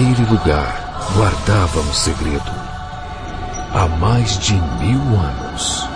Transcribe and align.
Aquele 0.00 0.24
lugar 0.30 1.12
guardava 1.14 1.80
um 1.80 1.92
segredo. 1.92 2.50
Há 3.74 3.86
mais 3.86 4.38
de 4.38 4.54
mil 4.54 4.98
anos. 4.98 5.86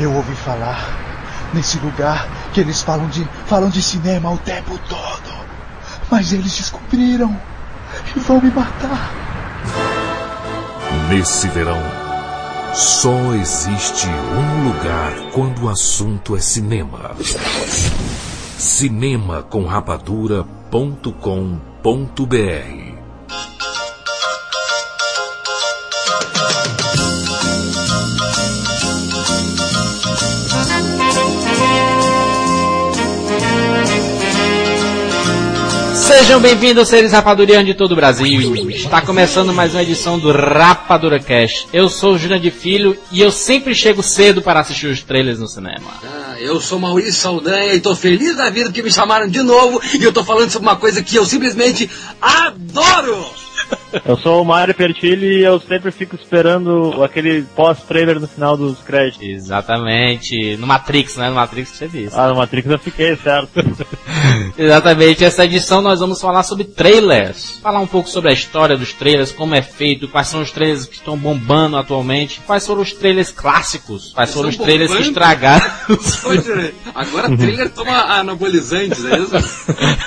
Eu 0.00 0.12
ouvi 0.12 0.34
falar 0.34 0.76
nesse 1.54 1.78
lugar 1.78 2.26
que 2.52 2.58
eles 2.58 2.82
falam 2.82 3.06
de 3.10 3.24
falam 3.46 3.70
de 3.70 3.80
cinema 3.80 4.32
o 4.32 4.38
tempo 4.38 4.76
todo. 4.88 5.32
Mas 6.10 6.32
eles 6.32 6.56
descobriram 6.56 7.40
e 8.16 8.18
vão 8.18 8.40
me 8.40 8.50
matar. 8.50 9.12
Nesse 11.08 11.46
verão, 11.46 11.80
só 12.74 13.34
existe 13.34 14.08
um 14.08 14.68
lugar 14.68 15.12
quando 15.32 15.66
o 15.66 15.68
assunto 15.68 16.34
é 16.34 16.40
cinema. 16.40 17.12
Cinema 18.58 19.44
com 19.44 19.64
rapadura.com.br 19.64 21.71
www.ecosistema.br 21.84 22.91
Sejam 36.22 36.40
bem-vindos, 36.40 36.86
seres 36.86 37.10
rapadurianos 37.10 37.66
de 37.66 37.74
todo 37.74 37.92
o 37.92 37.96
Brasil. 37.96 38.54
Está 38.70 39.02
começando 39.02 39.52
mais 39.52 39.74
uma 39.74 39.82
edição 39.82 40.20
do 40.20 40.30
Rapadura 40.30 41.18
Cash. 41.18 41.66
Eu 41.72 41.88
sou 41.88 42.14
o 42.14 42.18
Júnior 42.18 42.38
de 42.38 42.48
Filho 42.48 42.96
e 43.10 43.20
eu 43.20 43.32
sempre 43.32 43.74
chego 43.74 44.04
cedo 44.04 44.40
para 44.40 44.60
assistir 44.60 44.86
os 44.86 45.02
trailers 45.02 45.40
no 45.40 45.48
cinema. 45.48 45.90
Ah, 46.04 46.36
eu 46.38 46.60
sou 46.60 46.78
Maurício 46.78 47.14
Saldanha 47.14 47.74
e 47.74 47.80
tô 47.80 47.96
feliz 47.96 48.36
da 48.36 48.48
vida 48.50 48.70
que 48.70 48.84
me 48.84 48.92
chamaram 48.92 49.26
de 49.28 49.42
novo 49.42 49.82
e 49.98 50.04
eu 50.04 50.12
tô 50.12 50.22
falando 50.22 50.48
sobre 50.48 50.68
uma 50.68 50.76
coisa 50.76 51.02
que 51.02 51.16
eu 51.16 51.26
simplesmente 51.26 51.90
adoro! 52.20 53.41
Eu 54.04 54.16
sou 54.16 54.42
o 54.42 54.44
Mário 54.44 54.74
Pertilli 54.74 55.38
e 55.38 55.44
eu 55.44 55.60
sempre 55.60 55.90
fico 55.90 56.16
esperando 56.16 57.02
aquele 57.02 57.42
pós-trailer 57.54 58.18
no 58.18 58.26
final 58.26 58.56
dos 58.56 58.78
créditos. 58.78 59.26
Exatamente. 59.26 60.56
No 60.56 60.66
Matrix, 60.66 61.16
né? 61.16 61.28
No 61.28 61.34
Matrix 61.36 61.70
você 61.70 61.88
disse. 61.88 62.18
Ah, 62.18 62.28
no 62.28 62.36
Matrix 62.36 62.70
eu 62.70 62.78
fiquei, 62.78 63.16
certo. 63.16 63.50
Exatamente. 64.56 65.24
Essa 65.24 65.44
edição 65.44 65.82
nós 65.82 66.00
vamos 66.00 66.20
falar 66.20 66.42
sobre 66.42 66.64
trailers. 66.64 67.58
Falar 67.62 67.80
um 67.80 67.86
pouco 67.86 68.08
sobre 68.08 68.30
a 68.30 68.32
história 68.32 68.76
dos 68.76 68.92
trailers, 68.92 69.32
como 69.32 69.54
é 69.54 69.62
feito, 69.62 70.08
quais 70.08 70.28
são 70.28 70.40
os 70.40 70.50
trailers 70.50 70.86
que 70.86 70.94
estão 70.94 71.16
bombando 71.16 71.76
atualmente, 71.76 72.40
quais 72.46 72.66
foram 72.66 72.82
os 72.82 72.92
trailers 72.92 73.30
clássicos, 73.30 74.12
quais 74.12 74.32
foram 74.32 74.48
os 74.48 74.56
trailers 74.56 74.90
bombando? 74.90 75.04
que 75.04 75.10
estragaram. 75.10 75.72
Agora 76.94 77.36
trailer 77.36 77.70
toma 77.70 77.92
anabolizantes, 77.92 79.04
é 79.04 79.18
isso? 79.18 79.32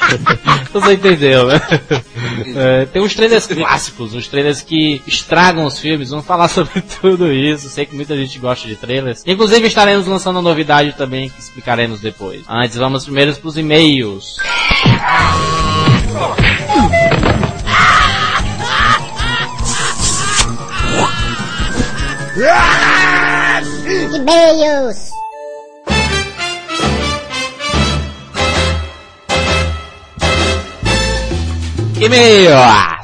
Você 0.74 0.94
entendeu, 0.94 1.48
né? 1.48 1.62
É, 2.56 2.86
tem 2.86 3.02
uns 3.02 3.14
trailers 3.14 3.48
clássicos, 3.48 3.75
os 4.14 4.28
trailers 4.28 4.62
que 4.62 5.02
estragam 5.08 5.66
os 5.66 5.80
filmes. 5.80 6.10
Vamos 6.10 6.26
falar 6.26 6.48
sobre 6.50 6.82
tudo 6.82 7.32
isso. 7.32 7.70
Sei 7.70 7.86
que 7.86 7.96
muita 7.96 8.16
gente 8.16 8.40
gosta 8.40 8.68
de 8.68 8.76
trailers. 8.76 9.24
Inclusive 9.26 9.68
estaremos 9.68 10.08
lançando 10.08 10.38
uma 10.38 10.50
novidade 10.50 10.94
também 10.94 11.30
que 11.30 11.40
explicaremos 11.40 12.00
depois. 12.00 12.44
Antes, 12.48 12.78
vamos 12.78 13.04
primeiro 13.04 13.36
para 13.36 13.48
os 13.48 13.58
e-mails. 13.58 14.38
E-mails! 24.14 25.12
E-mails! 32.02 32.95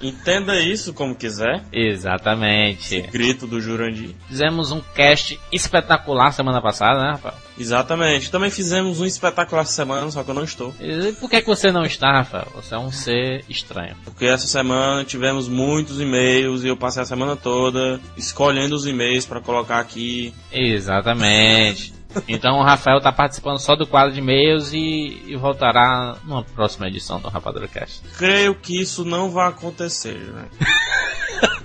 Entenda 0.00 0.60
isso 0.60 0.92
como 0.92 1.14
quiser. 1.14 1.62
Exatamente. 1.72 2.96
Esse 2.96 3.00
grito 3.08 3.46
do 3.46 3.60
Jurandir. 3.60 4.14
Fizemos 4.28 4.70
um 4.70 4.80
cast 4.80 5.38
espetacular 5.52 6.32
semana 6.32 6.62
passada, 6.62 7.00
né, 7.00 7.10
Rafael? 7.12 7.34
Exatamente. 7.58 8.30
Também 8.30 8.50
fizemos 8.50 9.00
um 9.00 9.06
espetacular 9.06 9.64
semana, 9.64 10.10
só 10.10 10.22
que 10.22 10.30
eu 10.30 10.34
não 10.34 10.44
estou. 10.44 10.72
E 10.80 11.12
por 11.12 11.28
que, 11.28 11.36
é 11.36 11.40
que 11.40 11.46
você 11.46 11.72
não 11.72 11.82
está, 11.82 12.12
Rafael? 12.12 12.48
Você 12.54 12.74
é 12.74 12.78
um 12.78 12.92
ser 12.92 13.44
estranho. 13.48 13.96
Porque 14.04 14.26
essa 14.26 14.46
semana 14.46 15.04
tivemos 15.04 15.48
muitos 15.48 16.00
e-mails 16.00 16.62
e 16.62 16.68
eu 16.68 16.76
passei 16.76 17.02
a 17.02 17.06
semana 17.06 17.34
toda 17.34 18.00
escolhendo 18.16 18.76
os 18.76 18.86
e-mails 18.86 19.26
para 19.26 19.40
colocar 19.40 19.80
aqui. 19.80 20.32
Exatamente. 20.52 21.97
Então 22.26 22.58
o 22.58 22.62
Rafael 22.62 22.98
está 22.98 23.12
participando 23.12 23.58
só 23.58 23.76
do 23.76 23.86
quadro 23.86 24.12
de 24.12 24.20
e-mails 24.20 24.72
e, 24.72 25.22
e, 25.26 25.36
voltará 25.36 26.16
numa 26.24 26.42
próxima 26.42 26.88
edição 26.88 27.20
do 27.20 27.28
Rapadura 27.28 27.68
Cast. 27.68 28.02
Creio 28.16 28.54
que 28.54 28.80
isso 28.80 29.04
não 29.04 29.30
vai 29.30 29.48
acontecer, 29.48 30.18
né? 30.18 30.48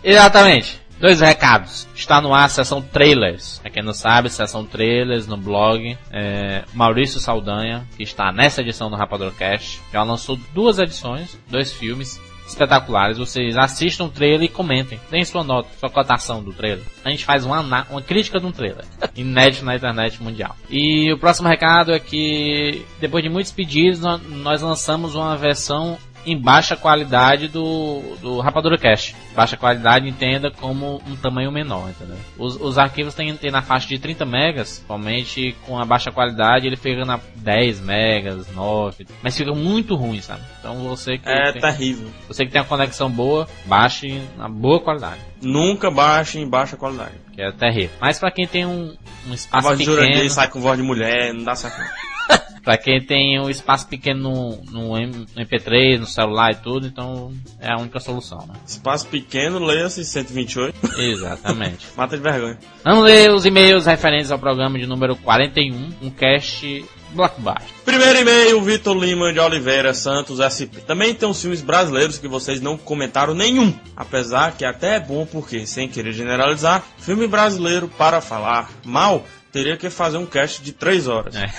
Exatamente. 0.04 0.80
Dois 1.00 1.20
recados. 1.20 1.88
Está 1.94 2.20
no 2.20 2.34
ar 2.34 2.46
a 2.46 2.50
sessão 2.50 2.82
trailers. 2.82 3.60
Pra 3.60 3.70
quem 3.70 3.84
não 3.84 3.94
sabe, 3.94 4.30
sessão 4.30 4.66
trailers 4.66 5.28
no 5.28 5.38
blog. 5.38 5.96
É, 6.12 6.64
Maurício 6.74 7.20
Saldanha, 7.20 7.88
que 7.96 8.04
está 8.04 8.32
nessa 8.32 8.62
edição 8.62 8.90
do 8.90 8.96
Rapadura 8.96 9.32
Cast, 9.32 9.80
já 9.94 10.02
lançou 10.02 10.40
duas 10.54 10.80
edições, 10.80 11.38
dois 11.50 11.72
filmes 11.72 12.20
espetaculares. 12.48 13.18
Vocês 13.18 13.58
assistam 13.58 14.06
o 14.06 14.10
trailer 14.10 14.44
e 14.44 14.48
comentem. 14.48 15.00
Deem 15.12 15.26
sua 15.26 15.44
nota, 15.44 15.70
sua 15.80 15.90
cotação 15.90 16.42
do 16.42 16.54
trailer. 16.54 16.84
A 17.04 17.10
gente 17.10 17.26
faz 17.26 17.46
uma, 17.46 17.62
uma 17.62 18.02
crítica 18.02 18.40
de 18.40 18.46
um 18.46 18.52
trailer. 18.52 18.86
Inédito 19.16 19.66
na 19.66 19.76
internet 19.76 20.22
mundial. 20.24 20.56
E 20.70 21.12
o 21.12 21.18
próximo 21.18 21.48
recado 21.48 21.94
é 21.94 22.00
que, 22.00 22.86
depois 23.00 23.24
de 23.24 23.30
muitos 23.30 23.52
pedidos, 23.52 24.00
nós 24.00 24.62
lançamos 24.62 25.16
uma 25.16 25.36
versão 25.36 25.98
em 26.28 26.38
baixa 26.38 26.76
qualidade 26.76 27.48
do, 27.48 28.02
do 28.22 28.40
Rapadura 28.40 28.78
Cache. 28.78 29.16
Baixa 29.34 29.56
qualidade 29.56 30.08
entenda 30.08 30.52
como 30.52 31.02
um 31.08 31.16
tamanho 31.16 31.52
menor, 31.52 31.90
entendeu? 31.90 32.18
Os, 32.38 32.60
os 32.60 32.78
arquivos 32.78 33.14
têm, 33.16 33.36
têm 33.38 33.50
na 33.50 33.62
faixa 33.62 33.88
de 33.88 33.98
30 33.98 34.26
megas, 34.26 34.84
somente 34.86 35.56
com 35.66 35.80
a 35.80 35.86
baixa 35.86 36.12
qualidade 36.12 36.68
ele 36.68 36.76
fica 36.76 37.06
na 37.06 37.18
10 37.36 37.80
megas, 37.80 38.54
9, 38.54 39.08
mas 39.24 39.38
fica 39.38 39.54
muito 39.54 39.96
ruim, 39.96 40.20
sabe? 40.22 40.42
Então 40.60 40.84
você 40.84 41.18
que 41.18 41.30
É 41.30 41.54
tem, 41.54 41.62
terrível. 41.62 42.10
Você 42.28 42.46
que 42.46 42.52
tem 42.52 42.62
uma 42.62 42.68
conexão 42.68 43.10
boa, 43.10 43.48
baixe 43.66 44.22
na 44.38 44.50
boa 44.50 44.82
qualidade. 44.82 45.22
Nunca 45.42 45.90
baixe 45.90 46.40
em 46.40 46.50
baixa 46.50 46.76
qualidade. 46.76 47.14
Que 47.34 47.42
é 47.42 47.52
terrível. 47.54 47.96
Mas 48.02 48.20
para 48.20 48.32
quem 48.32 48.46
tem 48.46 48.66
um, 48.66 48.94
um 49.30 49.34
espaço 49.34 49.68
a 49.68 49.72
voz 49.72 49.80
pequeno... 49.80 50.24
De 50.24 50.30
sai 50.30 50.50
com 50.50 50.60
voz 50.60 50.78
de 50.78 50.84
mulher, 50.84 51.34
não 51.34 51.44
dá 51.44 51.56
certo 51.56 51.78
Pra 52.68 52.78
quem 52.78 53.00
tem 53.00 53.40
um 53.40 53.50
espaço 53.50 53.88
pequeno 53.88 54.60
no, 54.70 54.90
no, 54.90 54.94
MP3, 55.38 56.00
no 56.00 56.06
celular 56.06 56.52
e 56.52 56.56
tudo, 56.56 56.86
então 56.86 57.32
é 57.62 57.72
a 57.72 57.78
única 57.78 57.98
solução, 57.98 58.40
né? 58.46 58.56
Espaço 58.68 59.08
pequeno, 59.08 59.58
leia-se 59.58 60.04
128. 60.04 60.78
Exatamente. 61.00 61.88
Mata 61.96 62.18
de 62.18 62.22
vergonha. 62.22 62.58
Vamos 62.84 63.06
ler 63.06 63.32
os 63.32 63.46
e-mails 63.46 63.86
referentes 63.86 64.32
ao 64.32 64.38
programa 64.38 64.78
de 64.78 64.86
número 64.86 65.16
41, 65.16 65.94
um 66.02 66.10
cast 66.10 66.84
blockbuster. 67.14 67.70
Primeiro 67.86 68.20
e-mail, 68.20 68.62
Vitor 68.62 68.98
Lima 68.98 69.32
de 69.32 69.40
Oliveira 69.40 69.94
Santos 69.94 70.40
SP. 70.44 70.84
Também 70.86 71.16
tem 71.16 71.30
uns 71.30 71.42
filmes 71.42 71.62
brasileiros 71.62 72.18
que 72.18 72.28
vocês 72.28 72.60
não 72.60 72.78
comentaram 72.78 73.34
nenhum. 73.34 73.74
Apesar 73.96 74.58
que 74.58 74.66
até 74.66 74.98
é 74.98 75.00
bom 75.00 75.26
porque, 75.26 75.66
sem 75.66 75.88
querer 75.88 76.12
generalizar, 76.12 76.84
filme 76.98 77.28
brasileiro 77.28 77.88
para 77.88 78.20
falar 78.20 78.70
mal 78.84 79.24
teria 79.58 79.76
que 79.76 79.90
fazer 79.90 80.18
um 80.18 80.26
cast 80.26 80.62
de 80.62 80.72
3 80.72 81.08
horas. 81.08 81.36
É. 81.36 81.52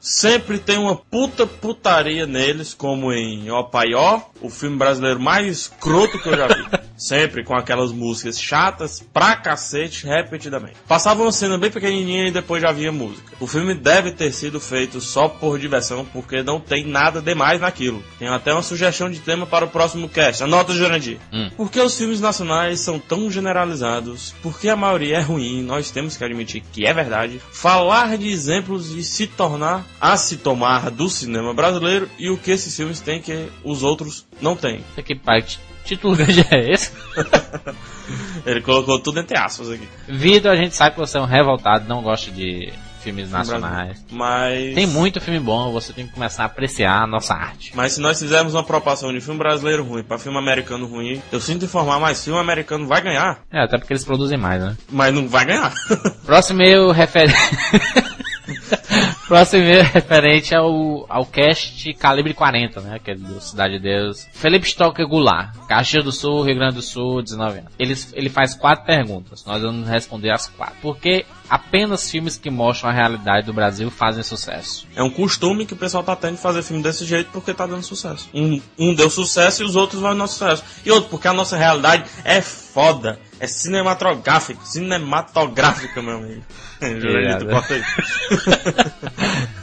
Sempre 0.00 0.58
tem 0.58 0.78
uma 0.78 0.96
puta 0.96 1.46
putaria 1.46 2.26
neles, 2.26 2.72
como 2.72 3.12
em 3.12 3.50
Ó 3.50 3.62
Pai 3.62 3.92
Ó, 3.92 4.22
o 4.40 4.48
filme 4.48 4.78
brasileiro 4.78 5.20
mais 5.20 5.46
escroto 5.46 6.18
que 6.18 6.28
eu 6.30 6.36
já 6.38 6.46
vi. 6.48 6.64
Sempre 6.96 7.42
com 7.42 7.54
aquelas 7.54 7.92
músicas 7.92 8.40
chatas 8.40 9.04
pra 9.12 9.34
cacete, 9.36 10.06
repetidamente. 10.06 10.76
Passava 10.86 11.22
uma 11.22 11.32
cena 11.32 11.58
bem 11.58 11.70
pequenininha 11.70 12.28
e 12.28 12.30
depois 12.30 12.62
já 12.62 12.68
havia 12.68 12.92
música. 12.92 13.32
O 13.40 13.46
filme 13.46 13.74
deve 13.74 14.12
ter 14.12 14.32
sido 14.32 14.60
feito 14.60 15.00
só 15.00 15.28
por 15.28 15.58
diversão, 15.58 16.04
porque 16.04 16.42
não 16.42 16.60
tem 16.60 16.86
nada 16.86 17.20
demais 17.20 17.60
naquilo. 17.60 18.02
Tem 18.18 18.28
até 18.28 18.52
uma 18.52 18.62
sugestão 18.62 19.10
de 19.10 19.18
tema 19.18 19.46
para 19.46 19.64
o 19.64 19.70
próximo 19.70 20.08
cast. 20.08 20.42
Anota, 20.44 20.72
Jurandir. 20.72 21.18
Hum. 21.32 21.50
Por 21.56 21.70
que 21.70 21.80
os 21.80 21.96
filmes 21.96 22.20
nacionais 22.20 22.80
são 22.80 22.98
tão 22.98 23.30
generalizados? 23.30 24.34
Porque 24.42 24.68
a 24.68 24.76
maioria 24.76 25.16
é 25.16 25.20
ruim, 25.20 25.62
nós 25.62 25.90
temos 25.90 26.16
que 26.16 26.24
admitir 26.24 26.62
que 26.72 26.86
é 26.86 26.92
verdade. 26.92 27.40
Falar 27.50 28.16
de 28.16 28.28
exemplos 28.28 28.90
e 28.92 29.02
se 29.02 29.26
tornar 29.26 29.84
a 30.00 30.16
se 30.16 30.36
tomar 30.36 30.90
do 30.90 31.08
cinema 31.08 31.52
brasileiro 31.52 32.08
e 32.18 32.30
o 32.30 32.38
que 32.38 32.50
esses 32.50 32.74
filmes 32.74 33.00
têm 33.00 33.20
que 33.20 33.48
os 33.64 33.82
outros 33.82 34.26
não 34.40 34.54
têm. 34.54 34.84
Que 35.04 35.14
parte 35.14 35.58
título 35.84 36.16
grande 36.16 36.46
é 36.50 36.72
esse? 36.72 36.92
Ele 38.44 38.60
colocou 38.60 38.98
tudo 38.98 39.20
entre 39.20 39.38
aspas 39.38 39.70
aqui. 39.70 39.88
Vitor, 40.08 40.50
a 40.52 40.56
gente 40.56 40.74
sabe 40.74 40.94
que 40.94 41.00
você 41.00 41.16
é 41.18 41.20
um 41.20 41.26
revoltado, 41.26 41.88
não 41.88 42.02
gosta 42.02 42.30
de 42.30 42.72
filmes 43.04 43.30
nacionais. 43.30 44.04
Mas. 44.10 44.74
Tem 44.74 44.86
muito 44.86 45.20
filme 45.20 45.38
bom, 45.38 45.70
você 45.70 45.92
tem 45.92 46.06
que 46.06 46.12
começar 46.14 46.44
a 46.44 46.46
apreciar 46.46 47.02
a 47.02 47.06
nossa 47.06 47.34
arte. 47.34 47.72
Mas 47.74 47.92
se 47.92 48.00
nós 48.00 48.18
fizermos 48.18 48.54
uma 48.54 48.64
proporção 48.64 49.12
de 49.12 49.20
filme 49.20 49.38
brasileiro 49.38 49.84
ruim 49.84 50.02
para 50.02 50.18
filme 50.18 50.38
americano 50.38 50.86
ruim, 50.86 51.22
eu 51.30 51.40
sinto 51.40 51.66
informar, 51.66 52.00
mas 52.00 52.24
filme 52.24 52.40
americano 52.40 52.86
vai 52.86 53.02
ganhar. 53.02 53.40
É, 53.52 53.62
até 53.62 53.76
porque 53.76 53.92
eles 53.92 54.04
produzem 54.04 54.38
mais, 54.38 54.62
né? 54.62 54.76
Mas 54.90 55.14
não 55.14 55.28
vai 55.28 55.44
ganhar. 55.44 55.72
Próximo 56.24 56.62
eu 56.62 56.90
refere. 56.90 57.32
Próximo 59.26 59.62
e-mail 59.62 59.80
é 59.80 59.82
referente 59.94 60.54
ao, 60.54 61.26
cast 61.32 61.94
Calibre 61.94 62.34
40, 62.34 62.80
né? 62.82 62.96
Aquele 62.96 63.20
do 63.20 63.40
Cidade 63.40 63.74
de 63.74 63.80
Deus. 63.80 64.26
Felipe 64.32 64.66
Stocker 64.66 65.06
Goulart, 65.08 65.56
Caxias 65.66 66.04
do 66.04 66.12
Sul, 66.12 66.42
Rio 66.42 66.56
Grande 66.56 66.76
do 66.76 66.82
Sul, 66.82 67.22
19 67.22 67.58
anos. 67.58 67.72
Ele, 67.78 67.94
ele 68.12 68.28
faz 68.28 68.54
quatro 68.54 68.84
perguntas. 68.84 69.44
Nós 69.46 69.62
vamos 69.62 69.88
responder 69.88 70.30
as 70.30 70.46
quatro. 70.48 70.76
Por 70.82 70.98
que 70.98 71.24
apenas 71.48 72.10
filmes 72.10 72.36
que 72.36 72.50
mostram 72.50 72.90
a 72.90 72.92
realidade 72.92 73.46
do 73.46 73.52
Brasil 73.54 73.90
fazem 73.90 74.22
sucesso? 74.22 74.86
É 74.94 75.02
um 75.02 75.10
costume 75.10 75.64
que 75.64 75.72
o 75.72 75.76
pessoal 75.76 76.04
tá 76.04 76.14
tendo 76.14 76.36
de 76.36 76.42
fazer 76.42 76.62
filme 76.62 76.82
desse 76.82 77.06
jeito 77.06 77.30
porque 77.32 77.54
tá 77.54 77.66
dando 77.66 77.82
sucesso. 77.82 78.28
Um, 78.34 78.60
um 78.78 78.94
deu 78.94 79.08
sucesso 79.08 79.62
e 79.62 79.66
os 79.66 79.74
outros 79.74 80.02
vão 80.02 80.16
dar 80.16 80.26
sucesso. 80.26 80.62
E 80.84 80.90
outro, 80.90 81.08
porque 81.08 81.28
a 81.28 81.32
nossa 81.32 81.56
realidade 81.56 82.04
é 82.24 82.42
foda. 82.42 83.18
É 83.44 83.46
cinematográfica. 83.46 84.64
Cinematográfica, 84.64 86.00
meu 86.00 86.16
amigo. 86.16 86.42
Juranito, 86.80 87.44
bota 87.44 87.74
aí. 87.74 87.82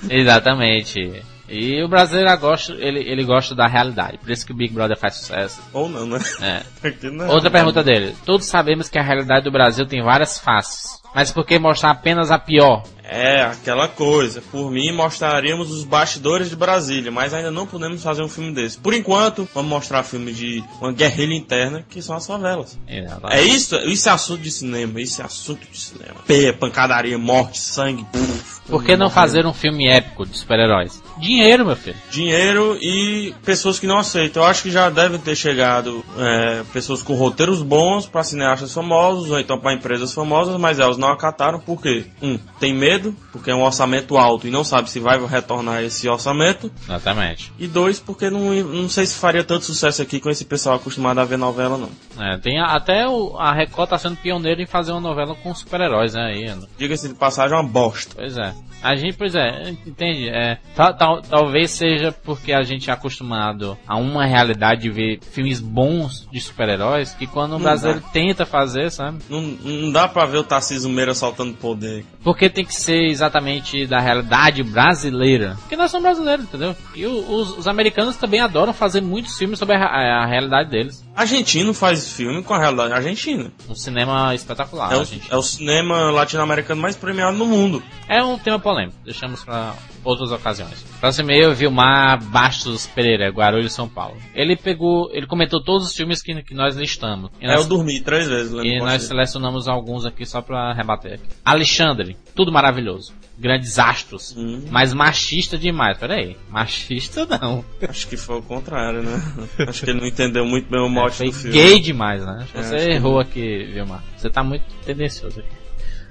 Exatamente. 0.22 1.24
E 1.50 1.84
o 1.84 1.88
brasileiro 1.88 2.40
gosta, 2.40 2.74
ele, 2.74 3.00
ele 3.00 3.26
gosta 3.26 3.56
da 3.56 3.68
realidade, 3.68 4.20
por 4.20 4.30
isso 4.30 4.46
que 4.46 4.54
o 4.54 4.56
Big 4.56 4.72
Brother 4.72 4.98
faz 4.98 5.16
sucesso. 5.16 5.62
Ou 5.74 5.90
não, 5.90 6.06
né? 6.06 6.20
É. 6.42 6.64
Não 7.10 7.28
Outra 7.28 7.50
pergunta 7.50 7.84
dele. 7.84 8.16
Todos 8.24 8.46
sabemos 8.46 8.88
que 8.88 9.00
a 9.00 9.04
realidade 9.04 9.46
do 9.46 9.52
Brasil 9.52 9.86
tem 9.88 10.04
várias 10.04 10.38
faces. 10.38 11.01
Mas 11.14 11.32
por 11.32 11.46
que 11.46 11.60
mostrar 11.60 11.92
apenas 11.92 12.32
a 12.32 12.40
pior? 12.40 12.84
É, 13.14 13.42
aquela 13.42 13.90
coisa. 13.90 14.42
Por 14.42 14.72
mim, 14.72 14.94
mostraríamos 14.94 15.70
os 15.70 15.84
bastidores 15.84 16.50
de 16.50 16.56
Brasília, 16.56 17.12
mas 17.12 17.34
ainda 17.34 17.52
não 17.52 17.68
podemos 17.68 18.02
fazer 18.02 18.24
um 18.24 18.30
filme 18.30 18.54
desse. 18.54 18.78
Por 18.78 18.94
enquanto, 18.94 19.48
vamos 19.54 19.70
mostrar 19.70 20.04
filme 20.04 20.32
de 20.32 20.64
uma 20.80 20.94
guerrilha 20.94 21.34
interna, 21.34 21.84
que 21.90 22.02
são 22.02 22.16
as 22.16 22.26
favelas. 22.26 22.80
É 22.88 23.42
isso, 23.42 23.76
isso 23.80 24.08
é 24.08 24.14
assunto 24.14 24.42
de 24.42 24.50
cinema, 24.50 25.02
isso 25.02 25.22
é 25.22 25.26
assunto 25.26 25.68
de 25.70 25.78
cinema. 25.78 26.22
Peia, 26.26 26.54
pancadaria, 26.54 27.18
morte, 27.18 27.60
sangue. 27.60 28.06
puf, 28.14 28.62
Por 28.70 28.82
que 28.82 28.96
não 28.96 29.10
fazer 29.10 29.46
um 29.46 29.54
filme 29.54 29.90
épico 29.90 30.26
de 30.26 30.38
super-heróis? 30.38 31.04
Dinheiro, 31.18 31.66
meu 31.66 31.76
filho. 31.76 31.98
Dinheiro 32.10 32.78
e 32.82 33.36
pessoas 33.44 33.78
que 33.78 33.86
não 33.86 33.98
aceitam. 33.98 34.42
Eu 34.42 34.48
acho 34.48 34.64
que 34.64 34.72
já 34.72 34.90
devem 34.90 35.20
ter 35.20 35.36
chegado 35.36 36.02
é, 36.18 36.64
pessoas 36.72 37.02
com 37.02 37.14
roteiros 37.16 37.62
bons 37.62 38.06
para 38.06 38.24
cineastas 38.24 38.74
famosos 38.74 39.30
ou 39.30 39.38
então 39.38 39.60
para 39.60 39.74
empresas 39.74 40.14
famosas, 40.14 40.56
mas 40.58 40.80
elas 40.80 40.98
não 41.02 41.10
acataram 41.10 41.60
por 41.60 41.82
quê? 41.82 42.06
Um, 42.22 42.38
tem 42.60 42.74
medo, 42.74 43.16
porque 43.32 43.52
é 43.52 43.56
um 43.56 43.64
orçamento 43.64 44.18
alto 44.18 44.48
e 44.48 44.52
não 44.52 44.64
sabe 44.64 44.90
se 44.90 45.00
vai 45.00 45.20
retornar 45.26 45.84
esse 45.84 46.08
orçamento. 46.08 46.72
Exatamente. 46.84 47.52
E 47.60 47.68
dois, 47.68 48.00
porque 48.00 48.30
não, 48.30 48.54
não 48.64 48.88
sei 48.90 49.06
se 49.06 49.16
faria 49.18 49.44
tanto 49.44 49.66
sucesso 49.66 50.02
aqui 50.02 50.20
com 50.20 50.30
esse 50.30 50.46
pessoal 50.46 50.76
acostumado 50.76 51.20
a 51.20 51.26
ver 51.26 51.38
novela, 51.38 51.78
não. 51.78 51.90
É, 52.24 52.38
tem 52.38 52.60
a- 52.60 52.76
até 52.76 53.08
o, 53.08 53.36
a 53.38 53.52
Record 53.54 53.90
tá 53.90 53.98
sendo 53.98 54.16
pioneiro 54.18 54.62
em 54.62 54.66
fazer 54.68 54.92
uma 54.92 55.02
novela 55.02 55.36
com 55.36 55.54
super-heróis, 55.54 56.14
né? 56.14 56.22
Aí? 56.28 56.56
Diga-se 56.78 57.08
de 57.10 57.16
passagem, 57.16 57.56
uma 57.58 57.64
bosta. 57.64 58.16
Pois 58.16 58.38
é. 58.38 58.54
A 58.84 58.96
gente, 58.96 59.16
pois 59.16 59.36
é, 59.36 59.70
entende? 59.86 60.28
É, 60.30 60.58
tal- 60.76 60.96
tal- 60.96 61.22
talvez 61.22 61.70
seja 61.72 62.12
porque 62.12 62.52
a 62.52 62.64
gente 62.64 62.90
é 62.90 62.94
acostumado 62.94 63.78
a 63.88 63.96
uma 63.96 64.26
realidade 64.26 64.82
de 64.82 64.90
ver 64.90 65.20
filmes 65.32 65.60
bons 65.60 66.28
de 66.32 66.40
super-heróis 66.42 67.14
que 67.14 67.28
quando 67.28 67.52
o 67.52 67.56
Não 67.56 67.62
brasileiro 67.62 68.02
tenta 68.12 68.46
fazer, 68.46 68.90
sabe? 68.92 69.20
Não, 69.30 69.40
não 69.42 69.92
dá 69.92 70.08
pra 70.08 70.26
ver 70.26 70.38
o 70.38 70.44
Tarcísio 70.44 70.90
Meira 70.92 71.14
soltando 71.14 71.54
poder. 71.56 72.06
Porque 72.24 72.50
tem 72.50 72.66
que 72.66 72.74
ser 72.76 73.04
exatamente 73.10 73.86
da 73.88 74.00
realidade 74.00 74.62
brasileira. 74.64 75.56
Porque 75.62 75.76
nós 75.76 75.90
somos 75.92 76.04
brasileiros, 76.04 76.46
entendeu? 76.46 76.76
E 76.96 77.06
os, 77.06 77.58
os 77.58 77.68
americanos 77.68 78.16
também 78.18 78.40
adoram 78.42 78.74
fazer 78.74 79.02
muitos 79.02 79.38
filmes 79.38 79.58
sobre 79.58 79.76
a, 79.76 79.80
a- 79.86 80.24
a 80.24 80.26
realidade 80.26 80.70
deles. 80.70 81.04
Argentino 81.16 81.74
faz 81.74 82.12
filme 82.14 82.42
com 82.44 82.54
a 82.54 82.60
realidade 82.60 82.94
argentina. 82.94 83.52
Um 83.70 83.76
cinema 83.76 84.34
espetacular, 84.36 84.92
é, 84.94 84.98
o, 84.98 85.08
é 85.32 85.36
o 85.38 85.42
cinema 85.42 86.12
latino-americano 86.12 86.82
mais 86.82 86.96
premiado 86.96 87.38
no 87.38 87.46
mundo. 87.46 87.82
É 88.08 88.24
um 88.24 88.38
tema 88.38 88.60
polêmico, 88.60 88.98
deixamos 89.04 89.44
para 89.44 89.74
outras 90.04 90.32
ocasiões. 90.32 90.84
Próximo 91.00 91.32
e-mail, 91.32 91.54
Vilmar 91.54 92.24
Bastos 92.26 92.88
Pereira, 92.88 93.30
Guarulhos, 93.30 93.74
São 93.74 93.88
Paulo. 93.90 94.18
Ele 94.36 94.56
pegou, 94.56 95.10
ele 95.14 95.28
comentou 95.28 95.64
todos 95.64 95.88
os 95.88 95.96
filmes 95.96 96.22
que, 96.22 96.42
que 96.44 96.54
nós 96.54 96.76
listamos. 96.76 97.32
E 97.42 97.46
É, 97.46 97.48
nós, 97.48 97.62
eu 97.64 97.68
dormi 97.70 98.02
três 98.02 98.28
vezes. 98.28 98.52
lendo 98.52 98.66
e 98.66 98.80
nós 98.80 99.04
selecionamos 99.04 99.68
alguns 99.68 100.06
aqui 100.06 100.26
só 100.26 100.42
para 100.42 100.74
rebater. 100.74 101.14
aqui. 101.14 101.24
Alexandre, 101.44 102.16
tudo 102.36 102.52
maravilhoso. 102.52 103.14
Grandes 103.40 103.80
astros. 103.80 104.36
Hum. 104.38 104.66
Mas 104.70 104.94
machista 104.94 105.58
demais. 105.58 105.98
Peraí, 105.98 106.38
machista 106.50 107.26
não. 107.26 107.66
Acho 107.90 108.08
que 108.08 108.16
foi 108.16 108.38
o 108.38 108.42
contrário, 108.44 109.02
né? 109.02 109.20
Acho 109.68 109.84
que 109.84 109.90
ele 109.90 110.00
não 110.00 110.08
entendeu 110.08 110.46
muito 110.46 110.70
bem 110.70 110.80
o 110.80 110.88
mote 110.88 111.18
Foi 111.18 111.28
do 111.28 111.34
filme. 111.34 111.52
gay 111.58 111.80
demais, 111.80 112.24
né? 112.24 112.40
Acho 112.44 112.52
que 112.54 112.60
É, 112.60 112.64
você 112.64 112.76
acho 112.76 112.86
que 112.86 112.92
errou 112.92 113.20
aqui, 113.20 113.64
Vilmar. 113.74 114.04
Você 114.16 114.30
tá 114.30 114.44
muito 114.44 114.64
tendencioso 114.86 115.40
aqui. 115.40 115.50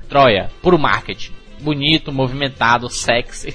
Troia, 0.08 0.50
puro 0.60 0.76
marketing. 0.76 1.32
Bonito, 1.60 2.10
movimentado, 2.12 2.88
sexy. 2.88 3.54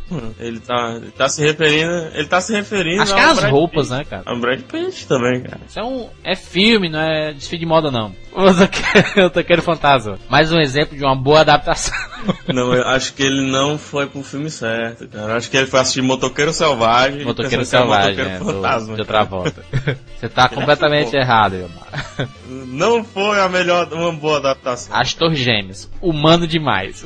Ele 0.39 0.59
tá, 0.59 0.93
ele 0.97 1.11
tá 1.11 1.29
se 1.29 1.41
referindo. 1.41 2.07
Ele 2.13 2.27
tá 2.27 2.41
se 2.41 2.53
referindo. 2.53 3.01
Acho 3.01 3.13
que 3.13 3.19
é 3.19 3.23
as 3.25 3.39
Brad 3.39 3.51
roupas, 3.51 3.87
Pitt. 3.89 3.97
né, 3.99 4.05
cara? 4.05 4.23
A 4.25 4.35
Brad 4.35 4.61
Pitt 4.61 5.07
também, 5.07 5.41
cara. 5.41 5.61
Isso 5.67 5.79
é 5.79 5.83
um. 5.83 6.09
É 6.23 6.35
filme, 6.35 6.89
não 6.89 6.99
é 6.99 7.33
desfile 7.33 7.59
de 7.59 7.65
moda, 7.65 7.89
não. 7.91 8.13
O 8.33 9.29
Toqueiro- 9.29 9.61
o 9.61 9.65
Fantasma. 9.65 10.17
Mais 10.29 10.51
um 10.51 10.59
exemplo 10.59 10.97
de 10.97 11.03
uma 11.03 11.15
boa 11.15 11.41
adaptação. 11.41 11.93
Não, 12.47 12.71
eu 12.73 12.87
acho 12.87 13.15
que 13.15 13.23
ele 13.23 13.41
não 13.49 13.79
foi 13.79 14.05
pro 14.05 14.21
filme 14.21 14.49
certo, 14.51 15.07
cara. 15.07 15.31
Eu 15.31 15.37
Acho 15.37 15.49
que 15.49 15.57
ele 15.57 15.65
foi 15.65 15.79
assistir 15.79 16.03
Motoqueiro 16.03 16.53
Selvagem. 16.53 17.25
Motoqueiro 17.25 17.65
Selvagem, 17.65 18.11
Motoqueiro 18.15 18.45
né? 18.45 18.53
Fantasma. 18.53 18.87
Do, 18.89 18.93
de 18.93 19.01
outra 19.01 19.23
volta. 19.23 19.65
Você 20.19 20.29
tá 20.29 20.47
completamente 20.47 21.05
ficou. 21.05 21.19
errado, 21.19 21.51
Vilmar. 21.57 22.29
Não 22.67 23.03
foi 23.03 23.39
a 23.41 23.49
melhor, 23.49 23.91
uma 23.91 24.11
boa 24.11 24.37
adaptação. 24.37 24.95
Astor 24.95 25.33
Gêmeos. 25.33 25.89
Humano 25.99 26.45
demais. 26.45 27.03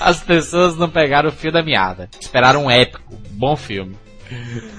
As 0.00 0.18
pessoas 0.20 0.76
não 0.76 0.90
pegaram 0.90 1.28
o 1.28 1.32
fio 1.32 1.52
da 1.52 1.62
meada. 1.62 2.08
Esperaram 2.22 2.64
um 2.64 2.70
épico. 2.70 3.02
Bom 3.30 3.56
filme. 3.56 3.96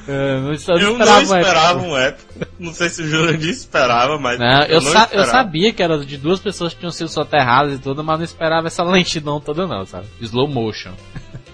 Eu 0.07 0.41
não, 0.41 0.51
eu 0.53 0.77
Eu 0.79 0.97
não 0.97 1.05
um 1.05 1.17
épico. 1.17 1.35
esperava 1.35 1.79
um 1.81 1.97
épico. 1.97 2.33
Não 2.59 2.73
sei 2.73 2.89
se 2.89 3.03
o 3.03 3.07
Jurandir 3.07 3.49
esperava, 3.51 4.17
mas. 4.17 4.39
Não, 4.39 4.63
eu, 4.63 4.81
não 4.81 4.91
sa- 4.91 4.99
eu 5.11 5.21
esperava. 5.21 5.25
sabia 5.31 5.71
que 5.71 5.83
era 5.83 5.97
de 6.03 6.17
duas 6.17 6.39
pessoas 6.39 6.73
que 6.73 6.79
tinham 6.79 6.91
sido 6.91 7.07
soterradas 7.07 7.75
e 7.75 7.77
tudo, 7.79 8.03
mas 8.03 8.17
não 8.17 8.25
esperava 8.25 8.67
essa 8.67 8.83
lentidão 8.83 9.39
toda 9.39 9.67
não, 9.67 9.85
sabe? 9.85 10.07
Slow 10.21 10.47
motion. 10.47 10.91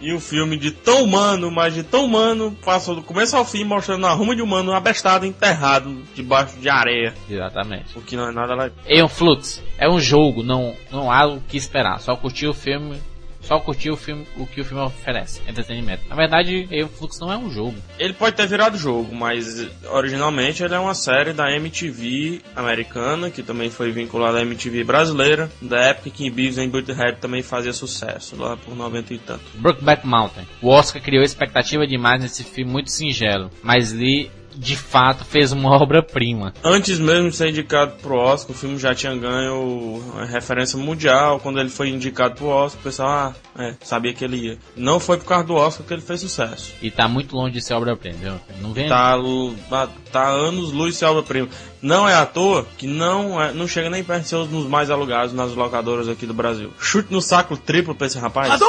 E 0.02 0.14
o 0.14 0.20
filme 0.20 0.56
de 0.58 0.72
tão 0.72 1.04
humano, 1.04 1.52
mas 1.52 1.74
de 1.74 1.84
tão 1.84 2.06
humano, 2.06 2.58
passou 2.64 2.96
do 2.96 3.02
começo 3.04 3.36
ao 3.36 3.44
fim 3.44 3.66
mostrando 3.66 4.08
a 4.08 4.14
ruma 4.14 4.34
de 4.34 4.42
humano 4.42 4.72
abestado, 4.74 5.26
enterrado 5.26 6.02
debaixo 6.16 6.58
de 6.58 6.70
areia. 6.70 7.14
Exatamente. 7.30 7.98
O 7.98 8.02
que 8.02 8.16
não 8.16 8.30
é 8.30 8.32
nada 8.32 8.56
lá. 8.56 8.70
Aeon 8.88 9.10
Flux 9.10 9.62
é 9.78 9.90
um 9.90 10.00
jogo, 10.00 10.42
não, 10.42 10.74
não 10.90 11.12
há 11.12 11.28
o 11.28 11.42
que 11.42 11.58
esperar. 11.58 12.00
Só 12.00 12.16
curtir 12.16 12.48
o 12.48 12.54
filme, 12.54 12.98
só 13.50 13.60
curtir 13.60 13.90
o 13.90 13.98
filme, 13.98 14.28
o 14.38 14.46
que 14.46 14.62
o 14.62 14.64
filme 14.64 14.84
oferece, 14.84 15.42
entretenimento. 15.48 16.04
Na 16.08 16.16
verdade, 16.16 16.68
Aeon 16.72 16.88
Flux 16.88 17.20
não 17.20 17.34
é 17.34 17.38
um 17.38 17.50
jogo. 17.50 17.76
Ele 17.98 18.14
pode 18.14 18.36
ter 18.36 18.46
virado 18.46 18.78
jogo, 18.78 19.16
mas 19.16 19.68
originalmente 19.90 20.62
ele 20.62 20.76
é 20.76 20.80
uma 20.80 20.94
série 20.94 21.34
da 21.34 21.52
MTV 21.52 22.44
americana, 22.56 23.32
que 23.32 23.42
também 23.42 23.72
foi 23.72 23.92
vinculada 23.92 24.38
à 24.38 24.42
MTV 24.44 24.84
brasileira, 24.84 25.50
da 25.60 25.80
época 25.80 26.12
que 26.12 26.30
Beavis 26.30 26.60
and 26.60 26.70
Butthead 26.70 27.18
também 27.20 27.42
fazia 27.42 27.74
sucesso, 27.74 28.36
lá 28.36 28.56
por 28.56 28.76
90 28.76 29.14
e 29.16 29.18
tanto. 29.18 29.42
Brokeback 29.56 30.06
Mountain. 30.06 30.46
O 30.62 30.70
Oscar 30.70 31.02
criou 31.02 31.24
expectativa 31.24 31.88
demais 31.88 32.22
nesse 32.22 32.44
filme 32.44 32.72
muito 32.72 32.92
singelo, 32.92 33.50
mas 33.64 33.92
Lee 33.92 34.30
de 34.56 34.76
fato 34.76 35.24
fez 35.26 35.52
uma 35.52 35.70
obra-prima. 35.82 36.54
Antes 36.64 37.00
mesmo 37.00 37.30
de 37.30 37.36
ser 37.36 37.50
indicado 37.50 37.94
pro 38.02 38.16
Oscar, 38.18 38.56
o 38.56 38.58
filme 38.60 38.78
já 38.78 38.94
tinha 38.96 39.16
ganho 39.16 40.02
referência 40.30 40.78
mundial. 40.78 41.40
Quando 41.40 41.60
ele 41.60 41.70
foi 41.70 41.90
indicado 41.90 42.36
pro 42.36 42.48
Oscar, 42.48 42.80
o 42.80 42.84
pessoal 42.84 43.10
ah, 43.10 43.34
é, 43.64 43.76
sabia 43.82 44.14
que 44.14 44.24
ele 44.24 44.38
ia. 44.38 44.58
Não 44.76 45.00
foi 45.00 45.18
por 45.18 45.26
causa 45.26 45.46
do 45.46 45.56
Oscar 45.56 45.86
que 45.86 45.94
ele 45.94 46.02
fez 46.02 46.20
sucesso. 46.22 46.74
E 46.82 46.90
tá 46.92 47.08
muito 47.08 47.36
longe 47.36 47.54
de 47.54 47.62
ser 47.62 47.74
obra-prima, 47.74 48.18
viu? 48.20 48.34
Não 48.62 48.74
vem 48.74 48.88
Tá, 48.90 49.14
lu- 49.16 49.56
tá 50.12 50.28
anos 50.28 50.72
luz 50.72 50.96
se 50.96 51.06
obra-prima. 51.06 51.48
Não 51.82 52.08
é 52.08 52.14
à 52.14 52.26
toa 52.26 52.66
que 52.78 52.88
não, 52.88 53.42
é, 53.42 53.54
não 53.54 53.68
chega 53.68 53.90
nem 53.90 54.04
perto 54.04 54.24
de 54.24 54.28
ser 54.30 54.36
um 54.36 54.46
dos 54.48 54.68
mais 54.68 54.90
alugados 54.92 55.34
nas 55.34 55.54
locadoras 55.56 56.10
aqui 56.10 56.26
do 56.26 56.34
Brasil. 56.34 56.72
Chute 56.80 57.12
no 57.14 57.22
saco 57.22 57.56
triplo 57.56 57.96
pra 57.96 58.08
esse 58.08 58.20
rapaz. 58.20 58.60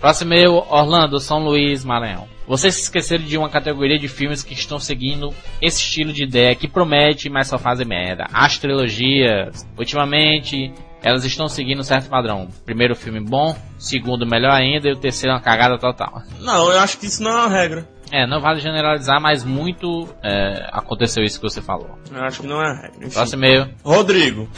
Próximo 0.00 0.32
e-mail, 0.32 0.52
Orlando, 0.70 1.18
São 1.20 1.38
Luís, 1.44 1.84
Maranhão. 1.84 2.28
Vocês 2.46 2.74
se 2.74 2.82
esqueceram 2.82 3.24
de 3.24 3.36
uma 3.36 3.48
categoria 3.48 3.98
de 3.98 4.08
filmes 4.08 4.42
que 4.42 4.54
estão 4.54 4.78
seguindo 4.78 5.34
esse 5.60 5.80
estilo 5.80 6.12
de 6.12 6.24
ideia 6.24 6.54
que 6.54 6.68
promete, 6.68 7.28
mas 7.28 7.48
só 7.48 7.58
fazem 7.58 7.86
merda. 7.86 8.26
As 8.32 8.58
trilogias. 8.58 9.66
Ultimamente, 9.76 10.72
elas 11.02 11.24
estão 11.24 11.48
seguindo 11.48 11.80
um 11.80 11.84
certo 11.84 12.08
padrão. 12.08 12.48
Primeiro 12.64 12.94
filme 12.94 13.20
bom, 13.20 13.56
segundo 13.78 14.26
melhor 14.26 14.52
ainda 14.52 14.88
e 14.88 14.92
o 14.92 14.96
terceiro 14.96 15.34
uma 15.34 15.40
cagada 15.40 15.78
total. 15.78 16.22
Não, 16.40 16.72
eu 16.72 16.80
acho 16.80 16.98
que 16.98 17.06
isso 17.06 17.22
não 17.22 17.30
é 17.30 17.34
uma 17.34 17.48
regra. 17.48 17.88
É, 18.12 18.26
não 18.26 18.40
vale 18.40 18.60
generalizar, 18.60 19.20
mas 19.20 19.44
muito 19.44 20.08
é, 20.22 20.68
aconteceu 20.72 21.24
isso 21.24 21.40
que 21.40 21.48
você 21.48 21.60
falou. 21.60 21.98
Eu 22.10 22.22
acho 22.22 22.40
que 22.40 22.46
não 22.46 22.62
é 22.62 22.72
regra. 22.74 22.98
Enfim. 23.04 23.14
Próximo 23.14 23.44
e-mail. 23.44 23.74
Rodrigo. 23.84 24.48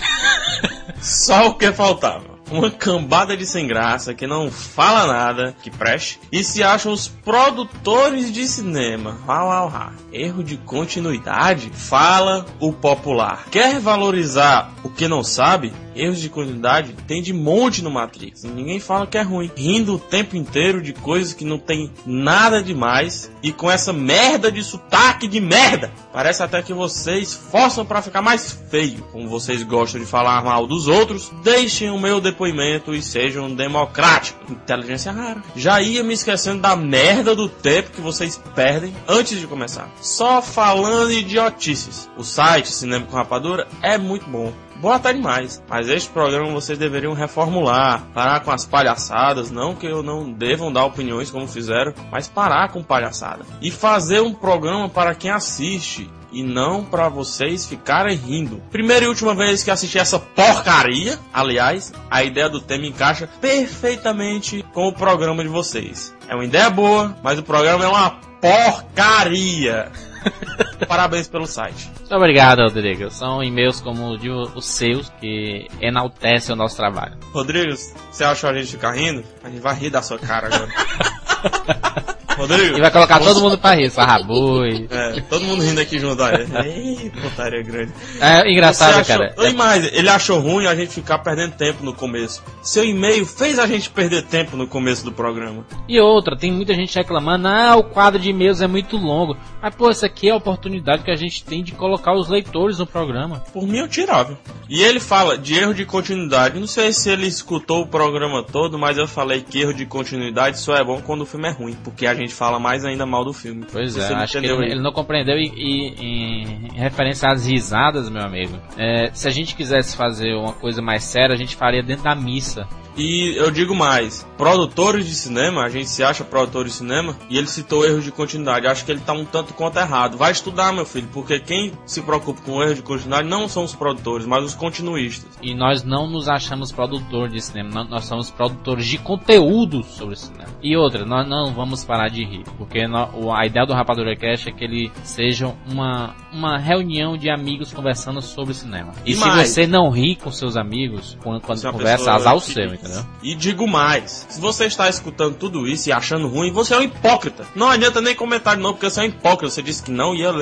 Só 1.00 1.48
o 1.48 1.54
que 1.54 1.72
faltava. 1.72 2.37
Uma 2.50 2.70
cambada 2.70 3.36
de 3.36 3.46
sem 3.46 3.66
graça 3.66 4.14
que 4.14 4.26
não 4.26 4.50
fala 4.50 5.06
nada 5.06 5.54
que 5.62 5.70
preste 5.70 6.20
e 6.32 6.42
se 6.42 6.62
acham 6.62 6.92
os 6.92 7.08
produtores 7.08 8.32
de 8.32 8.46
cinema. 8.46 9.18
Uau, 9.26 9.48
uau. 9.48 9.92
Erro 10.12 10.42
de 10.42 10.56
continuidade? 10.56 11.70
Fala 11.72 12.46
o 12.58 12.72
popular. 12.72 13.46
Quer 13.50 13.78
valorizar 13.80 14.72
o 14.82 14.88
que 14.88 15.06
não 15.06 15.22
sabe? 15.22 15.72
Erros 15.94 16.20
de 16.20 16.28
continuidade 16.28 16.94
tem 17.06 17.20
de 17.20 17.32
monte 17.32 17.82
no 17.82 17.90
Matrix. 17.90 18.44
Ninguém 18.44 18.78
fala 18.78 19.06
que 19.06 19.18
é 19.18 19.22
ruim. 19.22 19.50
Rindo 19.56 19.96
o 19.96 19.98
tempo 19.98 20.36
inteiro 20.36 20.80
de 20.80 20.92
coisas 20.92 21.32
que 21.32 21.44
não 21.44 21.58
tem 21.58 21.90
nada 22.06 22.62
demais 22.62 23.30
e 23.42 23.52
com 23.52 23.70
essa 23.70 23.92
merda 23.92 24.50
de 24.50 24.62
sotaque 24.62 25.26
de 25.26 25.40
merda. 25.40 25.92
Parece 26.12 26.42
até 26.42 26.62
que 26.62 26.72
vocês 26.72 27.34
forçam 27.34 27.84
para 27.84 28.00
ficar 28.00 28.22
mais 28.22 28.52
feio. 28.70 29.02
Como 29.12 29.28
vocês 29.28 29.62
gostam 29.62 30.00
de 30.00 30.06
falar 30.06 30.42
mal 30.42 30.66
dos 30.66 30.86
outros, 30.86 31.30
deixem 31.42 31.90
o 31.90 31.98
meu 31.98 32.20
depoimento 32.20 32.37
e 32.46 33.02
sejam 33.02 33.54
democráticos. 33.54 34.50
Inteligência 34.50 35.12
rara. 35.12 35.42
Já 35.54 35.80
ia 35.80 36.02
me 36.02 36.14
esquecendo 36.14 36.62
da 36.62 36.76
merda 36.76 37.34
do 37.34 37.48
tempo 37.48 37.90
que 37.90 38.00
vocês 38.00 38.40
perdem 38.54 38.94
antes 39.06 39.38
de 39.38 39.46
começar. 39.46 39.90
Só 40.00 40.40
falando 40.40 41.12
idiotices. 41.12 42.08
O 42.16 42.24
site 42.24 42.68
Cinema 42.68 43.06
com 43.06 43.16
Rapadura 43.16 43.66
é 43.82 43.98
muito 43.98 44.28
bom 44.28 44.52
boa 44.80 44.96
até 44.96 45.12
demais. 45.12 45.62
Mas 45.68 45.88
este 45.88 46.08
programa 46.10 46.50
vocês 46.52 46.78
deveriam 46.78 47.12
reformular, 47.12 48.02
parar 48.14 48.40
com 48.40 48.50
as 48.50 48.64
palhaçadas, 48.64 49.50
não 49.50 49.74
que 49.74 49.86
eu 49.86 50.02
não 50.02 50.30
devam 50.30 50.72
dar 50.72 50.84
opiniões 50.84 51.30
como 51.30 51.46
fizeram, 51.46 51.92
mas 52.10 52.28
parar 52.28 52.70
com 52.70 52.82
palhaçada. 52.82 53.44
E 53.60 53.70
fazer 53.70 54.20
um 54.20 54.32
programa 54.32 54.88
para 54.88 55.14
quem 55.14 55.30
assiste 55.30 56.10
e 56.32 56.42
não 56.42 56.84
para 56.84 57.08
vocês 57.08 57.66
ficarem 57.66 58.16
rindo. 58.16 58.62
Primeira 58.70 59.04
e 59.04 59.08
última 59.08 59.34
vez 59.34 59.62
que 59.62 59.70
assisti 59.70 59.98
essa 59.98 60.18
porcaria, 60.18 61.18
aliás, 61.32 61.92
a 62.10 62.22
ideia 62.22 62.48
do 62.48 62.60
tema 62.60 62.86
encaixa 62.86 63.28
perfeitamente 63.40 64.64
com 64.72 64.88
o 64.88 64.92
programa 64.92 65.42
de 65.42 65.48
vocês. 65.48 66.14
É 66.28 66.34
uma 66.34 66.44
ideia 66.44 66.70
boa, 66.70 67.16
mas 67.22 67.38
o 67.38 67.42
programa 67.42 67.84
é 67.84 67.88
uma 67.88 68.10
porcaria. 68.40 69.90
Parabéns 70.86 71.28
pelo 71.28 71.46
site. 71.46 71.90
Muito 71.98 72.14
obrigado, 72.14 72.60
Rodrigo. 72.62 73.10
São 73.10 73.42
e-mails 73.42 73.80
como 73.80 74.16
de 74.18 74.30
os 74.30 74.66
seus 74.66 75.08
que 75.20 75.68
enaltecem 75.80 76.54
o 76.54 76.58
nosso 76.58 76.76
trabalho. 76.76 77.16
Rodrigo, 77.32 77.74
você 78.10 78.24
achou 78.24 78.50
a 78.50 78.54
gente 78.54 78.72
ficar 78.72 78.92
rindo? 78.92 79.24
A 79.42 79.48
gente 79.48 79.60
vai 79.60 79.74
rir 79.74 79.90
da 79.90 80.02
sua 80.02 80.18
cara 80.18 80.48
agora. 80.48 82.14
Rodrigo. 82.38 82.76
E 82.78 82.80
vai 82.80 82.90
colocar 82.90 83.18
todo 83.20 83.40
mundo 83.40 83.58
pra 83.58 83.74
rir, 83.74 83.90
sarrabui. 83.90 84.86
É, 84.90 85.20
todo 85.28 85.44
mundo 85.44 85.62
rindo 85.62 85.80
aqui 85.80 85.98
junto. 85.98 86.22
Olha. 86.22 86.46
Ei, 86.64 87.10
putaria 87.10 87.62
grande. 87.62 87.92
É 88.20 88.50
engraçado, 88.50 88.98
achou- 89.00 89.04
cara. 89.18 89.34
E 89.38 89.52
mais, 89.52 89.84
ele 89.92 90.08
achou 90.08 90.38
ruim 90.40 90.66
a 90.66 90.74
gente 90.74 90.92
ficar 90.92 91.18
perdendo 91.18 91.52
tempo 91.56 91.84
no 91.84 91.92
começo. 91.92 92.42
Seu 92.62 92.84
e-mail 92.84 93.26
fez 93.26 93.58
a 93.58 93.66
gente 93.66 93.90
perder 93.90 94.22
tempo 94.22 94.56
no 94.56 94.66
começo 94.66 95.04
do 95.04 95.12
programa. 95.12 95.64
E 95.88 96.00
outra, 96.00 96.36
tem 96.36 96.52
muita 96.52 96.74
gente 96.74 96.94
reclamando, 96.96 97.48
ah, 97.48 97.76
o 97.76 97.82
quadro 97.84 98.18
de 98.20 98.30
e-mails 98.30 98.60
é 98.60 98.66
muito 98.66 98.96
longo. 98.96 99.36
Mas, 99.60 99.74
pô, 99.74 99.90
isso 99.90 100.06
aqui 100.06 100.28
é 100.28 100.32
a 100.32 100.36
oportunidade 100.36 101.02
que 101.02 101.10
a 101.10 101.16
gente 101.16 101.44
tem 101.44 101.62
de 101.62 101.72
colocar 101.72 102.14
os 102.14 102.28
leitores 102.28 102.78
no 102.78 102.86
programa. 102.86 103.42
Por 103.52 103.66
mim 103.66 103.78
eu 103.78 103.88
tirava. 103.88 104.38
E 104.68 104.82
ele 104.82 105.00
fala 105.00 105.36
de 105.38 105.54
erro 105.54 105.74
de 105.74 105.84
continuidade. 105.84 106.60
Não 106.60 106.66
sei 106.66 106.92
se 106.92 107.10
ele 107.10 107.26
escutou 107.26 107.82
o 107.82 107.86
programa 107.86 108.42
todo, 108.44 108.78
mas 108.78 108.96
eu 108.98 109.08
falei 109.08 109.40
que 109.42 109.60
erro 109.60 109.72
de 109.74 109.86
continuidade 109.86 110.58
só 110.60 110.76
é 110.76 110.84
bom 110.84 111.00
quando 111.00 111.22
o 111.22 111.26
filme 111.26 111.48
é 111.48 111.52
ruim. 111.52 111.76
Porque 111.82 112.06
a 112.06 112.14
gente 112.14 112.27
fala 112.34 112.58
mais 112.58 112.84
ainda 112.84 113.04
mal 113.06 113.24
do 113.24 113.32
filme. 113.32 113.64
Pois 113.70 113.96
é, 113.96 114.14
acho 114.14 114.40
que 114.40 114.46
ele, 114.46 114.72
ele 114.72 114.82
não 114.82 114.92
compreendeu 114.92 115.36
e, 115.36 115.46
e- 115.56 116.42
em 116.42 116.72
referência 116.74 117.30
às 117.30 117.46
risadas, 117.46 118.08
meu 118.08 118.22
amigo. 118.22 118.58
é, 118.76 119.10
se 119.12 119.26
a 119.28 119.30
gente 119.30 119.54
quisesse 119.54 119.96
fazer 119.96 120.34
uma 120.34 120.52
coisa 120.52 120.80
mais 120.82 121.04
séria, 121.04 121.34
a 121.34 121.38
gente 121.38 121.56
faria 121.56 121.82
dentro 121.82 122.04
da 122.04 122.14
missa. 122.14 122.66
E 123.00 123.34
eu 123.36 123.48
digo 123.52 123.76
mais, 123.76 124.26
produtores 124.36 125.06
de 125.06 125.14
cinema, 125.14 125.62
a 125.62 125.68
gente 125.68 125.88
se 125.88 126.02
acha 126.02 126.24
produtor 126.24 126.64
de 126.64 126.72
cinema, 126.72 127.16
e 127.30 127.38
ele 127.38 127.46
citou 127.46 127.86
erros 127.86 128.02
de 128.02 128.10
continuidade. 128.10 128.66
Acho 128.66 128.84
que 128.84 128.90
ele 128.90 128.98
tá 129.00 129.12
um 129.12 129.24
tanto 129.24 129.54
quanto 129.54 129.78
errado. 129.78 130.16
Vai 130.18 130.32
estudar, 130.32 130.72
meu 130.72 130.84
filho, 130.84 131.06
porque 131.12 131.38
quem 131.38 131.70
se 131.86 132.02
preocupa 132.02 132.40
com 132.42 132.60
erro 132.60 132.74
de 132.74 132.82
continuidade 132.82 133.28
não 133.28 133.48
são 133.48 133.62
os 133.62 133.72
produtores, 133.72 134.26
mas 134.26 134.42
os 134.42 134.54
continuistas. 134.56 135.28
E 135.40 135.54
nós 135.54 135.84
não 135.84 136.10
nos 136.10 136.28
achamos 136.28 136.72
produtor 136.72 137.28
de 137.28 137.40
cinema, 137.40 137.70
nó- 137.72 137.84
nós 137.84 138.04
somos 138.04 138.30
produtores 138.30 138.84
de 138.86 138.98
conteúdo 138.98 139.84
sobre 139.84 140.16
cinema. 140.16 140.48
E 140.60 140.76
outra, 140.76 141.04
nós 141.06 141.28
não 141.28 141.54
vamos 141.54 141.84
parar 141.84 142.08
de 142.08 142.17
rir, 142.24 142.44
porque 142.56 142.80
a 142.80 143.46
ideia 143.46 143.66
do 143.66 143.72
Rapadura 143.72 144.14
Cast 144.16 144.48
é 144.48 144.52
que 144.52 144.64
ele 144.64 144.90
seja 145.02 145.54
uma, 145.70 146.14
uma 146.32 146.58
reunião 146.58 147.16
de 147.16 147.30
amigos 147.30 147.72
conversando 147.72 148.20
sobre 148.20 148.54
cinema. 148.54 148.92
E, 149.04 149.12
E 149.12 149.14
se 149.14 149.20
mais? 149.20 149.48
você 149.50 149.66
não 149.66 149.90
ri 149.90 150.16
com 150.16 150.30
seus 150.30 150.56
amigos, 150.56 151.16
quando, 151.22 151.40
quando 151.40 151.72
conversa, 151.72 152.12
azar 152.12 152.34
o 152.34 152.40
seu, 152.40 152.74
entendeu? 152.74 153.04
E 153.22 153.34
digo 153.34 153.66
mais, 153.66 154.26
se 154.28 154.40
você 154.40 154.66
está 154.66 154.88
escutando 154.88 155.36
tudo 155.36 155.66
isso 155.66 155.88
e 155.88 155.92
achando 155.92 156.28
ruim, 156.28 156.52
você 156.52 156.74
é 156.74 156.78
um 156.78 156.82
hipócrita. 156.82 157.46
Não 157.54 157.68
adianta 157.68 158.00
nem 158.00 158.14
comentar 158.14 158.56
novo, 158.56 158.74
porque 158.74 158.90
você 158.90 159.00
é 159.00 159.02
um 159.04 159.06
hipócrita. 159.06 159.50
Você 159.52 159.62
disse 159.62 159.82
que 159.82 159.90
não 159.90 160.14
ia, 160.14 160.32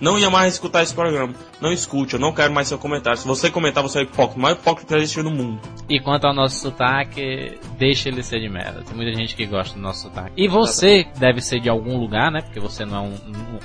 não 0.00 0.18
ia 0.18 0.30
mais 0.30 0.54
escutar 0.54 0.82
esse 0.82 0.94
programa. 0.94 1.34
Não 1.60 1.72
escute, 1.72 2.14
eu 2.14 2.20
não 2.20 2.32
quero 2.32 2.52
mais 2.52 2.68
seu 2.68 2.78
comentário. 2.78 3.18
Se 3.18 3.26
você 3.26 3.50
comentar, 3.50 3.82
você 3.82 3.98
é 3.98 4.00
um 4.02 4.04
hipócrita. 4.04 4.38
O 4.38 4.42
maior 4.42 4.56
hipócrita 4.56 4.94
que 4.94 5.00
existe 5.00 5.22
no 5.22 5.30
mundo. 5.30 5.60
E 5.88 6.00
quanto 6.00 6.26
ao 6.26 6.34
nosso 6.34 6.58
sotaque, 6.60 7.58
deixa 7.78 8.08
ele 8.08 8.22
ser 8.22 8.40
de 8.40 8.48
merda. 8.48 8.82
Tem 8.82 8.94
muita 8.94 9.12
gente 9.14 9.34
que 9.34 9.46
gosta 9.46 9.74
do 9.74 9.80
nosso 9.80 10.02
sotaque. 10.02 10.32
E 10.36 10.48
você 10.48 11.06
deve 11.16 11.40
ser 11.40 11.60
de 11.60 11.68
algum 11.68 11.98
lugar, 11.98 12.30
né? 12.30 12.42
Porque 12.42 12.60
você 12.60 12.84
não, 12.84 13.06
é 13.06 13.10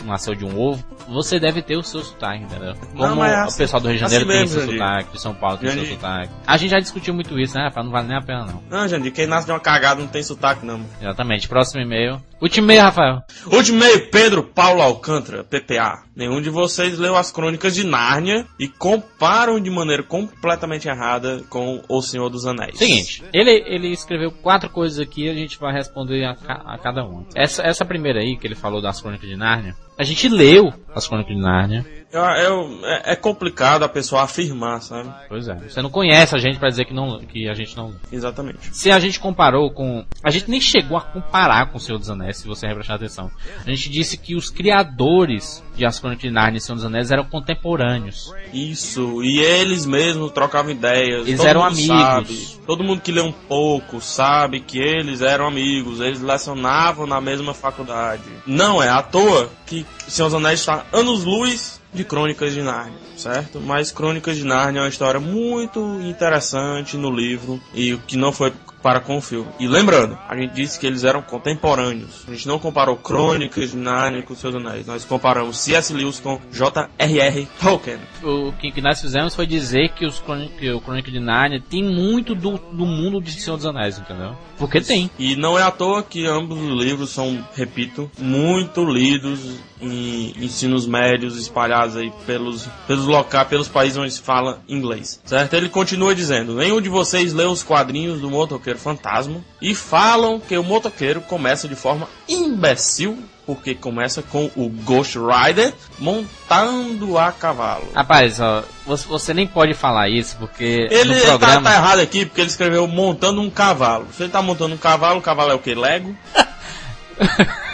não 0.02 0.06
nasceu 0.06 0.36
de 0.36 0.46
um 0.46 0.60
ovo. 0.60 0.84
Você 1.10 1.40
deve 1.40 1.62
ter 1.62 1.71
o 1.78 1.84
seu 1.84 2.02
sotaque, 2.02 2.44
entendeu? 2.44 2.74
Como 2.96 3.16
mas 3.16 3.34
é 3.34 3.36
o 3.36 3.44
assim- 3.46 3.58
pessoal 3.58 3.82
do 3.82 3.88
Rio 3.88 3.96
de 3.98 4.02
Janeiro 4.02 4.24
assim 4.26 4.32
tem 4.32 4.40
mesmo, 4.42 4.54
seu 4.60 4.62
Jandir. 4.66 4.80
sotaque, 4.80 5.12
de 5.14 5.22
São 5.22 5.34
Paulo 5.34 5.58
tem 5.58 5.70
seu 5.70 5.80
Jandir. 5.80 5.94
sotaque. 5.96 6.30
A 6.48 6.58
gente 6.58 6.70
já 6.72 6.80
discutiu 6.80 7.14
muito 7.14 7.40
isso, 7.40 7.56
né, 7.58 7.64
rapaz? 7.66 7.86
Não 7.86 7.92
vale 7.92 8.08
nem 8.08 8.18
a 8.18 8.22
pena, 8.22 8.46
não. 8.46 8.64
Não, 8.70 8.88
Jandir, 8.88 9.12
quem 9.14 9.28
nasce 9.28 9.46
de 9.46 9.52
uma 9.52 9.60
cagada 9.60 10.00
não 10.02 10.08
tem 10.08 10.24
sotaque, 10.24 10.66
não. 10.66 10.82
Exatamente. 11.02 11.48
Próximo 11.48 11.82
e-mail. 11.82 12.22
Último 12.42 12.66
e-mail, 12.66 12.82
Rafael. 12.82 13.22
Último 13.52 13.78
e-mail, 13.78 14.10
Pedro 14.10 14.44
Paulo 14.44 14.82
Alcântara, 14.82 15.44
PPA. 15.44 16.04
Nenhum 16.16 16.42
de 16.42 16.50
vocês 16.50 16.98
leu 16.98 17.16
as 17.16 17.32
crônicas 17.32 17.76
de 17.76 17.84
Nárnia 17.86 18.46
e 18.60 18.68
comparam 18.68 19.60
de 19.60 19.70
maneira 19.70 20.02
completamente 20.04 20.88
errada 20.88 21.44
com 21.50 21.82
O 21.88 22.02
Senhor 22.02 22.30
dos 22.30 22.46
Anéis. 22.48 22.78
Seguinte, 22.78 23.24
ele, 23.32 23.64
ele 23.68 23.90
escreveu 23.94 24.32
quatro 24.32 24.70
coisas 24.70 25.00
aqui 25.00 25.26
e 25.26 25.30
a 25.30 25.34
gente 25.34 25.60
vai 25.60 25.72
responder 25.72 26.26
a, 26.26 26.32
a 26.48 26.78
cada 26.80 27.04
uma. 27.04 27.26
Essa, 27.36 27.62
essa 27.64 27.86
primeira 27.86 28.20
aí, 28.20 28.36
que 28.38 28.48
ele 28.48 28.56
falou 28.56 28.82
das 28.82 29.00
crônicas 29.00 29.30
de 29.30 29.36
Nárnia, 29.36 29.76
a 30.02 30.04
gente 30.04 30.28
leu 30.28 30.74
as 30.96 31.08
crônicas 31.08 31.36
de 31.36 31.40
Nárnia. 31.40 31.86
Eu- 32.12 32.80
é, 32.86 33.14
é 33.14 33.16
complicado 33.16 33.84
a 33.84 33.90
pessoa 33.90 34.24
afirmar, 34.24 34.82
sabe? 34.82 35.10
Pois 35.30 35.48
é. 35.48 35.56
Você 35.56 35.82
não 35.82 35.90
conhece 35.90 36.36
a 36.36 36.38
gente 36.38 36.60
pra 36.60 36.70
dizer 36.70 36.86
que, 36.86 36.94
não, 36.94 37.20
que 37.20 37.48
a 37.48 37.54
gente 37.54 37.76
não. 37.76 37.94
Exatamente. 38.12 38.58
Se 38.76 38.92
a 38.92 39.00
gente 39.00 39.20
comparou 39.20 39.72
com. 39.72 40.06
A 40.24 40.30
gente 40.30 40.50
nem 40.50 40.60
chegou 40.60 40.98
a 40.98 41.02
comparar 41.02 41.72
com 41.72 41.78
o 41.78 41.80
Senhor 41.80 41.98
dos 41.98 42.10
Anéis, 42.10 42.38
se 42.38 42.48
você 42.48 42.68
prestar 42.74 42.96
atenção. 42.96 43.32
A 43.66 43.70
gente 43.70 43.90
disse 43.90 44.18
que 44.18 44.36
os 44.36 44.50
criadores 44.50 45.64
de 45.76 45.86
As 45.86 46.00
Crônicas 46.00 46.24
de 46.24 46.32
Narnia 46.32 46.58
e 46.58 46.62
Senhor 46.62 46.76
dos 46.76 46.86
Anéis 46.86 47.12
eram 47.12 47.24
contemporâneos. 47.26 48.34
Isso, 48.54 49.24
e 49.24 49.40
eles 49.40 49.86
mesmos 49.86 50.32
trocavam 50.32 50.72
ideias. 50.72 51.28
Eles 51.28 51.38
todo 51.38 51.48
eram 51.48 51.64
amigos. 51.64 51.88
sabe. 51.88 52.60
todo 52.68 52.84
mundo 52.84 53.02
que 53.02 53.12
lê 53.12 53.22
um 53.22 53.32
pouco 53.32 54.02
sabe 54.02 54.60
que 54.60 54.80
eles 54.80 55.22
eram 55.22 55.48
amigos, 55.48 56.00
eles 56.00 56.22
lecionavam 56.22 57.08
na 57.08 57.22
mesma 57.22 57.54
faculdade. 57.54 58.24
Não 58.46 58.82
é 58.84 58.90
à 58.90 59.02
toa 59.02 59.50
que 59.66 59.86
Senhor 60.08 60.28
dos 60.28 60.36
Anéis 60.38 60.60
está 60.60 60.86
anos-luz 60.92 61.81
de 61.94 62.04
Crônicas 62.04 62.54
de 62.54 62.62
Nárnia, 62.62 62.98
certo? 63.18 63.60
Mas 63.60 63.92
Crônicas 63.92 64.38
de 64.38 64.46
Nárnia 64.46 64.80
é 64.80 64.84
uma 64.84 64.90
história 64.90 65.20
muito 65.20 65.80
interessante 66.02 66.96
no 66.98 67.12
livro 67.12 67.62
e 67.74 67.98
que 68.08 68.16
não 68.16 68.32
foi 68.32 68.54
para 68.82 69.00
com 69.00 69.18
o 69.18 69.22
filme. 69.22 69.50
E 69.60 69.68
lembrando, 69.68 70.18
a 70.28 70.36
gente 70.36 70.54
disse 70.54 70.80
que 70.80 70.86
eles 70.86 71.04
eram 71.04 71.22
contemporâneos. 71.22 72.24
A 72.28 72.32
gente 72.32 72.48
não 72.48 72.60
comparou 72.60 72.96
Crônicas 72.96 73.72
de 73.72 73.78
Nárnia 73.78 74.24
com 74.24 74.36
Seus 74.36 74.56
Anéis. 74.56 74.86
Nós 74.86 75.06
comparamos 75.06 75.58
C.S. 75.60 75.94
Lewis 75.94 76.20
com 76.20 76.40
J.R.R. 76.52 77.48
Tolkien. 77.60 78.00
O 78.24 78.52
que, 78.54 78.82
nós 78.82 79.02
fizemos 79.02 79.36
foi 79.36 79.46
dizer 79.46 79.90
que, 79.90 80.06
os 80.06 80.24
que 80.58 80.72
o 80.72 80.82
Crônica 80.82 81.12
de 81.12 81.20
Narnia 81.20 81.62
tem 81.62 81.84
muito 81.84 82.36
do, 82.36 82.58
do 82.58 82.86
mundo 82.86 83.22
de 83.22 83.32
Senhor 83.32 83.58
dos 83.58 83.66
Anéis, 83.66 83.98
entendeu? 83.98 84.36
Porque 84.58 84.80
tem. 84.80 85.10
E 85.18 85.36
não 85.36 85.58
é 85.58 85.64
à 85.64 85.72
toa 85.72 86.04
que 86.04 86.26
ambos 86.26 86.58
os 86.60 86.84
livros 86.84 87.10
são, 87.10 87.44
repito, 87.56 88.10
muito 88.20 88.84
lidos 88.84 89.40
em 89.82 90.34
ensinos 90.38 90.86
médios 90.86 91.36
espalhados 91.36 91.98
aí 91.98 92.14
pelos, 92.26 92.68
pelos 92.86 93.06
locais, 93.06 93.48
pelos 93.48 93.68
países 93.68 93.98
onde 93.98 94.12
se 94.12 94.22
fala 94.22 94.62
inglês. 94.70 95.20
Certo? 95.26 95.54
Ele 95.56 95.70
continua 95.70 96.14
dizendo: 96.14 96.56
Nenhum 96.56 96.80
de 96.80 96.90
vocês 96.90 97.34
leu 97.34 97.50
os 97.50 97.64
quadrinhos 97.64 98.22
do 98.22 98.30
motoqueiro 98.30 98.71
fantasma 98.78 99.42
e 99.62 99.74
falam 99.76 100.40
que 100.40 100.58
o 100.58 100.64
motoqueiro 100.64 101.22
começa 101.22 101.68
de 101.68 101.76
forma 101.76 102.08
imbecil. 102.28 103.18
Porque 103.44 103.74
começa 103.74 104.22
com 104.22 104.50
o 104.56 104.70
Ghost 104.70 105.18
Rider 105.18 105.74
montando 106.00 107.18
a 107.18 107.32
cavalo. 107.32 107.88
Rapaz, 107.94 108.40
ó, 108.40 108.64
você, 108.86 109.34
nem 109.34 109.48
pode 109.48 109.74
falar 109.74 110.08
isso 110.10 110.38
porque 110.40 110.88
Ele 110.92 111.20
tá- 111.20 111.26
programa. 111.28 111.70
tá, 111.70 111.76
errado 111.76 112.00
aqui 112.00 112.26
porque 112.26 112.40
ele 112.40 112.50
escreveu 112.50 112.88
montando 112.88 113.42
um 113.42 113.50
cavalo. 113.50 114.08
Se 114.16 114.24
ele 114.24 114.32
tá 114.32 114.42
montando 114.42 114.76
um 114.76 114.78
cavalo, 114.78 115.20
o 115.20 115.22
cavalo 115.22 115.52
é 115.52 115.56
o 115.56 115.60
que? 115.60 115.74
Lego? 115.74 116.16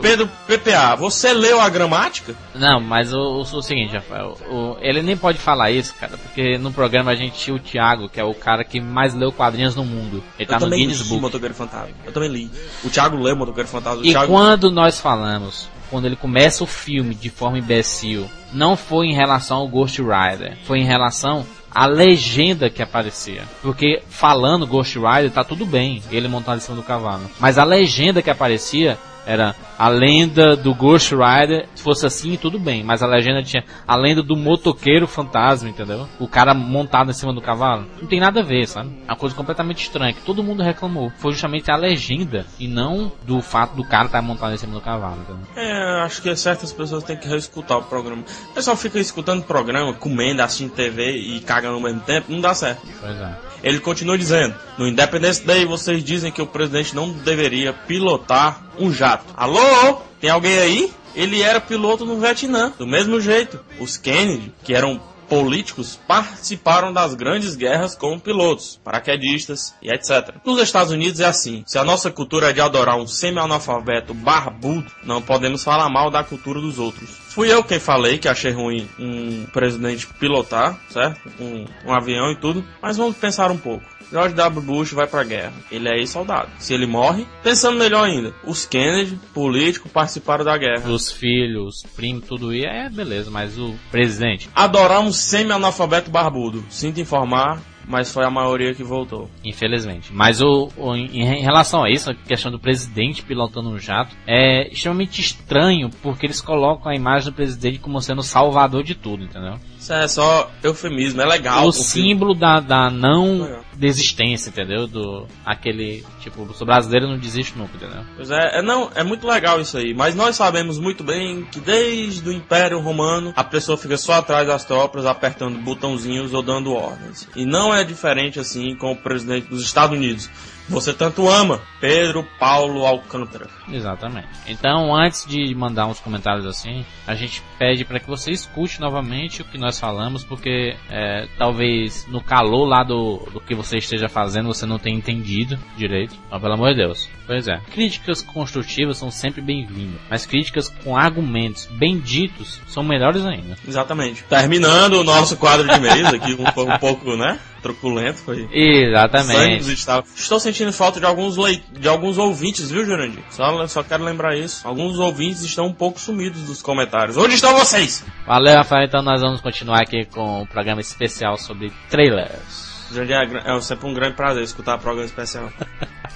Pedro 0.00 0.28
PPA, 0.46 0.94
você 0.96 1.32
leu 1.32 1.60
a 1.60 1.68
gramática? 1.68 2.34
Não, 2.54 2.80
mas 2.80 3.12
o, 3.12 3.18
o, 3.18 3.40
o 3.40 3.62
seguinte, 3.62 3.94
Rafael, 3.94 4.36
o, 4.50 4.76
ele 4.80 5.02
nem 5.02 5.16
pode 5.16 5.38
falar 5.38 5.70
isso, 5.70 5.94
cara, 5.98 6.16
porque 6.16 6.56
no 6.58 6.72
programa 6.72 7.10
a 7.10 7.14
gente 7.14 7.38
tinha 7.38 7.54
o 7.56 7.60
Thiago, 7.60 8.08
que 8.08 8.20
é 8.20 8.24
o 8.24 8.34
cara 8.34 8.64
que 8.64 8.80
mais 8.80 9.14
leu 9.14 9.32
quadrinhos 9.32 9.74
no 9.74 9.84
mundo. 9.84 10.22
Ele 10.38 10.44
Eu 10.44 10.46
tá 10.46 10.54
no 10.54 10.60
também 10.66 10.80
Guinness 10.80 11.00
li 11.00 11.08
Book. 11.08 11.22
Motoqueiro 11.22 11.54
Fantasma. 11.54 11.94
Eu 12.04 12.12
também 12.12 12.30
li. 12.30 12.50
O 12.84 12.90
Thiago 12.90 13.16
leu 13.16 13.36
Motoqueiro 13.36 13.68
Fantasma. 13.68 14.02
O 14.02 14.06
E 14.06 14.10
Thiago... 14.10 14.32
quando 14.32 14.70
nós 14.70 15.00
falamos, 15.00 15.68
quando 15.90 16.06
ele 16.06 16.16
começa 16.16 16.62
o 16.64 16.66
filme 16.66 17.14
de 17.14 17.30
forma 17.30 17.58
imbecil, 17.58 18.28
não 18.52 18.76
foi 18.76 19.06
em 19.06 19.14
relação 19.14 19.58
ao 19.58 19.68
Ghost 19.68 20.00
Rider, 20.00 20.56
foi 20.64 20.78
em 20.80 20.84
relação 20.84 21.44
à 21.70 21.86
legenda 21.86 22.70
que 22.70 22.82
aparecia. 22.82 23.42
Porque 23.62 24.02
falando 24.08 24.66
Ghost 24.66 24.98
Rider 24.98 25.30
tá 25.30 25.44
tudo 25.44 25.66
bem, 25.66 26.02
ele 26.10 26.28
montado 26.28 26.56
em 26.58 26.60
cima 26.60 26.76
do 26.76 26.82
cavalo. 26.82 27.30
Mas 27.38 27.58
a 27.58 27.64
legenda 27.64 28.22
que 28.22 28.30
aparecia 28.30 28.98
era 29.28 29.54
a 29.78 29.88
lenda 29.90 30.56
do 30.56 30.74
Ghost 30.74 31.14
Rider, 31.14 31.68
se 31.74 31.82
fosse 31.82 32.06
assim, 32.06 32.36
tudo 32.36 32.58
bem. 32.58 32.82
Mas 32.82 33.02
a 33.02 33.06
legenda 33.06 33.42
tinha 33.42 33.62
a 33.86 33.94
lenda 33.94 34.22
do 34.22 34.34
motoqueiro 34.34 35.06
fantasma, 35.06 35.68
entendeu? 35.68 36.08
O 36.18 36.26
cara 36.26 36.54
montado 36.54 37.10
em 37.10 37.14
cima 37.14 37.34
do 37.34 37.42
cavalo. 37.42 37.86
Não 38.00 38.08
tem 38.08 38.18
nada 38.18 38.40
a 38.40 38.42
ver, 38.42 38.66
sabe? 38.66 38.88
É 39.06 39.10
uma 39.10 39.16
coisa 39.16 39.36
completamente 39.36 39.82
estranha, 39.82 40.14
que 40.14 40.22
todo 40.22 40.42
mundo 40.42 40.62
reclamou. 40.62 41.12
Foi 41.18 41.32
justamente 41.32 41.70
a 41.70 41.76
legenda, 41.76 42.46
e 42.58 42.66
não 42.66 43.12
do 43.26 43.42
fato 43.42 43.76
do 43.76 43.84
cara 43.84 44.06
estar 44.06 44.22
montado 44.22 44.54
em 44.54 44.56
cima 44.56 44.72
do 44.72 44.80
cavalo, 44.80 45.20
entendeu? 45.20 45.46
É, 45.54 46.02
acho 46.02 46.22
que 46.22 46.34
certas 46.34 46.72
pessoas 46.72 47.04
têm 47.04 47.16
que 47.16 47.28
reescutar 47.28 47.76
o 47.76 47.82
programa. 47.82 48.24
O 48.50 48.54
pessoal 48.54 48.76
fica 48.76 48.98
escutando 48.98 49.40
o 49.40 49.44
programa, 49.44 49.92
comendo, 49.92 50.40
assistindo 50.40 50.72
TV 50.72 51.10
e 51.12 51.40
cagando 51.40 51.74
ao 51.74 51.82
mesmo 51.82 52.00
tempo, 52.00 52.32
não 52.32 52.40
dá 52.40 52.54
certo. 52.54 52.80
Pois 52.98 53.16
é. 53.16 53.48
Ele 53.62 53.80
continua 53.80 54.16
dizendo: 54.16 54.54
No 54.78 54.86
Independence 54.86 55.44
Day 55.44 55.64
vocês 55.64 56.02
dizem 56.02 56.30
que 56.30 56.40
o 56.40 56.46
presidente 56.46 56.94
não 56.94 57.10
deveria 57.10 57.72
pilotar 57.72 58.67
um 58.78 58.92
jato. 58.92 59.32
Alô? 59.36 60.02
Tem 60.20 60.30
alguém 60.30 60.58
aí? 60.58 60.92
Ele 61.14 61.42
era 61.42 61.60
piloto 61.60 62.04
no 62.04 62.18
Vietnã. 62.18 62.72
Do 62.78 62.86
mesmo 62.86 63.20
jeito, 63.20 63.58
os 63.78 63.96
Kennedy, 63.96 64.52
que 64.62 64.74
eram 64.74 65.00
políticos, 65.28 65.98
participaram 66.08 66.92
das 66.92 67.14
grandes 67.14 67.54
guerras 67.54 67.94
como 67.94 68.18
pilotos, 68.18 68.80
paraquedistas 68.82 69.74
e 69.82 69.90
etc. 69.90 70.34
Nos 70.44 70.60
Estados 70.60 70.92
Unidos 70.92 71.20
é 71.20 71.26
assim: 71.26 71.62
se 71.66 71.78
a 71.78 71.84
nossa 71.84 72.10
cultura 72.10 72.50
é 72.50 72.52
de 72.52 72.60
adorar 72.60 72.96
um 72.96 73.06
semi-analfabeto 73.06 74.14
barbudo, 74.14 74.90
não 75.04 75.20
podemos 75.20 75.62
falar 75.62 75.88
mal 75.88 76.10
da 76.10 76.24
cultura 76.24 76.60
dos 76.60 76.78
outros. 76.78 77.10
Fui 77.10 77.52
eu 77.52 77.62
quem 77.62 77.78
falei 77.78 78.18
que 78.18 78.28
achei 78.28 78.50
ruim 78.50 78.88
um 78.98 79.46
presidente 79.52 80.06
pilotar, 80.18 80.78
certo? 80.90 81.20
Um, 81.38 81.66
um 81.84 81.92
avião 81.92 82.32
e 82.32 82.36
tudo, 82.36 82.64
mas 82.82 82.96
vamos 82.96 83.16
pensar 83.16 83.50
um 83.50 83.58
pouco. 83.58 83.84
George 84.10 84.34
W. 84.34 84.60
Bush 84.66 84.92
vai 84.92 85.06
pra 85.06 85.24
guerra. 85.24 85.52
Ele 85.70 85.88
é 85.88 85.98
ex-soldado. 85.98 86.48
Se 86.58 86.72
ele 86.74 86.86
morre, 86.86 87.26
pensando 87.42 87.78
melhor 87.78 88.04
ainda, 88.04 88.32
os 88.44 88.64
Kennedy, 88.66 89.18
político, 89.34 89.88
participaram 89.88 90.44
da 90.44 90.56
guerra. 90.56 90.88
Os 90.90 91.10
filhos, 91.12 91.82
primos, 91.94 92.26
tudo 92.26 92.52
isso, 92.54 92.66
é 92.66 92.88
beleza, 92.88 93.30
mas 93.30 93.58
o 93.58 93.74
presidente, 93.90 94.48
Adorar 94.54 95.00
um 95.00 95.12
semi-analfabeto 95.12 96.10
barbudo. 96.10 96.64
Sinto 96.68 97.00
informar, 97.00 97.60
mas 97.86 98.12
foi 98.12 98.24
a 98.24 98.30
maioria 98.30 98.74
que 98.74 98.82
voltou. 98.84 99.30
infelizmente. 99.44 100.12
Mas 100.12 100.40
o, 100.42 100.68
o- 100.76 100.94
em, 100.94 101.20
em 101.22 101.40
relação 101.42 101.82
a 101.84 101.90
isso, 101.90 102.10
a 102.10 102.14
questão 102.14 102.50
do 102.52 102.58
presidente 102.58 103.22
pilotando 103.22 103.70
um 103.70 103.78
jato, 103.78 104.14
é 104.26 104.68
extremamente 104.70 105.20
estranho, 105.20 105.88
porque 106.02 106.26
eles 106.26 106.40
colocam 106.40 106.90
a 106.92 106.94
imagem 106.94 107.30
do 107.30 107.34
presidente 107.34 107.78
como 107.78 108.00
sendo 108.00 108.18
o 108.20 108.22
salvador 108.24 108.82
de 108.82 108.94
tudo, 108.94 109.24
entendeu? 109.24 109.54
Isso 109.88 109.94
é 109.94 110.06
só 110.06 110.50
eufemismo, 110.62 111.22
é 111.22 111.24
legal. 111.24 111.64
o 111.64 111.68
o 111.68 111.72
filme. 111.72 111.88
símbolo 111.88 112.34
da, 112.34 112.60
da 112.60 112.90
não 112.90 113.40
Legal. 113.40 113.64
desistência, 113.74 114.50
entendeu? 114.50 114.86
Do 114.86 115.26
aquele, 115.46 116.04
tipo, 116.20 116.42
o 116.42 116.64
brasileiro 116.66 117.08
não 117.08 117.16
desiste 117.16 117.56
nunca, 117.56 117.74
entendeu? 117.74 118.04
Pois 118.14 118.30
é, 118.30 118.58
é, 118.58 118.62
não, 118.62 118.90
é 118.94 119.02
muito 119.02 119.26
legal 119.26 119.58
isso 119.58 119.78
aí, 119.78 119.94
mas 119.94 120.14
nós 120.14 120.36
sabemos 120.36 120.78
muito 120.78 121.02
bem 121.02 121.46
que 121.50 121.58
desde 121.58 122.28
o 122.28 122.32
Império 122.32 122.78
Romano 122.80 123.32
a 123.34 123.42
pessoa 123.42 123.78
fica 123.78 123.96
só 123.96 124.14
atrás 124.14 124.46
das 124.46 124.62
tropas 124.66 125.06
apertando 125.06 125.58
botãozinhos 125.58 126.34
ou 126.34 126.42
dando 126.42 126.72
ordens. 126.74 127.26
E 127.34 127.46
não 127.46 127.74
é 127.74 127.82
diferente 127.82 128.38
assim 128.38 128.76
com 128.76 128.92
o 128.92 128.96
presidente 128.96 129.48
dos 129.48 129.62
Estados 129.62 129.96
Unidos. 129.96 130.28
Você 130.68 130.92
tanto 130.92 131.28
ama 131.28 131.60
Pedro 131.80 132.26
Paulo 132.38 132.84
Alcântara. 132.84 133.48
Exatamente. 133.70 134.28
Então, 134.46 134.94
antes 134.94 135.24
de 135.26 135.54
mandar 135.54 135.86
uns 135.86 136.00
comentários 136.00 136.46
assim, 136.46 136.84
a 137.06 137.14
gente 137.14 137.42
pede 137.58 137.84
para 137.84 138.00
que 138.00 138.06
você 138.06 138.30
escute 138.30 138.80
novamente 138.80 139.42
o 139.42 139.44
que 139.44 139.58
nós 139.58 139.78
falamos, 139.78 140.24
porque 140.24 140.76
é, 140.90 141.26
talvez 141.38 142.06
no 142.08 142.22
calor 142.22 142.66
lá 142.66 142.82
do, 142.82 143.28
do 143.32 143.40
que 143.40 143.54
você 143.54 143.78
esteja 143.78 144.08
fazendo 144.08 144.46
você 144.46 144.66
não 144.66 144.78
tenha 144.78 144.96
entendido 144.96 145.58
direito. 145.76 146.14
Mas 146.30 146.40
pelo 146.40 146.54
amor 146.54 146.70
de 146.70 146.76
Deus. 146.76 147.08
Pois 147.26 147.46
é. 147.46 147.58
Críticas 147.72 148.22
construtivas 148.22 148.98
são 148.98 149.10
sempre 149.10 149.40
bem-vindas, 149.40 150.00
mas 150.08 150.24
críticas 150.24 150.68
com 150.82 150.96
argumentos 150.96 151.66
bem 151.66 151.98
ditos 151.98 152.60
são 152.66 152.82
melhores 152.82 153.24
ainda. 153.24 153.56
Exatamente. 153.66 154.24
Terminando 154.24 154.94
o 154.94 155.04
nosso 155.04 155.36
quadro 155.36 155.68
de 155.68 155.78
mês 155.80 156.06
aqui, 156.06 156.34
um, 156.34 156.42
um 156.42 156.78
pouco, 156.78 157.16
né? 157.16 157.38
Truculento, 157.62 158.18
foi. 158.18 158.48
Exatamente. 158.52 159.72
Estou 160.16 160.38
sentindo 160.38 160.72
falta 160.72 161.00
de 161.00 161.06
alguns 161.06 161.36
leit 161.36 161.62
de 161.72 161.88
alguns 161.88 162.18
ouvintes, 162.18 162.70
viu, 162.70 162.84
Jurandir? 162.84 163.22
Só, 163.30 163.66
só 163.66 163.82
quero 163.82 164.04
lembrar 164.04 164.36
isso. 164.36 164.66
Alguns 164.66 164.98
ouvintes 164.98 165.42
estão 165.42 165.66
um 165.66 165.72
pouco 165.72 166.00
sumidos 166.00 166.42
dos 166.42 166.62
comentários. 166.62 167.16
Onde 167.16 167.34
estão 167.34 167.56
vocês? 167.56 168.04
Valeu, 168.26 168.56
Rafael. 168.56 168.84
Então 168.84 169.02
nós 169.02 169.20
vamos 169.20 169.40
continuar 169.40 169.80
aqui 169.82 170.04
com 170.04 170.42
o 170.42 170.46
programa 170.46 170.80
especial 170.80 171.36
sobre 171.36 171.72
trailers. 171.90 172.68
Jurandir, 172.92 173.16
é, 173.16 173.56
é 173.56 173.60
sempre 173.60 173.88
um 173.88 173.94
grande 173.94 174.14
prazer 174.14 174.42
escutar 174.42 174.76
o 174.76 174.78
programa 174.78 175.06
especial. 175.06 175.50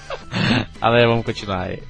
Valeu, 0.79 1.09
vamos 1.09 1.25
continuar 1.25 1.67
aí. 1.67 1.83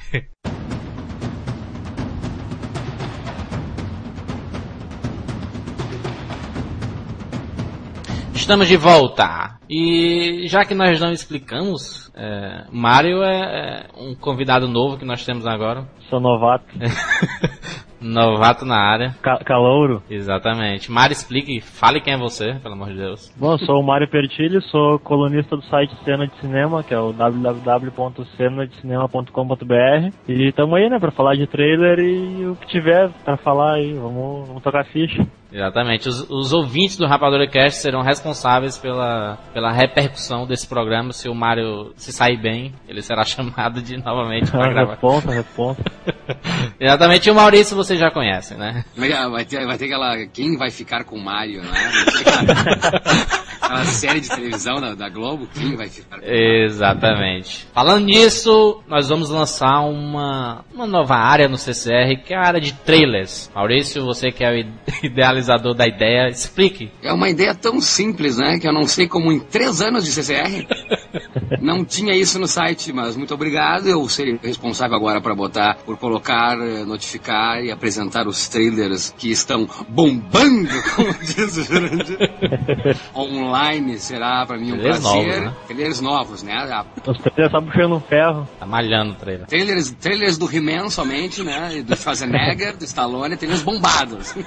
Estamos 8.35 8.67
de 8.67 8.77
volta. 8.77 9.57
E 9.69 10.47
já 10.47 10.65
que 10.65 10.73
nós 10.73 10.99
não 10.99 11.11
explicamos, 11.11 12.11
é, 12.15 12.65
Mario 12.71 13.23
é, 13.23 13.37
é 13.37 13.85
um 13.97 14.15
convidado 14.15 14.67
novo 14.67 14.97
que 14.97 15.05
nós 15.05 15.23
temos 15.23 15.45
agora. 15.45 15.87
Sou 16.09 16.19
novato. 16.19 16.65
Novato 18.03 18.65
na 18.65 18.77
área. 18.77 19.15
Ca 19.21 19.37
calouro. 19.39 20.03
Exatamente. 20.09 20.91
Mario, 20.91 21.13
explique, 21.13 21.61
fale 21.61 22.01
quem 22.01 22.13
é 22.13 22.17
você, 22.17 22.55
pelo 22.61 22.73
amor 22.75 22.89
de 22.89 22.97
Deus. 22.97 23.31
Bom, 23.37 23.57
sou 23.59 23.79
o 23.79 23.83
Mário 23.83 24.09
Pertilli, 24.09 24.61
sou 24.63 24.99
colunista 24.99 25.55
do 25.55 25.63
site 25.63 25.95
Cena 26.03 26.27
de 26.27 26.35
Cinema, 26.39 26.83
que 26.83 26.93
é 26.93 26.99
o 26.99 27.13
www.cenadecinema.com.br. 27.13 30.11
E 30.27 30.47
estamos 30.49 30.75
aí, 30.75 30.89
né, 30.89 30.99
pra 30.99 31.11
falar 31.11 31.35
de 31.35 31.47
trailer 31.47 31.99
e 31.99 32.45
o 32.47 32.55
que 32.55 32.67
tiver 32.67 33.09
pra 33.23 33.37
falar 33.37 33.75
aí, 33.75 33.93
vamos, 33.93 34.47
vamos 34.47 34.63
tocar 34.63 34.83
ficha. 34.85 35.25
Exatamente. 35.51 36.09
Os, 36.09 36.27
os 36.29 36.51
ouvintes 36.51 36.97
do 36.97 37.05
Rapadura 37.05 37.47
Cast 37.47 37.79
serão 37.79 38.01
responsáveis 38.01 38.75
pela, 38.77 39.37
pela 39.53 39.71
repercussão 39.71 40.45
desse 40.47 40.67
programa. 40.67 41.13
Se 41.13 41.29
o 41.29 41.35
Mario 41.35 41.93
se 41.95 42.11
sair 42.11 42.37
bem, 42.41 42.73
ele 42.87 43.03
será 43.03 43.21
chamado 43.25 43.79
de 43.81 43.95
novamente 43.97 44.49
para 44.51 44.67
gravar. 44.73 44.91
responsa, 44.93 45.31
responsa. 45.31 45.83
Exatamente. 46.79 47.29
O 47.29 47.35
Maurício 47.35 47.75
vocês 47.75 47.99
já 47.99 48.11
conhecem, 48.11 48.57
né? 48.57 48.85
É 48.97 49.07
é? 49.07 49.29
Vai 49.29 49.45
ter, 49.45 49.65
vai 49.65 49.77
ter 49.77 49.85
aquela. 49.85 50.25
Quem 50.27 50.57
vai 50.57 50.71
ficar 50.71 51.03
com 51.03 51.15
o 51.17 51.23
Mario, 51.23 51.61
né? 51.61 51.69
Aquela, 53.63 53.85
série 53.85 54.19
de 54.19 54.29
televisão 54.29 54.75
da, 54.75 54.93
da 54.93 55.09
Globo, 55.09 55.47
quem 55.53 55.75
vai 55.75 55.87
ficar 55.87 56.19
com? 56.19 56.25
Exatamente. 56.25 57.65
Falando 57.73 58.05
nisso, 58.05 58.83
nós 58.87 59.07
vamos 59.07 59.29
lançar 59.29 59.79
uma, 59.79 60.65
uma 60.73 60.85
nova 60.85 61.15
área 61.15 61.47
no 61.47 61.57
CCR, 61.57 62.21
que 62.23 62.33
é 62.33 62.37
a 62.37 62.45
área 62.45 62.59
de 62.61 62.73
trailers. 62.73 63.49
Maurício, 63.55 64.03
você 64.03 64.31
que 64.31 64.43
é 64.43 64.51
o 64.51 64.55
ide- 64.57 64.73
idealizador 65.03 65.73
da 65.73 65.87
ideia, 65.87 66.27
explique. 66.27 66.91
É 67.01 67.11
uma 67.13 67.29
ideia 67.29 67.55
tão 67.55 67.79
simples, 67.79 68.37
né? 68.37 68.59
Que 68.59 68.67
eu 68.67 68.73
não 68.73 68.83
sei 68.83 69.07
como 69.07 69.31
em 69.31 69.39
três 69.39 69.81
anos 69.81 70.03
de 70.03 70.11
CCR 70.11 70.67
não 71.61 71.83
tinha 71.85 72.13
isso 72.15 72.37
no 72.39 72.47
site, 72.47 72.91
mas 72.91 73.15
muito 73.15 73.33
obrigado. 73.33 73.87
Eu 73.87 74.07
serei 74.09 74.37
responsável 74.41 74.95
agora 74.95 75.21
para 75.21 75.33
botar, 75.33 75.77
por 75.85 75.97
colocar, 75.97 76.12
eh, 76.61 76.83
notificar 76.85 77.63
e 77.63 77.71
apresentar 77.71 78.27
os 78.27 78.47
trailers 78.47 79.13
que 79.17 79.31
estão 79.31 79.67
bombando, 79.89 80.69
como 80.95 81.13
diz 81.15 81.57
o 81.57 81.63
Jurandir. 81.63 82.17
Online 83.15 83.97
será 83.99 84.45
para 84.45 84.57
mim 84.57 84.73
um 84.73 84.77
Trailers 84.77 84.99
prazer. 84.99 85.25
novos, 85.25 85.41
né? 85.41 85.53
Trailers 85.67 86.01
novos, 86.01 86.43
né? 86.43 86.53
A- 86.53 86.85
Os 87.09 87.17
três 87.19 87.51
só 87.51 87.61
puxando 87.61 87.93
um 87.95 87.99
ferro. 88.01 88.47
Tá 88.59 88.65
malhando 88.65 89.11
o 89.13 89.15
trailer. 89.15 89.47
Trailers, 89.47 89.91
trailers 89.91 90.37
do 90.37 90.53
He-Man 90.53 90.89
somente, 90.89 91.43
né? 91.43 91.77
E 91.77 91.81
do 91.83 91.95
Schwarzenegger, 91.95 92.77
do 92.77 92.83
Stallone, 92.85 93.35
trailers 93.37 93.63
bombados. 93.63 94.35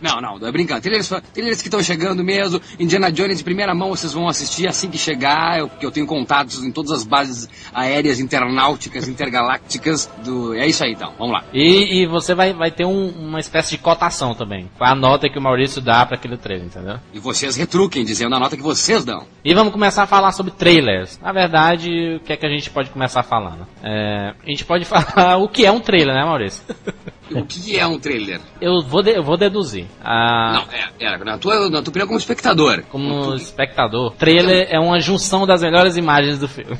Não, 0.00 0.20
não, 0.22 0.38
não 0.38 0.48
é 0.48 0.52
brincando. 0.52 0.80
Trailers, 0.80 1.08
trailers 1.32 1.60
que 1.62 1.68
estão 1.68 1.82
chegando 1.82 2.22
mesmo. 2.24 2.60
Indiana 2.78 3.10
Jones 3.10 3.40
em 3.40 3.44
primeira 3.44 3.74
mão 3.74 3.90
vocês 3.90 4.12
vão 4.12 4.28
assistir 4.28 4.66
assim 4.68 4.90
que 4.90 4.98
chegar. 4.98 5.58
Eu, 5.58 5.70
eu 5.80 5.90
tenho 5.90 6.06
contatos 6.06 6.62
em 6.62 6.70
todas 6.72 6.90
as 6.92 7.04
bases 7.04 7.48
aéreas 7.72 8.20
internauticas, 8.20 9.08
intergalácticas. 9.08 10.10
Do... 10.24 10.54
É 10.54 10.66
isso 10.66 10.84
aí 10.84 10.92
então, 10.92 11.12
vamos 11.18 11.32
lá. 11.34 11.44
E, 11.52 12.02
e 12.02 12.06
você 12.06 12.34
vai, 12.34 12.52
vai 12.52 12.70
ter 12.70 12.84
um- 12.84 13.08
uma 13.08 13.40
espécie 13.40 13.70
de 13.72 13.78
cotação 13.78 14.34
também. 14.34 14.70
Com 14.78 14.84
a 14.84 14.94
nota 14.94 15.28
que 15.28 15.38
o 15.38 15.42
Maurício 15.42 15.80
dá 15.80 16.04
pra 16.06 16.16
aquele 16.16 16.36
trailer, 16.36 16.66
entendeu? 16.66 16.98
E 17.12 17.18
vocês 17.18 17.56
retruquem, 17.56 18.04
dizendo 18.04 18.34
a 18.34 18.38
nota 18.40 18.56
que 18.56 18.62
vocês 18.62 19.04
dão. 19.04 19.26
E 19.44 19.54
vamos 19.54 19.72
começar 19.72 20.02
a 20.04 20.06
falar 20.06 20.32
sobre 20.32 20.52
trailers. 20.52 21.18
Na 21.20 21.32
verdade, 21.32 22.16
o 22.16 22.20
que 22.20 22.32
é 22.32 22.36
que 22.36 22.46
a 22.46 22.50
gente 22.50 22.70
pode 22.70 22.90
começar 22.90 23.22
falando? 23.22 23.66
É, 23.82 24.34
a 24.42 24.46
gente 24.50 24.64
pode 24.64 24.84
falar 24.86 25.36
o 25.36 25.48
que 25.48 25.64
é 25.66 25.72
um 25.72 25.80
trailer, 25.80 26.14
né, 26.14 26.24
Maurício? 26.24 26.62
O 27.40 27.44
que 27.46 27.76
é 27.78 27.86
um 27.86 27.98
trailer? 27.98 28.40
Eu 28.60 28.82
vou, 28.82 29.02
de- 29.02 29.16
eu 29.16 29.22
vou 29.22 29.36
deduzir. 29.36 29.86
Ah, 30.02 30.52
Não, 30.66 30.72
é, 31.06 31.14
é 31.14 31.18
na, 31.24 31.38
tua, 31.38 31.68
na 31.70 31.82
tua 31.82 31.90
opinião 31.90 32.06
como 32.06 32.18
espectador. 32.18 32.82
como 32.90 33.34
espectador, 33.34 34.12
trailer 34.16 34.66
é 34.70 34.78
uma 34.78 35.00
junção 35.00 35.46
das 35.46 35.62
melhores 35.62 35.96
imagens 35.96 36.38
do 36.38 36.48
filme. 36.48 36.78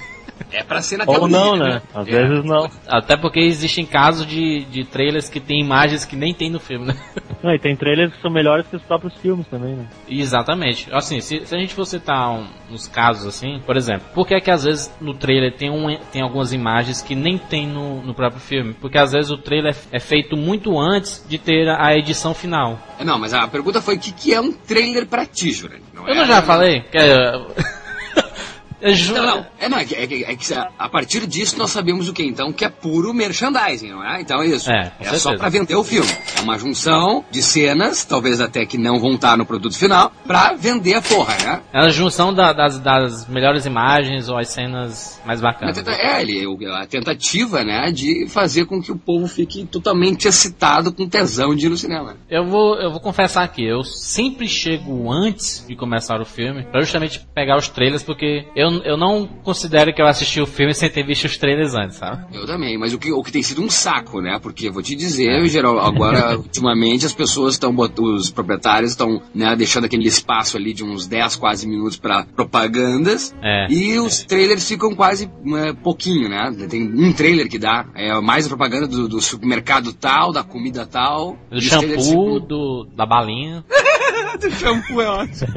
É 0.50 0.62
pra 0.62 0.82
ser 0.82 0.96
na 0.98 1.04
Ou 1.06 1.28
não, 1.28 1.56
né? 1.56 1.80
Às 1.94 2.06
É. 2.08 2.10
vezes 2.10 2.44
não. 2.44 2.68
Até 2.88 3.16
porque 3.16 3.40
existem 3.40 3.86
casos 3.86 4.26
de, 4.26 4.64
de 4.64 4.84
trailers 4.84 5.28
que 5.28 5.40
tem 5.40 5.60
imagens 5.60 6.04
que 6.04 6.16
nem 6.16 6.34
tem 6.34 6.50
no 6.50 6.60
filme, 6.60 6.86
né? 6.86 6.96
Não, 7.42 7.52
e 7.54 7.58
tem 7.58 7.74
trailers 7.74 8.14
que 8.14 8.20
são 8.22 8.30
melhores 8.30 8.66
que 8.68 8.76
os 8.76 8.82
próprios 8.82 9.14
filmes 9.16 9.46
também, 9.48 9.74
né? 9.74 9.86
Exatamente. 10.08 10.88
Assim, 10.92 11.20
se, 11.20 11.44
se 11.44 11.54
a 11.54 11.58
gente 11.58 11.74
for 11.74 11.84
citar 11.84 12.30
um- 12.30 12.46
uns 12.70 12.86
casos 12.86 13.26
assim, 13.26 13.60
por 13.66 13.76
exemplo, 13.76 14.06
por 14.14 14.26
que 14.26 14.34
é 14.34 14.40
que 14.40 14.50
às 14.50 14.64
vezes 14.64 14.94
no 15.00 15.14
trailer 15.14 15.54
tem, 15.56 15.70
um, 15.70 15.96
tem 16.12 16.22
algumas 16.22 16.52
imagens 16.52 17.02
que 17.02 17.14
nem 17.14 17.36
tem 17.38 17.66
no, 17.66 18.00
no 18.02 18.14
próprio 18.14 18.40
filme? 18.40 18.74
Porque 18.74 18.96
às 18.98 19.12
vezes 19.12 19.30
o 19.30 19.36
trailer 19.38 19.74
é 19.90 19.98
feito 19.98 20.36
muito 20.36 20.78
antes 20.78 21.24
de 21.28 21.38
ter 21.38 21.68
a 21.68 21.82
a 21.82 21.96
edição 21.96 22.32
final. 22.32 22.78
Não, 23.04 23.18
mas 23.18 23.34
a 23.34 23.46
pergunta 23.48 23.82
foi 23.82 23.96
o 23.96 23.98
que, 23.98 24.12
que 24.12 24.32
é 24.32 24.40
um 24.40 24.52
trailer 24.52 25.06
pra 25.06 25.26
ti, 25.26 25.50
Jurandir? 25.52 25.82
Eu 25.94 26.14
não 26.14 26.24
já 26.26 26.40
falei? 26.42 26.80
Que 26.82 26.96
é, 26.96 27.32
ju- 28.92 29.14
Não, 29.14 29.24
não. 29.26 29.46
É, 29.60 29.68
não, 29.68 29.78
é 29.78 29.84
que, 29.84 29.94
é 29.94 30.06
que- 30.06 30.24
é 30.24 30.34
que 30.36 30.54
a 30.54 30.88
partir 30.88 31.26
disso 31.26 31.56
nós 31.58 31.70
sabemos 31.70 32.08
o 32.08 32.12
que 32.12 32.24
então? 32.24 32.52
Que 32.52 32.64
é 32.64 32.68
puro 32.68 33.14
merchandising, 33.14 33.90
não 33.90 34.04
é? 34.04 34.20
Então 34.20 34.42
é 34.42 34.46
isso. 34.46 34.70
É, 34.70 34.90
com 34.98 35.14
só 35.18 35.36
pra 35.36 35.48
vender 35.48 35.74
o 35.76 35.84
filme. 35.84 36.10
É 36.36 36.40
uma 36.40 36.58
junção 36.58 37.24
de 37.30 37.42
cenas, 37.42 38.04
talvez 38.04 38.40
até 38.40 38.66
que 38.66 38.76
não 38.78 38.98
vão 38.98 39.12
estar 39.14 39.36
no 39.36 39.46
produto 39.46 39.76
final, 39.78 40.12
pra 40.26 40.54
vender 40.54 40.94
a 40.94 41.02
porra, 41.02 41.34
né? 41.44 41.60
É 41.72 41.78
a 41.80 41.88
junção 41.90 42.32
da- 42.34 42.52
das, 42.52 42.78
das 42.78 43.28
melhores 43.28 43.66
imagens 43.66 44.28
ou 44.28 44.36
as 44.38 44.48
cenas 44.48 45.20
mais 45.24 45.40
A 45.40 45.42
bacanas. 45.52 45.76
tenta- 45.76 45.92
É, 45.92 46.22
a 46.74 46.86
tentativa, 46.86 47.62
né, 47.64 47.90
de 47.92 48.26
fazer 48.28 48.64
com 48.66 48.80
que 48.82 48.90
o 48.90 48.96
povo 48.96 49.26
fique 49.26 49.64
totalmente 49.66 50.26
excitado 50.26 50.92
com 50.92 51.08
tesão 51.08 51.54
de 51.54 51.66
ir 51.66 51.68
no 51.68 51.76
cinema. 51.76 52.16
Eu 52.30 52.46
vou, 52.46 52.76
eu 52.80 52.90
vou 52.90 53.00
confessar 53.00 53.44
aqui, 53.44 53.64
eu 53.64 53.82
sempre 53.84 54.48
chego 54.48 55.10
antes 55.12 55.64
de 55.66 55.76
começar 55.76 56.20
o 56.20 56.24
filme 56.24 56.64
pra 56.64 56.80
justamente 56.80 57.20
pegar 57.34 57.56
os 57.56 57.68
trailers, 57.68 58.02
porque 58.02 58.44
eu, 58.56 58.71
eu 58.84 58.96
não 58.96 59.26
considero 59.26 59.92
que 59.94 60.00
eu 60.00 60.06
assisti 60.06 60.40
o 60.40 60.46
filme 60.46 60.74
sem 60.74 60.88
ter 60.90 61.04
visto 61.04 61.24
os 61.24 61.36
trailers 61.36 61.74
antes, 61.74 61.96
sabe? 61.98 62.24
Eu 62.36 62.46
também, 62.46 62.78
mas 62.78 62.92
o 62.92 62.98
que, 62.98 63.12
o 63.12 63.22
que 63.22 63.32
tem 63.32 63.42
sido 63.42 63.62
um 63.62 63.70
saco, 63.70 64.20
né? 64.20 64.38
Porque 64.40 64.68
eu 64.68 64.72
vou 64.72 64.82
te 64.82 64.94
dizer, 64.94 65.30
em 65.42 65.48
geral, 65.48 65.78
agora, 65.78 66.36
ultimamente, 66.38 67.06
as 67.06 67.12
pessoas 67.12 67.54
estão, 67.54 67.74
os 68.00 68.30
proprietários 68.30 68.92
estão, 68.92 69.22
né, 69.34 69.54
deixando 69.56 69.84
aquele 69.84 70.06
espaço 70.06 70.56
ali 70.56 70.72
de 70.72 70.84
uns 70.84 71.06
10, 71.06 71.36
quase 71.36 71.66
minutos 71.66 71.96
pra 71.96 72.24
propagandas. 72.24 73.34
É. 73.42 73.66
E 73.70 73.98
os 73.98 74.24
trailers 74.24 74.66
ficam 74.66 74.94
quase 74.94 75.30
é, 75.56 75.72
pouquinho, 75.72 76.28
né? 76.28 76.50
Tem 76.68 76.82
um 76.82 77.12
trailer 77.12 77.48
que 77.48 77.58
dá, 77.58 77.86
é 77.94 78.18
mais 78.20 78.46
a 78.46 78.48
propaganda 78.48 78.86
do, 78.86 79.08
do 79.08 79.20
supermercado 79.20 79.92
tal, 79.92 80.32
da 80.32 80.42
comida 80.42 80.86
tal. 80.86 81.36
Do 81.50 81.60
shampoo, 81.60 82.02
ficam- 82.02 82.40
do, 82.46 82.88
da 82.94 83.06
balinha. 83.06 83.64
do 84.38 84.50
shampoo 84.50 85.00
é 85.00 85.08
ótimo. 85.08 85.48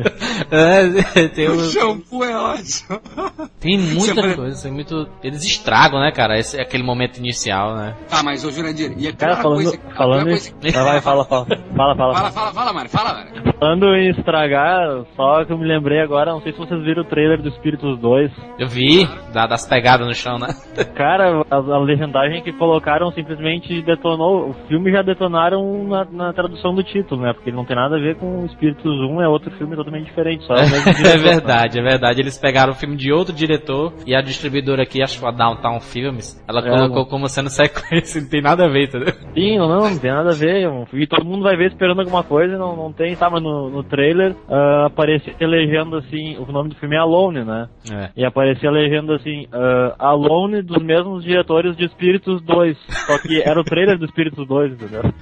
É, 0.51 1.27
tem, 1.29 1.47
O 1.49 1.55
o- 1.55 1.63
shampoo 1.65 2.23
é 2.23 2.35
ótimo. 2.35 2.99
tem 3.59 3.77
muita 3.93 4.13
Sempre- 4.15 4.35
coisa, 4.35 4.63
tem 4.63 4.71
muito. 4.71 5.07
Eles 5.23 5.43
estragam, 5.43 5.99
né, 5.99 6.11
cara? 6.11 6.37
Esse, 6.37 6.59
aquele 6.59 6.83
momento 6.83 7.17
inicial, 7.17 7.75
né? 7.75 7.95
Tá, 8.09 8.21
mas 8.23 8.43
ô 8.45 8.51
Jurandir, 8.51 8.93
e 8.97 9.07
a 9.07 9.13
Cara, 9.13 9.37
falando, 9.37 9.55
coisa... 9.63 9.79
a 9.91 9.95
falando 9.95 10.21
em... 10.27 10.31
coisa- 10.31 10.53
Ah, 10.79 10.83
vai, 10.83 11.01
fala, 11.01 11.25
fala. 11.25 11.45
Fala, 11.75 11.95
fala. 11.95 12.13
Fala, 12.15 12.31
fala, 12.31 12.53
fala, 12.53 12.73
Mário, 12.73 12.89
fala, 12.89 13.13
Mário. 13.13 13.53
Falando 13.59 13.95
em 13.95 14.09
estragar, 14.11 15.05
só 15.15 15.43
que 15.45 15.51
eu 15.53 15.57
me 15.57 15.65
lembrei 15.67 16.01
agora, 16.01 16.31
não 16.31 16.41
sei 16.41 16.51
se 16.51 16.57
vocês 16.57 16.81
viram 16.83 17.01
o 17.03 17.05
trailer 17.05 17.41
do 17.41 17.49
Espíritos 17.49 17.97
2. 17.99 18.31
Eu 18.59 18.67
vi, 18.67 19.07
da- 19.33 19.47
das 19.47 19.65
pegadas 19.67 20.05
no 20.05 20.13
chão, 20.13 20.37
né? 20.37 20.47
Cara, 20.95 21.43
a, 21.49 21.55
a 21.55 21.79
legendagem 21.79 22.43
que 22.43 22.51
colocaram 22.53 23.11
simplesmente 23.11 23.81
detonou. 23.81 24.49
O 24.49 24.53
filme 24.67 24.91
já 24.91 25.01
detonaram 25.01 25.83
na, 25.87 26.05
na 26.05 26.33
tradução 26.33 26.73
do 26.75 26.83
título, 26.83 27.21
né? 27.21 27.33
Porque 27.33 27.49
ele 27.49 27.57
não 27.57 27.65
tem 27.65 27.75
nada 27.75 27.95
a 27.95 27.99
ver 27.99 28.15
com 28.17 28.43
o 28.43 28.45
Espíritos 28.65 28.99
1, 28.99 29.21
é 29.21 29.27
outro 29.27 29.51
filme 29.51 29.75
totalmente 29.75 30.05
diferente. 30.05 30.45
Só 30.45 30.53
é, 30.55 30.65
É 30.65 31.17
verdade, 31.17 31.79
é 31.79 31.81
verdade. 31.81 32.21
Eles 32.21 32.37
pegaram 32.37 32.71
o 32.71 32.75
filme 32.75 32.95
de 32.95 33.11
outro 33.11 33.33
diretor 33.33 33.93
e 34.05 34.15
a 34.15 34.21
distribuidora 34.21 34.83
aqui, 34.83 35.01
acho 35.01 35.19
que 35.19 35.25
a 35.25 35.31
Downtown 35.31 35.79
Films, 35.79 36.43
ela 36.47 36.59
É, 36.59 36.69
colocou 36.69 36.89
mano. 36.97 37.05
como 37.07 37.27
sendo 37.27 37.49
sequência, 37.49 38.21
não 38.21 38.29
tem 38.29 38.41
nada 38.41 38.65
a 38.65 38.69
ver, 38.69 38.87
entendeu? 38.87 39.13
Sim, 39.33 39.57
não, 39.57 39.67
não, 39.67 39.89
não 39.89 39.99
tem 39.99 40.11
nada 40.11 40.29
a 40.29 40.35
ver. 40.35 40.67
E 40.93 41.07
todo 41.07 41.25
mundo 41.25 41.43
vai 41.43 41.55
ver 41.55 41.67
esperando 41.71 41.99
alguma 41.99 42.23
coisa, 42.23 42.57
não, 42.57 42.75
não 42.75 42.91
tem. 42.91 43.15
Tava 43.15 43.39
no, 43.39 43.69
no 43.69 43.83
trailer, 43.83 44.35
ah, 44.49 44.85
aparecia 44.87 45.35
legenda 45.41 45.99
assim, 45.99 46.37
o 46.37 46.51
nome 46.51 46.69
do 46.69 46.75
filme 46.75 46.95
é 46.95 46.99
Alone, 46.99 47.43
né? 47.43 47.67
É. 47.91 48.09
E 48.17 48.25
aparecia 48.25 48.69
a 48.69 48.73
legenda 48.73 49.15
assim, 49.15 49.47
ah, 49.51 49.95
Alone 49.99 50.61
dos 50.61 50.81
mesmos 50.83 51.23
diretores 51.23 51.75
de 51.77 51.85
Espíritos 51.85 52.41
2. 52.43 52.77
Só 53.05 53.19
que 53.21 53.41
era 53.41 53.59
o 53.59 53.63
trailer 53.63 53.97
do 53.97 54.05
Espíritos 54.05 54.47
2, 54.47 54.73
entendeu? 54.73 55.03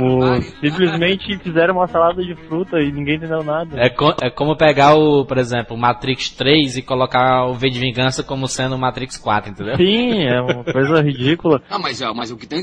O, 0.00 0.40
simplesmente 0.60 1.38
fizeram 1.38 1.74
uma 1.74 1.86
salada 1.86 2.22
de 2.22 2.34
fruta 2.46 2.69
e 2.78 2.92
ninguém 2.92 3.16
entendeu 3.16 3.42
nada. 3.42 3.78
É, 3.80 3.88
co- 3.88 4.14
é 4.22 4.30
como 4.30 4.56
pegar 4.56 4.94
o, 4.94 5.24
por 5.24 5.38
exemplo, 5.38 5.76
o 5.76 5.78
Matrix 5.78 6.30
3 6.30 6.76
e 6.78 6.82
colocar 6.82 7.46
o 7.46 7.54
V 7.54 7.70
de 7.70 7.80
Vingança 7.80 8.22
como 8.22 8.46
sendo 8.46 8.74
o 8.74 8.78
Matrix 8.78 9.16
4, 9.16 9.50
entendeu? 9.50 9.76
Sim, 9.76 10.22
é 10.24 10.40
uma 10.40 10.64
coisa 10.70 11.00
ridícula. 11.02 11.62
Ah, 11.70 11.78
mas, 11.78 12.00
mas 12.14 12.30
o 12.30 12.36
que 12.36 12.46
tem. 12.46 12.60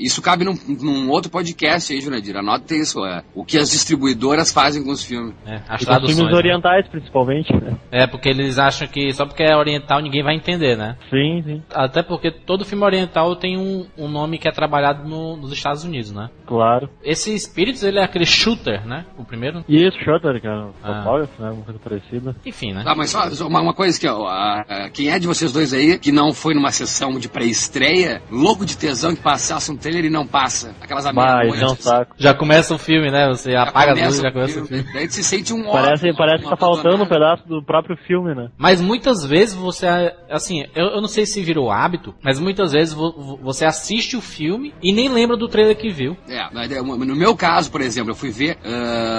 Isso 0.00 0.20
cabe 0.22 0.44
num, 0.44 0.54
num 0.80 1.10
outro 1.10 1.30
podcast 1.30 1.92
aí, 1.92 2.00
Jurandir. 2.00 2.36
Anota 2.36 2.74
isso. 2.74 3.04
É, 3.04 3.22
o 3.34 3.44
que 3.44 3.56
as 3.58 3.70
distribuidoras 3.70 4.52
fazem 4.52 4.82
com 4.84 4.90
os 4.90 5.04
filmes. 5.04 5.34
É, 5.46 5.56
as 5.56 5.60
E 5.62 5.66
com 5.68 5.74
os 5.74 5.84
traduções. 5.84 6.16
filmes 6.16 6.32
né? 6.32 6.38
orientais, 6.38 6.88
principalmente, 6.88 7.52
né? 7.54 7.76
É, 7.90 8.06
porque 8.06 8.28
eles 8.28 8.58
acham 8.58 8.86
que 8.88 9.12
só 9.12 9.24
porque 9.26 9.42
é 9.42 9.56
oriental 9.56 10.00
ninguém 10.00 10.22
vai 10.22 10.34
entender, 10.34 10.76
né? 10.76 10.96
Sim, 11.10 11.42
sim, 11.44 11.62
Até 11.74 12.02
porque 12.02 12.30
todo 12.30 12.64
filme 12.64 12.84
oriental 12.84 13.36
tem 13.36 13.56
um, 13.56 13.86
um 13.96 14.08
nome 14.08 14.38
que 14.38 14.48
é 14.48 14.52
trabalhado 14.52 15.08
no- 15.08 15.36
nos 15.36 15.52
Estados 15.52 15.84
Unidos, 15.84 16.12
né? 16.12 16.28
claro. 16.46 16.88
Esse 17.02 17.38
Spirits, 17.38 17.82
ele 17.82 17.98
é 17.98 18.02
aquele 18.04 18.26
shooter, 18.26 18.86
né? 18.86 19.04
O 19.16 19.24
primeiro. 19.24 19.37
E 19.68 19.86
isso, 19.86 19.96
Shutter, 19.98 20.40
cara, 20.42 20.68
Ah. 20.82 21.02
fotógrafo, 21.02 21.42
né? 21.42 21.50
Uma 21.50 21.62
coisa 21.64 21.80
parecida. 21.80 22.36
Enfim, 22.44 22.72
né? 22.72 22.82
Tá, 22.84 22.94
mas 22.94 23.10
só, 23.10 23.28
só 23.30 23.46
uma, 23.46 23.60
uma 23.60 23.74
coisa 23.74 23.98
que, 23.98 24.06
ó, 24.08 24.26
a- 24.26 24.64
a- 24.68 24.90
quem 24.90 25.10
é 25.10 25.18
de 25.18 25.26
vocês 25.26 25.52
dois 25.52 25.72
aí 25.72 25.98
que 25.98 26.10
não 26.12 26.32
foi 26.32 26.54
numa 26.54 26.70
sessão 26.70 27.18
de 27.18 27.28
pré-estreia, 27.28 28.22
louco 28.30 28.64
de 28.64 28.76
tesão 28.76 29.14
que 29.14 29.22
passasse 29.22 29.70
um 29.70 29.76
trailer 29.76 30.06
e 30.06 30.10
não 30.10 30.26
passa? 30.26 30.74
Aquelas 30.80 31.04
Mas 31.06 31.14
meia-noite, 31.14 31.64
é 31.80 31.82
saco. 31.82 32.14
Já 32.18 32.34
começa 32.34 32.74
o 32.74 32.78
filme, 32.78 33.10
né? 33.10 33.28
Você 33.28 33.52
já 33.52 33.62
apaga 33.62 33.92
as 33.92 34.00
luzes 34.00 34.18
e 34.18 34.22
já 34.22 34.32
começa 34.32 34.60
o 34.60 34.66
filme, 34.66 34.82
filme. 34.82 34.92
Daí 34.94 35.10
se 35.10 35.22
sente 35.24 35.52
um 35.52 35.62
Parece, 35.64 36.06
órfão, 36.08 36.16
parece 36.16 36.44
que 36.44 36.50
tá 36.50 36.56
faltando 36.56 37.02
um 37.02 37.06
pedaço 37.08 37.46
do 37.48 37.62
próprio 37.62 37.96
filme, 38.06 38.34
né? 38.34 38.48
Mas 38.56 38.80
muitas 38.80 39.24
vezes 39.24 39.54
você, 39.54 39.86
assim, 40.30 40.64
eu, 40.74 40.86
eu 40.86 41.00
não 41.00 41.08
sei 41.08 41.26
se 41.26 41.42
virou 41.42 41.70
hábito, 41.70 42.14
mas 42.22 42.38
muitas 42.38 42.72
vezes 42.72 42.92
vo- 42.94 43.12
vo- 43.12 43.36
você 43.42 43.64
assiste 43.64 44.16
o 44.16 44.20
filme 44.20 44.74
e 44.82 44.92
nem 44.92 45.08
lembra 45.08 45.36
do 45.36 45.48
trailer 45.48 45.76
que 45.76 45.90
viu. 45.90 46.16
É, 46.28 46.36
é, 46.38 46.82
no 46.82 47.16
meu 47.16 47.36
caso, 47.36 47.70
por 47.70 47.80
exemplo, 47.80 48.10
eu 48.10 48.14
fui 48.16 48.30
ver, 48.30 48.58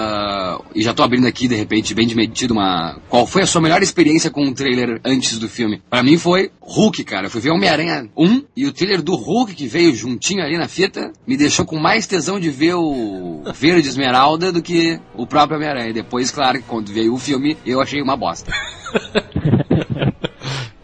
ah, 0.10 0.62
e 0.74 0.82
já 0.82 0.94
tô 0.94 1.04
abrindo 1.04 1.28
aqui, 1.28 1.48
de 1.48 1.56
repente, 1.56 1.94
bem 1.94 2.08
de 2.08 2.16
medida, 2.16 2.52
uma... 2.52 3.00
Qual 3.08 3.28
foi 3.28 3.44
a 3.44 3.46
sua 3.46 3.62
melhor 3.62 3.82
experiência 3.84 4.32
com 4.32 4.48
o 4.48 4.54
trailer 4.54 5.00
antes 5.06 5.38
do 5.38 5.48
filme? 5.48 5.82
Pra 5.90 6.02
mim 6.02 6.18
foi 6.18 6.52
Hulk, 6.62 7.04
cara. 7.04 7.28
Eu 7.28 7.30
fui 7.30 7.42
ver 7.42 7.52
Homem-Aranha 7.52 8.10
1, 8.18 8.44
e 8.58 8.66
o 8.66 8.74
trailer 8.74 9.02
do 9.02 9.16
Hulk, 9.16 9.54
que 9.54 9.68
veio 9.68 9.96
juntinho 9.96 10.44
ali 10.44 10.58
na 10.58 10.68
fita, 10.68 11.12
me 11.28 11.38
deixou 11.38 11.66
com 11.66 11.78
mais 11.78 12.08
tesão 12.08 12.40
de 12.40 12.50
ver 12.50 12.74
o 12.74 13.44
Verde 13.54 13.88
Esmeralda 13.88 14.52
do 14.52 14.62
que 14.62 15.00
o 15.16 15.28
próprio 15.28 15.58
Homem-Aranha. 15.58 15.94
Depois, 15.94 16.32
claro, 16.32 16.62
quando 16.68 16.92
veio 16.92 17.14
o 17.14 17.20
filme, 17.20 17.56
eu 17.66 17.80
achei 17.80 18.02
uma 18.02 18.18
bosta. 18.18 18.52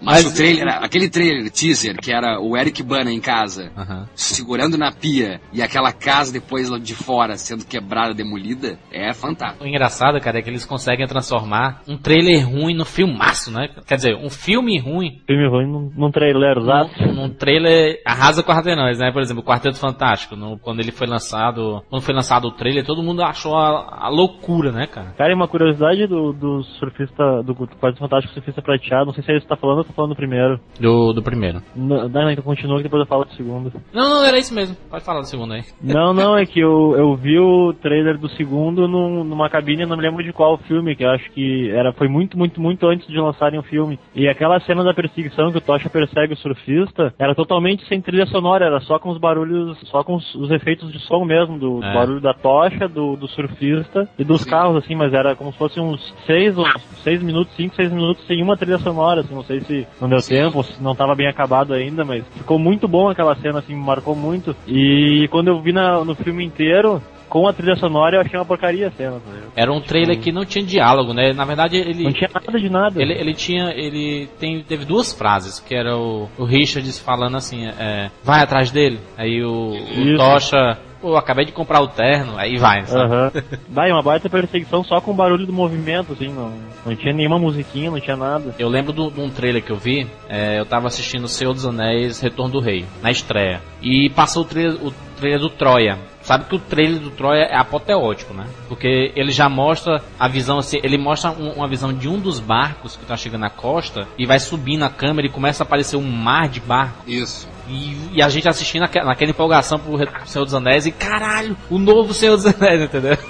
Mas, 0.06 0.24
Mas- 0.24 0.34
o 0.34 0.36
trailer, 0.36 0.68
aquele 0.84 1.10
trailer, 1.10 1.52
teaser, 1.52 1.98
que 1.98 2.12
era 2.12 2.40
o 2.40 2.56
Eric 2.56 2.84
Bana 2.84 3.12
em 3.12 3.20
casa, 3.20 3.72
Aham. 3.76 4.08
segurando 4.14 4.78
na 4.78 4.92
pia 4.92 5.42
e 5.52 5.62
aquela 5.62 5.92
casa 5.92 6.32
depois 6.32 6.70
lá 6.70 6.78
de 6.78 6.94
fora 6.94 7.36
sendo 7.38 7.66
quebrada, 7.66 8.14
demolida, 8.14 8.78
é 8.92 9.12
fantástico. 9.14 9.64
O 9.64 9.68
engraçado, 9.68 10.20
cara, 10.22 10.40
é 10.40 10.42
que 10.42 10.50
eles 10.50 10.66
conseguem 10.66 11.08
transformar 11.08 11.82
um 11.88 11.98
trailer 11.98 12.48
ruim 12.48 12.76
no 12.76 12.86
filmaço, 12.86 13.52
né? 13.52 13.68
Quer 13.88 13.96
dizer, 13.96 14.16
um 14.16 14.30
filme 14.30 14.78
ruim 14.80 15.22
Filme 15.26 15.48
ruim 15.50 15.66
num, 15.68 15.92
num 15.96 16.12
trailer, 16.12 16.58
exato. 16.58 16.92
num, 17.04 17.14
num 17.14 17.30
trailer 17.30 18.00
arrasa 18.06 18.44
quarteirões, 18.44 19.00
né? 19.00 19.12
Por 19.12 19.22
exemplo, 19.22 19.42
o 19.42 19.46
Quarteto 19.46 19.78
Fantástico, 19.78 20.36
no- 20.36 20.60
quando 20.60 20.80
ele 20.80 20.92
foi 20.92 21.08
lançado, 21.08 21.84
quando 21.90 22.02
foi 22.04 22.14
lançado 22.14 22.48
o 22.48 22.52
trailer, 22.52 22.86
todo 22.86 23.02
mundo 23.04 23.24
achou 23.24 23.56
a, 23.58 24.06
a 24.06 24.10
loucura, 24.10 24.72
né, 24.72 24.86
cara? 24.88 25.14
Cara, 25.18 25.32
e 25.32 25.36
uma 25.36 25.48
curiosidade 25.48 26.06
do, 26.08 26.32
do 26.34 26.64
surfista, 26.80 27.42
do 27.44 27.56
Quarto 27.56 27.98
Fantástico 28.00 28.34
Surfista 28.34 28.62
Prateado, 28.62 29.06
não 29.08 29.14
sei 29.14 29.24
se 29.24 29.32
é 29.32 29.38
isso 29.38 29.46
que 29.46 29.50
tá 29.50 29.58
falando, 29.58 29.84
falando 29.96 30.12
do 30.12 30.16
primeiro? 30.16 30.60
Do, 30.80 31.14
do 31.14 31.22
primeiro. 31.24 31.62
Não, 31.76 32.08
não, 32.10 32.30
então 32.30 32.44
continua 32.44 32.78
que 32.78 32.84
depois 32.84 33.02
eu 33.02 33.08
falo 33.08 33.26
do 33.26 33.34
segundo. 33.34 33.72
Não, 33.94 34.10
não, 34.10 34.26
era 34.26 34.38
isso 34.38 34.54
mesmo. 34.54 34.76
Pode 34.90 35.04
falar 35.06 35.22
do 35.22 35.28
segundo 35.28 35.54
aí. 35.54 35.64
Não, 35.82 36.14
não, 36.14 36.38
é 36.38 36.46
que 36.46 36.60
eu, 36.60 36.94
eu 36.98 37.16
vi 37.16 37.40
o 37.40 37.74
trailer 37.74 38.18
do 38.18 38.28
segundo 38.30 38.88
num, 38.88 39.24
numa 39.24 39.50
cabine, 39.50 39.86
não 39.86 39.96
me 39.96 40.02
lembro 40.04 40.24
de 40.24 40.34
qual 40.34 40.58
filme, 40.58 40.96
que 40.96 41.04
eu 41.04 41.10
acho 41.12 41.30
que 41.32 41.70
era, 41.72 41.94
foi 41.94 42.08
muito, 42.08 42.38
muito, 42.38 42.60
muito 42.60 42.86
antes 42.88 43.08
de 43.08 43.18
lançarem 43.20 43.60
o 43.60 43.64
filme. 43.64 43.98
E 44.14 44.28
aquela 44.28 44.60
cena 44.62 44.84
da 44.84 44.94
perseguição 44.94 45.52
que 45.52 45.58
o 45.58 45.62
Tocha 45.62 45.90
persegue 45.90 46.34
o 46.34 46.38
surfista, 46.38 47.14
era 47.20 47.34
totalmente 47.36 47.86
sem 47.88 48.02
trilha 48.02 48.26
sonora, 48.26 48.66
era 48.66 48.80
só 48.82 48.98
com 49.00 49.10
os 49.10 49.18
barulhos, 49.18 49.78
só 49.86 50.04
com 50.04 50.16
os, 50.16 50.36
os 50.36 50.52
efeitos 50.52 50.92
de 50.92 51.00
som 51.00 51.24
mesmo, 51.24 51.58
do, 51.58 51.80
do 51.80 51.86
É. 51.86 51.94
barulho 51.94 52.20
da 52.22 52.34
tocha, 52.34 52.88
do, 52.88 53.16
do 53.16 53.28
surfista 53.28 54.10
e 54.18 54.24
dos 54.24 54.44
carros, 54.44 54.78
assim, 54.78 54.96
mas 54.96 55.14
era 55.14 55.36
como 55.36 55.52
se 55.52 55.58
fosse 55.58 55.80
uns 55.80 56.14
seis, 56.26 56.58
ou 56.58 56.66
seis 57.04 57.22
minutos, 57.22 57.54
cinco, 57.56 57.76
seis 57.76 57.92
minutos 57.92 58.26
sem 58.26 58.42
uma 58.42 58.58
trilha 58.58 58.78
sonora, 58.80 59.22
assim, 59.22 59.34
não 59.36 59.44
sei 59.44 59.62
se 59.62 59.85
não 60.00 60.10
deu 60.10 60.20
tempo, 60.20 60.66
não 60.80 60.96
tava 60.96 61.16
bem 61.16 61.28
acabado 61.28 61.74
ainda, 61.74 62.04
mas 62.04 62.24
ficou 62.36 62.60
muito 62.60 62.88
bom 62.88 63.10
aquela 63.10 63.36
cena, 63.36 63.60
assim, 63.60 63.76
me 63.76 63.84
marcou 63.84 64.16
muito. 64.16 64.56
E 64.68 65.28
quando 65.32 65.50
eu 65.50 65.62
vi 65.62 65.72
na, 65.72 66.04
no 66.04 66.16
filme 66.16 66.44
inteiro, 66.46 67.02
com 67.30 67.48
a 67.48 67.54
trilha 67.54 67.76
sonora, 67.76 68.18
eu 68.18 68.22
achei 68.22 68.38
uma 68.40 68.46
porcaria 68.46 68.88
a 68.88 68.92
cena. 68.92 69.20
tá? 69.20 69.32
Era 69.56 69.72
um 69.72 69.82
trailer 69.82 70.20
que 70.20 70.32
não 70.32 70.46
tinha 70.46 70.64
diálogo, 70.64 71.14
né? 71.14 71.34
Na 71.34 71.44
verdade, 71.46 71.76
ele. 71.76 72.04
Não 72.04 72.14
tinha 72.14 72.30
nada 72.34 72.60
de 72.60 72.70
nada. 72.70 73.02
Ele, 73.02 73.14
ele 73.14 73.34
tinha. 73.34 73.72
Ele 73.72 74.30
tem, 74.40 74.64
teve 74.64 74.86
duas 74.86 75.14
frases, 75.14 75.60
que 75.60 75.76
era 75.76 75.98
o, 75.98 76.30
o 76.38 76.46
Richard 76.46 76.90
falando 77.02 77.36
assim, 77.36 77.66
é, 77.68 78.10
vai 78.24 78.42
atrás 78.42 78.72
dele. 78.72 79.00
Aí 79.18 79.44
o, 79.44 79.72
o. 79.72 80.18
Tocha, 80.18 80.78
pô, 81.06 81.16
acabei 81.18 81.46
de 81.46 81.52
comprar 81.52 81.82
o 81.82 81.88
terno, 81.88 82.36
aí 82.36 82.58
vai, 82.58 82.84
sabe? 82.88 83.04
Aham. 83.14 83.32
Vai, 83.70 83.92
uma 83.92 84.02
baita 84.02 84.28
perseguição 84.28 84.84
só 84.84 85.00
com 85.00 85.12
o 85.12 85.14
barulho 85.14 85.46
do 85.46 85.54
movimento, 85.54 86.14
assim, 86.14 86.30
não, 86.30 86.52
não 86.84 86.96
tinha 86.96 87.14
nenhuma 87.14 87.38
musiquinha, 87.38 87.92
não 87.92 88.00
tinha 88.00 88.16
nada. 88.18 88.56
Eu 88.58 88.68
lembro 88.70 88.92
do- 88.92 89.12
de 89.12 89.20
um 89.22 89.30
trailer 89.30 89.62
que 89.64 89.72
eu 89.72 89.76
vi, 89.76 90.08
é, 90.28 90.60
eu 90.60 90.66
tava 90.66 90.88
assistindo 90.88 91.26
O 91.26 91.28
Senhor 91.28 91.54
dos 91.54 91.64
Anéis 91.66 92.20
Retorno 92.20 92.54
do 92.54 92.60
Rei, 92.60 92.86
na 93.04 93.12
estreia. 93.12 93.62
E 93.84 94.10
passou 94.16 94.42
o 94.42 94.46
trailer, 94.46 94.84
o 94.84 94.92
trailer 95.18 95.40
do 95.40 95.50
Troia. 95.50 96.00
Sabe 96.22 96.46
que 96.46 96.56
o 96.56 96.60
trailer 96.60 97.00
do 97.00 97.12
Troia 97.12 97.44
é 97.44 97.56
apoteótico, 97.56 98.34
né? 98.34 98.46
Porque 98.68 99.12
ele 99.16 99.32
já 99.32 99.48
mostra 99.48 100.02
a 100.20 100.28
visão 100.28 100.58
assim, 100.58 100.80
ele 100.82 100.98
mostra 100.98 101.30
um- 101.32 101.52
uma 101.52 101.68
visão 101.68 101.94
de 101.94 102.08
um 102.10 102.18
dos 102.20 102.40
barcos 102.40 102.96
que 102.98 103.06
tá 103.06 103.16
chegando 103.16 103.42
na 103.42 103.50
costa 103.52 104.08
e 104.18 104.26
vai 104.26 104.40
subindo 104.40 104.84
a 104.84 104.90
câmera 104.90 105.28
e 105.28 105.32
começa 105.32 105.62
a 105.64 105.66
aparecer 105.66 105.98
um 105.98 106.10
mar 106.10 106.48
de 106.50 106.60
barco. 106.62 107.04
Isso. 107.08 107.48
E, 107.68 108.18
e 108.18 108.22
a 108.22 108.30
gente 108.30 108.48
assistindo 108.48 108.84
aque- 108.84 109.02
naquela 109.02 109.32
empolgação 109.32 109.80
pro 109.80 109.98
Senhor 110.26 110.46
dos 110.46 110.54
Anéis 110.54 110.86
e 110.86 110.92
caralho, 110.92 111.58
o 111.70 111.78
novo 111.80 112.14
Senhor 112.14 112.36
dos 112.36 112.46
Anéis, 112.46 112.82
entendeu? 112.82 113.18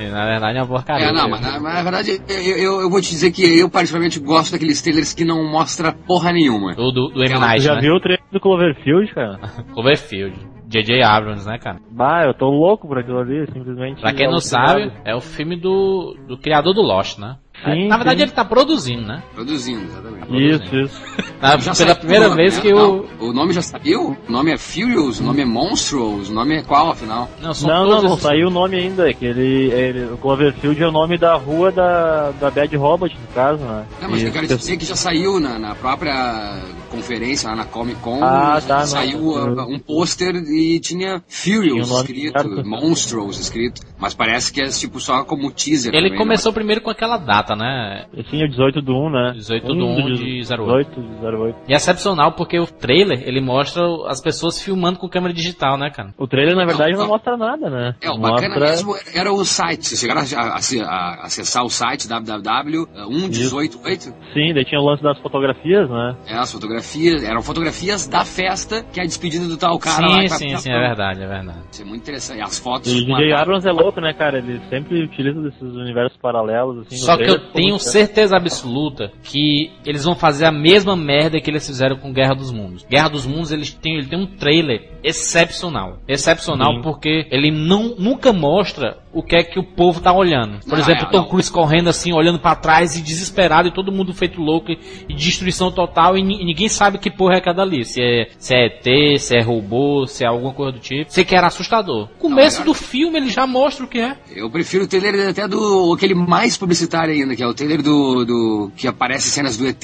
E, 0.00 0.08
na 0.10 0.24
verdade 0.26 0.58
é 0.58 0.62
uma 0.62 0.66
porcaria. 0.66 1.06
É, 1.06 1.12
não, 1.12 1.28
mas 1.28 1.40
na, 1.40 1.60
mas 1.60 1.74
na 1.74 1.82
verdade, 1.82 2.20
eu, 2.28 2.56
eu, 2.56 2.80
eu 2.82 2.90
vou 2.90 3.00
te 3.00 3.10
dizer 3.10 3.30
que 3.30 3.42
eu 3.58 3.70
particularmente 3.70 4.18
gosto 4.18 4.52
daqueles 4.52 4.82
trailers 4.82 5.12
que 5.12 5.24
não 5.24 5.44
mostra 5.48 5.92
porra 5.92 6.32
nenhuma. 6.32 6.72
O 6.72 6.90
do, 6.90 7.08
do 7.08 7.22
M. 7.24 7.38
Night, 7.38 7.62
já 7.62 7.74
né? 7.74 7.80
viu 7.80 7.94
o 7.94 8.00
trailer 8.00 8.24
do 8.32 8.40
Cloverfield, 8.40 9.14
cara? 9.14 9.38
Cloverfield. 9.72 10.36
J.J. 10.66 11.02
Abrams, 11.02 11.46
né, 11.46 11.58
cara? 11.58 11.78
Bah, 11.90 12.24
eu 12.26 12.34
tô 12.34 12.46
louco 12.50 12.86
por 12.86 12.98
aquilo 12.98 13.20
ali, 13.20 13.46
simplesmente. 13.50 14.02
Pra 14.02 14.12
quem 14.12 14.30
não 14.30 14.38
sabe, 14.38 14.92
é 15.02 15.14
o 15.14 15.20
filme 15.20 15.56
do, 15.56 16.14
do 16.28 16.36
criador 16.36 16.74
do 16.74 16.82
Lost, 16.82 17.18
né? 17.18 17.36
Sim, 17.64 17.88
Na 17.88 17.96
verdade 17.96 18.18
sim. 18.18 18.22
ele 18.24 18.32
tá 18.32 18.44
produzindo, 18.44 19.02
né? 19.02 19.22
Produzindo, 19.34 19.82
exatamente. 19.84 20.26
Isso, 20.30 20.76
isso. 20.76 21.02
Na- 21.40 21.56
Já 21.58 21.74
pela 21.74 21.94
primeira 21.94 22.28
vez 22.30 22.56
né? 22.56 22.62
que 22.62 22.72
o... 22.72 22.76
Não, 22.76 23.28
o 23.28 23.32
nome 23.32 23.52
já 23.52 23.62
saiu? 23.62 24.16
O 24.28 24.32
nome 24.32 24.52
é 24.52 24.58
Furious, 24.58 25.18
o 25.20 25.24
nome 25.24 25.42
é 25.42 25.44
Monstrous, 25.44 26.28
o 26.28 26.32
nome 26.32 26.56
é 26.56 26.62
qual, 26.62 26.90
afinal? 26.90 27.28
Não, 27.40 27.52
são 27.52 27.68
Não, 27.68 27.80
não, 27.84 27.88
todos 27.96 28.10
não 28.10 28.16
saiu 28.18 28.48
o 28.48 28.50
nome 28.50 28.76
ainda, 28.76 29.10
é 29.10 29.12
que 29.12 29.24
ele, 29.24 29.70
ele, 29.72 30.04
o 30.12 30.16
Cloverfield 30.18 30.80
é 30.82 30.86
o 30.86 30.92
nome 30.92 31.18
da 31.18 31.34
rua 31.34 31.72
da, 31.72 32.30
da 32.32 32.50
Bad 32.50 32.76
Robot, 32.76 33.14
no 33.14 33.34
caso, 33.34 33.62
né? 33.64 33.84
Não, 34.00 34.10
mas 34.10 34.22
E 34.22 34.26
eu 34.26 34.32
quero 34.32 34.46
dizer 34.46 34.76
que 34.76 34.84
já 34.84 34.96
saiu 34.96 35.40
na, 35.40 35.58
na 35.58 35.74
própria 35.74 36.58
conferência, 36.88 37.48
lá 37.50 37.56
na 37.56 37.64
Comic 37.64 38.00
Con, 38.00 38.22
Ah, 38.22 38.60
tá, 38.66 38.80
não. 38.80 38.86
saiu 38.86 39.18
uh, 39.20 39.60
um 39.72 39.78
pôster 39.78 40.34
e 40.34 40.80
tinha 40.80 41.22
Furious 41.28 41.90
escrito, 41.90 42.32
certo. 42.32 42.66
Monstrous 42.68 43.38
escrito, 43.38 43.80
mas 43.98 44.14
parece 44.14 44.52
que 44.52 44.60
é 44.60 44.68
tipo 44.68 45.00
só 45.00 45.24
como 45.24 45.50
teaser. 45.50 45.94
Ele 45.94 46.08
também, 46.08 46.18
começou 46.18 46.52
primeiro 46.52 46.80
com 46.80 46.90
aquela 46.90 47.16
data, 47.16 47.54
né? 47.54 48.06
Sim, 48.30 48.44
o 48.44 48.48
18 48.48 48.82
do 48.82 48.92
1, 48.94 49.10
né? 49.10 49.32
18 49.36 49.66
do 49.66 49.86
1 49.86 50.14
de 50.14 50.42
08. 50.42 51.00
18 51.00 51.00
de 51.00 51.26
08. 51.26 51.56
E 51.68 51.72
é 51.72 51.76
excepcional 51.76 52.32
porque 52.32 52.58
o 52.58 52.66
trailer, 52.66 53.22
ele 53.26 53.40
mostra 53.40 53.82
as 54.06 54.20
pessoas 54.20 54.60
filmando 54.60 54.98
com 54.98 55.08
câmera 55.08 55.32
digital, 55.34 55.76
né, 55.78 55.90
cara? 55.90 56.12
O 56.18 56.26
trailer, 56.26 56.56
na 56.56 56.64
verdade, 56.64 56.92
não, 56.92 57.00
não. 57.00 57.08
mostra 57.08 57.36
nada, 57.36 57.68
né? 57.70 57.94
É, 58.00 58.10
o 58.10 58.18
mostra... 58.18 58.48
bacana 58.48 58.66
mesmo 58.66 58.94
era 59.14 59.32
o 59.32 59.44
site. 59.44 59.86
Vocês 59.86 60.00
chegaram 60.00 60.20
a, 60.20 60.24
a- 60.24 60.58
a 60.58 61.26
acessar 61.26 61.64
o 61.64 61.70
site 61.70 62.08
www.118.8? 62.08 64.12
Sim, 64.32 64.54
daí 64.54 64.64
tinha 64.64 64.80
o 64.80 64.84
lance 64.84 65.02
das 65.02 65.18
fotografias, 65.18 65.88
né? 65.88 66.16
É, 66.26 66.34
as 66.38 66.50
fotografias, 66.52 66.77
eram 67.24 67.42
fotografias 67.42 68.06
da 68.06 68.24
festa, 68.24 68.84
que 68.92 69.00
é 69.00 69.02
a 69.02 69.06
despedida 69.06 69.46
do 69.46 69.56
tal 69.56 69.78
cara 69.78 70.06
lá. 70.06 70.08
sim, 70.22 70.28
vai 70.28 70.38
sim, 70.38 70.48
pra- 70.48 70.58
sim, 70.58 70.70
é 70.70 70.78
verdade, 70.78 71.22
é 71.22 71.26
verdade. 71.26 71.58
Isso 71.70 71.82
é 71.82 71.84
muito 71.84 72.02
interessante. 72.02 72.38
E 72.38 72.42
as 72.42 72.58
fotos. 72.58 72.92
E 72.92 73.02
o 73.02 73.04
DJ. 73.04 73.32
Abrams 73.32 73.66
é 73.68 73.72
louco, 73.72 74.00
né, 74.00 74.12
cara? 74.12 74.38
Ele 74.38 74.60
sempre 74.68 75.02
utiliza 75.04 75.40
desses 75.40 75.60
universos 75.60 76.18
paralelos, 76.20 76.86
assim. 76.86 76.96
Só 76.96 77.16
que 77.16 77.24
eu 77.24 77.38
tenho 77.52 77.74
pô, 77.74 77.78
certeza 77.78 78.36
absoluta 78.36 79.10
que 79.22 79.70
eles 79.84 80.04
vão 80.04 80.14
fazer 80.14 80.44
a 80.46 80.52
mesma 80.52 80.96
merda 80.96 81.40
que 81.40 81.50
eles 81.50 81.66
fizeram 81.66 81.96
com 81.96 82.12
Guerra 82.12 82.34
dos 82.34 82.52
Mundos. 82.52 82.84
Guerra 82.88 83.08
dos 83.08 83.26
Mundos, 83.26 83.52
eles 83.52 83.72
têm, 83.72 83.96
ele 83.98 84.06
tem 84.06 84.18
um 84.18 84.26
trailer 84.26 84.90
excepcional. 85.02 85.98
Excepcional 86.06 86.74
Sim. 86.76 86.82
porque 86.82 87.26
ele 87.30 87.50
não, 87.50 87.94
nunca 87.96 88.32
mostra 88.32 88.98
o 89.12 89.22
que 89.22 89.36
é 89.36 89.42
que 89.42 89.58
o 89.58 89.62
povo 89.64 90.00
tá 90.00 90.12
olhando. 90.12 90.60
Por 90.60 90.72
Não, 90.72 90.78
exemplo, 90.78 91.06
é, 91.06 91.10
Tom 91.10 91.18
não. 91.18 91.28
Cruise 91.28 91.50
correndo 91.50 91.88
assim, 91.88 92.12
olhando 92.12 92.38
pra 92.38 92.54
trás 92.54 92.96
e 92.96 93.00
desesperado 93.02 93.68
e 93.68 93.72
todo 93.72 93.90
mundo 93.90 94.12
feito 94.12 94.40
louco 94.40 94.70
e, 94.70 94.78
e 95.08 95.14
destruição 95.14 95.72
total 95.72 96.16
e, 96.16 96.20
e 96.20 96.44
ninguém 96.44 96.68
sabe 96.68 96.98
que 96.98 97.10
porra 97.10 97.34
é 97.34 97.38
aquela 97.38 97.62
ali. 97.62 97.84
Se 97.84 98.00
é, 98.02 98.28
se 98.38 98.54
é 98.54 98.66
ET, 98.66 99.18
se 99.20 99.36
é 99.36 99.40
robô, 99.42 100.06
se 100.06 100.24
é 100.24 100.26
alguma 100.26 100.52
coisa 100.52 100.72
do 100.72 100.78
tipo. 100.78 101.10
Sei 101.12 101.24
que 101.24 101.34
era 101.34 101.46
assustador. 101.46 102.08
Começo 102.18 102.60
melhor- 102.60 102.66
do 102.66 102.74
filme 102.74 103.16
ele 103.18 103.30
já 103.30 103.46
mostra 103.46 103.84
o 103.84 103.88
que 103.88 103.98
é. 103.98 104.16
Eu 104.34 104.50
prefiro 104.50 104.84
o 104.84 104.86
trailer 104.86 105.28
até 105.30 105.48
do 105.48 105.92
aquele 105.94 106.14
mais 106.14 106.56
publicitário 106.56 107.12
ainda, 107.14 107.34
que 107.34 107.42
é 107.42 107.46
o 107.46 107.54
trailer 107.54 107.82
do, 107.82 108.24
do 108.24 108.72
que 108.76 108.86
aparece 108.86 109.30
cenas 109.30 109.56
do 109.56 109.66
ET 109.66 109.82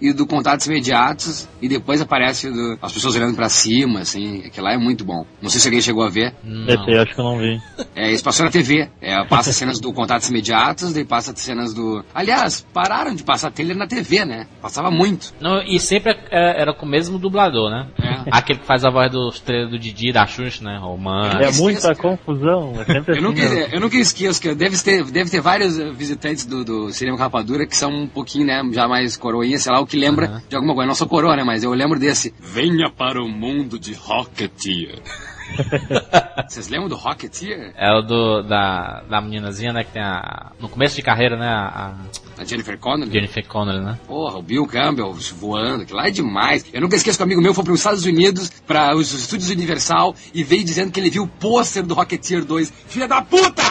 e 0.00 0.12
do 0.12 0.26
Contatos 0.26 0.66
Imediatos 0.66 1.48
e 1.62 1.68
depois 1.68 2.00
aparece 2.00 2.50
do- 2.50 2.78
as 2.82 2.92
pessoas 2.92 3.16
olhando 3.16 3.34
pra 3.34 3.48
cima, 3.48 4.00
assim. 4.00 4.42
Aquilo 4.46 4.66
lá 4.66 4.74
é 4.74 4.78
muito 4.78 5.04
bom. 5.04 5.24
Não 5.40 5.48
sei 5.48 5.60
se 5.60 5.66
alguém 5.68 5.80
chegou 5.80 6.02
a 6.04 6.08
ver. 6.10 6.34
Esse 6.68 6.90
aí 6.90 6.98
acho 6.98 7.14
que 7.14 7.20
eu 7.20 7.24
não 7.24 7.38
vi. 7.38 7.58
É, 7.94 8.10
isso 8.12 8.22
passou 8.22 8.44
na 8.44 8.50
TV. 8.52 8.65
É, 9.00 9.24
passa 9.24 9.52
cenas 9.52 9.78
do 9.80 9.92
Contatos 9.92 10.28
Imediatos, 10.28 10.92
daí 10.92 11.04
passa 11.04 11.34
cenas 11.36 11.72
do. 11.74 12.04
Aliás, 12.14 12.66
pararam 12.72 13.14
de 13.14 13.22
passar 13.22 13.50
trailer 13.50 13.76
na 13.76 13.86
TV, 13.86 14.24
né? 14.24 14.46
Passava 14.60 14.90
muito. 14.90 15.32
Não, 15.40 15.62
e 15.62 15.78
sempre 15.78 16.12
é- 16.30 16.60
era 16.60 16.72
com 16.74 16.86
o 16.86 16.88
mesmo 16.88 17.18
dublador, 17.18 17.70
né? 17.70 17.86
É. 18.02 18.16
Aquele 18.30 18.58
que 18.58 18.66
faz 18.66 18.84
a 18.84 18.90
voz 18.90 19.10
dos 19.10 19.40
trailers 19.40 19.70
do 19.70 19.78
Didi, 19.78 20.12
da 20.12 20.26
Xuxa, 20.26 20.64
né? 20.64 20.78
Romano. 20.78 21.40
É 21.40 21.50
muita 21.52 21.94
confusão, 21.94 22.72
é 22.86 22.92
Eu 22.98 23.00
assim. 23.12 23.20
nunca, 23.20 23.48
né? 23.48 23.68
eu 23.72 23.80
nunca 23.80 23.96
esqueço 23.96 24.40
que 24.40 24.54
deve 24.54 24.76
ter, 24.82 25.04
deve 25.04 25.30
ter 25.30 25.40
vários 25.40 25.78
eh, 25.78 25.90
visitantes 25.92 26.44
do, 26.44 26.64
do 26.64 26.92
Cinema 26.92 27.16
Rapadura 27.18 27.66
que 27.66 27.76
são 27.76 27.90
um 27.90 28.06
pouquinho, 28.06 28.46
né, 28.46 28.62
já 28.72 28.88
mais 28.88 29.16
coroinha, 29.16 29.58
sei 29.58 29.72
lá, 29.72 29.80
o 29.80 29.86
que 29.86 29.96
lembra 29.96 30.42
de 30.48 30.56
alguma 30.56 30.74
coisa. 30.74 30.86
Não 30.88 30.94
sou 30.94 31.06
coroa, 31.08 31.36
né, 31.36 31.44
mas 31.44 31.62
eu 31.62 31.72
lembro 31.72 31.98
desse. 31.98 32.34
Venha 32.40 32.90
para 32.90 33.22
o 33.22 33.28
mundo 33.28 33.78
de 33.78 33.94
Rocketeer. 33.94 34.98
Vocês 36.48 36.68
lembram 36.68 36.88
do 36.88 36.96
Rocketeer? 36.96 37.72
É 37.76 37.92
o 37.92 38.02
do, 38.02 38.42
da, 38.42 39.02
da 39.08 39.20
meninazinha, 39.20 39.72
né? 39.72 39.84
Que 39.84 39.92
tem 39.92 40.02
a. 40.02 40.52
No 40.60 40.68
começo 40.68 40.94
de 40.96 41.02
carreira, 41.02 41.36
né? 41.36 41.48
A, 41.48 41.94
A 42.38 42.44
Jennifer 42.44 42.78
Connelly? 42.78 43.12
Jennifer 43.12 43.46
Connelly, 43.46 43.84
né? 43.84 43.98
Porra, 44.06 44.38
o 44.38 44.42
Bill 44.42 44.66
Campbell 44.66 45.12
voando, 45.34 45.86
que 45.86 45.92
lá 45.92 46.08
é 46.08 46.10
demais. 46.10 46.64
Eu 46.72 46.80
nunca 46.80 46.96
esqueço 46.96 47.18
que 47.18 47.22
um 47.22 47.26
amigo 47.26 47.40
meu 47.40 47.54
foi 47.54 47.64
para 47.64 47.72
os 47.72 47.80
Estados 47.80 48.04
Unidos, 48.04 48.50
para 48.66 48.94
os 48.94 49.12
estúdios 49.12 49.50
Universal, 49.50 50.14
e 50.34 50.44
veio 50.44 50.64
dizendo 50.64 50.92
que 50.92 51.00
ele 51.00 51.10
viu 51.10 51.24
o 51.24 51.28
pôster 51.28 51.84
do 51.84 51.94
Rocketeer 51.94 52.44
2. 52.44 52.72
Filha 52.88 53.08
da 53.08 53.22
puta! 53.22 53.62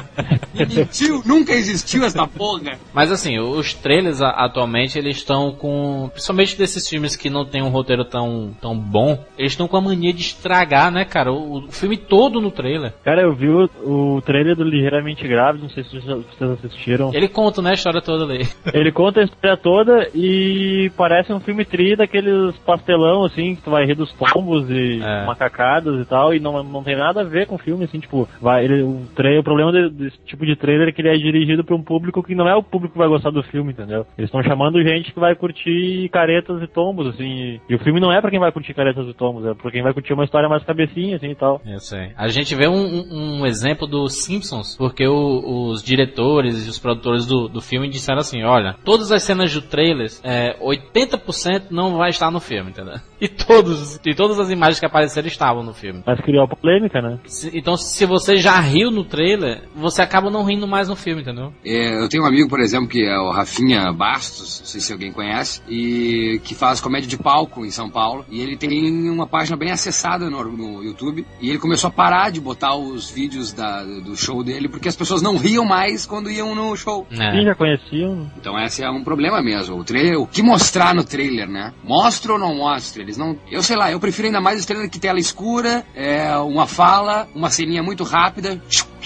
e 0.54 0.66
mentiu, 0.66 1.22
nunca 1.24 1.52
existiu 1.52 2.04
essa 2.04 2.26
porra. 2.26 2.78
Mas 2.94 3.12
assim, 3.12 3.38
os 3.38 3.74
trailers 3.74 4.22
atualmente 4.22 4.98
eles 4.98 5.16
estão 5.16 5.52
com. 5.52 6.08
Principalmente 6.12 6.56
desses 6.56 6.88
filmes 6.88 7.16
que 7.16 7.28
não 7.28 7.44
tem 7.44 7.62
um 7.62 7.68
roteiro 7.68 8.04
tão, 8.04 8.56
tão 8.60 8.76
bom, 8.78 9.22
eles 9.36 9.52
estão 9.52 9.68
com 9.68 9.76
a 9.76 9.80
mania 9.80 10.12
de 10.12 10.22
estragar, 10.22 10.90
né, 10.90 11.04
cara? 11.04 11.15
O, 11.32 11.58
o 11.58 11.72
filme 11.72 11.96
todo 11.96 12.40
no 12.40 12.50
trailer. 12.50 12.92
Cara, 13.04 13.22
eu 13.22 13.34
vi 13.34 13.48
o, 13.48 13.68
o 13.84 14.22
trailer 14.22 14.54
do 14.56 14.64
Ligeiramente 14.64 15.26
Grávido, 15.26 15.62
não 15.64 15.70
sei 15.70 15.84
se 15.84 15.98
vocês 16.00 16.50
assistiram. 16.64 17.10
Ele 17.14 17.28
conta, 17.28 17.60
né, 17.62 17.70
a 17.70 17.74
história 17.74 18.00
toda 18.00 18.24
ali. 18.24 18.46
Ele 18.74 18.92
conta 18.92 19.20
a 19.20 19.24
história 19.24 19.56
toda 19.56 20.08
e 20.14 20.90
parece 20.96 21.32
um 21.32 21.40
filme 21.40 21.64
tri 21.64 21.96
daqueles 21.96 22.56
pastelão, 22.58 23.24
assim, 23.24 23.54
que 23.54 23.62
tu 23.62 23.70
vai 23.70 23.84
rir 23.84 23.94
dos 23.94 24.12
tombos 24.12 24.68
e 24.70 25.00
É. 25.02 25.24
macacadas 25.26 26.00
e 26.00 26.04
tal, 26.04 26.34
e 26.34 26.40
não, 26.40 26.62
não 26.62 26.82
tem 26.82 26.96
nada 26.96 27.20
a 27.20 27.24
ver 27.24 27.46
com 27.46 27.54
o 27.54 27.58
filme, 27.58 27.84
assim, 27.84 27.98
tipo, 28.00 28.28
vai, 28.40 28.64
ele, 28.64 28.82
o, 28.82 29.02
tra- 29.14 29.38
o 29.38 29.42
problema 29.42 29.72
de- 29.72 29.90
desse 29.90 30.18
tipo 30.26 30.44
de 30.44 30.56
trailer 30.56 30.88
é 30.88 30.92
que 30.92 31.00
ele 31.00 31.08
é 31.08 31.16
dirigido 31.16 31.64
pra 31.64 31.74
um 31.76 31.82
público 31.82 32.22
que 32.22 32.34
não 32.34 32.48
é 32.48 32.54
o 32.54 32.62
público 32.62 32.92
que 32.92 32.98
vai 32.98 33.08
gostar 33.08 33.30
do 33.30 33.42
filme, 33.42 33.72
entendeu? 33.72 34.06
Eles 34.18 34.28
estão 34.28 34.42
chamando 34.42 34.82
gente 34.82 35.12
que 35.12 35.20
vai 35.20 35.34
curtir 35.34 36.08
caretas 36.10 36.62
e 36.62 36.66
tombos, 36.66 37.06
assim, 37.08 37.24
e, 37.26 37.60
e 37.68 37.74
o 37.74 37.78
filme 37.78 38.00
não 38.00 38.12
é 38.12 38.20
pra 38.20 38.30
quem 38.30 38.40
vai 38.40 38.52
curtir 38.52 38.74
caretas 38.74 39.06
e 39.08 39.14
tombos, 39.14 39.44
é 39.46 39.54
pra 39.54 39.70
quem 39.70 39.82
vai 39.82 39.92
curtir 39.92 40.12
uma 40.12 40.24
história 40.24 40.48
mais 40.48 40.62
cabecinha 40.64 41.05
bonitinho 41.06 41.16
assim 41.16 41.30
e 41.30 41.34
tal. 41.34 41.60
Eu 41.66 41.80
sei. 41.80 42.12
A 42.16 42.28
gente 42.28 42.54
vê 42.54 42.68
um, 42.68 42.74
um, 42.74 43.40
um 43.40 43.46
exemplo 43.46 43.86
dos 43.86 44.24
Simpsons, 44.24 44.76
porque 44.76 45.06
o- 45.06 45.68
os 45.70 45.82
diretores 45.82 46.66
e 46.66 46.70
os 46.70 46.78
produtores 46.78 47.26
do, 47.26 47.48
do 47.48 47.60
filme 47.60 47.88
disseram 47.88 48.18
assim: 48.20 48.42
olha, 48.42 48.76
todas 48.84 49.12
as 49.12 49.22
cenas 49.22 49.52
do 49.52 49.62
trailer, 49.62 50.10
é, 50.22 50.56
80% 50.60 51.66
não 51.70 51.96
vai 51.96 52.10
estar 52.10 52.30
no 52.30 52.40
filme, 52.40 52.70
entendeu? 52.70 52.94
E, 53.18 53.28
todos, 53.28 53.98
e 54.04 54.14
todas 54.14 54.38
as 54.38 54.50
imagens 54.50 54.78
que 54.78 54.84
apareceram 54.84 55.26
estavam 55.26 55.62
no 55.62 55.72
filme. 55.72 56.02
Mas 56.06 56.20
criou 56.20 56.44
a 56.44 56.48
polêmica, 56.48 57.00
né? 57.00 57.18
Se- 57.24 57.50
então, 57.56 57.74
se 57.74 58.04
você 58.04 58.36
já 58.36 58.60
riu 58.60 58.90
no 58.90 59.04
trailer, 59.04 59.62
você 59.74 60.02
acaba 60.02 60.30
não 60.30 60.44
rindo 60.44 60.68
mais 60.68 60.86
no 60.90 60.94
filme, 60.94 61.22
entendeu? 61.22 61.50
É, 61.64 61.98
eu 62.04 62.10
tenho 62.10 62.24
um 62.24 62.26
amigo, 62.26 62.46
por 62.46 62.60
exemplo, 62.60 62.86
que 62.86 63.02
é 63.02 63.18
o 63.18 63.30
Rafinha 63.30 63.90
Bastos, 63.90 64.58
não 64.60 64.66
sei 64.66 64.80
se 64.82 64.92
alguém 64.92 65.12
conhece, 65.12 65.62
e 65.66 66.38
que 66.44 66.54
faz 66.54 66.78
comédia 66.78 67.08
de 67.08 67.16
palco 67.16 67.64
em 67.64 67.70
São 67.70 67.88
Paulo. 67.88 68.22
E 68.30 68.42
ele 68.42 68.54
tem 68.54 69.08
uma 69.08 69.26
página 69.26 69.56
bem 69.56 69.70
acessada 69.70 70.28
no, 70.28 70.44
no 70.44 70.84
YouTube. 70.84 70.95
E 71.40 71.50
ele 71.50 71.58
começou 71.58 71.88
a 71.88 71.90
parar 71.92 72.30
de 72.30 72.40
botar 72.40 72.74
os 72.76 73.10
vídeos 73.10 73.52
da- 73.52 73.82
do 73.84 74.16
show 74.16 74.42
dele, 74.42 74.68
porque 74.68 74.88
as 74.88 74.96
pessoas 74.96 75.20
não 75.22 75.36
riam 75.36 75.64
mais 75.64 76.06
quando 76.06 76.30
iam 76.30 76.54
no 76.54 76.76
show. 76.76 77.06
Sim, 77.10 77.22
É. 77.22 77.42
já 77.42 77.54
conheciam. 77.54 78.30
Então 78.36 78.58
esse 78.58 78.82
é 78.82 78.90
um 78.90 79.02
problema 79.04 79.42
mesmo. 79.42 79.76
O 79.78 79.84
trailer, 79.84 80.20
o 80.20 80.26
que 80.26 80.42
mostrar 80.42 80.94
no 80.94 81.04
trailer, 81.04 81.48
né? 81.48 81.72
Mostra 81.84 82.32
ou 82.32 82.38
não 82.38 82.54
mostra? 82.56 83.02
Eles 83.02 83.16
não. 83.16 83.36
Eu 83.50 83.62
sei 83.62 83.76
lá, 83.76 83.90
eu 83.90 84.00
prefiro 84.00 84.26
ainda 84.28 84.40
mais 84.40 84.62
o 84.62 84.66
trailer 84.66 84.90
que 84.90 84.98
tela 84.98 85.18
escura, 85.18 85.84
é, 85.94 86.34
uma 86.38 86.66
fala, 86.66 87.28
uma 87.34 87.50
ceninha 87.50 87.82
muito 87.82 88.04
rápida. 88.04 88.60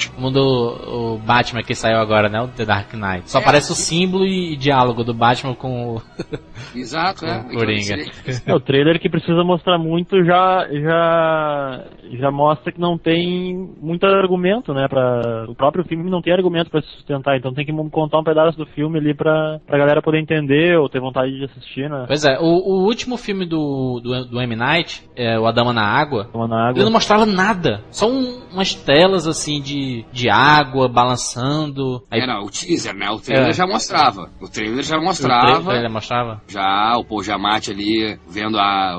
Como 0.08 0.30
do 0.30 1.14
o 1.14 1.18
Batman 1.18 1.62
que 1.62 1.74
saiu 1.74 1.98
agora, 1.98 2.28
né? 2.28 2.40
O 2.40 2.48
The 2.48 2.64
Dark 2.64 2.92
Knight. 2.94 3.30
Só 3.30 3.38
É, 3.38 3.42
aparece 3.42 3.72
o 3.72 3.74
símbolo 3.74 4.24
e, 4.26 4.56
diálogo 4.56 5.04
do 5.04 5.12
Batman 5.14 5.54
com 5.54 5.96
o. 5.96 6.02
Exato, 6.74 7.24
é. 7.26 7.42
Com 7.50 7.54
Coringa. 7.56 7.82
seria- 7.82 8.10
É, 8.46 8.54
o 8.54 8.60
trailer 8.60 9.00
que 9.00 9.08
precisa 9.08 9.42
mostrar 9.44 9.78
muito 9.78 10.24
já 10.24 10.66
já 10.70 11.84
já 12.18 12.30
mostra 12.30 12.72
que 12.72 12.80
não 12.80 12.98
tem 12.98 13.54
muito 13.80 14.04
argumento, 14.06 14.72
né? 14.74 14.86
Pra, 14.88 15.46
o 15.48 15.54
próprio 15.54 15.84
filme 15.84 16.10
não 16.10 16.20
tem 16.22 16.32
argumento 16.32 16.70
pra 16.70 16.80
se 16.82 16.88
sustentar, 16.96 17.36
então 17.36 17.52
tem 17.54 17.64
que 17.64 17.72
contar 17.90 18.18
um 18.18 18.24
pedaço 18.24 18.56
do 18.58 18.66
filme 18.66 18.98
ali 18.98 19.14
pra, 19.14 19.58
pra 19.66 19.78
galera 19.78 20.02
poder 20.02 20.20
entender 20.20 20.76
ou 20.78 20.88
ter 20.88 21.00
vontade 21.00 21.32
de 21.36 21.44
assistir, 21.44 21.88
né? 21.88 22.04
Pois 22.06 22.24
é, 22.24 22.38
o, 22.38 22.44
o 22.44 22.84
último 22.86 23.16
filme 23.16 23.46
do, 23.46 24.00
do, 24.02 24.24
do 24.26 24.40
M. 24.40 24.56
Night, 24.56 25.02
é, 25.16 25.38
O 25.38 25.46
A 25.46 25.52
Dama 25.52 25.72
na 25.72 25.82
Água, 25.84 26.28
Tomando 26.32 26.54
ele 26.54 26.62
água. 26.68 26.84
não 26.84 26.92
mostrava 26.92 27.24
nada. 27.26 27.82
Só 27.90 28.08
um- 28.08 28.40
umas 28.52 28.74
telas 28.74 29.26
assim 29.26 29.60
de, 29.60 29.89
de 30.12 30.28
água 30.28 30.88
balançando. 30.88 32.02
Aí 32.10 32.20
É, 32.20 32.26
não, 32.26 32.44
o 32.44 32.50
teaser, 32.50 32.94
né? 32.94 33.10
O 33.10 33.18
trailer 33.18 33.50
É. 33.50 33.52
já 33.52 33.66
mostrava. 33.66 34.30
O 34.40 34.48
trailer 34.48 34.82
já 34.84 34.98
o 34.98 35.02
mostrava. 35.04 35.62
trailer 35.70 35.90
mostrava. 35.90 36.42
Já 36.48 36.96
o 36.96 37.04
Paul 37.04 37.22
Giamatti 37.22 37.70
ali 37.70 38.18
vendo 38.28 38.58
a. 38.58 38.96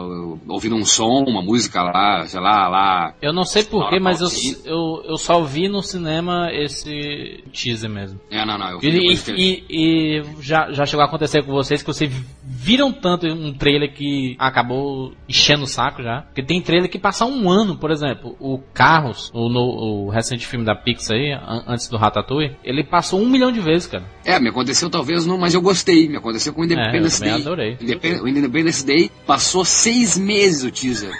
ouvindo 0.48 0.76
um 0.76 0.86
som, 0.86 1.24
uma 1.28 1.42
música 1.42 1.82
lá, 1.82 2.26
sei 2.28 2.40
lá, 2.40 2.68
lá. 2.68 3.14
Eu 3.22 3.34
não 3.34 3.44
sei 3.44 3.64
porquê, 3.64 4.00
mas 4.00 4.22
eu, 4.22 4.28
eu, 4.66 5.04
eu 5.06 5.18
só 5.18 5.42
vi 5.44 5.68
no 5.68 5.82
cinema 5.82 6.50
esse 6.52 7.44
teaser 7.54 7.90
mesmo. 7.90 8.20
É, 8.30 8.46
não, 8.46 8.58
não, 8.58 8.72
eu 8.72 8.80
vi 8.80 8.90
E, 8.92 9.14
e- 9.38 9.66
e 9.70 10.24
já, 10.42 10.72
já 10.72 10.86
chegou 10.86 11.04
a 11.04 11.08
acontecer 11.08 11.44
com 11.44 11.52
vocês 11.52 11.82
que 11.82 11.88
vocês 11.88 12.12
viram 12.44 12.92
tanto 12.92 13.28
um 13.28 13.54
trailer 13.54 13.94
que 13.94 14.36
acabou 14.40 15.14
enchendo 15.28 15.64
o 15.64 15.68
saco 15.68 16.04
já? 16.04 16.22
Porque 16.22 16.44
tem 16.44 16.62
trailer 16.62 16.90
que 16.90 17.00
passa 17.00 17.26
um 17.26 17.50
ano, 17.50 17.78
por 17.78 17.92
exemplo. 17.92 18.36
O 18.40 18.60
Carros, 18.74 19.32
o, 19.34 19.50
no- 19.50 20.06
o 20.06 20.10
recente 20.10 20.46
filme 20.46 20.66
da 20.66 20.71
Pixar 20.76 21.18
aí, 21.18 21.32
an- 21.34 21.64
antes 21.68 21.88
do 21.88 21.98
Ratatouille, 21.98 22.56
ele 22.64 22.84
passou 22.84 23.22
um 23.22 23.30
milhão 23.30 23.52
de 23.52 23.60
vezes, 23.60 23.88
cara. 23.88 24.04
É, 24.26 24.40
me 24.40 24.50
aconteceu 24.50 24.90
talvez 24.90 25.26
no. 25.26 25.38
Mas 25.38 25.54
eu 25.54 25.62
gostei. 25.62 26.08
Me 26.08 26.18
aconteceu 26.18 26.54
com 26.54 26.62
o 26.62 26.64
É, 26.64 26.68
eu 26.68 26.72
Independence 26.80 27.20
Day. 27.22 27.32
adorei. 27.32 27.78
Independ- 27.82 28.22
o 28.22 28.28
Independence 28.28 28.86
Day 28.86 29.12
passou 29.26 29.66
seis 29.66 30.18
meses 30.18 30.64
o 30.64 30.72
teaser. 30.72 31.12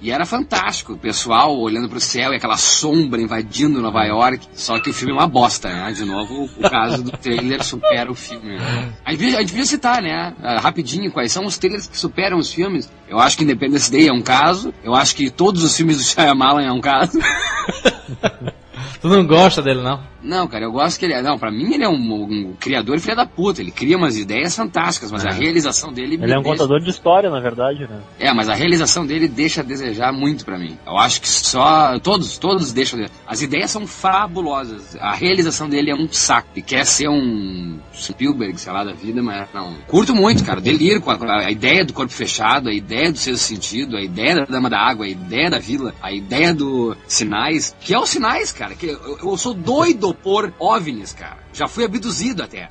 E 0.00 0.10
era 0.12 0.24
fantástico. 0.24 0.92
O 0.92 0.98
pessoal 0.98 1.56
olhando 1.58 1.88
pro 1.88 2.00
céu 2.00 2.32
e 2.32 2.36
aquela 2.36 2.56
sombra 2.56 3.20
invadindo 3.20 3.80
Nova 3.80 4.04
York. 4.04 4.46
Só 4.54 4.78
que 4.80 4.90
o 4.90 4.94
filme 4.94 5.12
é 5.12 5.16
uma 5.16 5.26
bosta, 5.26 5.68
né? 5.68 5.92
De 5.92 6.04
novo, 6.04 6.48
o 6.56 6.70
caso 6.70 7.02
do 7.02 7.10
trailer 7.12 7.62
supera 7.64 8.10
o 8.10 8.14
filme. 8.14 8.56
né? 8.56 8.92
A 9.04 9.10
gente, 9.10 9.20
devia- 9.20 9.36
a 9.38 9.40
gente 9.40 9.48
devia 9.50 9.66
citar, 9.66 10.00
né? 10.02 10.34
ah, 10.42 10.60
rapidinho, 10.60 11.10
quais 11.10 11.32
são 11.32 11.44
os 11.46 11.58
trailers 11.58 11.86
que 11.88 11.98
superam 11.98 12.38
os 12.38 12.52
filmes. 12.52 12.90
Eu 13.08 13.18
acho 13.18 13.36
que 13.36 13.44
Independence 13.44 13.90
Day 13.90 14.08
é 14.08 14.12
um 14.12 14.22
caso. 14.22 14.72
Eu 14.84 14.94
acho 14.94 15.14
que 15.16 15.30
todos 15.30 15.62
os 15.64 15.76
filmes 15.76 15.96
do 15.98 16.02
Shyamalan 16.04 16.62
é 16.62 16.72
um 16.72 16.80
caso. 16.80 17.18
Tu 19.02 19.08
não 19.08 19.26
gosta 19.26 19.60
dele, 19.60 19.82
não? 19.82 20.00
Não, 20.22 20.46
cara, 20.46 20.64
eu 20.64 20.70
gosto 20.70 20.96
que 21.00 21.04
ele 21.04 21.14
é. 21.14 21.20
Não, 21.20 21.36
pra 21.36 21.50
mim 21.50 21.74
ele 21.74 21.82
é 21.82 21.88
um, 21.88 21.94
um 21.94 22.54
criador 22.60 23.00
filho 23.00 23.16
da 23.16 23.26
puta. 23.26 23.60
Ele 23.60 23.72
cria 23.72 23.96
umas 23.96 24.16
ideias 24.16 24.54
fantásticas, 24.54 25.10
mas 25.10 25.24
É. 25.24 25.28
a 25.28 25.32
realização 25.32 25.92
dele. 25.92 26.14
Ele 26.22 26.32
é 26.32 26.38
um 26.38 26.42
deixa- 26.42 26.58
contador 26.58 26.80
de 26.80 26.88
história, 26.90 27.28
na 27.28 27.40
verdade, 27.40 27.80
né? 27.90 28.00
É, 28.20 28.32
mas 28.32 28.48
a 28.48 28.54
realização 28.54 29.04
dele 29.04 29.26
deixa 29.26 29.60
a 29.62 29.64
desejar 29.64 30.12
muito 30.12 30.44
pra 30.44 30.56
mim. 30.56 30.78
Eu 30.86 30.96
acho 30.96 31.20
que 31.20 31.28
só. 31.28 31.98
Todos, 31.98 32.38
todos 32.38 32.72
deixam. 32.72 33.00
a 33.00 33.02
desejar. 33.02 33.20
As 33.26 33.42
ideias 33.42 33.72
são 33.72 33.84
fabulosas. 33.86 34.96
A 35.00 35.12
realização 35.14 35.68
dele 35.68 35.90
é 35.90 35.94
um 35.96 36.06
saco. 36.08 36.48
Ele 36.54 36.62
quer 36.62 36.86
ser 36.86 37.08
um 37.08 37.78
Spielberg, 37.92 38.56
sei 38.60 38.72
lá, 38.72 38.84
da 38.84 38.92
vida, 38.92 39.20
mas 39.20 39.48
não. 39.52 39.74
Curto 39.88 40.14
muito, 40.14 40.44
cara. 40.44 40.60
Deliro 40.60 41.00
com 41.00 41.10
a, 41.10 41.46
a 41.46 41.50
ideia 41.50 41.84
do 41.84 41.92
corpo 41.92 42.12
fechado, 42.12 42.68
a 42.68 42.72
ideia 42.72 43.10
do 43.10 43.18
sexto 43.18 43.38
sentido, 43.42 43.96
a 43.96 44.00
ideia 44.00 44.36
da 44.36 44.44
Dama 44.44 44.70
da 44.70 44.78
Água, 44.78 45.04
a 45.06 45.08
ideia 45.08 45.50
da 45.50 45.58
vila, 45.58 45.92
a 46.00 46.12
ideia 46.12 46.54
do 46.54 46.96
sinais. 47.08 47.74
Que 47.80 47.92
é 47.92 47.98
os 47.98 48.08
sinais, 48.08 48.52
cara. 48.52 48.76
Que 48.76 48.91
eu, 48.92 49.18
eu 49.30 49.36
sou 49.36 49.54
doido 49.54 50.14
por 50.14 50.52
OVNIs, 50.58 51.12
cara. 51.12 51.38
Já 51.52 51.66
fui 51.68 51.84
abduzido 51.84 52.42
até. 52.42 52.68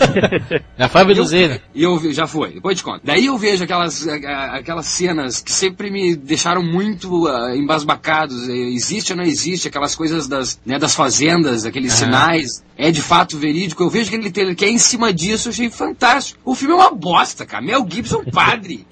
Já 0.78 0.88
foi 0.88 1.00
abduzido. 1.02 1.60
E 1.74 1.82
eu 1.82 1.98
vi- 1.98 2.12
já 2.14 2.26
foi, 2.26 2.52
depois 2.54 2.76
te 2.78 2.82
conto. 2.82 3.00
Daí 3.04 3.26
eu 3.26 3.36
vejo 3.36 3.64
aquelas, 3.64 4.06
aquelas 4.08 4.86
cenas 4.86 5.40
que 5.40 5.52
sempre 5.52 5.90
me 5.90 6.16
deixaram 6.16 6.62
muito 6.62 7.26
ah, 7.28 7.54
embasbacados. 7.54 8.48
Eh, 8.48 8.70
Existe 8.70 9.12
ou 9.12 9.16
não 9.18 9.24
existe, 9.24 9.68
aquelas 9.68 9.94
coisas 9.94 10.26
das, 10.26 10.58
né, 10.64 10.78
das 10.78 10.94
fazendas, 10.94 11.64
aqueles 11.66 11.92
Aham. 11.92 12.04
sinais. 12.06 12.64
É 12.78 12.90
de 12.90 13.02
fato 13.02 13.36
verídico. 13.36 13.82
Eu 13.82 13.90
vejo 13.90 14.08
aquele 14.08 14.30
trailer 14.30 14.56
que 14.56 14.64
é 14.64 14.70
em 14.70 14.78
cima 14.78 15.12
disso, 15.12 15.48
eu 15.48 15.52
achei 15.52 15.68
fantástico. 15.70 16.40
O 16.44 16.54
filme 16.54 16.72
é 16.72 16.76
uma 16.78 16.90
bosta, 16.92 17.44
cara. 17.44 17.62
Mel 17.62 17.86
Gibson, 17.88 18.24
padre. 18.24 18.86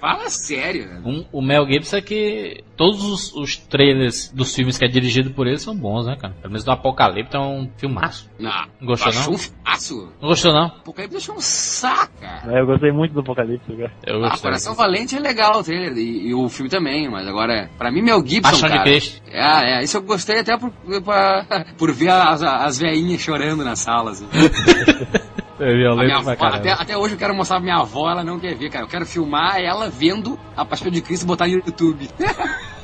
Fala 0.00 0.28
sério? 0.28 1.00
Um- 1.04 1.24
o 1.32 1.40
Mel 1.42 1.66
Gibson 1.66 1.96
é 1.96 2.02
que 2.02 2.62
todos 2.76 3.04
os, 3.04 3.34
os 3.34 3.56
trailers 3.56 4.30
dos 4.32 4.54
filmes 4.54 4.76
que 4.78 4.84
é 4.84 4.88
dirigido 4.88 5.30
por 5.30 5.46
ele 5.46 5.58
são 5.58 5.74
bons, 5.76 6.06
né, 6.06 6.16
cara? 6.16 6.34
Pelo 6.40 6.52
menos 6.52 6.64
do 6.64 6.70
Apocalipse 6.70 7.36
é 7.36 7.38
um 7.40 7.70
filmaço. 7.76 8.28
Não, 8.38 8.50
Gostou, 8.82 9.08
achou 9.10 9.24
não? 9.24 9.32
um 9.34 9.38
filmaço. 9.38 10.12
Não 10.20 10.28
gostou, 10.28 10.52
não? 10.52 10.66
Apocalipse 10.66 11.16
deixou 11.16 11.34
um 11.36 11.40
saco, 11.40 12.12
cara. 12.20 12.52
É, 12.56 12.60
Eu 12.60 12.66
gostei 12.66 12.92
muito 12.92 13.12
do 13.12 13.20
Apocalipse, 13.20 13.66
cara. 13.76 13.92
Eu 14.06 14.16
Ah, 14.16 14.28
gostei. 14.28 14.42
Coração 14.42 14.74
Valente 14.74 15.16
é 15.16 15.20
legal 15.20 15.60
o 15.60 15.64
trailer 15.64 15.96
e, 15.96 16.28
e 16.28 16.34
o 16.34 16.48
filme 16.48 16.70
também, 16.70 17.08
mas 17.10 17.26
agora, 17.26 17.70
pra 17.78 17.90
mim, 17.90 18.02
Mel 18.02 18.24
Gibson, 18.26 18.50
Paixão 18.50 18.68
de 18.68 18.74
cara... 18.76 18.84
Cristo. 18.90 19.22
É, 19.30 19.78
é, 19.80 19.84
isso 19.84 19.96
eu 19.96 20.02
gostei 20.02 20.38
até 20.40 20.56
por, 20.58 20.70
pra- 21.02 21.46
por 21.78 21.92
ver 21.92 22.08
as, 22.10 22.42
as 22.42 22.78
veinhas 22.78 23.20
chorando 23.20 23.64
na 23.64 23.76
sala. 23.76 24.10
Assim. 24.12 24.26
É 25.60 25.74
violento 25.74 26.12
avó, 26.12 26.24
pra 26.24 26.36
caramba. 26.36 26.56
até, 26.56 26.70
até 26.72 26.96
hoje 26.96 27.14
eu 27.14 27.18
quero 27.18 27.34
mostrar 27.34 27.56
pra 27.56 27.64
minha 27.64 27.82
avó, 27.82 28.10
ela 28.10 28.24
não 28.24 28.38
quer 28.38 28.54
ver, 28.54 28.70
cara. 28.70 28.84
Eu 28.84 28.88
quero 28.88 29.06
filmar 29.06 29.60
ela 29.60 29.88
vendo 29.88 30.38
a 30.56 30.64
Paixão 30.64 30.90
de 30.90 31.00
Cristo 31.00 31.24
e 31.24 31.26
botar 31.26 31.46
no 31.46 31.52
YouTube. 31.52 32.08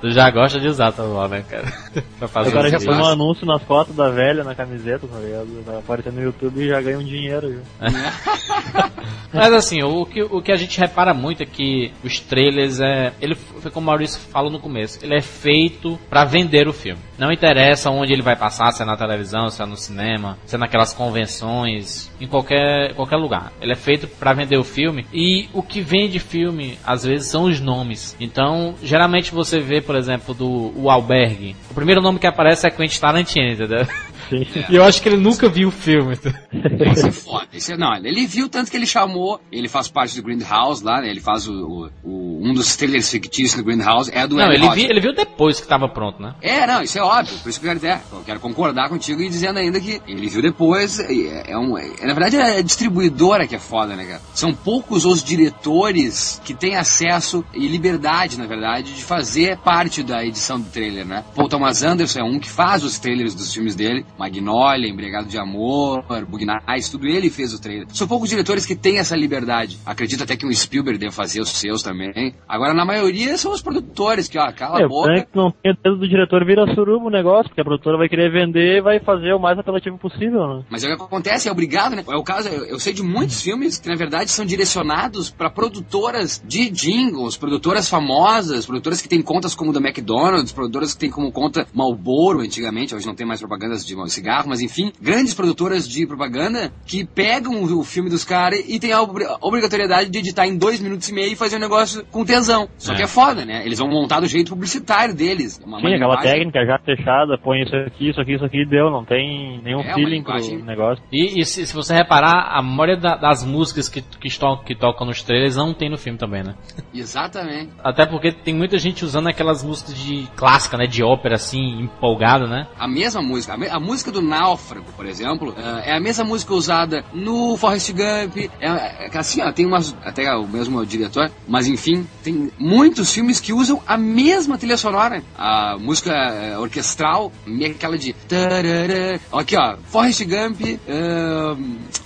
Tu 0.00 0.10
já 0.10 0.30
gosta 0.30 0.60
de 0.60 0.68
usar 0.68 0.92
tua 0.92 1.04
avó, 1.04 1.28
né, 1.28 1.42
cara? 1.48 1.72
pra 2.18 2.28
fazer 2.28 2.56
os 2.56 2.70
já 2.70 2.78
põe 2.78 2.96
um 2.96 3.04
anúncio 3.04 3.46
nas 3.46 3.62
fotos 3.62 3.94
da 3.94 4.10
velha 4.10 4.44
na 4.44 4.54
camiseta, 4.54 5.06
tá 5.06 5.18
ligado? 5.18 5.62
Vai 5.64 5.78
Aparecendo 5.78 6.16
no 6.16 6.22
YouTube 6.22 6.60
e 6.60 6.68
já 6.68 6.80
ganha 6.80 6.98
um 6.98 7.04
dinheiro. 7.04 7.62
Já. 7.80 8.90
Mas 9.32 9.52
assim, 9.52 9.82
o 9.82 10.04
que, 10.04 10.22
o 10.22 10.42
que 10.42 10.52
a 10.52 10.56
gente 10.56 10.78
repara 10.78 11.14
muito 11.14 11.42
é 11.42 11.46
que 11.46 11.92
os 12.04 12.20
trailers 12.20 12.80
é. 12.80 13.12
Ele 13.20 13.34
foi 13.34 13.70
como 13.70 13.84
o 13.84 13.90
Maurício 13.90 14.20
falou 14.20 14.50
no 14.50 14.60
começo, 14.60 14.98
ele 15.02 15.16
é 15.16 15.22
feito 15.22 15.98
pra 16.08 16.24
vender 16.24 16.68
o 16.68 16.72
filme. 16.72 17.00
Não 17.18 17.32
interessa 17.32 17.90
onde 17.90 18.12
ele 18.12 18.22
vai 18.22 18.36
passar, 18.36 18.70
se 18.70 18.82
é 18.82 18.86
na 18.86 18.96
televisão, 18.96 19.48
se 19.48 19.60
é 19.60 19.66
no 19.66 19.76
cinema, 19.76 20.38
se 20.46 20.54
é 20.54 20.58
naquelas 20.58 20.94
convenções, 20.94 22.10
em 22.20 22.28
qualquer, 22.28 22.94
qualquer 22.94 23.16
lugar. 23.16 23.52
Ele 23.60 23.72
é 23.72 23.76
feito 23.76 24.06
pra 24.06 24.32
vender 24.32 24.56
o 24.56 24.64
filme 24.64 25.04
e 25.12 25.48
o 25.52 25.62
que 25.62 25.80
vende 25.80 26.20
filme, 26.20 26.78
às 26.86 27.04
vezes, 27.04 27.28
são 27.28 27.44
os 27.44 27.60
nomes. 27.60 28.16
Então, 28.20 28.76
geralmente 28.82 29.32
você 29.32 29.58
vê, 29.58 29.80
por 29.80 29.96
exemplo, 29.96 30.32
do 30.32 30.72
o 30.76 30.88
Albergue. 30.88 31.56
O 31.70 31.74
primeiro 31.74 32.00
nome 32.00 32.20
que 32.20 32.26
aparece 32.26 32.66
é 32.66 32.70
Quentin 32.70 33.00
Tarantino, 33.00 33.52
entendeu? 33.52 33.86
Sim. 34.28 34.46
E 34.68 34.76
eu 34.76 34.84
acho 34.84 35.00
que 35.02 35.08
ele 35.08 35.16
nunca 35.16 35.48
viu 35.48 35.68
o 35.68 35.70
filme. 35.72 36.14
Isso 36.14 37.06
é 37.06 37.12
foda. 37.12 37.46
Isso 37.52 37.72
é, 37.72 37.76
não, 37.76 37.94
ele 37.96 38.26
viu 38.26 38.48
tanto 38.48 38.70
que 38.70 38.76
ele 38.76 38.86
chamou, 38.86 39.40
ele 39.50 39.68
faz 39.68 39.88
parte 39.88 40.16
do 40.16 40.22
Grindhouse 40.22 40.84
lá, 40.84 41.00
né? 41.00 41.08
Ele 41.10 41.20
faz 41.20 41.46
o, 41.48 41.52
o- 41.52 41.90
o- 42.04 42.40
um 42.48 42.52
dos 42.54 42.76
trailers 42.76 43.10
fictícios 43.10 43.54
do 43.60 43.64
Grindhouse, 43.64 44.10
é 44.14 44.26
do 44.26 44.36
Não, 44.36 44.52
ele, 44.52 44.68
vi, 44.70 44.84
ele 44.84 45.00
viu 45.00 45.14
depois 45.14 45.60
que 45.60 45.66
tava 45.66 45.88
pronto, 45.88 46.22
né? 46.22 46.34
É, 46.40 46.66
não, 46.66 46.82
isso 46.82 46.98
é 46.98 47.02
óbvio, 47.02 47.36
por 47.38 47.48
isso 47.48 47.58
que 47.60 47.66
eu 47.66 47.70
quero, 47.70 47.80
dizer, 47.80 48.00
eu 48.12 48.22
quero 48.24 48.40
concordar 48.40 48.88
contigo 48.88 49.20
e 49.22 49.28
dizendo 49.28 49.58
ainda 49.58 49.80
que 49.80 50.00
ele 50.06 50.28
viu 50.28 50.40
depois, 50.42 50.98
é, 51.00 51.52
é 51.52 51.58
um, 51.58 51.76
é- 51.76 52.06
na 52.06 52.14
verdade 52.14 52.36
é 52.36 52.58
a 52.58 52.62
distribuidora 52.62 53.46
que 53.46 53.54
é 53.56 53.58
foda, 53.58 53.96
né, 53.96 54.04
cara? 54.04 54.20
São 54.34 54.52
poucos 54.54 55.04
os 55.04 55.22
diretores 55.22 56.40
que 56.44 56.54
têm 56.54 56.76
acesso 56.76 57.44
e 57.54 57.66
liberdade, 57.68 58.38
na 58.38 58.46
verdade, 58.46 58.92
de 58.94 59.02
fazer 59.04 59.56
parte 59.58 60.02
da 60.02 60.24
edição 60.24 60.60
do 60.60 60.68
trailer, 60.70 61.04
né? 61.06 61.24
Paul 61.34 61.48
Thomas 61.48 61.82
Anderson 61.82 62.20
é 62.20 62.24
um 62.24 62.38
que 62.38 62.48
faz 62.48 62.82
os 62.84 62.98
trailers 62.98 63.34
dos 63.34 63.52
filmes 63.52 63.74
dele, 63.74 64.04
Magnolia, 64.18 64.88
Embriagado 64.88 65.28
de 65.28 65.38
Amor, 65.38 66.04
Bug 66.28 66.44
Nights, 66.44 66.88
tudo 66.88 67.06
ele 67.06 67.30
fez 67.30 67.54
o 67.54 67.60
trailer. 67.60 67.86
São 67.90 68.08
poucos 68.08 68.28
diretores 68.28 68.66
que 68.66 68.74
têm 68.74 68.98
essa 68.98 69.16
liberdade. 69.16 69.78
Acredito 69.86 70.24
até 70.24 70.36
que 70.36 70.46
o 70.46 70.54
Spielberg 70.54 70.98
deve 70.98 71.12
fazer 71.12 71.40
os 71.40 71.50
seus 71.50 71.82
também. 71.82 72.34
Agora, 72.48 72.74
na 72.74 72.84
maioria, 72.84 73.36
são 73.36 73.52
os 73.52 73.62
produtores 73.62 74.28
que, 74.28 74.38
ó, 74.38 74.52
cala 74.52 74.80
É, 74.80 74.84
a 74.84 74.88
boca. 74.88 75.12
é 75.12 75.22
que 75.22 75.36
não 75.36 75.50
tem 75.50 75.72
o 75.72 75.76
dedo 75.82 75.98
do 75.98 76.08
diretor 76.08 76.44
vira 76.44 76.66
suruba 76.74 77.06
o 77.06 77.10
negócio, 77.10 77.48
porque 77.48 77.60
a 77.60 77.64
produtora 77.64 77.98
vai 77.98 78.08
querer 78.08 78.30
vender 78.32 78.78
e 78.78 78.80
vai 78.80 79.00
fazer 79.00 79.32
o 79.32 79.38
mais 79.38 79.58
apelativo 79.58 79.98
possível, 79.98 80.46
né? 80.48 80.64
Mas 80.70 80.84
é 80.84 80.92
o 80.92 80.96
que 80.96 81.02
acontece, 81.02 81.48
é 81.48 81.52
obrigado, 81.52 81.94
né? 81.94 82.04
É 82.08 82.16
o 82.16 82.22
caso, 82.22 82.48
eu, 82.48 82.64
eu 82.64 82.78
sei 82.80 82.92
de 82.92 83.02
muitos 83.02 83.40
filmes 83.42 83.78
que, 83.78 83.88
na 83.88 83.94
verdade, 83.96 84.30
são 84.30 84.44
direcionados 84.44 85.30
para 85.30 85.50
produtoras 85.50 86.42
de 86.46 86.70
jingles, 86.70 87.36
produtoras 87.36 87.88
famosas, 87.88 88.66
produtoras 88.66 89.00
que 89.00 89.08
têm 89.08 89.22
contas 89.22 89.54
como 89.54 89.72
da 89.72 89.80
McDonald's, 89.80 90.52
produtoras 90.52 90.92
que 90.94 91.00
têm 91.00 91.10
como 91.10 91.30
conta 91.32 91.66
Marlboro 91.72 92.40
antigamente, 92.40 92.94
hoje 92.94 93.06
não 93.06 93.14
tem 93.14 93.26
mais 93.26 93.40
propagandas 93.40 93.84
de 93.86 93.94
cigarro, 94.10 94.48
mas 94.48 94.60
enfim, 94.60 94.92
grandes 95.00 95.34
produtoras 95.34 95.88
de 95.88 96.06
propaganda 96.06 96.72
que 96.86 97.04
pegam 97.04 97.62
o, 97.62 97.84
filme 97.84 98.10
dos 98.10 98.24
caras 98.24 98.62
e 98.66 98.78
têm 98.78 98.92
a 98.92 99.02
obri- 99.02 99.24
a 99.24 99.38
obrigatoriedade 99.40 100.10
de 100.10 100.18
editar 100.18 100.46
em 100.46 100.56
dois 100.56 100.80
minutos 100.80 101.08
e 101.08 101.12
meio 101.14 101.32
e 101.32 101.36
fazer 101.36 101.56
um 101.56 101.60
negócio 101.60 102.04
com 102.10 102.24
tesão. 102.24 102.68
Só 102.78 102.92
É. 102.92 102.96
que 102.96 103.02
é 103.02 103.06
foda, 103.06 103.44
né? 103.44 103.62
Eles 103.64 103.78
vão 103.78 103.88
montar 103.88 104.20
do 104.20 104.26
jeito 104.26 104.50
publicitário 104.50 105.14
deles. 105.14 105.58
Uma, 105.64 105.78
uma 105.78 105.88
Sim, 105.88 105.94
aquela 105.94 106.14
linguagem- 106.14 106.32
técnica 106.32 106.66
já 106.66 106.78
fechada, 106.78 107.38
põe 107.38 107.62
isso 107.62 107.74
aqui, 107.76 108.10
isso 108.10 108.20
aqui, 108.20 108.34
isso 108.34 108.44
aqui, 108.44 108.64
deu, 108.66 108.90
não 108.90 109.04
tem 109.04 109.60
nenhum 109.62 109.80
É, 109.80 109.94
feeling 109.94 110.22
pro 110.22 110.34
negócio. 110.64 111.02
E, 111.12 111.40
e 111.40 111.44
se, 111.44 111.66
se 111.66 111.74
você 111.74 111.94
reparar, 111.94 112.48
a 112.50 112.62
maioria 112.62 112.96
da- 112.96 113.16
das 113.16 113.44
músicas 113.44 113.88
que, 113.88 114.02
que, 114.02 114.28
estão, 114.28 114.56
que 114.64 114.74
tocam 114.74 115.06
nos 115.06 115.22
trailers 115.22 115.56
não 115.56 115.72
tem 115.74 115.90
no 115.90 115.96
filme 115.98 116.18
também, 116.18 116.42
né? 116.42 116.54
Exatamente. 116.94 117.70
Até 117.82 118.04
porque 118.06 118.32
tem 118.32 118.54
muita 118.54 118.78
gente 118.78 119.04
usando 119.04 119.28
aquelas 119.28 119.62
músicas 119.62 119.94
de 119.94 120.26
clássica, 120.36 120.76
né? 120.76 120.86
De 120.86 121.02
ópera, 121.02 121.36
assim, 121.36 121.80
empolgada, 121.80 122.46
né? 122.46 122.66
A 122.78 122.88
mesma 122.88 123.22
música, 123.22 123.54
a, 123.54 123.56
me- 123.56 123.68
a 123.68 123.78
música 123.80 123.97
do 124.06 124.22
Náufrago, 124.22 124.86
por 124.96 125.06
exemplo, 125.06 125.54
eh, 125.56 125.90
é 125.90 125.96
a 125.96 126.00
mesma 126.00 126.24
música 126.24 126.54
usada 126.54 127.04
no 127.12 127.56
Forrest 127.56 127.90
Gump. 127.92 128.36
É, 128.60 129.06
é 129.06 129.18
assim, 129.18 129.42
ó, 129.42 129.52
tem 129.52 129.66
umas. 129.66 129.94
Até 130.04 130.32
o 130.34 130.46
mesmo 130.46 130.84
diretor, 130.86 131.30
mas 131.46 131.66
enfim, 131.66 132.06
tem 132.22 132.50
muitos 132.58 133.12
filmes 133.12 133.40
que 133.40 133.52
usam 133.52 133.82
a 133.86 133.96
mesma 133.96 134.56
trilha 134.56 134.76
sonora. 134.76 135.22
A 135.36 135.76
música 135.78 136.12
eh, 136.12 136.58
orquestral, 136.58 137.32
meio 137.46 137.72
aquela 137.72 137.98
de. 137.98 138.12
tarará. 138.12 139.18
Aqui, 139.32 139.56
ó, 139.56 139.76
Forrest 139.86 140.24
Gump, 140.24 140.60
eh, 140.62 141.56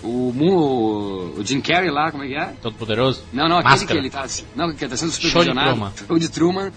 o, 0.03 0.33
o 1.39 1.45
Jim 1.45 1.61
Carrey 1.61 1.91
lá, 1.91 2.11
como 2.11 2.25
é 2.25 2.29
que 2.29 2.35
é? 2.35 2.53
Todo 2.61 2.75
poderoso. 2.75 3.23
Não, 3.33 3.49
não, 3.49 3.59
aquele 3.59 3.71
Máscara. 3.71 3.93
que 3.93 3.99
ele 3.99 4.11
tá 4.11 4.23
assim. 4.23 4.45
Não, 4.57 4.73
que 4.73 4.89
tá 4.89 4.97
sendo 4.97 5.13
Show 5.13 5.21
de 5.21 5.27
supervisionado. 5.29 5.71
Truman. 5.71 5.93
Show 6.07 6.19
de 6.19 6.29
Truman. 6.29 6.73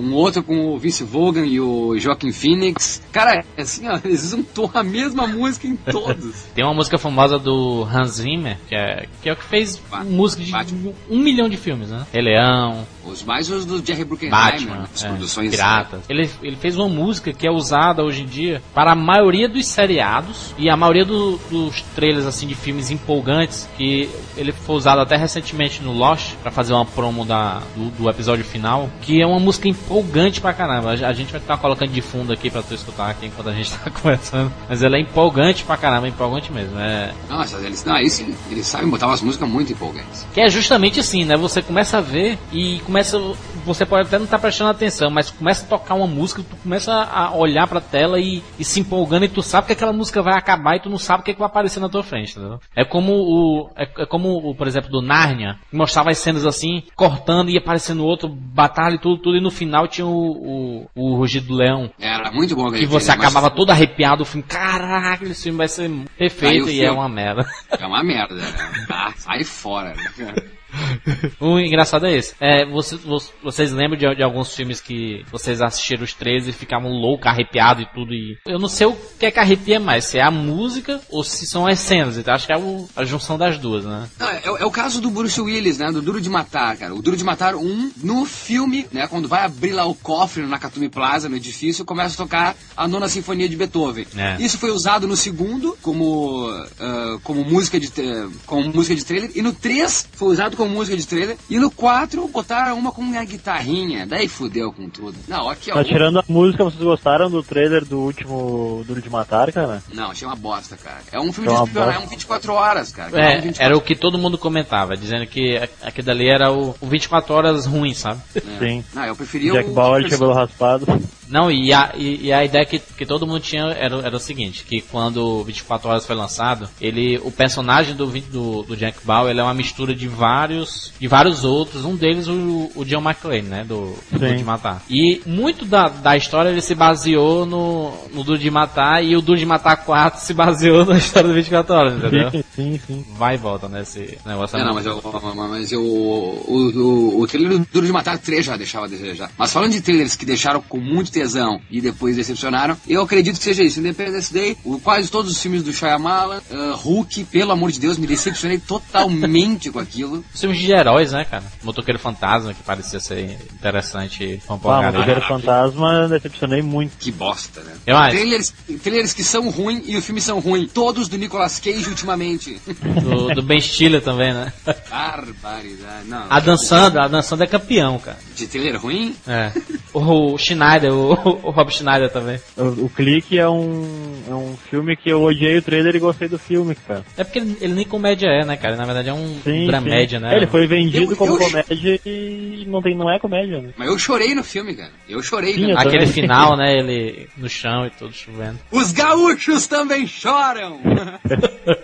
um 0.00 0.14
outro 0.14 0.42
com 0.42 0.74
o 0.74 0.78
Vince 0.78 1.04
Vaughan 1.04 1.46
e 1.46 1.60
o 1.60 1.96
Joaquin 1.98 2.32
Phoenix. 2.32 3.02
Cara, 3.12 3.44
é 3.56 3.62
assim, 3.62 3.86
ó, 3.88 3.98
eles 4.04 4.24
usam 4.24 4.42
to- 4.56 4.70
a 4.74 4.82
mesma 4.82 5.26
música 5.26 5.66
em 5.66 5.76
todos. 5.76 6.44
Tem 6.54 6.64
uma 6.64 6.74
música 6.74 6.98
famosa 6.98 7.38
do 7.38 7.84
Hans 7.92 8.12
Zimmer, 8.16 8.56
que 8.68 8.74
é, 8.74 9.06
que 9.22 9.28
é 9.28 9.32
o 9.32 9.36
que 9.36 9.44
fez 9.44 9.80
Ba- 9.90 10.02
música 10.04 10.42
de 10.42 10.50
Batman. 10.50 10.92
um 11.10 11.18
milhão 11.18 11.48
de 11.48 11.56
filmes, 11.56 11.90
né? 11.90 12.04
Rei 12.12 12.22
Leão, 12.22 12.86
Os 13.04 13.22
mais 13.22 13.48
os 13.50 13.64
do 13.64 13.84
Jerry 13.84 14.04
Bruckheimer, 14.04 14.36
Batman, 14.36 14.76
né, 14.78 14.84
as 14.92 15.04
é, 15.04 15.08
produções. 15.08 15.50
Piratas. 15.50 16.00
Ele, 16.08 16.28
ele 16.42 16.56
fez 16.56 16.76
uma 16.76 16.88
música 16.88 17.32
que 17.32 17.46
é 17.46 17.50
usada 17.50 18.02
hoje 18.02 18.22
em 18.22 18.26
dia 18.26 18.60
para 18.74 18.92
a 18.92 18.94
maioria 18.96 19.48
dos 19.48 19.66
seriados 19.66 20.54
e 20.58 20.68
a 20.68 20.76
maioria 20.76 21.04
do- 21.04 21.38
dos 21.50 21.82
trailers 21.94 22.26
assim 22.26 22.46
de 22.46 22.54
filmes 22.54 22.90
empolgantes 22.90 23.68
que 23.76 24.08
ele 24.36 24.52
foi 24.52 24.74
usado 24.76 25.00
até 25.00 25.16
recentemente 25.16 25.82
no 25.82 25.92
Lost 25.92 26.34
para 26.42 26.50
fazer 26.50 26.72
uma 26.72 26.84
promo 26.84 27.24
da, 27.24 27.60
do, 27.76 27.90
do 27.90 28.10
episódio 28.10 28.44
final, 28.44 28.88
que 29.02 29.20
é 29.22 29.26
uma 29.26 29.38
música 29.38 29.68
empolgante 29.68 30.40
pra 30.40 30.52
caramba. 30.52 30.90
A, 30.90 31.08
a 31.08 31.12
gente 31.12 31.30
vai 31.30 31.40
estar 31.40 31.56
colocando 31.58 31.90
de 31.90 32.00
fundo 32.00 32.32
aqui 32.32 32.50
para 32.50 32.62
tu 32.62 32.74
escutar 32.74 33.10
aqui 33.10 33.26
enquanto 33.26 33.48
a 33.50 33.52
gente 33.52 33.70
tá 33.72 33.88
conversando, 33.90 34.45
mas 34.68 34.82
ela 34.82 34.96
é 34.96 35.00
empolgante 35.00 35.64
pra 35.64 35.76
caramba, 35.76 36.08
empolgante 36.08 36.52
mesmo. 36.52 36.78
É, 36.78 37.12
Nossa, 37.28 37.58
eles, 37.58 37.84
não, 37.84 37.94
aí 37.94 38.08
sim, 38.10 38.34
eles 38.50 38.66
sabem 38.66 38.88
botar 38.88 39.06
umas 39.06 39.22
músicas 39.22 39.48
muito 39.48 39.72
empolgantes. 39.72 40.26
que 40.32 40.40
é 40.40 40.48
justamente 40.48 41.00
assim, 41.00 41.24
né? 41.24 41.36
Você 41.36 41.62
começa 41.62 41.98
a 41.98 42.00
ver 42.00 42.38
e 42.52 42.80
começa. 42.80 43.18
Você 43.64 43.84
pode 43.84 44.06
até 44.06 44.18
não 44.18 44.24
estar 44.24 44.38
prestando 44.38 44.70
atenção, 44.70 45.10
mas 45.10 45.30
começa 45.30 45.64
a 45.64 45.68
tocar 45.68 45.94
uma 45.94 46.06
música, 46.06 46.42
tu 46.48 46.56
começa 46.56 46.92
a 46.92 47.34
olhar 47.34 47.66
pra 47.66 47.80
tela 47.80 48.18
e, 48.20 48.42
e 48.58 48.64
se 48.64 48.80
empolgando 48.80 49.24
e 49.24 49.28
tu 49.28 49.42
sabe 49.42 49.66
que 49.66 49.72
aquela 49.72 49.92
música 49.92 50.22
vai 50.22 50.34
acabar 50.34 50.76
e 50.76 50.80
tu 50.80 50.90
não 50.90 50.98
sabe 50.98 51.20
o 51.20 51.24
que, 51.24 51.30
é 51.32 51.34
que 51.34 51.40
vai 51.40 51.48
aparecer 51.48 51.80
na 51.80 51.88
tua 51.88 52.02
frente, 52.02 52.32
entendeu? 52.38 52.60
É 52.74 52.84
como 52.84 53.12
o. 53.12 53.70
É, 53.76 53.88
é 54.02 54.06
como 54.06 54.36
o, 54.50 54.54
por 54.54 54.66
exemplo, 54.66 54.90
do 54.90 55.02
Narnia, 55.02 55.56
que 55.70 55.76
mostrava 55.76 56.10
as 56.10 56.18
cenas 56.18 56.46
assim, 56.46 56.82
cortando 56.94 57.50
e 57.50 57.58
aparecendo 57.58 58.04
outro, 58.04 58.28
batalha 58.28 58.94
e 58.94 58.98
tudo, 58.98 59.20
tudo, 59.20 59.36
e 59.36 59.40
no 59.40 59.50
final 59.50 59.88
tinha 59.88 60.06
o, 60.06 60.86
o, 60.94 61.12
o 61.12 61.16
Rugido 61.16 61.48
do 61.48 61.54
Leão. 61.54 61.90
Era 62.00 62.30
muito 62.30 62.54
bom 62.54 62.70
Que 62.70 62.86
você 62.86 62.86
filme, 62.86 62.94
mas 62.94 63.08
acabava 63.08 63.50
todo 63.50 63.70
arrepiado, 63.70 64.24
filme, 64.42 64.42
caraca, 64.48 65.24
esse 65.24 65.42
filme 65.44 65.58
vai 65.58 65.68
ser 65.68 65.90
perfeito 66.16 66.68
e 66.68 66.80
é 66.80 66.84
filme- 66.84 66.98
uma 66.98 67.08
merda. 67.08 67.46
É 67.78 67.86
uma 67.86 68.02
merda, 68.02 68.34
né? 68.34 68.86
Ah, 68.90 69.12
sai 69.16 69.44
fora. 69.44 69.94
né? 69.94 70.34
O 71.40 71.58
engraçado 71.58 72.06
é 72.06 72.16
esse. 72.16 72.34
É, 72.40 72.64
você- 72.66 72.96
vo- 72.96 73.22
vocês 73.42 73.72
lembram 73.72 73.98
de, 73.98 74.14
de 74.16 74.22
alguns 74.22 74.54
filmes 74.54 74.80
que 74.80 75.24
vocês 75.30 75.60
assistiram 75.60 76.02
os 76.04 76.12
três 76.12 76.46
e 76.48 76.52
ficavam 76.52 76.90
loucos, 76.90 77.26
arrepiados 77.26 77.84
e 77.84 77.94
tudo. 77.94 78.12
E 78.14 78.38
eu 78.46 78.58
não 78.58 78.68
sei 78.68 78.86
o 78.86 78.96
que 79.18 79.26
é 79.26 79.30
que 79.30 79.38
arrepia 79.38 79.78
mais, 79.80 80.04
se 80.06 80.18
é 80.18 80.22
a 80.22 80.30
música 80.30 81.00
ou 81.10 81.22
se 81.24 81.46
são 81.46 81.66
as 81.66 81.78
cenas. 81.80 82.16
Então 82.18 82.34
acho 82.34 82.46
que 82.46 82.52
é 82.52 82.58
o- 82.58 82.88
a 82.96 83.04
junção 83.04 83.36
das 83.38 83.58
duas, 83.58 83.84
né? 83.84 84.08
Não, 84.18 84.28
é, 84.28 84.42
é 84.44 84.64
o 84.64 84.70
caso 84.70 85.00
do 85.00 85.10
Bruce 85.10 85.40
Willis, 85.40 85.78
né? 85.78 85.90
Do 85.92 86.02
Duro 86.02 86.20
de 86.20 86.28
Matar, 86.30 86.76
cara. 86.76 86.94
O 86.94 87.02
Duro 87.02 87.16
de 87.16 87.24
Matar 87.24 87.54
1, 87.54 87.92
no 88.02 88.24
filme, 88.24 88.86
né? 88.92 89.06
Quando 89.06 89.28
vai 89.28 89.44
abrir 89.44 89.72
lá 89.72 89.84
o 89.84 89.94
cofre 89.94 90.42
no 90.42 90.48
Nakatomi 90.48 90.88
Plaza, 90.88 91.28
no 91.28 91.36
edifício, 91.36 91.84
começa 91.84 92.14
a 92.14 92.16
tocar 92.16 92.56
a 92.76 92.88
nona 92.88 93.08
sinfonia 93.08 93.48
de 93.48 93.56
Beethoven. 93.56 94.06
É. 94.16 94.36
Isso 94.40 94.58
foi 94.58 94.70
usado 94.70 95.06
no 95.06 95.16
segundo 95.16 95.76
como, 95.82 96.48
ah, 96.80 97.18
como, 97.22 97.44
música 97.44 97.78
de, 97.78 97.90
tra- 97.90 98.28
como 98.46 98.72
música 98.72 98.94
de 98.94 99.04
trailer. 99.04 99.30
E 99.34 99.42
no 99.42 99.52
3 99.52 100.08
foi 100.12 100.28
usado 100.28 100.56
como 100.56 100.65
música 100.68 100.96
de 100.96 101.06
trailer. 101.06 101.36
E 101.48 101.58
no 101.58 101.70
4 101.70 102.26
botaram 102.28 102.78
uma 102.78 102.92
com 102.92 103.02
uma 103.02 103.24
guitarrinha. 103.24 104.06
Daí 104.06 104.28
fudeu 104.28 104.72
com 104.72 104.88
tudo. 104.88 105.16
Não, 105.28 105.48
aqui 105.48 105.70
ó. 105.70 105.74
Tá 105.74 105.84
tirando 105.84 106.18
a 106.18 106.24
música, 106.28 106.64
vocês 106.64 106.82
gostaram 106.82 107.30
do 107.30 107.42
trailer 107.42 107.84
do 107.84 107.98
último 108.00 108.84
Duro 108.86 109.00
de 109.00 109.10
Matar, 109.10 109.52
cara? 109.52 109.82
Não, 109.92 110.10
achei 110.10 110.26
uma 110.26 110.36
bosta, 110.36 110.76
cara. 110.76 110.98
É 111.12 111.20
um 111.20 111.32
filme 111.32 111.50
É 111.50 111.54
de 111.54 111.62
espionagem, 111.64 112.00
é 112.00 112.04
um 112.04 112.08
24 112.08 112.52
horas, 112.52 112.92
cara. 112.92 113.10
É 113.10 113.14
um 113.14 113.18
É, 113.18 113.34
24 113.40 113.62
era 113.64 113.76
o 113.76 113.80
que 113.80 113.94
todo 113.96 114.18
mundo 114.18 114.38
comentava, 114.38 114.96
dizendo 114.96 115.26
que 115.26 115.56
aquele 115.82 116.06
dali 116.06 116.28
era 116.28 116.52
o, 116.52 116.74
o 116.80 116.86
24 116.86 117.34
horas 117.34 117.66
ruim, 117.66 117.94
sabe? 117.94 118.20
Sim. 118.58 118.84
Não, 118.94 119.04
eu 119.04 119.16
preferia 119.16 119.52
Jack 119.52 119.70
o 119.70 119.72
Bauer 119.72 120.04
de 120.04 120.10
cabelo 120.10 120.32
raspado. 120.32 120.86
Não, 121.28 121.50
e 121.50 121.72
a, 121.72 121.92
e, 121.94 122.26
e 122.26 122.32
a 122.32 122.44
ideia 122.44 122.64
que, 122.64 122.78
que 122.78 123.06
todo 123.06 123.26
mundo 123.26 123.40
tinha 123.40 123.64
era, 123.64 123.96
era 123.98 124.16
o 124.16 124.20
seguinte, 124.20 124.64
que 124.64 124.80
quando 124.80 125.24
o 125.24 125.44
24 125.44 125.88
Horas 125.88 126.06
foi 126.06 126.14
lançado, 126.14 126.68
ele, 126.80 127.18
o 127.24 127.30
personagem 127.30 127.94
do, 127.94 128.06
do, 128.06 128.62
do 128.62 128.76
Jack 128.76 128.98
Bauer 129.04 129.30
ele 129.30 129.40
é 129.40 129.42
uma 129.42 129.54
mistura 129.54 129.94
de 129.94 130.08
vários, 130.08 130.92
de 130.98 131.08
vários 131.08 131.44
outros, 131.44 131.84
um 131.84 131.96
deles 131.96 132.28
o, 132.28 132.70
o 132.74 132.84
John 132.84 133.02
McClane, 133.02 133.42
né, 133.42 133.64
do, 133.64 133.96
do 134.10 134.18
Sim. 134.18 134.36
de 134.36 134.44
Matar. 134.44 134.82
E 134.88 135.20
muito 135.26 135.64
da, 135.64 135.88
da 135.88 136.16
história 136.16 136.50
ele 136.50 136.60
se 136.60 136.74
baseou 136.74 137.44
no, 137.44 137.92
no 138.12 138.24
Duro 138.24 138.38
de 138.38 138.50
Matar 138.50 139.04
e 139.04 139.16
o 139.16 139.20
Duro 139.20 139.38
de 139.38 139.46
Matar 139.46 139.76
4 139.78 140.20
se 140.20 140.32
baseou 140.32 140.84
na 140.84 140.98
história 140.98 141.28
do 141.28 141.34
24 141.34 141.74
Horas, 141.74 141.94
entendeu? 141.94 142.30
Sim, 142.30 142.44
sim, 142.54 142.80
sim. 142.86 143.04
Vai 143.16 143.34
e 143.34 143.38
volta 143.38 143.68
nesse 143.68 144.18
negócio. 144.24 144.56
É, 144.56 144.64
não, 144.64 144.74
mas, 144.74 144.86
eu, 144.86 145.02
mas 145.34 145.72
eu, 145.72 145.82
o, 145.82 146.46
o, 146.48 147.20
o 147.20 147.26
trailer 147.26 147.58
do 147.58 147.66
Duro 147.72 147.86
de 147.86 147.92
Matar 147.92 148.18
3 148.18 148.44
já 148.44 148.56
deixava 148.56 148.86
a 148.86 148.88
desejar. 148.88 149.30
Mas 149.36 149.52
falando 149.52 149.72
de 149.72 149.80
trailers 149.80 150.16
que 150.16 150.24
deixaram 150.24 150.60
com 150.62 150.78
muito 150.78 151.10
tesão 151.16 151.58
e 151.70 151.80
depois 151.80 152.14
decepcionaram, 152.14 152.76
eu 152.86 153.00
acredito 153.00 153.38
que 153.38 153.44
seja 153.44 153.62
isso. 153.62 153.80
Independence 153.80 154.32
Day, 154.32 154.54
quase 154.84 155.10
todos 155.10 155.32
os 155.32 155.40
filmes 155.40 155.62
do 155.62 155.72
Shyamalan, 155.72 156.42
uh, 156.50 156.74
Hulk, 156.74 157.24
pelo 157.24 157.52
amor 157.52 157.72
de 157.72 157.80
Deus, 157.80 157.96
me 157.96 158.06
decepcionei 158.06 158.58
totalmente 158.58 159.70
com 159.72 159.78
aquilo. 159.78 160.22
Os 160.34 160.40
filmes 160.40 160.58
de 160.58 160.70
heróis, 160.70 161.12
né, 161.12 161.24
cara? 161.24 161.44
Motoqueiro 161.62 161.98
Fantasma, 161.98 162.52
que 162.52 162.62
parecia 162.62 163.00
ser 163.00 163.38
interessante. 163.54 164.42
Ah. 164.46 164.56
Motoqueiro 164.92 165.22
Fantasma, 165.22 166.08
decepcionei 166.08 166.60
muito. 166.60 166.98
Que 166.98 167.10
bosta, 167.10 167.62
né? 167.62 167.72
Eu. 167.86 167.96
Trailers, 167.96 168.54
trailers 168.82 169.14
que 169.14 169.24
são 169.24 169.48
ruins 169.48 169.84
e 169.86 169.96
o 169.96 170.02
filme 170.02 170.20
são 170.20 170.38
ruins. 170.38 170.70
Todos 170.72 171.08
do 171.08 171.16
Nicolas 171.16 171.58
Cage 171.58 171.88
ultimamente. 171.88 172.60
Do, 173.02 173.34
do 173.34 173.42
Ben 173.42 173.60
Stiller 173.60 174.02
também, 174.02 174.34
né? 174.34 174.52
Barbaridade. 174.90 176.08
Não. 176.08 176.26
A 176.28 176.40
dançando, 176.40 176.98
a 177.00 177.08
dançando 177.08 177.42
é 177.42 177.46
campeão, 177.46 177.98
cara. 177.98 178.18
De 178.34 178.46
trailer 178.46 178.80
ruim? 178.80 179.16
É. 179.26 179.52
O 179.94 180.36
Schneider, 180.36 180.92
o, 180.92 181.05
o 181.12 181.50
Rob 181.50 181.70
Schneider 181.70 182.10
também. 182.10 182.38
O, 182.56 182.86
o 182.86 182.90
Clique 182.90 183.38
é 183.38 183.48
um, 183.48 183.84
é 184.28 184.34
um 184.34 184.56
filme 184.70 184.96
que 184.96 185.10
eu 185.10 185.22
odiei 185.22 185.58
o 185.58 185.62
trailer 185.62 185.94
e 185.96 185.98
gostei 185.98 186.28
do 186.28 186.38
filme, 186.38 186.74
cara. 186.74 187.04
É 187.16 187.24
porque 187.24 187.38
ele, 187.38 187.56
ele 187.60 187.74
nem 187.74 187.84
comédia 187.84 188.28
é, 188.28 188.44
né, 188.44 188.56
cara? 188.56 188.76
Na 188.76 188.84
verdade 188.84 189.08
é 189.08 189.12
um 189.14 189.38
Sim, 189.42 189.66
dramédia, 189.66 190.18
sim. 190.18 190.24
né? 190.24 190.36
Ele 190.36 190.46
foi 190.46 190.66
vendido 190.66 191.12
Eu- 191.12 191.16
como 191.16 191.34
eu- 191.34 191.38
comédia 191.38 192.00
e 192.04 192.64
não, 192.68 192.82
tem, 192.82 192.96
não 192.96 193.10
é 193.10 193.18
comédia, 193.18 193.60
né? 193.60 193.70
Mas 193.76 193.88
eu 193.88 193.98
chorei 193.98 194.34
no 194.34 194.42
filme, 194.44 194.74
cara. 194.74 194.90
Eu 195.08 195.22
chorei. 195.22 195.54
Sim, 195.54 195.70
eu 195.70 195.78
Aquele 195.78 196.06
final, 196.06 196.56
né? 196.56 196.76
Ele 196.78 197.28
no 197.36 197.48
chão 197.48 197.86
e 197.86 197.90
tudo 197.90 198.12
chovendo. 198.12 198.58
Os 198.70 198.92
gaúchos 198.92 199.66
também 199.66 200.06
choram! 200.06 200.78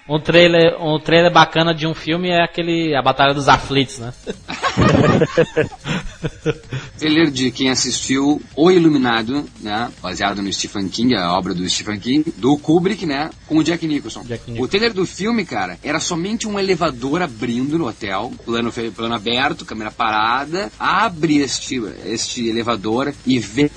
Um 0.09 0.21
trailer, 0.21 0.77
um 0.81 0.99
trailer 1.01 1.33
bacana 1.33 1.75
de 1.75 1.87
um 1.87 1.95
filme 1.95 2.29
é 2.29 2.43
aquele 2.43 2.95
A 2.95 3.01
Batalha 3.03 3.33
dos 3.33 3.49
Aflitos, 3.49 3.99
né? 3.99 4.13
Trailer 6.99 7.31
de 7.31 7.51
quem 7.51 7.71
assistiu 7.71 8.41
O 8.55 8.71
Iluminado, 8.71 9.45
né? 9.61 9.91
Baseado 10.01 10.43
no 10.43 10.53
Stephen 10.53 10.89
King, 10.89 11.15
a 11.15 11.33
obra 11.33 11.55
do 11.55 11.69
Stephen 11.69 11.99
King, 11.99 12.33
do 12.37 12.57
Kubrick, 12.59 13.07
né? 13.07 13.31
Com 13.47 13.59
o 13.59 13.65
Jack 13.65 13.87
Nicholson. 13.87 14.23
Jack 14.25 14.51
Nicholson. 14.51 14.65
O 14.65 14.69
trailer 14.69 14.93
do 14.93 15.07
filme, 15.07 15.45
cara, 15.45 15.79
era 15.83 16.01
somente 16.01 16.47
um 16.47 16.59
elevador 16.59 17.23
abrindo 17.23 17.79
no 17.79 17.89
hotel, 17.89 18.33
plano, 18.45 18.73
plano 18.95 19.15
aberto, 19.15 19.65
câmera 19.65 19.91
parada, 19.91 20.71
abre 20.79 21.39
este, 21.39 21.83
este 22.05 22.49
elevador 22.49 23.15
e 23.27 23.39
vem, 23.39 23.71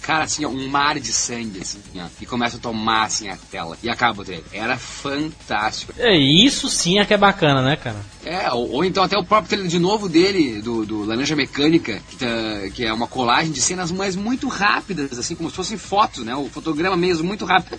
cara, 0.00 0.24
assim, 0.24 0.44
ó, 0.44 0.48
um 0.48 0.68
mar 0.68 0.98
de 0.98 1.12
sangue, 1.12 1.60
assim, 1.60 1.80
ó, 1.96 2.06
e 2.20 2.26
começa 2.26 2.56
a 2.56 2.60
tomar, 2.60 3.04
assim, 3.04 3.28
a 3.28 3.36
tela. 3.50 3.76
E 3.82 3.88
acaba 3.88 4.22
o 4.22 4.24
trailer. 4.24 4.44
Era 4.52 4.76
fantástico. 4.76 5.92
É, 5.98 6.16
isso 6.16 6.68
sim 6.68 6.98
é 6.98 7.04
que 7.04 7.14
é 7.14 7.18
bacana, 7.18 7.62
né, 7.62 7.76
cara? 7.76 8.00
É, 8.24 8.50
ou, 8.52 8.70
ou 8.70 8.84
então 8.84 9.02
até 9.02 9.18
o 9.18 9.24
próprio 9.24 9.48
trailer 9.48 9.68
de 9.68 9.78
novo 9.80 10.08
dele, 10.08 10.62
do, 10.62 10.86
do 10.86 11.04
Laranja 11.04 11.34
Mecânica, 11.34 12.00
que, 12.08 12.16
tá- 12.16 12.68
que 12.72 12.84
é 12.84 12.92
uma 12.92 13.08
colagem 13.08 13.50
de 13.50 13.60
cenas 13.60 13.90
mais 13.90 14.14
muito 14.14 14.46
rápidas, 14.48 15.18
assim, 15.18 15.34
como 15.34 15.50
se 15.50 15.56
fossem 15.56 15.76
fotos, 15.76 16.24
né? 16.24 16.34
O 16.36 16.48
fotograma 16.48 16.96
mesmo, 16.96 17.24
muito 17.26 17.44
rápido. 17.44 17.78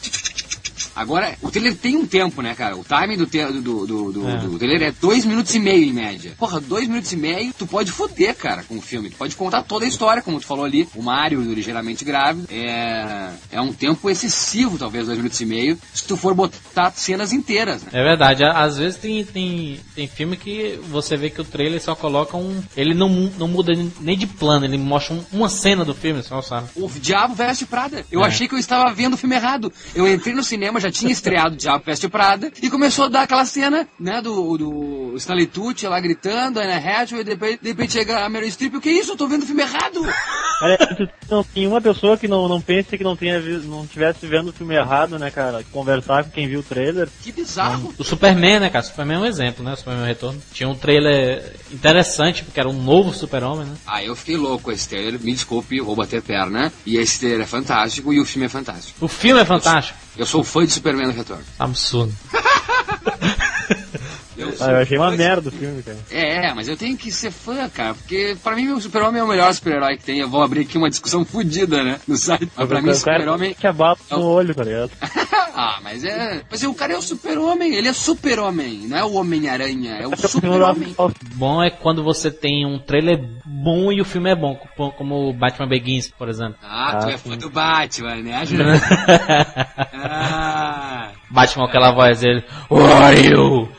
Agora, 0.95 1.36
o 1.41 1.49
trailer 1.49 1.75
tem 1.75 1.95
um 1.95 2.05
tempo, 2.05 2.41
né, 2.41 2.53
cara? 2.55 2.75
O 2.75 2.84
timing 2.84 3.17
do, 3.17 3.25
te- 3.25 3.45
do, 3.45 3.86
do, 3.86 4.11
do, 4.11 4.29
É. 4.29 4.38
do 4.38 4.57
trailer 4.57 4.84
é 4.89 4.91
dois 4.91 5.25
minutos 5.25 5.53
e 5.55 5.59
meio, 5.59 5.84
em 5.84 5.93
média. 5.93 6.34
Porra, 6.38 6.59
dois 6.59 6.88
minutos 6.88 7.11
e 7.11 7.17
meio, 7.17 7.53
tu 7.57 7.65
pode 7.67 7.91
foder, 7.91 8.36
cara, 8.36 8.63
com 8.63 8.77
o 8.77 8.81
filme. 8.81 9.09
Tu 9.09 9.15
pode 9.17 9.36
contar 9.36 9.63
toda 9.63 9.86
a 9.86 9.88
história, 9.88 10.21
como 10.21 10.39
tu 10.39 10.45
falou 10.45 10.65
ali. 10.65 10.88
O 10.95 11.01
Mario, 11.01 11.41
ligeiramente 11.41 12.03
grávido. 12.05 12.47
É, 12.51 13.29
é 13.51 13.61
um 13.61 13.71
tempo 13.73 14.09
excessivo, 14.09 14.77
talvez, 14.77 15.05
dois 15.05 15.17
minutos 15.17 15.39
e 15.41 15.45
meio, 15.45 15.77
se 15.93 16.03
tu 16.05 16.15
for 16.17 16.34
botar 16.34 16.91
cenas 16.95 17.34
inteiras, 17.34 17.84
né? 17.84 17.89
É 17.93 18.03
verdade, 18.03 18.43
às 18.43 18.77
vezes 18.77 18.97
tem, 18.99 19.23
tem, 19.23 19.79
tem 19.95 20.07
filme 20.07 20.38
que 20.38 20.79
você 20.89 21.15
vê 21.17 21.29
que 21.29 21.41
o 21.41 21.45
trailer 21.45 21.81
só 21.81 21.95
coloca 21.95 22.38
um. 22.38 22.61
Ele 22.75 22.93
não, 22.93 23.09
não 23.38 23.47
muda 23.47 23.71
nem 23.99 24.17
de 24.17 24.27
plano, 24.27 24.65
ele 24.65 24.77
mostra 24.77 25.15
um- 25.15 25.23
uma 25.31 25.49
cena 25.49 25.84
do 25.86 25.93
filme 25.93 26.21
só, 26.23 26.41
sabe? 26.41 26.67
O 26.75 26.89
Diabo 26.89 27.36
Veste 27.36 27.65
Prada. 27.65 28.05
Eu 28.11 28.23
É. 28.23 28.27
achei 28.27 28.47
que 28.47 28.53
eu 28.55 28.59
estava 28.59 28.91
vendo 28.93 29.13
o 29.13 29.17
filme 29.17 29.36
errado. 29.36 29.71
Eu 29.95 30.07
entrei 30.11 30.34
no 30.34 30.43
cinema, 30.43 30.72
já 30.80 30.91
tinha 30.91 31.11
estreado 31.11 31.55
Diabo 31.55 31.84
Veste 31.86 32.07
Prada, 32.07 32.51
e 32.61 32.69
começou 32.69 33.05
a 33.05 33.09
dar 33.09 33.24
aquela 33.24 33.45
cena, 33.45 33.88
né, 33.99 34.21
do, 34.21 34.57
do 34.57 35.17
Stanley 35.17 35.47
Tucci 35.47 35.88
lá 35.88 35.99
gritando, 35.99 36.59
Anna 36.59 36.78
Hathaway, 36.78 37.21
e 37.21 37.24
de 37.24 37.32
repente, 37.32 37.59
de 37.61 37.69
repente 37.69 37.93
chega 37.93 38.26
a 38.26 38.30
Meryl 38.30 38.49
Streep, 38.49 38.76
o 38.76 38.82
que 38.82 38.89
é 38.89 38.93
isso? 38.93 39.11
Eu 39.11 39.17
tô 39.17 39.28
vendo 39.28 39.43
o 39.43 39.45
filme 39.45 39.61
errado! 39.61 40.01
Olha, 40.61 40.78
não 41.30 41.43
tem 41.43 41.67
uma 41.67 41.82
pessoa 41.82 42.17
que 42.17 42.28
não, 42.28 42.47
não 42.47 42.61
pense 42.61 42.97
que 42.97 43.03
não 43.03 43.15
tenha 43.15 43.39
não 43.63 43.86
tivesse 43.86 44.26
vendo 44.26 44.49
o 44.49 44.53
filme 44.53 44.76
errado, 44.76 45.19
né, 45.19 45.30
cara? 45.30 45.63
Conversar 45.71 46.24
com 46.24 46.30
quem 46.30 46.47
viu 46.47 46.61
o 46.61 46.63
trailer. 46.63 47.09
Que 47.21 47.32
bizarro! 47.32 47.93
O 47.97 48.03
Superman, 48.03 48.59
né, 48.59 48.69
cara? 48.69 48.84
Superman 48.84 49.17
é 49.17 49.19
um 49.19 49.26
exemplo, 49.26 49.63
né? 49.63 49.74
O 49.74 49.76
Superman 49.76 50.05
Retorno. 50.05 50.41
Tinha 50.53 50.69
um 50.69 50.76
trailer 50.76 51.43
interessante, 51.74 52.43
porque 52.43 52.59
era 52.59 52.69
um 52.69 52.82
novo 52.82 53.13
Super-Homem, 53.13 53.65
né? 53.65 53.76
Ah, 53.86 54.03
eu 54.03 54.15
fiquei 54.15 54.38
louco 54.38 54.65
com 54.65 54.71
esse 54.71 54.88
trailer, 54.88 55.19
me 55.19 55.34
desculpe, 55.34 55.82
vou 55.82 55.95
bater 55.95 56.21
perna, 56.21 56.71
e 56.86 56.97
esse 56.97 57.19
trailer 57.19 57.41
é 57.41 57.45
fantástico, 57.45 58.13
e 58.13 58.19
o 58.19 58.26
filme 58.26 58.45
é 58.45 58.49
fantástico. 58.49 59.03
O 59.03 59.07
filme 59.07 59.41
é 59.41 59.45
fantástico. 59.45 59.97
Eu 60.15 60.26
sou 60.26 60.43
fã 60.43 60.65
de 60.65 60.71
Superman 60.71 61.07
no 61.07 61.13
Retorno. 61.13 61.43
Absurdo. 61.57 62.13
Eu 64.43 64.53
Ah, 64.59 64.71
eu 64.71 64.77
achei 64.77 64.97
uma 64.97 65.11
de- 65.11 65.17
merda 65.17 65.49
o 65.49 65.51
filme, 65.51 65.81
cara. 65.83 65.97
É, 66.11 66.53
mas 66.53 66.67
eu 66.67 66.77
tenho 66.77 66.97
que 66.97 67.11
ser 67.11 67.31
fã, 67.31 67.67
cara, 67.69 67.93
porque 67.93 68.35
pra 68.43 68.55
mim 68.55 68.69
o 68.69 68.81
Super-Homem 68.81 69.21
é 69.21 69.23
o 69.23 69.27
melhor 69.27 69.53
super-herói 69.53 69.97
que 69.97 70.03
tem. 70.03 70.19
Eu 70.19 70.29
vou 70.29 70.41
abrir 70.43 70.61
aqui 70.61 70.77
uma 70.77 70.89
discussão 70.89 71.23
fodida, 71.25 71.83
né, 71.83 71.99
no 72.07 72.15
site. 72.17 72.49
Mas 72.55 72.67
pra 72.67 72.81
mim 72.81 72.89
o 72.89 72.91
o 72.93 73.01
cara 73.01 73.17
Super-Homem 73.19 73.53
que 73.53 73.67
abala 73.67 73.97
no 74.11 74.21
olho, 74.25 74.53
tá 74.55 74.63
ligado? 74.63 74.91
ah, 75.55 75.79
mas 75.83 76.03
é. 76.03 76.41
Mas 76.49 76.63
o 76.63 76.73
cara 76.73 76.93
é 76.93 76.97
o 76.97 77.01
super-homem, 77.01 77.75
ele 77.75 77.87
é 77.87 77.93
super-homem, 77.93 78.87
não 78.87 78.97
é 78.97 79.03
o 79.03 79.13
Homem-Aranha, 79.13 79.97
é 80.01 80.07
o 80.07 80.15
super-homem. 80.27 80.95
Bom 81.35 81.61
é 81.63 81.69
quando 81.69 82.03
você 82.03 82.29
tem 82.31 82.65
um 82.65 82.79
trailer 82.79 83.23
bom 83.45 83.91
e 83.91 84.01
o 84.01 84.05
filme 84.05 84.29
é 84.29 84.35
bom, 84.35 84.55
como- 84.97 85.29
o 85.29 85.33
Batman 85.33 85.67
Begins, 85.67 86.09
por 86.09 86.27
exemplo. 86.29 86.55
Ah, 86.63 86.97
tu 87.01 87.07
Ah, 87.07 87.11
é 87.11 87.17
sim. 87.17 87.29
fã 87.29 87.37
do 87.37 87.49
Batman, 87.49 88.15
né, 88.17 88.41
ah, 89.93 91.09
Batman 91.29 91.63
com 91.63 91.69
aquela 91.69 91.91
voz 91.91 92.19
dele. 92.21 92.43
Who 92.69 92.85
are 92.85 93.19
you? 93.25 93.69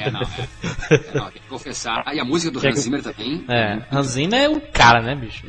É, 0.00 0.10
não. 0.10 0.20
É, 0.20 0.94
é, 0.94 1.14
não, 1.14 1.30
tem 1.30 1.42
que 1.42 1.48
confessar. 1.48 2.02
Ah, 2.06 2.14
e 2.14 2.20
a 2.20 2.24
música 2.24 2.50
do 2.50 2.66
Hans 2.66 2.80
Zimmer 2.80 3.02
também. 3.02 3.44
É, 3.48 3.82
Hans 3.92 4.06
Zimmer 4.08 4.40
é 4.40 4.48
o 4.48 4.60
cara, 4.60 5.02
né, 5.02 5.14
bicho? 5.14 5.46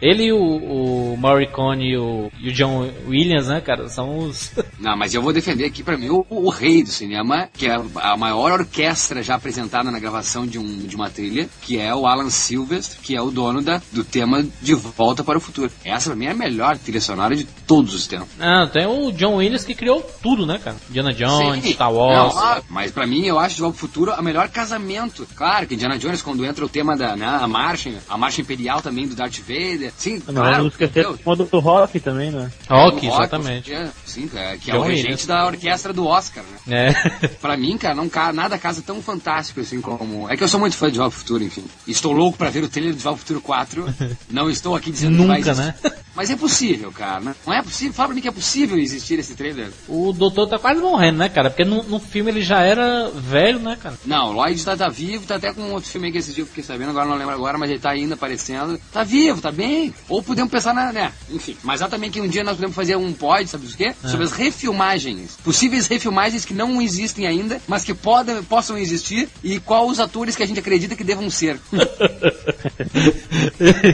Ele 0.00 0.32
o, 0.32 1.12
o 1.12 1.16
Morricone 1.16 1.92
e 1.92 1.96
o, 1.96 2.30
e 2.40 2.48
o 2.48 2.52
John 2.52 2.90
Williams, 3.06 3.48
né, 3.48 3.60
cara, 3.60 3.88
são 3.88 4.18
os... 4.18 4.52
Não, 4.78 4.96
mas 4.96 5.14
eu 5.14 5.22
vou 5.22 5.32
defender 5.32 5.64
aqui 5.64 5.82
pra 5.82 5.96
mim 5.96 6.10
o, 6.10 6.26
o 6.28 6.50
rei 6.50 6.82
do 6.82 6.90
cinema, 6.90 7.48
que 7.52 7.66
é 7.66 7.76
a 7.96 8.16
maior 8.16 8.52
orquestra 8.52 9.22
já 9.22 9.34
apresentada 9.34 9.90
na 9.90 9.98
gravação 9.98 10.46
de, 10.46 10.58
um, 10.58 10.78
de 10.78 10.96
uma 10.96 11.10
trilha, 11.10 11.48
que 11.62 11.78
é 11.78 11.94
o 11.94 12.06
Alan 12.06 12.30
Silvestre, 12.30 12.98
que 13.00 13.16
é 13.16 13.20
o 13.20 13.30
dono 13.30 13.62
da, 13.62 13.80
do 13.92 14.04
tema 14.04 14.44
De 14.60 14.74
Volta 14.74 15.22
para 15.22 15.38
o 15.38 15.40
Futuro. 15.40 15.70
Essa 15.84 16.10
pra 16.10 16.16
mim 16.16 16.26
é 16.26 16.30
a 16.30 16.34
melhor 16.34 16.76
trilha 16.78 17.00
sonora 17.00 17.34
de 17.34 17.44
todos 17.44 17.94
os 17.94 18.06
tempos. 18.06 18.28
Não, 18.38 18.68
tem 18.68 18.86
o 18.86 19.10
John 19.12 19.36
Williams 19.36 19.64
que 19.64 19.74
criou 19.74 20.02
tudo, 20.22 20.46
né, 20.46 20.58
cara? 20.62 20.76
Indiana 20.88 21.12
Jones, 21.12 21.64
Sim. 21.64 21.72
Star 21.72 21.92
Wars. 21.92 22.34
Não, 22.34 22.42
ah, 22.42 22.62
mas 22.68 22.90
pra 22.90 23.06
mim, 23.06 23.24
eu 23.24 23.38
acho 23.38 23.56
De 23.56 23.60
Volta 23.62 23.78
Futuro 23.84 24.12
a 24.12 24.22
melhor 24.22 24.48
casamento. 24.48 25.26
Claro 25.36 25.66
que 25.66 25.74
Indiana 25.74 25.98
Jones, 25.98 26.22
quando 26.22 26.44
entra 26.44 26.64
o 26.64 26.68
tema 26.68 26.96
da 26.96 27.14
né, 27.16 27.26
a 27.26 27.46
marcha, 27.46 27.92
a 28.08 28.16
marcha 28.16 28.40
imperial 28.40 28.80
também 28.80 29.06
do 29.06 29.14
Darth 29.14 29.38
Vader. 29.40 29.92
Sim, 29.96 30.22
Não, 30.26 30.34
claro. 30.34 30.56
vamos 30.56 30.72
esquecer 30.72 31.06
o 31.06 31.18
modo 31.24 31.44
do 31.44 31.58
rock 31.58 32.00
também, 32.00 32.30
né? 32.30 32.50
Rock, 32.68 33.06
exatamente. 33.06 33.72
é, 33.72 33.90
sim, 34.06 34.30
é, 34.34 34.56
que 34.56 34.70
é 34.70 34.74
John 34.74 34.80
o 34.80 34.82
regente 34.84 35.02
Williams. 35.02 35.26
da 35.26 35.46
orquestra 35.46 35.92
do 35.92 36.06
Oscar, 36.06 36.42
né? 36.66 36.88
É. 36.88 37.28
Pra 37.44 37.56
mim, 37.58 37.76
cara, 37.76 37.94
não, 37.94 38.10
nada 38.32 38.56
casa 38.58 38.80
tão 38.80 39.02
fantástico 39.02 39.60
assim 39.60 39.80
como. 39.82 40.30
É 40.30 40.36
que 40.36 40.42
eu 40.42 40.48
sou 40.48 40.58
muito 40.58 40.76
fã 40.76 40.90
de 40.90 40.96
Volta 40.96 41.10
pro 41.10 41.20
Futuro, 41.20 41.44
enfim. 41.44 41.64
Estou 41.86 42.12
louco 42.12 42.38
pra 42.38 42.48
ver 42.48 42.64
o 42.64 42.68
trailer 42.68 42.94
de 42.94 43.00
Volta 43.02 43.18
pro 43.18 43.26
Futuro 43.26 43.40
4. 43.42 43.94
Não 44.30 44.48
estou 44.48 44.74
aqui 44.74 44.90
dizendo 44.90 45.18
que 45.18 45.26
vai 45.26 45.38
Nunca, 45.40 45.50
existir. 45.50 45.74
né? 45.84 45.92
Mas 46.14 46.30
é 46.30 46.36
possível, 46.36 46.92
cara. 46.92 47.20
né? 47.20 47.34
Não 47.46 47.54
é 47.54 47.62
possível. 47.62 47.92
Fala 47.92 48.08
pra 48.08 48.14
mim 48.14 48.20
que 48.20 48.28
é 48.28 48.32
possível 48.32 48.78
existir 48.78 49.18
esse 49.18 49.34
trailer. 49.34 49.70
O 49.88 50.12
doutor 50.12 50.48
tá 50.48 50.58
quase 50.58 50.80
morrendo, 50.80 51.18
né, 51.18 51.28
cara? 51.28 51.50
Porque 51.50 51.64
no, 51.64 51.82
no 51.82 51.98
filme 51.98 52.30
ele 52.30 52.42
já 52.42 52.62
era 52.62 53.10
velho, 53.10 53.58
né, 53.58 53.76
cara? 53.80 53.98
Não, 54.04 54.30
o 54.30 54.32
Lloyd 54.32 54.62
tá, 54.64 54.76
tá 54.76 54.88
vivo, 54.88 55.26
tá 55.26 55.36
até 55.36 55.52
com 55.52 55.72
outro 55.72 55.90
filme 55.90 56.06
aí 56.06 56.12
que 56.12 56.18
esse 56.18 56.32
dia 56.32 56.42
eu 56.42 56.46
fiquei 56.46 56.62
sabendo, 56.62 56.90
agora 56.90 57.06
não 57.06 57.16
lembro 57.16 57.34
agora, 57.34 57.58
mas 57.58 57.70
ele 57.70 57.80
tá 57.80 57.90
ainda 57.90 58.14
aparecendo. 58.14 58.80
Tá 58.92 59.02
vivo, 59.02 59.40
tá 59.40 59.50
bem. 59.50 59.94
Ou 60.08 60.22
podemos 60.22 60.50
pensar 60.50 60.74
na, 60.74 60.92
né, 60.92 61.12
enfim. 61.30 61.56
Mas 61.62 61.82
há 61.82 61.88
também 61.88 62.10
que 62.10 62.20
um 62.20 62.28
dia 62.28 62.44
nós 62.44 62.56
podemos 62.56 62.76
fazer 62.76 62.96
um 62.96 63.12
pod, 63.12 63.48
sabe 63.48 63.66
o 63.66 63.70
quê? 63.70 63.94
Sobre 64.02 64.24
as 64.24 64.32
refilmagens. 64.32 65.36
Possíveis 65.42 65.86
refilmagens 65.86 66.44
que 66.44 66.54
não 66.54 66.80
existem 66.80 67.26
ainda, 67.26 67.60
mas 67.66 67.84
que 67.84 67.94
podem, 67.94 68.42
possam 68.42 68.78
existir 68.78 69.28
e 69.42 69.58
qual 69.58 69.88
os 69.88 69.98
atores 69.98 70.36
que 70.36 70.42
a 70.42 70.46
gente 70.46 70.60
acredita 70.60 70.96
que 70.96 71.04
devam 71.04 71.28
ser. 71.30 71.58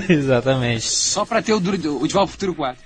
Exatamente. 0.08 0.88
Só 0.88 1.24
pra 1.24 1.42
ter 1.42 1.52
o, 1.52 1.60
o 2.00 2.06
Ao 2.18 2.26
Futuro 2.26 2.54
4. 2.54 2.82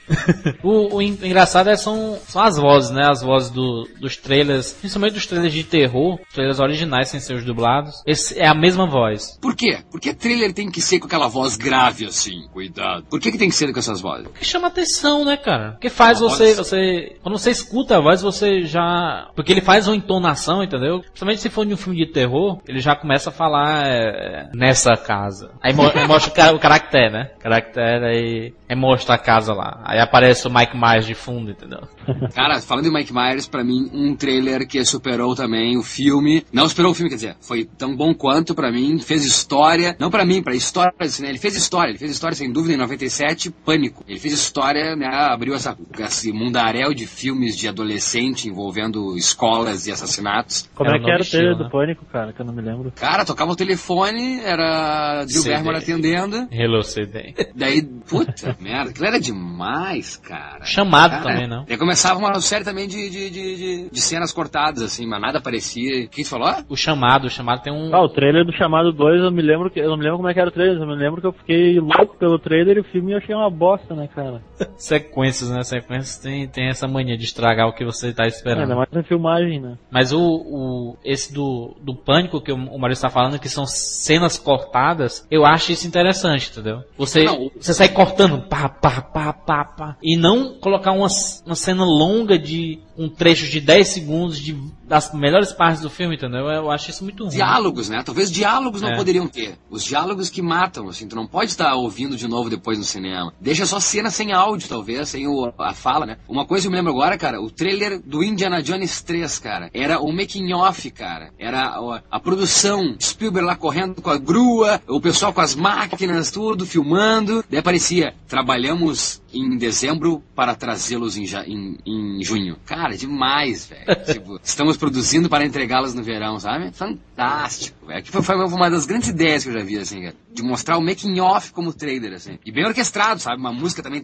O, 0.62 0.96
o 0.96 1.02
en- 1.02 1.18
engraçado 1.22 1.68
é 1.70 1.76
são, 1.76 2.18
são 2.26 2.42
as 2.42 2.56
vozes, 2.56 2.90
né? 2.90 3.02
As 3.08 3.22
vozes 3.22 3.50
do- 3.50 3.88
dos 4.00 4.16
trailers, 4.16 4.72
principalmente 4.72 5.14
dos 5.14 5.26
trailers 5.26 5.52
de 5.52 5.64
terror, 5.64 6.18
trailers 6.32 6.60
originais 6.60 7.08
sem 7.08 7.20
ser 7.20 7.34
os 7.34 7.44
dublados. 7.44 8.02
Esse 8.06 8.38
é 8.38 8.46
a 8.46 8.54
mesma 8.54 8.86
voz. 8.86 9.38
Por 9.40 9.54
quê? 9.56 9.78
Por 9.90 10.00
que 10.00 10.14
trailer 10.14 10.52
tem 10.52 10.70
que 10.70 10.80
ser 10.80 10.98
com 10.98 11.06
aquela 11.06 11.28
voz 11.28 11.56
grave 11.56 12.06
assim? 12.06 12.46
Cuidado. 12.52 13.04
Por 13.10 13.20
que, 13.20 13.32
que 13.32 13.38
tem 13.38 13.48
que 13.48 13.54
ser 13.54 13.72
com 13.72 13.78
essas 13.78 14.00
vozes? 14.00 14.28
Que 14.38 14.44
chama 14.44 14.68
atenção, 14.68 15.24
né, 15.24 15.36
cara? 15.36 15.72
Porque 15.72 15.90
faz 15.90 16.20
A 16.22 16.28
você, 16.28 16.54
voz- 16.54 16.56
você. 16.68 17.16
Quando 17.22 17.38
você 17.38 17.50
escuta 17.50 17.96
a 17.96 18.00
voz, 18.00 18.22
você 18.22 18.62
já. 18.62 19.28
Porque 19.34 19.52
ele 19.52 19.60
faz 19.60 19.86
uma 19.88 19.96
entonação, 19.96 20.62
entendeu? 20.62 21.00
Principalmente 21.00 21.40
se 21.40 21.50
for 21.50 21.64
de 21.66 21.74
um 21.74 21.76
filme 21.76 21.98
de 22.04 22.12
terror, 22.12 22.60
ele 22.68 22.80
já 22.80 22.94
começa 22.96 23.30
a 23.30 23.32
falar 23.32 23.86
é, 23.86 24.48
nessa 24.54 24.96
casa. 24.96 25.50
Aí, 25.62 25.72
mo- 25.72 25.84
mostra 26.08 26.30
o, 26.30 26.34
ca- 26.34 26.52
o 26.52 26.58
caractere, 26.58 27.10
né? 27.12 27.30
Caractere 27.40 28.04
aí. 28.06 28.54
Aí 28.68 28.76
mostra 28.76 29.13
a 29.14 29.18
casa 29.18 29.52
lá. 29.52 29.80
Aí 29.84 29.98
aparece 29.98 30.46
o 30.46 30.52
Mike 30.52 30.76
Myers 30.76 31.06
de 31.06 31.14
fundo, 31.14 31.50
entendeu? 31.50 31.80
Cara, 32.34 32.60
falando 32.60 32.86
em 32.86 32.92
Mike 32.92 33.12
Myers, 33.12 33.48
pra 33.48 33.64
mim, 33.64 33.88
um 33.92 34.14
trailer 34.16 34.66
que 34.66 34.84
superou 34.84 35.34
também 35.34 35.76
o 35.76 35.82
filme. 35.82 36.44
Não 36.52 36.68
superou 36.68 36.92
o 36.92 36.94
filme, 36.94 37.10
quer 37.10 37.16
dizer, 37.16 37.36
foi 37.40 37.64
tão 37.64 37.96
bom 37.96 38.14
quanto 38.14 38.54
pra 38.54 38.70
mim, 38.70 38.98
fez 38.98 39.24
história. 39.24 39.96
Não 39.98 40.10
pra 40.10 40.24
mim, 40.24 40.42
pra 40.42 40.54
história 40.54 40.92
cinema. 41.08 41.32
Ele 41.32 41.38
fez 41.38 41.56
história, 41.56 41.90
ele 41.90 41.98
fez 41.98 42.10
história 42.10 42.36
sem 42.36 42.52
dúvida 42.52 42.74
em 42.74 42.78
97, 42.78 43.50
Pânico. 43.50 44.04
Ele 44.08 44.18
fez 44.18 44.34
história, 44.34 44.96
né, 44.96 45.06
abriu 45.06 45.54
essa, 45.54 45.76
esse 45.98 46.32
mundaréu 46.32 46.92
de 46.92 47.06
filmes 47.06 47.56
de 47.56 47.68
adolescente 47.68 48.48
envolvendo 48.48 49.16
escolas 49.16 49.86
e 49.86 49.92
assassinatos. 49.92 50.68
Como 50.74 50.88
Era 50.88 50.98
é 50.98 51.00
o 51.00 51.04
que 51.04 51.10
era 51.10 51.22
o 51.22 51.24
trailer 51.24 51.52
estilo, 51.52 51.58
do 51.58 51.64
né? 51.64 51.70
Pânico, 51.70 52.04
cara, 52.06 52.32
que 52.32 52.40
eu 52.40 52.46
não 52.46 52.54
me 52.54 52.62
lembro. 52.62 52.92
Cara, 52.92 53.24
tocava 53.24 53.52
o 53.52 53.56
telefone, 53.56 54.40
era 54.40 55.24
Drew 55.24 55.42
CD. 55.42 55.50
Barrymore 55.50 55.78
atendendo. 55.78 56.48
Hello, 56.50 56.82
CD. 56.82 57.34
Daí 57.54 57.82
Puta 58.08 58.56
merda, 58.60 58.90
aquilo 58.90 59.06
era 59.06 59.20
demais, 59.20 60.16
cara. 60.16 60.64
Chamado 60.64 61.10
Cara, 61.10 61.22
também, 61.22 61.46
não? 61.48 61.64
Daí 61.64 61.76
começava 61.76 62.18
uma 62.18 62.40
série 62.40 62.64
também 62.64 62.86
de, 62.88 63.08
de, 63.10 63.30
de, 63.30 63.56
de- 63.56 63.90
de 63.90 64.00
cenas 64.00 64.32
cortadas, 64.32 64.82
assim, 64.82 65.06
mas 65.06 65.20
nada 65.20 65.40
parecia. 65.40 66.04
O 66.04 66.08
que 66.08 66.24
você 66.24 66.30
falou? 66.30 66.52
O 66.68 66.76
chamado, 66.76 67.26
o 67.26 67.30
chamado 67.30 67.62
tem 67.62 67.72
um. 67.72 67.94
Ah, 67.94 68.02
o 68.02 68.08
trailer 68.08 68.44
do 68.44 68.52
Chamado 68.52 68.92
2, 68.92 69.22
eu 69.22 69.30
me 69.30 69.42
lembro 69.42 69.70
que. 69.70 69.80
Eu 69.80 69.90
não 69.90 69.96
me 69.96 70.02
lembro 70.04 70.18
como 70.18 70.28
é 70.28 70.34
que 70.34 70.40
era 70.40 70.48
o 70.48 70.52
trailer, 70.52 70.80
eu 70.80 70.86
me 70.86 70.94
lembro 70.96 71.20
que 71.20 71.26
eu 71.26 71.32
fiquei 71.32 71.78
louco 71.80 72.16
pelo 72.18 72.38
trailer 72.38 72.76
e 72.76 72.80
o 72.80 72.84
filme 72.84 73.12
eu 73.12 73.18
achei 73.18 73.34
uma 73.34 73.50
bosta, 73.50 73.94
né, 73.94 74.08
cara? 74.14 74.42
Sequências, 74.76 75.50
né? 75.50 75.62
Sequências 75.62 76.18
tem, 76.18 76.46
tem 76.48 76.68
essa 76.68 76.86
mania 76.86 77.16
de 77.16 77.24
estragar 77.24 77.68
o 77.68 77.72
que 77.72 77.84
você 77.84 78.12
tá 78.12 78.24
Ainda 78.24 78.34
esperando. 78.34 78.76
mais 78.76 78.88
na 78.92 79.02
filmagem, 79.02 79.60
né? 79.60 79.76
Mas 79.90 80.12
o, 80.12 80.20
o 80.20 80.96
esse 81.04 81.32
do, 81.32 81.74
do 81.80 81.94
pânico 81.94 82.40
que 82.40 82.52
o, 82.52 82.56
o 82.56 82.78
Maurício 82.78 83.02
tá 83.02 83.10
falando, 83.10 83.38
que 83.38 83.48
são 83.48 83.66
cenas 83.66 84.38
cortadas, 84.38 85.26
eu 85.30 85.44
acho 85.44 85.72
isso 85.72 85.86
interessante, 85.86 86.50
entendeu? 86.50 86.82
Você, 86.96 87.24
Não, 87.24 87.50
você 87.58 87.72
sai 87.74 87.88
cortando, 87.94 88.42
pá, 88.48 88.68
pá, 88.68 89.00
pá, 89.00 89.32
pá, 89.32 89.64
pá, 89.64 89.96
e 90.02 90.16
não 90.16 90.54
colocar 90.58 90.92
uma, 90.92 91.08
uma 91.46 91.54
cena 91.54 91.84
longa 91.84 92.38
de 92.38 92.80
um 92.96 93.08
trecho 93.08 93.48
de 93.48 93.60
10 93.60 93.88
segundos 93.88 94.38
de, 94.38 94.56
das 94.84 95.12
melhores 95.12 95.52
partes 95.52 95.82
do 95.82 95.90
filme, 95.90 96.14
entendeu? 96.14 96.46
Eu 96.46 96.70
acho 96.70 96.90
isso 96.90 97.02
muito 97.02 97.24
ruim. 97.24 97.32
Diálogos, 97.34 97.88
né? 97.88 98.02
Talvez 98.04 98.30
diálogos 98.30 98.80
não 98.80 98.90
É. 98.90 98.96
poderiam 98.96 99.26
ter. 99.26 99.58
Os 99.68 99.82
diálogos 99.82 100.30
que 100.30 100.40
matam, 100.40 100.88
assim, 100.88 101.08
tu 101.08 101.16
não 101.16 101.26
pode 101.26 101.50
estar 101.50 101.74
ouvindo 101.74 102.16
de 102.16 102.28
novo 102.28 102.48
depois 102.48 102.78
no 102.78 102.84
cinema. 102.84 103.32
Deixa 103.40 103.66
só 103.66 103.80
cena 103.80 104.10
sem 104.10 104.32
áudio, 104.32 104.68
talvez, 104.68 105.08
sem 105.08 105.26
o, 105.26 105.52
a 105.58 105.74
fala, 105.74 106.06
né? 106.06 106.18
Uma 106.28 106.46
coisa 106.46 106.62
que 106.62 106.66
eu 106.68 106.70
me 106.70 106.76
lembro 106.76 106.92
agora, 106.92 107.18
cara, 107.18 107.40
o 107.42 107.50
trailer 107.50 108.00
do 108.00 108.22
Indiana 108.22 108.62
Jones 108.62 109.00
3, 109.02 109.38
cara, 109.40 109.70
era 109.74 109.98
o 110.00 110.12
making 110.12 110.52
off, 110.52 110.88
cara. 110.92 111.30
Era 111.36 111.66
a, 111.66 112.02
a 112.10 112.20
produção, 112.20 112.94
Spielberg 113.00 113.46
lá 113.46 113.56
correndo 113.56 114.00
com 114.00 114.10
a 114.10 114.18
grua, 114.18 114.80
o 114.88 115.00
pessoal 115.00 115.32
com 115.32 115.40
as 115.40 115.54
máquinas, 115.56 116.30
tudo, 116.30 116.64
filmando. 116.64 117.44
Daí 117.50 117.58
aparecia, 117.58 117.83
trabalhamos 118.26 119.20
em 119.34 119.56
dezembro 119.56 120.22
para 120.34 120.54
trazê-los 120.54 121.16
em, 121.16 121.24
em- 121.46 121.76
em 121.86 122.22
junho. 122.22 122.56
Cara, 122.64 122.96
demais, 122.96 123.66
velho. 123.66 123.84
tipo, 124.04 124.40
estamos 124.42 124.76
produzindo 124.76 125.28
para 125.28 125.44
entregá-los 125.44 125.94
no 125.94 126.02
verão, 126.02 126.38
sabe? 126.38 126.70
Fantástico, 126.72 127.86
velho. 127.86 128.02
Que 128.02 128.10
foi, 128.10 128.22
foi 128.22 128.36
uma 128.36 128.70
das 128.70 128.86
grandes 128.86 129.08
ideias 129.08 129.44
que 129.44 129.50
eu 129.50 129.54
já 129.54 129.64
vi, 129.64 129.78
assim, 129.78 130.02
cara. 130.02 130.14
De 130.32 130.42
mostrar 130.42 130.76
o 130.78 130.80
making 130.82 131.20
off 131.20 131.52
como 131.52 131.72
trailer, 131.72 132.12
assim. 132.14 132.38
E 132.44 132.50
bem 132.50 132.64
orquestrado, 132.66 133.20
sabe? 133.20 133.38
Uma 133.40 133.52
música 133.52 133.82
também. 133.82 134.02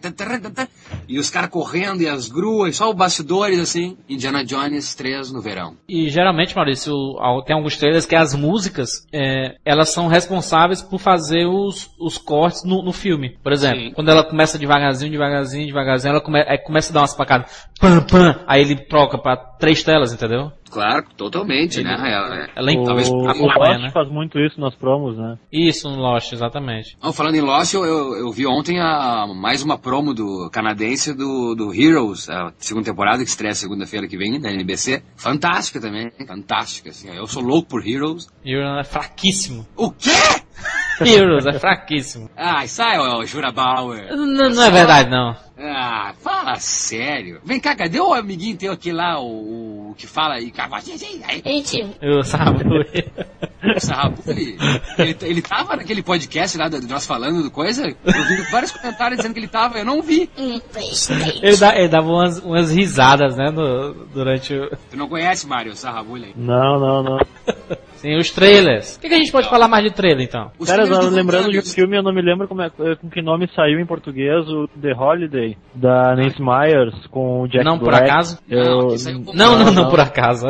E 1.07 1.19
os 1.19 1.29
caras 1.29 1.49
correndo 1.49 2.01
e 2.01 2.07
as 2.07 2.27
gruas, 2.29 2.77
só 2.77 2.89
os 2.89 2.95
bastidores, 2.95 3.59
assim. 3.59 3.97
Indiana 4.07 4.43
Jones 4.43 4.95
3 4.95 5.31
no 5.31 5.41
verão. 5.41 5.75
E 5.87 6.09
geralmente, 6.09 6.55
Maurício, 6.55 6.93
tem 7.45 7.55
alguns 7.55 7.77
trailers 7.77 8.05
que 8.05 8.15
as 8.15 8.33
músicas, 8.33 9.05
é, 9.11 9.55
elas 9.65 9.89
são 9.89 10.07
responsáveis 10.07 10.81
por 10.81 10.99
fazer 10.99 11.45
os, 11.45 11.89
os 11.99 12.17
cortes 12.17 12.63
no, 12.63 12.81
no 12.83 12.93
filme. 12.93 13.37
Por 13.43 13.51
exemplo, 13.51 13.79
Sim. 13.79 13.91
quando 13.93 14.09
ela 14.09 14.23
começa 14.23 14.57
devagarzinho, 14.57 15.11
devagarzinho, 15.11 15.20
devagarzinho, 15.21 16.11
ela 16.11 16.21
come, 16.21 16.39
começa 16.65 16.91
a 16.91 16.93
dar 16.93 16.99
umas 17.01 17.15
pacadas, 17.15 17.67
pam, 17.79 18.01
pam, 18.01 18.39
aí 18.47 18.61
ele 18.61 18.75
troca 18.75 19.17
pra 19.17 19.35
três 19.37 19.83
telas, 19.83 20.13
entendeu? 20.13 20.51
Claro, 20.69 21.05
totalmente, 21.17 21.83
né? 21.83 21.93
Ela, 21.93 22.47
Ela 22.55 22.71
em- 22.71 22.83
talvez 22.85 23.09
o, 23.09 23.13
o 23.13 23.25
Lost 23.25 23.81
né? 23.81 23.91
faz 23.91 24.09
muito 24.09 24.39
isso 24.39 24.59
nas 24.59 24.73
promos, 24.73 25.17
né? 25.17 25.37
Isso, 25.51 25.89
no 25.89 25.97
Lost, 25.97 26.31
exatamente. 26.31 26.97
Não, 27.03 27.11
falando 27.11 27.35
em 27.35 27.41
Lost, 27.41 27.73
eu, 27.73 27.83
eu, 27.83 28.15
eu 28.15 28.31
vi 28.31 28.47
ontem 28.47 28.79
a, 28.79 29.27
mais 29.35 29.61
uma 29.61 29.77
promo 29.77 30.13
do 30.13 30.49
canadense 30.49 31.13
do, 31.13 31.55
do 31.55 31.73
Heroes, 31.73 32.29
a 32.29 32.53
segunda 32.57 32.85
temporada 32.85 33.17
que 33.21 33.29
estreia 33.29 33.53
segunda-feira 33.53 34.07
que 34.07 34.17
vem, 34.17 34.39
da 34.39 34.49
NBC. 34.49 35.03
Fantástica 35.17 35.81
também, 35.81 36.09
fantástica. 36.25 36.89
Assim, 36.89 37.09
eu 37.13 37.27
sou 37.27 37.43
louco 37.43 37.67
por 37.67 37.85
Heroes. 37.85 38.27
Heroes 38.45 38.79
é 38.79 38.89
fraquíssimo. 38.89 39.67
O 39.75 39.91
quê? 39.91 40.09
Heroes 41.03 41.45
é 41.47 41.53
fraquíssimo. 41.59 42.29
Ai, 42.37 42.67
sai, 42.67 42.99
ô 42.99 43.25
Jura 43.25 43.51
Bauer. 43.51 44.15
Não, 44.15 44.49
não 44.49 44.63
é 44.63 44.69
verdade, 44.69 45.09
não. 45.09 45.35
Ah, 45.63 46.13
fala 46.23 46.55
sério. 46.59 47.39
Vem 47.45 47.59
cá, 47.59 47.75
cadê 47.75 47.99
o 47.99 48.13
amiguinho 48.13 48.57
teu 48.57 48.71
aqui 48.73 48.91
lá, 48.91 49.19
o, 49.19 49.91
o 49.91 49.95
que 49.95 50.07
fala 50.07 50.35
aí, 50.35 50.51
aí, 51.27 51.41
Eu 52.01 52.23
sabe. 52.23 52.63
Sarrabulli? 53.77 54.57
Ele, 54.97 55.15
ele 55.21 55.41
tava 55.41 55.75
naquele 55.75 56.01
podcast 56.01 56.57
lá 56.57 56.67
do, 56.67 56.81
nós 56.87 57.05
falando 57.05 57.43
do 57.43 57.51
coisa? 57.51 57.87
Eu 57.87 57.95
vi 58.27 58.41
vários 58.51 58.71
comentários 58.71 59.17
dizendo 59.17 59.33
que 59.33 59.39
ele 59.39 59.47
tava, 59.47 59.77
eu 59.77 59.85
não 59.85 60.01
vi. 60.01 60.29
Ele, 61.43 61.57
dá- 61.57 61.75
ele 61.77 61.87
dava 61.87 62.07
umas, 62.07 62.39
umas 62.39 62.71
risadas, 62.71 63.35
né, 63.35 63.51
no- 63.51 63.93
durante 64.07 64.53
o... 64.55 64.67
Tu 64.89 64.97
não 64.97 65.07
conhece, 65.07 65.45
Mário, 65.45 65.75
Sarrabulli? 65.75 66.33
Não, 66.35 66.79
não, 66.79 67.03
não. 67.03 67.17
Sim, 68.01 68.17
os 68.17 68.31
trailers. 68.31 68.95
O 68.97 68.99
que, 68.99 69.07
que 69.09 69.13
a 69.13 69.17
gente 69.17 69.31
pode 69.31 69.47
falar 69.49 69.67
mais 69.67 69.83
de 69.83 69.91
trailer, 69.91 70.25
então? 70.25 70.51
Os 70.57 70.67
Cara, 70.69 70.83
lembrando 71.09 71.49
de 71.51 71.59
um 71.59 71.61
filme, 71.61 71.97
eu 71.97 72.03
não 72.03 72.11
me 72.13 72.21
lembro 72.21 72.47
como 72.47 72.61
é, 72.61 72.69
com 72.69 73.09
que 73.09 73.21
nome 73.21 73.47
saiu 73.55 73.79
em 73.79 73.85
português, 73.85 74.47
o 74.49 74.67
The 74.81 74.93
Holiday, 74.93 75.55
da 75.75 76.15
Nancy 76.15 76.41
Myers, 76.41 77.05
com 77.07 77.41
o 77.43 77.47
Jack 77.47 77.63
Não 77.63 77.77
por 77.77 77.89
Black. 77.89 78.09
acaso? 78.09 78.39
Eu... 78.49 78.63
Não, 78.63 78.97
saiu 78.97 79.23
com- 79.23 79.33
Não, 79.33 79.57
não, 79.57 79.65
não, 79.65 79.73
não. 79.83 79.89
por 79.89 79.99
acaso. 79.99 80.47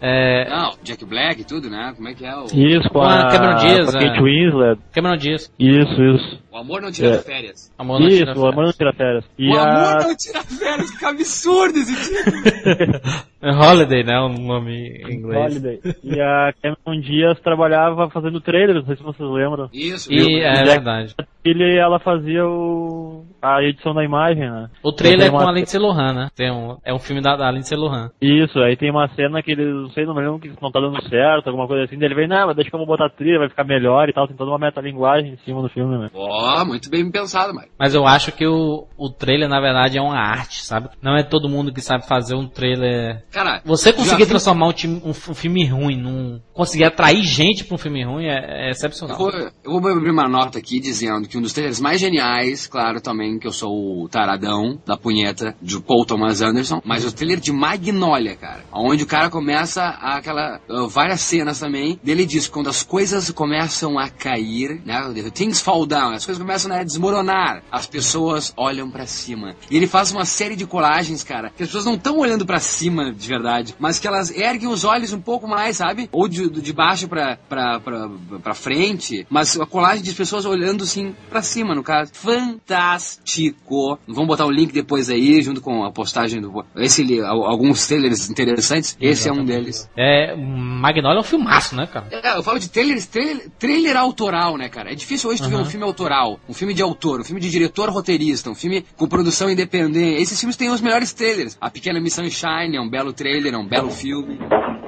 É, 0.00 0.48
Não, 0.48 0.70
Jack 0.82 1.04
Black 1.04 1.40
e 1.40 1.44
tudo, 1.44 1.68
né? 1.70 1.92
Como 1.96 2.08
é 2.08 2.14
que 2.14 2.24
é? 2.24 2.34
O, 2.36 2.44
Isso, 2.44 2.88
com 2.90 3.00
Com 3.00 3.02
a 3.02 3.22
a, 3.22 3.30
Cameron 3.30 3.56
Diaz, 3.56 3.90
com 3.90 3.96
a 3.98 4.00
Kate 4.00 4.18
é. 4.18 4.22
Winslet. 4.22 4.80
Cameron 4.92 5.16
Diaz. 5.16 5.52
Isso, 5.58 6.02
isso. 6.02 6.43
O 6.54 6.58
Amor 6.58 6.80
Não 6.82 6.90
Tira 6.92 7.08
É. 7.16 7.18
Férias. 7.18 7.72
Amor 7.78 8.00
não 8.00 8.08
isso, 8.08 8.18
tira 8.18 8.30
o 8.30 8.34
férias. 8.34 8.52
Amor 8.52 8.64
não 8.64 8.72
tira 8.72 8.92
férias. 8.92 9.24
E 9.38 9.48
o 9.50 9.58
a... 9.58 9.62
Amor 9.92 10.02
Não 10.08 10.16
Tira 10.16 10.42
Férias, 10.42 10.90
que 10.98 11.04
absurdo 11.04 11.78
esse 11.78 11.94
título. 12.14 13.00
É 13.44 13.50
Holiday, 13.50 14.02
né? 14.04 14.18
O 14.20 14.30
nome 14.30 14.72
em 15.06 15.16
inglês. 15.16 15.52
Holiday. 15.52 15.78
E 16.02 16.18
a 16.18 16.50
Cameron 16.62 16.98
Diaz 17.02 17.38
trabalhava 17.40 18.08
fazendo 18.08 18.40
trailers, 18.40 18.76
não 18.78 18.86
sei 18.86 18.96
se 18.96 19.02
vocês 19.02 19.28
lembram. 19.28 19.68
Isso, 19.70 20.10
E 20.10 20.40
é 20.40 20.50
Jack- 20.54 20.64
verdade. 20.66 21.14
Ele, 21.44 21.76
ela 21.76 21.98
fazia 21.98 22.42
o... 22.46 23.22
a 23.42 23.62
edição 23.62 23.92
da 23.92 24.02
imagem, 24.02 24.50
né? 24.50 24.70
O 24.82 24.90
trailer 24.90 25.26
é 25.26 25.30
com 25.30 25.36
uma- 25.36 25.50
a 25.50 25.52
Lindsay 25.52 25.78
Lohan, 25.78 26.14
né? 26.14 26.28
Tem 26.34 26.50
um, 26.50 26.78
é 26.82 26.94
um 26.94 26.98
filme 26.98 27.20
da, 27.20 27.36
da 27.36 27.50
Lindsay 27.50 27.76
Lohan. 27.76 28.10
Isso, 28.18 28.58
aí 28.60 28.78
tem 28.78 28.90
uma 28.90 29.08
cena 29.08 29.42
que 29.42 29.50
eles, 29.52 29.66
não 29.74 29.90
sei, 29.90 30.06
não 30.06 30.14
lembro 30.14 30.38
que 30.38 30.48
não 30.62 30.70
tá 30.72 30.80
dando 30.80 31.06
certo, 31.06 31.46
alguma 31.48 31.66
coisa 31.68 31.84
assim, 31.84 31.98
daí 31.98 32.08
ele 32.08 32.14
vem, 32.14 32.26
não, 32.26 32.46
mas 32.46 32.56
deixa 32.56 32.70
que 32.70 32.74
eu 32.76 32.78
vou 32.80 32.86
botar 32.86 33.10
trilha, 33.10 33.40
vai 33.40 33.50
ficar 33.50 33.64
melhor 33.64 34.08
e 34.08 34.14
tal, 34.14 34.26
tem 34.26 34.34
toda 34.38 34.52
uma 34.52 34.58
metalinguagem 34.58 35.34
em 35.34 35.36
cima 35.44 35.60
do 35.60 35.68
filme, 35.68 35.98
né? 35.98 36.08
Ó, 36.44 36.64
muito 36.64 36.90
bem 36.90 37.10
pensado, 37.10 37.54
Mário. 37.54 37.70
Mas 37.78 37.94
eu 37.94 38.06
acho 38.06 38.30
que 38.32 38.46
o, 38.46 38.86
o 38.96 39.10
trailer, 39.10 39.48
na 39.48 39.60
verdade, 39.60 39.98
é 39.98 40.02
uma 40.02 40.18
arte, 40.18 40.64
sabe? 40.64 40.88
Não 41.02 41.16
é 41.16 41.22
todo 41.22 41.48
mundo 41.48 41.72
que 41.72 41.80
sabe 41.80 42.06
fazer 42.06 42.34
um 42.34 42.46
trailer. 42.46 43.24
Cara, 43.30 43.60
Você 43.64 43.92
conseguir 43.92 44.26
transformar 44.26 44.68
um, 44.68 44.72
time- 44.72 45.02
um 45.04 45.10
um 45.10 45.34
filme 45.34 45.66
ruim 45.66 45.96
num. 45.96 46.40
Conseguir 46.52 46.84
atrair 46.84 47.22
gente 47.22 47.64
pra 47.64 47.74
um 47.76 47.78
filme 47.78 48.04
ruim 48.04 48.26
é, 48.26 48.64
é 48.64 48.66
Eu 48.66 48.70
excepcional. 48.70 49.16
vou, 49.16 49.30
eu 49.30 49.80
vou 49.80 49.90
abrir 49.90 50.10
uma 50.10 50.28
nota 50.28 50.58
aqui 50.58 50.78
dizendo 50.80 51.26
que 51.28 51.38
um 51.38 51.42
dos 51.42 51.52
trailers 51.52 51.80
mais 51.80 52.00
geniais, 52.00 52.66
claro 52.66 53.00
também 53.00 53.38
que 53.38 53.46
eu 53.46 53.52
sou 53.52 54.02
o 54.04 54.08
taradão 54.08 54.78
da 54.86 54.96
punheta 54.96 55.54
de 55.62 55.80
Paul 55.80 56.04
Thomas 56.04 56.42
Anderson, 56.42 56.80
mas 56.84 57.04
o 57.04 57.12
trailer 57.14 57.40
de 57.40 57.52
Magnolia, 57.52 58.36
cara, 58.36 58.64
onde 58.72 59.02
o 59.04 59.06
cara 59.06 59.30
começa 59.30 59.82
aquela 59.84 60.60
uh, 60.68 60.88
várias 60.88 61.20
cenas 61.20 61.58
também, 61.60 61.98
dele 62.02 62.26
diz 62.26 62.48
quando 62.48 62.68
as 62.68 62.82
coisas 62.82 63.30
começam 63.30 63.98
a 63.98 64.08
cair, 64.08 64.80
né, 64.84 65.00
things 65.32 65.60
fall 65.60 65.86
down, 65.86 66.12
as 66.12 66.24
coisas 66.24 66.33
começam 66.38 66.70
né, 66.70 66.80
a 66.80 66.84
desmoronar, 66.84 67.62
as 67.70 67.86
pessoas 67.86 68.52
olham 68.56 68.90
pra 68.90 69.06
cima. 69.06 69.54
E 69.70 69.76
ele 69.76 69.86
faz 69.86 70.12
uma 70.12 70.24
série 70.24 70.56
de 70.56 70.66
colagens, 70.66 71.22
cara, 71.22 71.50
que 71.50 71.62
as 71.62 71.68
pessoas 71.68 71.84
não 71.84 71.94
estão 71.94 72.18
olhando 72.18 72.46
pra 72.46 72.60
cima 72.60 73.12
de 73.12 73.28
verdade, 73.28 73.74
mas 73.78 73.98
que 73.98 74.06
elas 74.06 74.30
erguem 74.30 74.68
os 74.68 74.84
olhos 74.84 75.12
um 75.12 75.20
pouco 75.20 75.46
mais, 75.46 75.76
sabe? 75.76 76.08
Ou 76.12 76.28
de, 76.28 76.48
de 76.48 76.72
baixo 76.72 77.08
pra, 77.08 77.38
pra, 77.48 77.80
pra, 77.80 78.10
pra 78.42 78.54
frente, 78.54 79.26
mas 79.30 79.58
a 79.58 79.66
colagem 79.66 80.02
de 80.02 80.12
pessoas 80.12 80.44
olhando 80.44 80.84
assim 80.84 81.14
pra 81.28 81.42
cima, 81.42 81.74
no 81.74 81.82
caso. 81.82 82.12
Fantástico! 82.14 83.98
Vamos 84.06 84.26
botar 84.26 84.46
o 84.46 84.50
link 84.50 84.72
depois 84.72 85.08
aí, 85.10 85.42
junto 85.42 85.60
com 85.60 85.84
a 85.84 85.92
postagem 85.92 86.40
do. 86.40 86.64
Esse, 86.76 87.20
alguns 87.22 87.86
trailers 87.86 88.30
interessantes, 88.30 88.96
esse 89.00 89.28
é 89.28 89.32
um 89.32 89.44
deles. 89.44 89.88
É. 89.96 90.34
Magnolia 90.36 91.18
é 91.18 91.20
um 91.20 91.24
filmaço, 91.24 91.74
né, 91.76 91.86
cara? 91.86 92.06
É, 92.10 92.36
eu 92.36 92.42
falo 92.42 92.58
de 92.58 92.68
trailers, 92.68 93.06
trailer, 93.06 93.50
trailer 93.58 93.96
autoral, 93.96 94.56
né, 94.56 94.68
cara? 94.68 94.92
É 94.92 94.94
difícil 94.94 95.30
hoje 95.30 95.42
tu 95.42 95.48
ver 95.48 95.56
um 95.56 95.64
filme 95.64 95.84
autoral, 95.84 96.23
um 96.48 96.54
filme 96.54 96.74
de 96.74 96.82
autor, 96.82 97.20
um 97.20 97.24
filme 97.24 97.40
de 97.40 97.50
diretor 97.50 97.90
roteirista, 97.90 98.50
um 98.50 98.54
filme 98.54 98.84
com 98.96 99.06
produção 99.06 99.50
independente. 99.50 100.20
Esses 100.20 100.38
filmes 100.38 100.56
têm 100.56 100.70
os 100.70 100.80
melhores 100.80 101.12
trailers. 101.12 101.56
A 101.60 101.70
Pequena 101.70 102.00
Missão 102.00 102.28
Shine 102.28 102.76
é 102.76 102.80
um 102.80 102.88
belo 102.88 103.12
trailer, 103.12 103.54
é 103.54 103.58
um 103.58 103.66
belo 103.66 103.90
filme. 103.90 104.38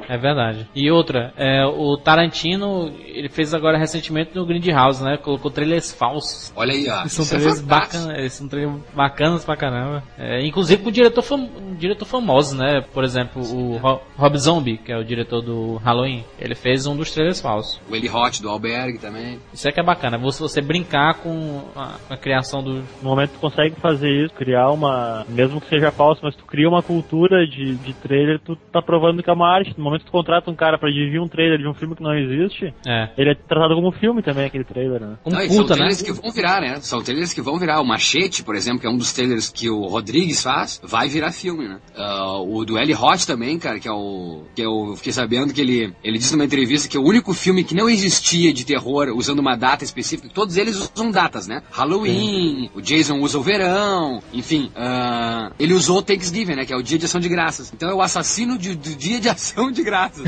É 0.09 0.17
verdade. 0.17 0.69
E 0.75 0.91
outra, 0.91 1.33
é, 1.37 1.65
o 1.65 1.97
Tarantino, 1.97 2.93
ele 3.05 3.29
fez 3.29 3.55
agora 3.55 3.79
recentemente 3.79 4.31
no 4.35 4.47
Grindhouse, 4.47 5.03
né? 5.03 5.17
Colocou 5.17 5.51
trailers 5.51 5.93
falsos. 5.93 6.53
Olha 6.57 6.73
aí, 6.73 6.89
ó. 6.89 7.07
São 7.09 7.25
é 7.25 7.29
trailers 7.29 7.61
fantástico. 7.61 8.05
bacanas, 8.05 8.33
são 8.33 8.49
trailers 8.49 8.81
bacanas 8.95 9.45
pra 9.45 9.57
caramba. 9.57 10.03
É, 10.19 10.45
inclusive 10.47 10.83
com 10.83 10.91
diretor, 10.91 11.23
fam 11.23 11.49
diretor 11.79 12.05
famoso, 12.05 12.57
né? 12.57 12.83
Por 12.93 13.05
exemplo, 13.05 13.43
o 13.43 13.77
Ro 13.79 14.01
Rob 14.17 14.39
Zombie, 14.39 14.79
que 14.79 14.93
é 14.93 14.97
o 14.97 15.05
diretor 15.05 15.43
do 15.43 15.77
Halloween. 15.77 16.25
Ele 16.39 16.55
fez 16.55 16.87
um 16.87 16.97
dos 16.97 17.11
trailers 17.11 17.41
falsos. 17.41 17.81
O 17.89 17.95
Eli 17.95 18.09
Hot 18.09 18.43
do 18.43 18.49
Albergue 18.49 18.99
também. 18.99 19.39
Isso 19.53 19.69
é 19.69 19.73
que 19.73 19.81
é 19.81 19.83
bacana, 19.83 20.19
você, 20.19 20.43
você 20.43 20.61
brincar 20.61 21.15
com 21.15 21.63
a, 21.75 21.95
com 22.07 22.15
a 22.15 22.17
criação 22.17 22.63
do. 22.63 22.75
No 23.03 23.11
momento 23.11 23.33
tu 23.33 23.39
consegue 23.41 23.77
fazer 23.81 24.11
isso, 24.25 24.35
criar 24.35 24.71
uma, 24.71 25.25
mesmo 25.29 25.61
que 25.61 25.69
seja 25.69 25.91
falso, 25.91 26.21
mas 26.23 26.35
tu 26.35 26.45
cria 26.45 26.69
uma 26.69 26.83
cultura 26.83 27.47
de, 27.47 27.75
de 27.77 27.93
trailer, 27.95 28.41
tu 28.41 28.57
tá 28.73 28.81
provando 28.81 29.23
que 29.23 29.31
é 29.31 29.33
uma 29.33 29.49
arte. 29.49 29.75
No 29.77 29.85
momento 29.85 29.96
momento 29.97 30.01
que 30.05 30.07
tu 30.07 30.13
contrata 30.13 30.51
um 30.51 30.55
cara 30.55 30.79
pra 30.79 30.91
dirigir 30.91 31.21
um 31.21 31.29
trailer 31.29 31.59
de 31.59 31.67
um 31.69 31.75
filme 31.75 31.95
que 31.97 32.03
não 32.03 32.15
existe, 32.15 32.73
É. 32.87 33.11
ele 33.17 33.31
é 33.31 33.35
tratado 33.35 33.75
como 33.75 33.91
filme 33.93 34.23
também, 34.23 34.47
aquele 34.47 34.65
trailer, 34.65 35.01
né? 35.01 35.17
Como 35.23 35.35
Não, 35.37 35.43
e 35.43 35.49
são 35.49 35.57
puta, 35.63 35.71
né? 35.75 35.77
trailers 35.79 36.03
que 36.03 36.13
vão 36.13 36.31
virar, 36.31 36.61
né? 36.61 36.81
São 36.81 37.03
trailers 37.03 37.33
que 37.33 37.41
vão 37.43 37.59
virar. 37.59 37.81
O 37.81 37.85
Machete, 37.85 38.43
por 38.43 38.55
exemplo, 38.55 38.81
que 38.81 38.87
é 38.87 38.91
um 38.91 38.97
dos 38.97 39.13
trailers 39.13 39.49
que 39.51 39.69
o 39.71 39.87
Rodrigues 39.87 40.43
faz, 40.43 40.81
vai 40.85 41.09
virar 41.09 41.33
filme, 41.33 41.69
né? 41.69 41.79
Ah, 41.97 42.39
o 42.41 42.65
do 42.65 42.79
Eli 42.79 42.93
Roth 42.93 43.25
também, 43.27 43.59
cara, 43.59 43.79
que 43.81 43.89
é 43.89 43.93
o. 43.93 44.45
que 44.55 44.63
eu 44.63 44.95
fiquei 44.97 45.13
sabendo 45.13 45.53
que 45.53 45.61
ele, 45.61 45.93
ele 46.03 46.19
disse 46.19 46.33
numa 46.33 46.45
entrevista 46.45 46.89
que 46.89 46.97
é 46.97 47.01
o 47.01 47.05
único 47.05 47.33
filme 47.35 47.65
que 47.65 47.75
não 47.75 47.89
existia 47.89 48.53
de 48.53 48.65
terror 48.65 49.09
usando 49.15 49.39
uma 49.41 49.57
data 49.57 49.85
específica. 49.85 50.29
Todos 50.33 50.57
eles 50.57 50.77
usam 50.95 51.11
datas, 51.11 51.47
né? 51.47 51.63
Halloween, 51.71 52.71
o 52.75 52.81
Jason 52.81 53.19
usa 53.21 53.39
o 53.39 53.43
verão, 53.43 54.23
enfim. 54.33 54.71
ah, 54.77 55.51
ele 55.59 55.73
usou 55.75 55.99
o 55.99 56.03
Thanksgiving, 56.03 56.55
né? 56.57 56.65
Que 56.65 56.73
é 56.73 56.77
o 56.77 56.83
dia 56.83 56.99
de 56.99 57.05
ação 57.07 57.21
de 57.21 57.29
graças. 57.29 57.73
Então 57.73 57.89
é 57.91 57.95
o 57.95 58.03
assassino 58.03 58.59
de- 58.59 58.75
do 58.75 58.95
dia 58.97 59.21
de 59.21 59.29
ação 59.29 59.71
de 59.71 59.83
graças. 59.87 60.25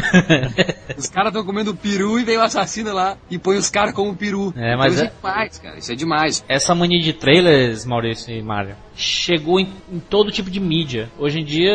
os 0.97 1.09
caras 1.09 1.31
estão 1.31 1.45
comendo 1.45 1.75
peru 1.75 2.19
e 2.19 2.25
vem 2.25 2.39
o 2.39 2.43
assassino 2.43 2.93
lá 2.95 3.17
e 3.31 3.39
põe 3.39 3.57
os 3.57 3.69
caras 3.69 3.93
como 3.93 4.15
peru. 4.17 4.55
É, 4.57 4.77
mas 4.77 4.95
Então, 4.95 5.05
é- 5.05 5.09
isso 5.09 5.13
é 5.13 5.21
demais, 5.21 5.59
cara. 5.59 5.79
Isso 5.79 5.93
é 5.93 5.95
demais. 5.95 6.45
Essa 6.49 6.75
mania 6.75 7.03
de 7.03 7.13
trailers, 7.13 7.85
Maurício 7.85 8.33
e 8.35 8.41
Mário, 8.41 8.77
chegou 8.95 9.59
em, 9.61 9.69
em 9.93 9.99
todo 9.99 10.31
tipo 10.31 10.49
de 10.51 10.61
mídia. 10.61 11.11
Hoje 11.19 11.41
em 11.41 11.45
dia, 11.45 11.73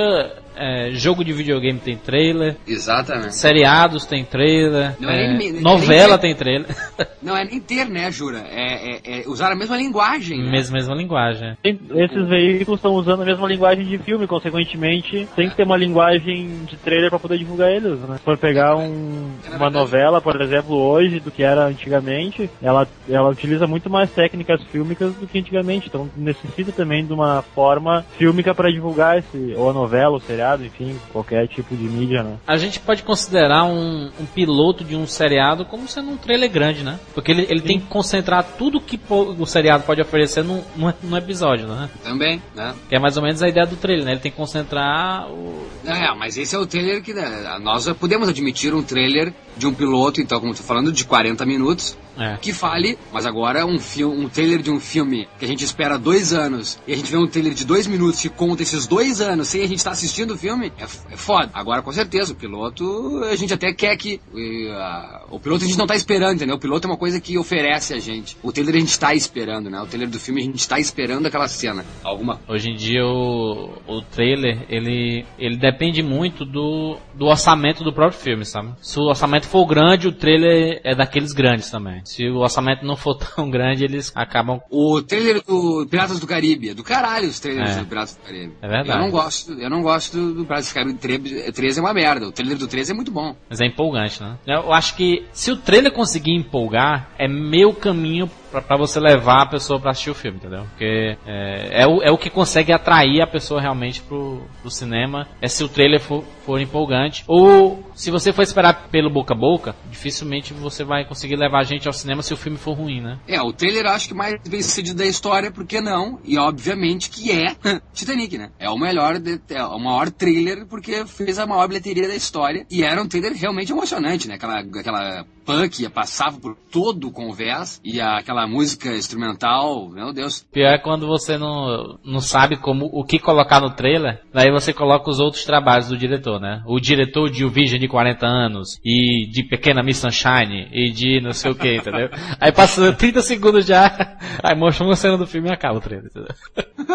é, 0.56 0.92
jogo 0.92 1.24
de 1.24 1.34
videogame 1.34 1.80
tem 1.80 1.98
trailer, 1.98 2.56
Exatamente. 2.68 3.36
seriados 3.36 4.06
tem 4.06 4.24
trailer, 4.24 4.94
Não 5.00 5.10
é 5.10 5.26
é, 5.26 5.38
nem- 5.38 5.62
novela 5.62 6.10
nem- 6.18 6.20
tem 6.20 6.36
trailer. 6.36 6.68
Não 7.24 7.36
é 7.38 7.46
nem 7.46 7.60
ter, 7.60 7.86
né, 7.88 8.12
Jura? 8.12 8.40
É, 8.50 8.96
é- 8.96 9.22
é 9.22 9.28
usar 9.28 9.52
a 9.52 9.56
mesma 9.56 9.78
linguagem. 9.78 10.40
né? 10.44 10.52
mesma, 10.52 10.78
mesma 10.78 10.94
linguagem. 10.96 11.58
Esses 11.64 12.28
veículos 12.28 12.80
estão 12.80 12.94
usando 12.94 13.22
a 13.22 13.26
mesma 13.26 13.48
linguagem 13.48 13.86
de 13.86 13.98
filme, 13.98 14.28
consequentemente, 14.28 15.28
tem 15.36 15.50
que 15.50 15.56
ter 15.56 15.64
uma 15.64 15.78
linguagem 15.78 16.66
de 16.66 16.76
trailer 16.78 17.10
pra 17.10 17.20
poder 17.20 17.38
divulgar 17.38 17.72
eles, 17.72 18.00
né? 18.02 18.18
Se 18.18 18.24
for 18.24 18.38
pegar 18.38 18.76
um- 18.76 19.32
uma 19.56 19.70
novela, 19.70 20.22
por 20.22 20.40
exemplo, 20.42 20.76
hoje, 20.76 21.20
do 21.20 21.32
que 21.32 21.44
era 21.44 21.66
antigamente, 21.66 22.50
ela, 22.62 22.88
ela 23.10 23.30
utiliza 23.30 23.66
muito 23.68 23.90
mais 23.90 24.12
técnicas 24.12 24.62
fílmicas 24.72 25.14
do 25.16 25.26
que 25.28 25.40
antigamente, 25.40 25.88
então 25.88 26.10
necessita 26.18 26.72
também 26.72 27.06
de 27.06 27.14
uma 27.14 27.42
forma 27.42 28.06
fílmica 28.18 28.54
para 28.54 28.72
divulgar 28.72 29.18
esse, 29.18 29.54
ou 29.58 29.70
a 29.70 29.74
novela, 29.74 30.10
ou 30.12 30.18
o 30.18 30.22
seriado, 30.44 30.66
enfim, 30.66 31.00
qualquer 31.12 31.48
tipo 31.48 31.76
de 31.76 31.84
mídia, 31.84 32.22
né? 32.22 32.38
A 32.46 32.58
gente 32.58 32.80
pode 32.80 33.04
considerar 33.04 33.64
um, 33.64 34.12
um 34.20 34.26
piloto 34.26 34.84
de 34.84 34.96
um 34.96 35.08
seriado 35.08 35.66
como 35.66 35.88
sendo 35.88 36.12
um 36.12 36.18
trailer 36.18 36.52
grande, 36.52 36.84
né? 36.84 37.00
Porque 37.14 37.32
ele, 37.32 37.48
ele 37.50 37.62
tem 37.62 37.80
que 37.80 37.88
concentrar 37.88 38.44
tudo 38.58 38.82
que 38.82 39.00
o 39.10 39.46
seriado 39.46 39.84
pode 39.84 40.02
oferecer 40.02 40.44
num, 40.44 40.62
num, 40.76 40.94
num 41.02 41.18
episódio, 41.18 41.68
né? 41.68 41.90
Também, 42.04 42.42
né? 42.54 42.76
Que 42.90 42.96
é 42.96 43.00
mais 43.00 43.16
ou 43.16 43.24
menos 43.24 43.42
a 43.42 43.48
ideia 43.48 43.66
do 43.66 43.78
trailer, 43.78 44.06
né? 44.06 44.12
Ele 44.12 44.20
tem 44.20 44.32
que 44.32 44.38
concentrar 44.38 45.30
o... 45.32 45.66
É, 45.86 46.14
mas 46.16 46.38
esse 46.38 46.56
é 46.56 46.60
o 46.60 46.66
trailer 46.66 47.02
que 47.02 47.14
né, 47.14 47.58
nós 47.62 47.88
podemos 47.94 48.28
admitir 48.28 48.74
um 48.74 48.84
trailer 48.84 49.34
de 49.58 49.68
um 49.68 49.74
piloto, 49.74 50.22
então, 50.22 50.40
como 50.40 50.52
eu 50.52 50.56
tô 50.58 50.64
falando, 50.64 50.92
de 50.92 51.06
40 51.06 51.46
minutos, 51.46 51.98
É. 52.18 52.38
que 52.38 52.54
fale, 52.54 52.98
mas 53.12 53.26
agora 53.26 53.66
um 53.66 53.80
filme, 53.80 54.24
um 54.26 54.30
trailer 54.30 54.62
de 54.62 54.70
um 54.70 54.80
filme 54.80 55.28
que 55.40 55.46
a 55.46 55.48
gente 55.48 55.64
espera 55.66 55.98
dois 55.98 56.32
anos 56.32 56.78
e 56.88 56.94
a 56.94 56.96
gente 56.96 57.10
vê 57.12 57.18
um 57.18 57.26
trailer 57.28 57.54
de 57.56 57.66
dois 57.66 57.88
minutos 57.88 58.22
que 58.22 58.30
conta 58.30 58.62
esses 58.62 58.86
dois 58.86 59.20
anos 59.20 59.48
sem 59.48 59.64
a 59.64 59.68
gente 59.68 59.80
estar 59.80 59.92
assistindo 59.92 60.36
o 60.36 60.38
filme, 60.38 60.72
é, 60.78 60.84
é 60.84 61.18
foda. 61.18 61.50
Agora, 61.54 61.82
com 61.82 61.92
certeza, 61.92 62.34
o 62.34 62.36
piloto 62.36 63.22
a 63.32 63.36
gente 63.36 63.54
até 63.54 63.74
quer 63.74 63.96
que. 63.98 64.20
e, 64.36 64.70
a- 64.72 65.24
o 65.32 65.40
piloto 65.40 65.64
a 65.64 65.68
gente 65.68 65.78
não 65.78 65.88
tá 65.88 65.96
esperando, 65.96 66.36
entendeu? 66.36 66.56
O 66.56 66.60
piloto 66.60 66.88
é 66.88 66.92
uma 66.92 66.98
coisa 66.98 67.20
que 67.20 67.36
oferece 67.38 67.94
a 67.96 68.00
gente. 68.00 68.38
O 68.44 68.52
trailer 68.52 68.76
a 68.76 68.80
gente 68.80 69.00
tá 69.00 69.16
esperando, 69.16 69.70
né? 69.70 69.82
O 69.82 69.88
trailer 69.88 70.08
do 70.10 70.20
filme 70.20 70.42
a 70.42 70.46
gente 70.46 70.68
tá 70.68 70.80
esperando 70.80 71.26
aquela 71.26 71.48
cena. 71.48 71.84
Alguma 72.04 72.40
Hoje 72.48 72.70
em 72.70 72.76
dia 72.76 73.04
o, 73.06 73.72
o 73.88 74.02
trailer, 74.04 74.66
ele, 74.70 75.26
ele 75.40 75.58
depende 75.58 76.04
muito 76.04 76.46
do, 76.46 76.98
do 77.16 77.26
orçamento 77.26 77.84
do 77.84 77.92
próprio 77.92 78.20
filme, 78.20 78.46
sabe? 78.46 78.70
Se 78.82 79.00
o 79.00 79.04
orçamento 79.10 79.43
for 79.46 79.66
grande, 79.66 80.08
o 80.08 80.12
trailer 80.12 80.80
é 80.84 80.96
daqueles 80.96 81.34
grandes 81.34 81.70
também. 81.70 82.02
Se 82.06 82.28
o 82.30 82.38
orçamento 82.38 82.86
não 82.86 82.96
for 82.96 83.16
tão 83.36 83.50
grande, 83.50 83.84
eles 83.84 84.12
acabam... 84.16 84.60
O 84.70 85.02
trailer 85.02 85.42
do 85.46 85.86
Piratas 85.90 86.20
do 86.20 86.28
Caribe, 86.28 86.70
é 86.70 86.74
do 86.74 86.84
caralho 86.84 87.28
os 87.28 87.40
trailers 87.40 87.78
É. 87.78 87.80
do 87.80 87.86
Piratas 87.86 88.16
do 88.16 88.22
Caribe. 88.22 88.54
É 88.62 88.68
verdade. 88.68 88.90
Eu 89.00 89.04
não 89.06 89.12
gosto, 89.12 89.54
eu 89.54 89.70
não 89.70 89.82
gosto 89.82 90.18
do, 90.18 90.34
do 90.36 90.46
Piratas 90.46 90.70
do 90.70 90.74
Caribe 90.74 91.00
3, 91.00 91.52
13 91.54 91.80
é 91.80 91.82
uma 91.82 91.94
merda. 91.94 92.28
O 92.28 92.32
trailer 92.32 92.58
do 92.58 92.68
13 92.68 92.92
é 92.92 92.96
muito 92.96 93.12
bom. 93.12 93.36
Mas 93.50 93.62
é 93.62 93.66
empolgante, 93.66 94.22
né? 94.22 94.38
Eu 94.48 94.72
acho 94.74 94.96
que 94.96 95.26
se 95.32 95.52
o 95.52 95.58
trailer 95.58 95.92
conseguir 95.92 96.34
empolgar, 96.34 97.10
é 97.18 97.28
meio 97.28 97.74
caminho 97.74 98.30
pra 98.62 98.78
você 98.78 99.00
levar 99.00 99.42
a 99.42 99.46
pessoa 99.46 99.80
pra 99.80 99.92
assistir 99.92 100.10
o 100.10 100.16
filme, 100.16 100.38
entendeu? 100.38 100.64
Porque 100.70 101.18
é, 101.26 101.82
é, 101.84 101.88
o, 101.88 102.02
é 102.02 102.12
o 102.12 102.18
que 102.18 102.30
consegue 102.30 102.72
atrair 102.72 103.22
a 103.22 103.28
pessoa 103.28 103.62
realmente 103.62 104.02
pro, 104.02 104.42
pro 104.62 104.70
cinema, 104.72 105.28
é 105.42 105.48
se 105.48 105.64
o 105.64 105.70
trailer 105.70 106.00
for, 106.00 106.24
for 106.46 106.60
empolgante. 106.60 107.24
Ou 107.28 107.92
se 107.96 108.12
você 108.12 108.32
for 108.34 108.42
esperar 108.42 108.88
pelo 108.90 109.10
boca 109.10 109.34
a 109.34 109.38
boca, 109.38 109.76
dificilmente 109.90 110.54
você 110.54 110.84
vai 110.84 111.06
conseguir 111.06 111.36
levar 111.36 111.60
a 111.60 111.64
gente 111.64 111.88
ao 111.88 111.94
cinema 111.94 112.22
se 112.22 112.34
o 112.34 112.38
filme 112.38 112.58
for 112.58 112.74
ruim, 112.74 113.02
né? 113.02 113.18
É, 113.28 113.42
o 113.42 113.54
trailer 113.54 113.86
acho 113.88 114.08
que 114.08 114.14
mais 114.14 114.36
sucedido 114.66 114.98
da 114.98 115.06
história, 115.06 115.52
por 115.52 115.66
que 115.66 115.80
não? 115.82 116.20
E 116.24 116.38
obviamente 116.38 117.10
que 117.10 117.32
é 117.32 117.56
Titanic, 117.94 118.38
né? 118.38 118.50
É 118.60 118.70
o 118.70 118.78
melhor, 118.78 119.20
de- 119.20 119.40
é 119.50 119.64
o 119.64 119.80
maior 119.80 120.10
trailer 120.10 120.66
porque 120.68 121.06
fez 121.06 121.40
a 121.40 121.46
maior 121.46 121.68
bilheteria 121.68 122.08
da 122.08 122.16
história. 122.16 122.66
E 122.70 122.84
era 122.84 123.02
um 123.02 123.08
trailer 123.08 123.34
realmente 123.34 123.72
emocionante, 123.72 124.28
né? 124.28 124.36
Aquela, 124.36 124.60
aquela 124.60 125.26
punk 125.46 125.90
passava 125.90 126.40
por 126.40 126.56
todo 126.72 127.08
o 127.08 127.12
convés 127.12 127.82
e 127.84 128.02
aquela 128.02 128.48
música 128.48 128.90
instrumental, 128.96 129.90
meu 129.90 130.14
Deus. 130.14 130.46
Pior 130.52 130.74
é 130.74 130.78
quando 130.78 131.08
você 131.08 131.38
não, 131.38 131.98
não 132.04 132.20
sabe 132.20 132.58
como 132.58 132.86
o 132.86 133.04
que 133.04 133.20
colocar 133.20 133.60
no 133.60 133.72
trailer, 133.72 134.22
daí 134.34 134.52
você 134.52 134.74
coloca 134.74 135.10
os 135.10 135.20
outros 135.20 135.46
trabalhos 135.46 135.90
do 135.90 135.98
diretor, 135.98 136.40
né? 136.40 136.64
O 136.66 136.80
diretor 136.80 137.30
de 137.30 137.46
O 137.46 137.50
Virgem 137.50 137.80
de 137.80 137.88
40 137.88 138.26
anos, 138.26 138.80
e 138.84 139.28
de 139.32 139.44
Pequena 139.44 139.84
Miss 139.84 139.98
Sunshine, 139.98 140.68
e 140.72 140.92
de 140.92 141.22
não 141.22 141.32
sei 141.32 141.52
o 141.52 141.56
que, 141.56 141.76
entendeu? 141.76 142.10
Aí 142.40 142.52
passa 142.52 142.94
30 142.94 143.22
segundos 143.22 143.66
já, 143.66 144.18
aí 144.44 144.56
mostra 144.56 144.86
uma 144.86 144.96
cena 144.96 145.18
do 145.18 145.28
filme 145.28 145.50
e 145.50 145.54
acaba 145.54 145.78
o 145.78 145.82
trailer, 145.82 146.08
entendeu? 146.08 146.36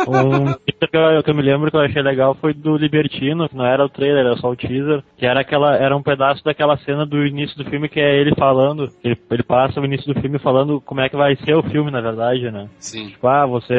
Um 0.08 0.52
teaser 0.54 0.90
que 0.90 0.96
eu, 0.96 1.22
que 1.22 1.30
eu 1.30 1.34
me 1.34 1.42
lembro 1.42 1.70
que 1.70 1.76
eu 1.76 1.80
achei 1.80 2.02
legal 2.02 2.34
foi 2.34 2.52
do 2.52 2.76
Libertino, 2.76 3.48
que 3.48 3.56
não 3.56 3.64
era 3.64 3.84
o 3.84 3.88
trailer, 3.88 4.26
era 4.26 4.36
só 4.36 4.50
o 4.50 4.56
teaser, 4.56 5.02
que 5.16 5.26
era 5.26 5.40
aquela, 5.40 5.76
era 5.76 5.96
um 5.96 6.02
pedaço 6.02 6.44
daquela 6.44 6.76
cena 6.78 7.06
do 7.06 7.24
início 7.26 7.56
do 7.56 7.68
filme 7.68 7.88
que 7.88 8.00
é 8.00 8.20
ele 8.20 8.34
falando, 8.38 8.88
ele, 9.02 9.16
ele 9.30 9.42
passa 9.42 9.80
o 9.80 9.84
início 9.84 10.12
do 10.12 10.20
filme 10.20 10.38
falando 10.38 10.80
como 10.80 11.00
é 11.00 11.08
que 11.08 11.16
vai 11.16 11.36
ser 11.36 11.54
o 11.54 11.62
filme, 11.62 11.90
na 11.90 12.00
verdade, 12.00 12.50
né? 12.50 12.68
Sim. 12.78 13.08
Tipo, 13.08 13.26
ah, 13.26 13.46
vocês 13.46 13.78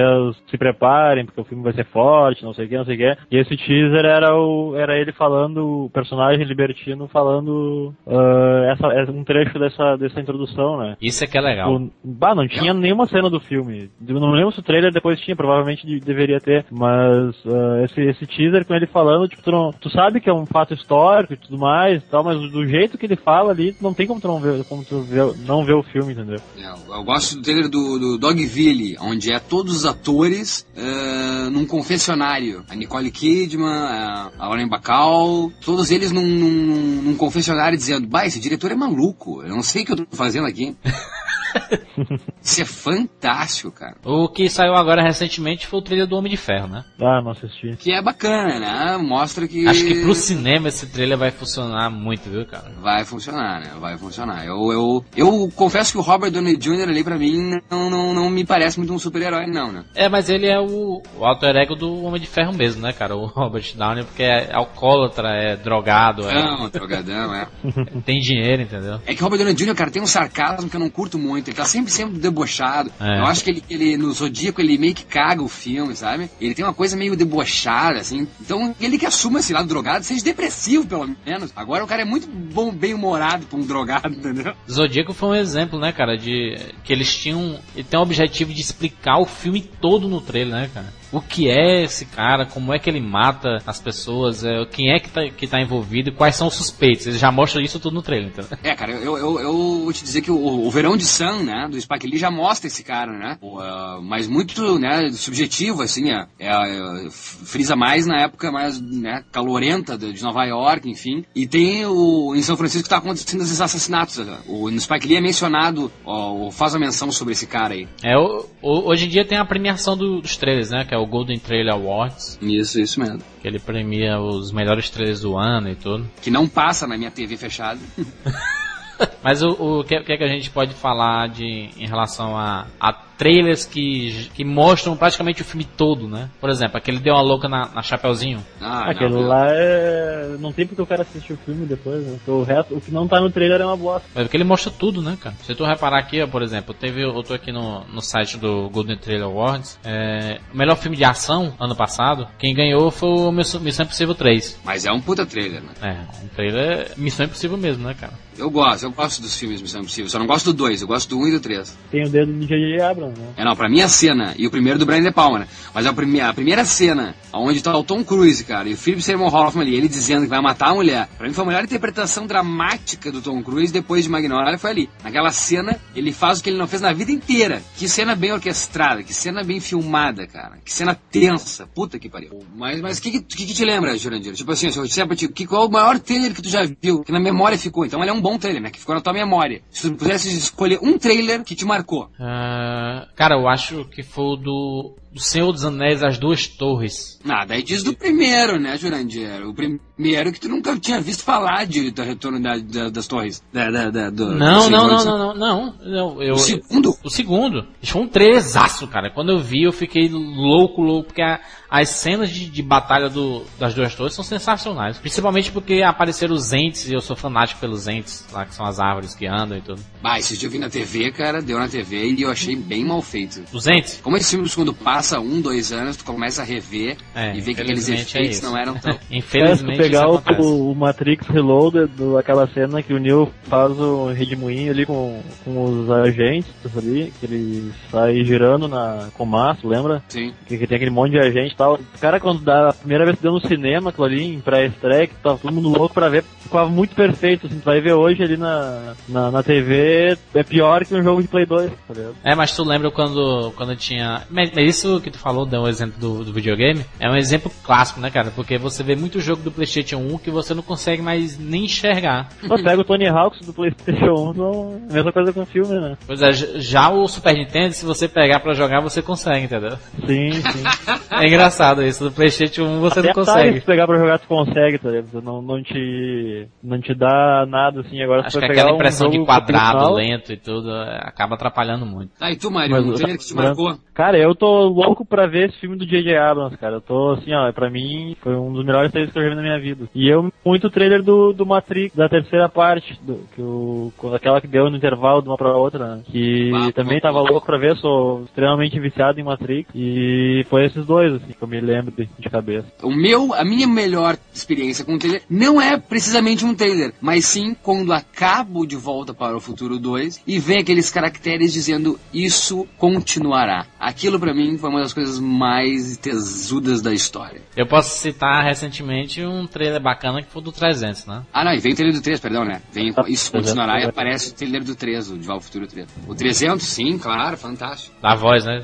se 0.50 0.58
preparem, 0.58 1.26
porque 1.26 1.42
o 1.42 1.44
filme 1.46 1.64
vai 1.64 1.74
ser 1.74 1.86
forte, 1.86 2.44
não 2.44 2.54
sei 2.54 2.66
o 2.66 2.70
que, 2.70 2.78
não 2.78 2.86
sei 2.86 2.96
o 2.96 2.98
que. 2.98 3.18
E 3.32 3.38
esse 3.38 3.56
teaser 3.58 4.06
era 4.06 4.36
o, 4.36 4.76
era 4.76 4.98
ele 4.98 5.12
falando, 5.12 5.86
o 5.86 5.90
personagem 5.90 6.44
libertino 6.46 7.08
falando 7.08 7.94
ah, 8.08 8.72
essa, 8.72 8.88
é 8.88 9.04
um 9.12 9.24
trecho 9.24 9.58
dessa, 9.60 9.96
dessa 9.98 10.20
introdução, 10.20 10.78
né? 10.78 10.96
Isso 11.02 11.24
é 11.24 11.28
que 11.28 11.38
é 11.38 11.42
legal. 11.42 11.78
Tipo, 11.80 11.92
bah, 12.04 12.36
não 12.36 12.48
tinha 12.48 12.74
nenhuma 12.74 13.06
cena 13.08 13.30
do 13.30 13.40
filme. 13.40 13.90
Não 14.02 14.32
lembro 14.32 14.52
se 14.52 14.60
o 14.60 14.64
trailer 14.64 14.92
depois 14.92 15.20
tinha, 15.22 15.36
provavelmente 15.36 15.86
de- 15.86 16.00
deveria 16.00 16.40
ter, 16.40 16.66
mas 16.72 17.36
ah, 17.48 17.84
esse, 17.84 18.02
esse 18.02 18.26
teaser 18.28 18.66
com 18.66 18.76
ele 18.76 18.88
falando, 18.88 19.28
tipo, 19.28 19.42
tu, 19.44 19.52
não, 19.52 19.72
tu 19.72 19.90
sabe 19.90 20.20
que 20.20 20.30
é 20.30 20.34
um 20.34 20.46
fato 20.46 20.74
histórico 20.74 21.34
e 21.34 21.38
tudo 21.38 21.58
mais, 21.58 22.02
e 22.04 22.10
tal, 22.10 22.24
mas 22.24 22.40
do 22.52 22.66
jeito 22.66 22.98
que 22.98 23.06
ele 23.06 23.16
fala 23.16 23.52
ali, 23.52 23.76
não 23.82 23.94
tem 23.94 24.08
como 24.08 24.20
tu 24.20 24.28
não 24.28 24.40
ver, 24.40 24.49
como 24.68 24.84
tu 24.84 25.02
ver, 25.02 25.34
não 25.46 25.66
ver 25.66 25.74
o 25.74 25.84
filme, 25.84 26.14
entendeu? 26.14 26.40
É, 26.58 26.70
eu 26.70 27.04
gosto 27.04 27.36
do 27.36 27.42
trailer 27.42 27.70
do, 27.70 28.00
do 28.00 28.18
Dogville, 28.18 28.98
onde 29.00 29.32
é 29.32 29.40
todos 29.40 29.76
os 29.76 29.86
atores 29.86 30.66
eh, 30.76 31.50
num 31.50 31.66
confessionário. 31.66 32.64
A 32.70 32.76
Nicole 32.76 33.12
Kidman, 33.12 33.70
a, 33.70 34.32
a 34.38 34.48
Lauren 34.48 34.68
Bacall, 34.68 35.52
todos 35.64 35.92
eles 35.92 36.12
num, 36.12 36.26
num, 36.26 37.02
num 37.02 37.16
confessionário 37.16 37.78
dizendo, 37.78 38.08
bah, 38.08 38.26
esse 38.26 38.40
diretor 38.40 38.72
é 38.72 38.76
maluco, 38.76 39.42
eu 39.44 39.50
não 39.50 39.64
sei 39.64 39.84
o 39.84 39.86
que 39.86 39.92
eu 39.94 39.98
tô 39.98 40.16
fazendo 40.16 40.48
aqui. 40.48 40.76
Isso 42.42 42.62
é 42.62 42.66
fantástico, 42.66 43.72
cara. 43.72 43.96
O 44.06 44.28
que 44.28 44.50
saiu 44.50 44.74
agora 44.74 45.04
recentemente 45.04 45.68
foi 45.68 45.80
o 45.80 45.84
trailer 45.84 46.08
do 46.08 46.16
Homem 46.16 46.32
de 46.32 46.38
Ferro, 46.38 46.68
né? 46.68 46.84
Ah, 47.00 47.22
não 47.22 47.32
assisti. 47.32 47.76
Que 47.78 47.92
é 47.92 48.02
bacana, 48.02 48.60
né? 48.60 48.98
Mostra 48.98 49.48
que... 49.48 49.68
Acho 49.68 49.86
que 49.86 50.02
pro 50.02 50.16
cinema 50.16 50.70
esse 50.70 50.88
trailer 50.88 51.18
vai 51.18 51.32
funcionar 51.32 51.90
muito, 51.90 52.30
viu, 52.30 52.46
cara? 52.46 52.72
Vai 52.82 53.06
funcionar, 53.06 53.60
né? 53.60 53.72
Vai 53.80 53.98
funcionar. 53.98 54.46
Eu, 54.46 54.72
eu, 54.72 55.06
eu 55.16 55.50
confesso 55.56 55.92
que 55.92 55.98
o 55.98 56.02
Robert 56.02 56.32
Downey 56.32 56.58
Jr. 56.58 56.90
ali 56.90 57.04
pra 57.04 57.18
mim 57.18 57.60
não, 57.70 57.90
não, 57.90 58.14
não 58.14 58.30
me 58.30 58.46
parece 58.46 58.78
muito 58.78 58.94
um 58.94 59.00
super-herói, 59.00 59.48
não, 59.48 59.72
né? 59.72 59.86
É, 59.96 60.10
mas 60.10 60.30
ele 60.30 60.48
é 60.48 60.60
o, 60.60 61.02
o 61.18 61.26
alter 61.26 61.56
ego 61.56 61.76
do 61.76 62.04
Homem 62.04 62.22
de 62.22 62.28
Ferro 62.28 62.54
mesmo, 62.54 62.82
né, 62.82 62.94
cara? 62.94 63.16
O 63.16 63.26
Robert 63.40 63.66
Downey, 63.76 64.04
porque 64.04 64.24
é 64.24 64.54
alcoólatra, 64.54 65.30
é 65.30 65.56
drogado, 65.56 66.30
é, 66.30 66.34
Não, 66.34 66.70
drogadão, 66.70 67.34
é. 67.34 67.48
tem 68.06 68.20
dinheiro, 68.20 68.62
entendeu? 68.62 69.00
É 69.06 69.14
que 69.14 69.22
o 69.22 69.24
Robert 69.24 69.40
Downey 69.40 69.56
Jr., 69.56 69.76
cara, 69.76 69.92
tem 69.92 70.02
um 70.02 70.08
sarcasmo 70.08 70.70
que 70.70 70.76
eu 70.76 70.80
não 70.80 70.90
curto 70.90 71.18
muito. 71.18 71.39
Ele 71.48 71.56
tá 71.56 71.66
sempre, 71.66 71.92
sempre 71.92 72.20
debochado. 72.20 72.92
É. 73.00 73.20
Eu 73.20 73.26
acho 73.26 73.44
que 73.44 73.50
ele, 73.50 73.64
ele, 73.70 73.98
no 73.98 74.12
Zodíaco, 74.12 74.62
ele 74.62 74.78
meio 74.78 74.94
que 74.94 75.06
caga 75.06 75.42
o 75.42 75.48
filme, 75.48 75.96
sabe? 75.96 76.30
Ele 76.40 76.54
tem 76.54 76.66
uma 76.66 76.74
coisa 76.74 76.96
meio 76.96 77.16
debochada, 77.16 78.00
assim. 78.00 78.28
Então, 78.42 78.76
ele 78.80 78.98
que 78.98 79.06
assuma 79.06 79.40
esse 79.40 79.54
lado 79.54 79.68
drogado, 79.68 80.04
seja 80.04 80.24
depressivo, 80.24 80.86
pelo 80.86 81.16
menos. 81.26 81.52
Agora, 81.56 81.84
o 81.84 81.88
cara 81.88 82.02
é 82.02 82.06
muito 82.06 82.28
bom, 82.28 82.72
bem-humorado 82.72 83.46
pra 83.46 83.58
um 83.60 83.66
drogado, 83.66 84.10
entendeu? 84.10 84.54
Zodíaco 84.70 85.14
foi 85.14 85.30
um 85.30 85.36
exemplo, 85.36 85.80
né, 85.80 85.92
cara, 85.92 86.18
de 86.18 86.58
que 86.84 86.94
eles 86.94 87.16
tinham, 87.16 87.60
ele 87.76 87.84
tem 87.84 88.00
o 88.00 88.04
objetivo 88.04 88.54
de 88.54 88.62
explicar 88.62 89.20
o 89.20 89.26
filme 89.26 89.62
todo 89.62 90.08
no 90.08 90.22
trailer, 90.22 90.56
né, 90.56 90.70
cara? 90.74 90.99
O 91.12 91.22
que 91.22 91.50
é 91.50 91.84
esse 91.84 92.06
cara, 92.06 92.46
como 92.46 92.74
é 92.74 92.80
que 92.80 92.90
ele 92.90 93.02
mata 93.02 93.58
as 93.66 93.80
pessoas, 93.80 94.44
é, 94.44 94.66
quem 94.66 94.92
é 94.94 95.00
que 95.00 95.10
tá, 95.10 95.22
que 95.30 95.48
tá 95.48 95.60
envolvido 95.60 96.10
e 96.10 96.14
quais 96.14 96.36
são 96.36 96.48
os 96.48 96.56
suspeitos. 96.56 97.08
Ele 97.08 97.18
já 97.18 97.32
mostra 97.32 97.62
isso 97.62 97.80
tudo 97.80 97.96
no 97.96 98.02
trailer, 98.02 98.30
entendeu? 98.30 98.58
É, 98.64 98.76
cara, 98.76 98.92
eu, 98.92 99.18
eu, 99.18 99.40
eu 99.40 99.54
vou 99.84 99.94
te 99.94 100.04
dizer 100.04 100.22
que 100.22 100.32
o, 100.32 100.38
o 100.38 100.70
Verão 100.72 100.96
de 100.96 101.06
Sun, 101.06 101.44
né, 101.44 101.68
do 101.70 101.80
Spike 101.80 102.08
Lee 102.08 102.20
já 102.20 102.30
mostra 102.30 102.68
esse 102.68 102.84
cara, 102.84 103.12
né? 103.12 103.38
Uh, 103.42 104.02
mas 104.02 104.28
muito, 104.28 104.78
né, 104.78 105.10
subjetivo, 105.12 105.82
assim, 105.82 106.12
é, 106.12 106.28
é, 106.40 106.50
é, 106.50 107.10
frisa 107.10 107.76
mais 107.76 108.06
na 108.06 108.22
época 108.22 108.52
mais, 108.52 108.80
né, 108.80 109.24
calorenta 109.32 109.98
de, 109.98 110.14
de 110.14 110.24
Nova 110.24 110.46
York, 110.46 110.90
enfim. 110.90 111.24
E 111.36 111.48
tem 111.48 111.86
o, 111.86 112.36
em 112.36 112.42
São 112.42 112.58
Francisco 112.58 112.84
que 112.84 112.90
tá 112.90 112.98
acontecendo 112.98 113.42
esses 113.42 113.62
assassinatos. 113.62 114.18
Né? 114.18 114.38
O, 114.48 114.70
no 114.70 114.80
Spike 114.80 115.08
Lee 115.08 115.18
é 115.18 115.22
mencionado, 115.22 115.92
ó, 116.06 116.50
faz 116.52 116.76
a 116.76 116.80
menção 116.80 117.12
sobre 117.12 117.34
esse 117.34 117.48
cara 117.48 117.74
aí. 117.74 117.88
É, 118.04 118.18
o, 118.18 118.46
o, 118.62 118.90
hoje 118.90 119.06
em 119.06 119.10
dia 119.10 119.26
tem 119.26 119.38
a 119.38 119.46
premiação 119.46 119.98
do, 119.98 120.22
dos 120.22 120.38
trailers, 120.38 120.70
né, 120.70 120.86
que 120.86 120.94
é 120.94 120.99
o 121.00 121.08
Golden 121.08 121.40
Trailer 121.40 121.74
Awards. 121.74 122.38
Isso, 122.42 122.80
isso 122.80 123.00
mesmo. 123.00 123.20
Que 123.42 123.48
ele 123.48 123.60
premia 123.60 124.20
os 124.20 124.52
melhores 124.52 124.90
trailers 124.90 125.22
do 125.22 125.38
ano 125.38 125.70
e 125.70 125.76
tudo. 125.76 126.10
Que 126.22 126.30
não 126.30 126.48
passa 126.48 126.86
na 126.86 126.98
minha 126.98 127.12
TV 127.12 127.38
fechada. 127.38 127.80
Mas 129.24 129.42
o, 129.42 129.80
o 129.80 129.84
que, 129.84 130.00
que, 130.02 130.14
é 130.14 130.18
que 130.18 130.24
a 130.24 130.28
gente 130.28 130.50
pode 130.50 130.74
falar 130.74 131.30
de 131.30 131.70
em 131.78 131.88
relação 131.88 132.38
a, 132.38 132.68
a 132.80 132.94
trailers 133.20 133.66
que, 133.66 134.30
que 134.34 134.46
mostram 134.46 134.96
praticamente 134.96 135.42
o 135.42 135.46
filme 135.46 135.66
todo, 135.66 136.08
né? 136.08 136.30
Por 136.40 136.50
exemplo, 136.50 136.78
aquele 136.78 137.00
deu 137.00 137.14
uma 137.14 137.22
louca 137.22 137.50
na, 137.50 137.68
na 137.68 137.82
Chapeuzinho. 137.84 138.44
Ah, 138.62 138.90
Aquele 138.90 139.14
não, 139.14 139.28
lá 139.28 139.46
é. 139.50 140.38
Não 140.40 140.54
tem 140.54 140.66
porque 140.66 140.82
eu 140.82 140.88
quero 140.88 141.02
assistir 141.02 141.34
o 141.34 141.38
filme 141.38 141.66
depois, 141.66 142.02
né? 142.06 142.18
O, 142.26 142.44
resto, 142.44 142.76
o 142.76 142.82
que 142.82 142.92
não 142.92 143.08
tá 143.08 143.20
no 143.20 143.30
trailer 143.30 143.60
é 143.60 143.66
uma 143.66 143.76
bosta. 143.76 144.08
É 144.16 144.22
porque 144.22 144.38
ele 144.38 144.46
mostra 144.46 144.72
tudo, 144.72 145.02
né, 145.02 145.18
cara? 145.22 145.36
Se 145.44 145.54
tu 145.54 145.66
reparar 145.66 146.00
aqui, 146.00 146.22
ó, 146.22 146.28
por 146.28 146.42
exemplo, 146.42 146.74
teve. 146.74 147.04
Eu 147.04 147.22
tô 147.22 147.34
aqui 147.34 147.52
no, 147.52 147.84
no 147.86 148.02
site 148.02 148.38
do 148.38 148.70
Golden 148.70 148.98
Trailer 148.98 149.26
Awards. 149.26 149.78
É, 149.84 150.40
o 150.54 150.58
melhor 150.58 150.78
filme 150.78 150.96
de 150.96 151.04
ação 151.04 151.54
ano 151.60 151.76
passado, 151.76 152.26
quem 152.38 152.56
ganhou 152.56 152.90
foi 152.90 153.10
o 153.10 153.32
Missão 153.32 153.62
Impossível 153.62 154.16
3. 154.16 154.62
Mas 154.64 154.86
é 154.86 154.92
um 154.92 155.02
puta 155.02 155.26
trailer, 155.26 155.62
né? 155.62 155.70
É, 155.82 156.24
um 156.24 156.28
trailer 156.30 156.92
Missão 156.96 157.26
Impossível 157.26 157.58
mesmo, 157.58 157.86
né, 157.86 157.94
cara? 158.00 158.14
Eu 158.38 158.50
gosto, 158.50 158.84
eu 158.84 158.92
gosto 158.92 159.22
dos 159.22 159.38
filmes 159.38 159.62
Missão 159.62 159.82
Impossível. 159.82 160.10
Só 160.10 160.18
não 160.18 160.26
gosto 160.26 160.54
do 160.54 160.58
2, 160.58 160.82
eu 160.82 160.88
gosto 160.88 161.10
do 161.10 161.18
1 161.18 161.22
um 161.22 161.28
e 161.28 161.32
do 161.32 161.40
3. 161.42 161.78
Tem 161.92 162.06
o 162.06 162.10
dedo 162.10 162.32
do 162.32 162.46
J.J. 162.46 162.82
Abrams? 162.82 163.09
É, 163.38 163.44
não, 163.44 163.56
pra 163.56 163.70
mim 163.70 163.82
a 163.82 163.88
cena, 163.88 164.34
e 164.38 164.46
o 164.46 164.52
primeiro 164.52 164.78
do 164.78 164.86
Brian 164.86 165.02
De 165.02 165.12
Palma, 165.12 165.40
né? 165.40 165.48
Mas 165.74 165.86
a, 165.86 165.94
prime 165.94 166.22
a 166.22 166.34
primeira 166.34 166.66
cena, 166.66 167.16
onde 167.34 167.62
tá 167.62 167.76
o 167.78 167.84
Tom 167.84 168.04
Cruise, 168.04 168.44
cara, 168.44 168.70
e 168.70 168.74
o 168.74 168.78
Philip 168.78 169.02
Seymour 169.02 169.34
Hoffman 169.34 169.66
ali, 169.66 169.76
ele 169.76 169.88
dizendo 169.88 170.24
que 170.24 170.30
vai 170.30 170.42
matar 170.42 170.70
a 170.70 170.74
mulher. 170.76 171.08
Pra 171.18 171.28
mim 171.28 171.34
foi 171.34 171.44
a 171.44 171.48
melhor 171.48 171.64
interpretação 171.64 172.28
dramática 172.28 173.12
do 173.12 173.22
Tom 173.22 173.42
Cruise 173.42 173.72
depois 173.72 174.04
de 174.04 174.10
Magnolia, 174.10 174.58
foi 174.58 174.70
ali. 174.72 174.90
Naquela 175.04 175.32
cena, 175.32 175.80
ele 175.96 176.12
faz 176.12 176.40
o 176.40 176.44
que 176.44 176.50
ele 176.50 176.58
não 176.58 176.68
fez 176.68 176.82
na 176.82 176.94
vida 176.94 177.12
inteira. 177.12 177.62
Que 177.78 177.88
cena 177.88 178.16
bem 178.16 178.32
orquestrada, 178.32 179.04
que 179.04 179.14
cena 179.14 179.44
bem 179.44 179.60
filmada, 179.60 180.28
cara. 180.28 180.58
Que 180.64 180.72
cena 180.72 180.96
tensa. 180.96 181.68
Puta 181.68 181.98
que 182.00 182.10
pariu. 182.10 182.44
Mas 182.56 182.80
o 182.80 182.84
mas 182.84 183.00
que, 183.00 183.22
que, 183.22 183.46
que, 183.46 183.54
te 183.54 183.64
lembra, 183.64 183.98
Jurandir? 183.98 184.34
Tipo 184.34 184.52
assim, 184.52 184.72
se 184.72 184.78
eu 184.78 184.84
disser 184.84 185.06
pra 185.06 185.16
ti, 185.16 185.28
que, 185.28 185.46
qual 185.46 185.64
é 185.64 185.68
o 185.68 185.72
maior 185.72 186.00
trailer 186.00 186.34
que 186.34 186.42
tu 186.42 186.50
já 186.50 186.68
viu, 186.82 187.04
que 187.04 187.12
na 187.12 187.20
memória 187.20 187.58
ficou? 187.58 187.86
Então 187.86 188.02
ele 188.02 188.10
é 188.10 188.14
um 188.14 188.22
bom 188.22 188.38
trailer, 188.38 188.62
né? 188.62 188.70
Que 188.70 188.80
ficou 188.80 188.96
na 188.96 189.02
tua 189.02 189.14
memória. 189.14 189.62
Se 189.72 189.90
tu 189.90 189.96
pudesse 189.96 190.30
escolher 190.36 190.80
um 190.82 190.98
trailer 190.98 191.44
que 191.44 191.56
te 191.56 191.66
marcou. 191.66 192.10
Uh, 192.20 192.99
cara, 193.16 193.36
eu 193.36 193.48
acho 193.48 193.86
que 193.86 194.04
foi 194.04 194.26
o 194.26 194.36
do 194.36 194.98
do 195.12 195.20
Senhor 195.20 195.52
dos 195.52 195.66
Anéis, 195.66 196.04
As 196.04 196.18
Duas 196.18 196.48
Torres. 196.48 197.20
Ah, 197.28 197.46
daí 197.46 197.64
diz 197.64 197.84
do 197.84 197.94
primeiro, 197.94 198.60
né, 198.60 198.78
Jurandir? 198.78 199.46
O 199.46 199.54
primeiro 199.54 200.32
que 200.32 200.40
tu 200.40 200.48
nunca 200.48 200.78
tinha 200.78 201.02
visto 201.02 201.24
falar 201.24 201.66
de, 201.66 201.92
do 201.92 202.02
retorno 202.04 202.42
da, 202.42 202.58
da, 202.58 202.90
das 202.90 203.08
torres. 203.08 203.44
Da, 203.52 203.70
do, 204.10 204.36
não, 204.36 204.66
do 204.66 204.70
não, 204.70 204.88
não, 204.88 205.06
não, 205.06 205.36
não, 205.36 205.76
não, 205.84 206.24
eu, 206.24 206.36
O 206.36 206.38
segundo? 206.38 206.96
o 207.04 207.10
segundo. 207.10 207.68
Isso 207.82 207.94
foi 207.94 208.02
um 208.02 208.08
trezaço, 208.08 208.88
cara. 208.88 209.10
Quando 209.10 209.32
eu 209.32 209.40
vi, 209.40 209.64
eu 209.64 209.74
fiquei 209.74 210.08
louco, 210.10 210.82
louco, 210.82 211.08
porque 211.08 211.22
a, 211.22 211.40
as 211.70 211.90
cenas 211.90 212.30
de, 212.30 212.50
de 212.50 212.64
batalha 212.64 213.10
do, 213.10 213.44
das 213.60 213.74
duas 213.74 213.94
torres 213.96 214.14
são 214.14 214.24
sensacionais. 214.24 214.98
Principalmente 214.98 215.52
porque 215.52 215.82
apareceram 215.82 216.34
os 216.34 216.54
entes, 216.54 216.90
e 216.90 216.94
eu 216.94 217.02
sou 217.02 217.16
fanático 217.16 217.60
pelos 217.60 217.88
entes, 217.88 218.26
lá 218.32 218.46
que 218.46 218.56
são 218.56 218.66
as 218.66 218.80
árvores 218.80 219.14
que 219.14 219.28
andam 219.28 219.58
e 219.58 219.62
tudo. 219.62 219.82
Bah, 220.02 220.18
esse 220.18 220.38
dia 220.38 220.48
eu 220.48 220.52
vi 220.52 220.60
na 220.60 220.70
TV, 220.70 221.12
cara, 221.12 221.42
deu 221.42 221.60
na 221.60 221.68
TV 221.68 222.12
e 222.12 222.22
eu 222.22 222.32
achei 222.32 222.56
bem 222.56 222.86
mal 222.86 223.02
feito. 223.02 223.44
Os 223.52 223.68
entes? 223.68 224.00
Como 224.02 224.16
esse 224.16 224.30
filme 224.32 224.46
do 224.46 224.50
segundo 224.50 224.74
passa 225.00 225.18
um, 225.18 225.40
dois 225.40 225.72
anos, 225.72 225.96
tu 225.96 226.04
começa 226.04 226.42
a 226.42 226.46
rever 226.46 226.98
É, 227.16 227.34
e 227.34 227.40
vê 227.40 227.54
que 227.54 227.62
aqueles 227.62 227.88
efeitos 227.88 228.44
é 228.44 228.46
não 228.46 228.58
eram 228.58 228.74
tão. 228.76 228.90
É, 229.10 229.22
se 229.22 229.38
Infelizmente, 229.38 229.78
tu 229.78 229.84
pegar 229.84 230.08
isso 230.10 230.42
o, 230.42 230.72
o 230.72 230.76
Matrix 230.76 231.28
Reloaded, 231.28 231.88
do, 231.96 232.18
aquela 232.18 232.48
cena 232.48 232.82
que 232.82 232.94
o 232.94 233.00
Neo 233.00 233.32
faz 233.44 233.72
o 233.72 234.08
redemoinho 234.08 234.72
ali 234.72 234.86
com, 234.86 235.22
com 235.44 235.64
os 235.64 235.90
agentes 235.90 236.52
ali, 236.76 237.14
que 237.20 237.26
ele 237.26 237.72
sai 237.92 238.24
girando 238.24 238.68
na, 238.68 239.10
com 239.14 239.24
o 239.24 239.28
maço, 239.28 239.68
lembra? 239.68 240.04
Sim. 240.10 240.34
Que, 240.46 240.58
que 240.58 240.68
tem 240.68 240.76
aquele 240.76 240.92
monte 240.92 241.12
de 241.12 241.20
agente 241.20 241.54
e 241.54 241.58
tal. 241.58 241.80
Cara, 242.00 242.20
quando 242.20 242.42
dá 242.42 242.70
a 242.70 242.74
primeira 242.74 243.06
vez 243.06 243.18
que 243.18 243.24
deu 243.24 243.34
no 243.34 243.48
cinema, 243.48 243.90
aquilo 243.90 244.06
ali, 244.06 244.24
em 244.24 244.42
pré-estreia, 244.42 245.08
que 245.08 245.16
tava 245.16 245.38
todo 245.38 245.54
mundo 245.54 245.70
louco 245.70 245.94
pra 245.94 246.10
ver, 246.10 246.24
ficava 246.42 246.70
muito 246.70 246.96
perfeito, 246.96 247.48
assim, 247.48 247.60
tu 247.60 247.66
vai 247.66 247.80
ver 247.80 247.94
hoje 247.94 248.24
ali 248.24 248.38
na, 248.38 248.94
na, 249.08 249.32
na 249.32 249.44
TV, 249.44 250.18
é 250.34 250.44
pior 250.44 250.84
que 250.86 250.96
um 250.96 251.04
jogo 251.04 251.22
de 251.22 251.28
Play 251.28 251.46
2, 251.46 251.72
tá 251.72 251.94
ligado? 251.94 252.16
É, 252.24 252.36
mas 252.36 252.56
tu 252.56 252.64
lembra 252.64 252.92
quando, 252.92 253.52
quando 253.56 253.76
tinha. 253.76 254.24
Mas, 254.30 254.52
mas 254.54 254.76
isso 254.76 254.89
que 255.02 255.12
tu 255.12 255.20
falou, 255.20 255.46
deu 255.46 255.62
um 255.62 255.68
exemplo 255.68 256.00
do, 256.00 256.24
do 256.24 256.34
videogame, 256.34 256.86
é 257.00 257.10
um 257.10 257.16
exemplo 257.16 257.52
clássico, 257.64 258.00
né, 258.00 258.10
cara? 258.10 258.32
Porque 258.32 258.58
você 258.58 258.84
vê 258.84 258.96
muito 258.96 259.20
jogo 259.20 259.42
do 259.42 259.52
PlayStation 259.52 259.98
1 259.98 260.18
que 260.20 260.32
você 260.32 260.54
não 260.54 260.64
consegue 260.64 261.02
mais 261.02 261.38
nem 261.38 261.66
enxergar. 261.66 262.30
Pô, 262.48 262.56
pega 262.56 262.82
o 262.82 262.84
Tony 262.84 263.08
Hawks 263.08 263.46
do 263.46 263.54
PlayStation 263.54 264.32
1, 264.32 264.34
não, 264.34 264.82
a 264.90 264.94
mesma 264.94 265.12
coisa 265.12 265.34
com 265.34 265.42
o 265.42 265.46
filme, 265.46 265.80
né? 265.80 265.98
Pois 266.08 266.22
é, 266.22 266.32
já 266.32 266.90
o 266.90 267.08
Super 267.08 267.34
Nintendo, 267.36 267.74
se 267.74 267.86
você 267.86 268.08
pegar 268.08 268.40
pra 268.40 268.54
jogar, 268.54 268.82
você 268.82 269.02
consegue, 269.02 269.46
entendeu? 269.46 269.78
Sim, 270.06 270.32
sim. 270.40 270.64
É 271.12 271.28
engraçado 271.28 271.84
isso, 271.84 272.04
do 272.04 272.12
PlayStation 272.12 272.64
1 272.64 272.80
você 272.80 273.00
Até 273.00 273.14
não 273.14 273.24
Atari, 273.24 273.38
consegue. 273.38 273.60
se 273.60 273.66
pegar 273.66 273.88
pra 273.88 273.98
jogar, 273.98 274.20
tu 274.20 274.28
consegue, 274.28 274.78
tá 274.78 274.90
ligado? 274.90 275.22
Não, 275.22 275.42
não 275.42 275.62
te. 275.62 276.48
Não 276.64 276.80
te 276.80 276.94
dá 276.94 277.46
nada 277.48 277.82
assim. 277.82 278.02
Agora 278.02 278.26
Acho 278.26 278.40
que 278.40 278.46
aquela 278.46 278.72
um 278.72 278.76
impressão 278.76 279.10
de 279.10 279.16
jogo 279.16 279.26
quadrado 279.26 279.94
lento 279.94 280.32
e 280.32 280.38
tudo 280.38 280.72
é, 280.72 281.00
acaba 281.04 281.36
atrapalhando 281.36 281.86
muito. 281.86 282.12
Tá, 282.18 282.32
e 282.32 282.38
tu, 282.38 282.52
Mário, 282.52 282.72
Mas 282.72 282.86
um 282.86 282.94
trailer 282.94 283.18
que 283.18 283.26
te 283.26 283.36
marcou? 283.36 283.78
Cara, 283.94 284.18
eu 284.18 284.34
tô 284.34 284.72
louco 284.80 285.06
pra 285.06 285.28
ver 285.28 285.50
esse 285.50 285.60
filme 285.60 285.76
do 285.76 285.86
J.J. 285.86 286.18
Abrams, 286.18 286.58
cara. 286.58 286.76
Eu 286.76 286.82
tô 286.82 287.12
assim, 287.12 287.34
ó, 287.34 287.52
pra 287.52 287.70
mim 287.70 288.16
foi 288.22 288.36
um 288.36 288.54
dos 288.54 288.66
melhores 288.66 288.92
trailers 288.92 289.12
que 289.12 289.20
eu 289.20 289.24
já 289.24 289.30
vi 289.30 289.36
na 289.36 289.42
minha 289.42 289.60
vida. 289.60 289.90
E 289.94 290.08
eu 290.08 290.32
muito 290.46 290.68
o 290.68 290.70
trailer 290.70 291.04
do, 291.04 291.34
do 291.34 291.46
Matrix, 291.46 291.96
da 291.96 292.08
terceira 292.08 292.48
parte, 292.48 293.00
do, 293.04 293.20
que 293.36 293.42
o, 293.42 293.92
aquela 294.14 294.42
que 294.42 294.48
deu 294.48 294.70
no 294.70 294.78
intervalo 294.78 295.22
de 295.22 295.28
uma 295.28 295.38
pra 295.38 295.56
outra, 295.56 295.96
né? 295.96 296.02
Que 296.06 296.52
Ah, 296.54 296.72
também 296.72 297.00
tava 297.00 297.20
louco 297.20 297.46
pra 297.46 297.58
ver, 297.58 297.76
sou 297.78 298.24
extremamente 298.24 298.80
viciado 298.80 299.20
em 299.20 299.24
Matrix. 299.24 299.70
E 299.76 300.46
foi 300.50 300.66
esses 300.66 300.86
dois, 300.86 301.14
assim, 301.14 301.34
que 301.34 301.42
eu 301.42 301.48
me 301.48 301.60
lembro 301.60 301.92
de, 301.92 302.10
de 302.18 302.30
cabeça. 302.30 302.68
O 302.84 302.92
meu, 302.92 303.34
a 303.34 303.44
minha 303.44 303.68
melhor 303.68 304.18
experiência 304.34 304.86
com 304.86 304.96
o 304.96 305.00
trailer 305.00 305.22
não 305.30 305.62
é 305.62 305.78
precisamente 305.78 306.46
um 306.46 306.56
trailer, 306.56 306.94
mas 307.02 307.26
sim 307.26 307.56
quando 307.62 307.92
acabo 307.94 308.66
de 308.66 308.76
Volta 308.76 309.14
para 309.14 309.36
o 309.36 309.42
Futuro 309.42 309.78
2 309.78 310.24
e 310.26 310.40
vem 310.40 310.60
aqueles 310.60 310.90
caracteres 310.90 311.52
dizendo 311.52 312.00
isso 312.14 312.68
continuará. 312.78 313.66
Aquilo 313.80 314.20
pra 314.20 314.34
mim 314.34 314.58
foi 314.58 314.69
uma 314.70 314.80
das 314.82 314.94
coisas 314.94 315.20
mais 315.20 315.98
tesudas 315.98 316.82
da 316.82 316.94
história. 316.94 317.42
Eu 317.56 317.66
posso 317.68 317.98
citar 318.00 318.44
recentemente 318.44 319.24
um 319.26 319.46
trailer 319.48 319.82
bacana 319.82 320.22
que 320.22 320.32
foi 320.32 320.42
do 320.42 320.52
300, 320.52 321.06
né? 321.06 321.24
Ah, 321.34 321.44
não, 321.44 321.54
e 321.54 321.60
vem 321.60 321.74
o 321.74 321.76
trailer 321.76 321.96
do 321.96 322.02
3, 322.02 322.20
perdão, 322.20 322.46
né? 322.46 322.62
Vem 322.72 322.90
Ah, 322.98 323.04
isso 323.08 323.32
300, 323.32 323.32
continuará 323.32 323.82
e 323.82 323.86
aparece 323.86 324.30
o 324.32 324.34
trailer 324.34 324.64
do 324.64 324.76
3, 324.76 325.12
o 325.12 325.18
de 325.18 325.30
ao 325.30 325.40
Futuro 325.42 325.68
3. 325.68 325.88
O 326.08 326.16
300, 326.16 326.66
sim, 326.66 326.98
claro, 326.98 327.38
fantástico. 327.38 327.94
Da 328.02 328.16
voz, 328.16 328.46
né? 328.46 328.64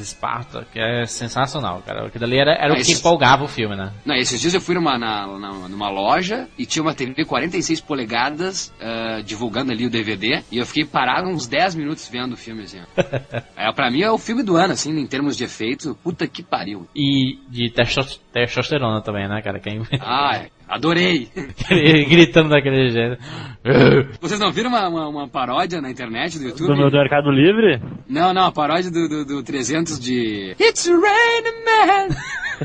Esparta, 0.00 0.66
que 0.72 0.78
é 0.78 1.04
sensacional, 1.06 1.82
cara. 1.86 2.06
Aquilo 2.06 2.24
ali 2.24 2.38
era, 2.38 2.52
era 2.52 2.70
o 2.70 2.72
Ah, 2.72 2.76
que 2.76 2.82
esse- 2.82 2.92
empolgava 2.94 3.44
o 3.44 3.48
filme, 3.48 3.76
né? 3.76 3.92
Não, 4.04 4.14
esses 4.14 4.40
dias 4.40 4.54
eu 4.54 4.60
fui 4.60 4.74
numa, 4.74 4.98
na- 4.98 5.26
na- 5.38 5.68
numa 5.68 5.88
loja 5.90 6.48
e 6.58 6.66
tinha 6.66 6.82
uma 6.82 6.94
TV 6.94 7.24
46 7.24 7.80
polegadas 7.80 8.72
ah, 8.80 9.20
divulgando 9.24 9.72
ali 9.72 9.86
o 9.86 9.90
DVD 9.90 10.42
e 10.50 10.58
eu 10.58 10.66
fiquei 10.66 10.84
parado 10.84 11.28
uns 11.28 11.46
10 11.46 11.74
minutos 11.74 12.08
vendo 12.08 12.32
o 12.34 12.36
filme, 12.36 12.62
assim. 12.64 12.80
é, 13.56 13.72
pra 13.72 13.90
mim 13.90 14.02
é 14.02 14.10
o 14.10 14.18
filme 14.18 14.42
do 14.42 14.56
ano, 14.56 14.72
assim, 14.72 14.96
em 14.98 15.06
termos 15.06 15.36
de 15.36 15.44
efeito. 15.44 15.96
Puta 16.02 16.26
que 16.26 16.42
pariu. 16.42 16.86
E 16.94 17.38
de 17.48 17.70
testos- 17.70 18.20
testosterona 18.32 19.00
também, 19.02 19.28
né, 19.28 19.40
cara? 19.42 19.58
Quem... 19.60 19.82
Ah, 20.00 20.36
é, 20.36 20.48
adorei. 20.68 21.28
Gritando 22.08 22.50
daquele 22.50 22.90
jeito. 22.90 23.18
Vocês 24.20 24.38
não 24.38 24.52
viram 24.52 24.70
uma, 24.70 24.88
uma, 24.88 25.08
uma 25.08 25.28
paródia 25.28 25.80
na 25.80 25.90
internet 25.90 26.38
do 26.38 26.44
YouTube? 26.44 26.66
Do 26.68 26.76
meu 26.76 26.90
do 26.90 26.96
Mercado 26.96 27.30
Livre? 27.30 27.80
Não, 28.08 28.32
não, 28.34 28.46
a 28.46 28.52
paródia 28.52 28.90
do, 28.90 29.08
do, 29.08 29.24
do 29.24 29.42
300 29.42 29.98
de... 29.98 30.54
It's 30.60 30.86
raining 30.86 31.64
man! 31.64 32.16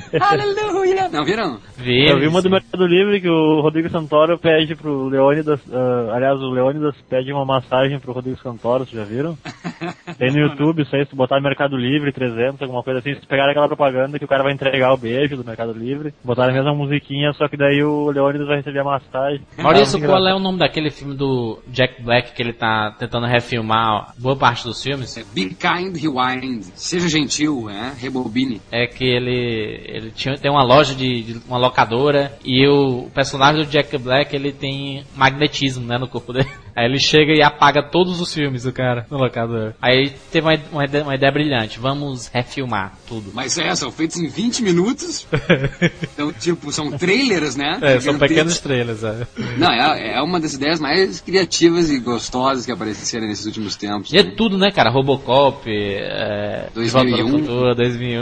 Aleluia! 0.20 1.10
Não 1.10 1.24
viram? 1.26 1.60
Vi, 1.78 2.08
Eu 2.10 2.20
vi 2.20 2.28
uma 2.28 2.42
do 2.42 2.50
Mercado 2.50 2.86
Livre 2.86 3.22
que 3.22 3.30
o 3.30 3.62
Rodrigo 3.62 3.90
Santoro 3.90 4.38
pede 4.38 4.76
pro 4.76 5.08
Leônidas, 5.08 5.60
ah, 5.72 6.12
aliás, 6.16 6.40
o 6.40 6.50
Leônidas 6.50 6.96
pede 7.10 7.32
uma 7.32 7.46
massagem 7.46 8.00
pro 8.00 8.12
Rodrigo 8.14 8.40
Santoro, 8.42 8.86
vocês 8.86 8.98
já 8.98 9.04
viram? 9.04 9.38
Tem 10.18 10.32
no 10.32 10.40
YouTube, 10.40 10.82
isso 10.82 10.96
aí, 10.96 11.04
se 11.04 11.12
tu 11.12 11.16
botar 11.16 11.40
Mercado 11.40 11.78
Livre 11.78 12.12
300, 12.12 12.62
alguma 12.62 12.84
coisa 12.84 13.00
assim, 13.00 13.14
se 13.16 13.26
pegar 13.26 13.50
aquela 13.50 13.68
propaganda 13.68 14.20
que 14.20 14.26
o 14.26 14.28
cara 14.28 14.44
vai 14.44 14.54
entregar 14.54 14.94
o 14.94 14.98
beijo 14.98 15.38
do 15.38 15.46
Mercado 15.46 15.74
Livre, 15.74 16.14
botar 16.24 16.50
a 16.50 16.54
mesma 16.54 16.74
musiquinha, 16.74 17.32
só 17.34 17.48
que 17.48 17.58
daí 17.58 17.84
o 17.84 18.12
Leônidas 18.12 18.48
vai 18.48 18.58
receber 18.58 18.80
a 18.80 18.84
massagem. 18.84 19.42
Maurício, 19.58 20.04
Ah, 20.04 20.06
qual 20.06 20.28
é 20.28 20.34
o 20.36 20.40
nome 20.40 20.60
daquele 20.60 20.90
filme 20.90 21.16
do 21.16 21.60
Jack 21.68 22.02
Black 22.04 22.34
que 22.34 22.42
ele 22.42 22.54
tá 22.54 22.96
tentando 22.98 23.26
refilmar 23.26 24.14
boa 24.18 24.36
parte 24.36 24.64
dos 24.64 24.82
filmes? 24.82 25.18
Be 25.34 25.56
kind, 25.56 25.96
rewind. 25.96 26.64
Seja 26.76 27.08
gentil, 27.08 27.70
é? 27.70 27.94
Rebobine. 27.98 28.62
É 28.72 28.88
que 28.88 29.04
ele, 29.04 29.82
ele 29.90 30.12
tinha, 30.12 30.38
tem 30.38 30.52
uma 30.52 30.64
loja 30.64 30.94
de, 30.96 31.24
de 31.24 31.42
uma 31.48 31.58
locadora 31.58 32.38
e 32.44 32.68
o, 32.68 33.06
o 33.06 33.12
personagem 33.12 33.64
do 33.64 33.70
Jack 33.70 33.98
Black 33.98 34.36
ele 34.36 34.52
tem 34.52 35.04
magnetismo 35.16 35.86
né, 35.86 35.98
no 35.98 36.08
corpo 36.08 36.34
dele. 36.34 36.50
Aí 36.76 36.86
ele 36.86 37.00
chega 37.00 37.34
e 37.34 37.42
apaga 37.42 37.84
todos 37.84 38.22
os 38.22 38.34
filmes 38.34 38.64
do 38.64 38.72
cara 38.72 39.06
no 39.12 39.18
locador. 39.18 39.74
Aí 39.82 40.14
teve 40.32 40.48
uma, 40.48 40.58
uma, 40.72 40.86
ideia, 40.86 41.04
uma 41.04 41.16
ideia 41.16 41.32
brilhante, 41.32 41.78
vamos 41.78 42.28
refilmar 42.28 42.98
tudo. 43.06 43.32
Mas 43.34 43.58
é, 43.58 43.76
são 43.76 43.92
feitos 43.92 44.16
em 44.18 44.28
20 44.28 44.64
minutos. 44.64 45.28
então, 46.02 46.32
tipo, 46.32 46.72
são 46.72 46.92
trailers, 46.92 47.58
né? 47.58 47.80
É, 47.82 48.00
são 48.00 48.18
pequenos 48.18 48.60
trailers, 48.60 49.04
é. 49.04 49.28
Não, 49.58 49.70
é, 49.70 50.14
é 50.14 50.22
uma 50.22 50.40
das 50.40 50.54
ideias 50.54 50.80
mais 50.80 51.20
criativas 51.20 51.90
e 51.90 52.00
gostosas 52.00 52.66
que 52.66 52.72
apareceram 52.72 53.28
nesses 53.28 53.46
últimos 53.46 53.76
tempos. 53.76 54.14
E 54.14 54.18
é 54.18 54.24
né? 54.24 54.34
tudo, 54.38 54.58
né, 54.58 54.72
cara? 54.72 54.90
Robocop, 54.90 55.70
é, 55.70 56.70
De 56.74 56.90
Volta 56.90 57.10
para 57.10 57.26
o 57.26 57.28
2001. 57.28 57.40
Futuro, 57.40 57.76
2001. 57.76 58.22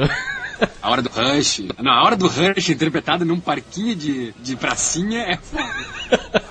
A 0.82 0.90
hora 0.90 1.02
do 1.02 1.10
Rush. 1.10 1.64
Não, 1.80 1.92
a 1.92 2.04
hora 2.04 2.16
do 2.16 2.28
Rush 2.28 2.70
interpretada 2.70 3.26
num 3.26 3.40
parquinho 3.40 3.96
de, 3.96 4.32
de 4.34 4.56
pracinha 4.56 5.20
é 5.20 5.40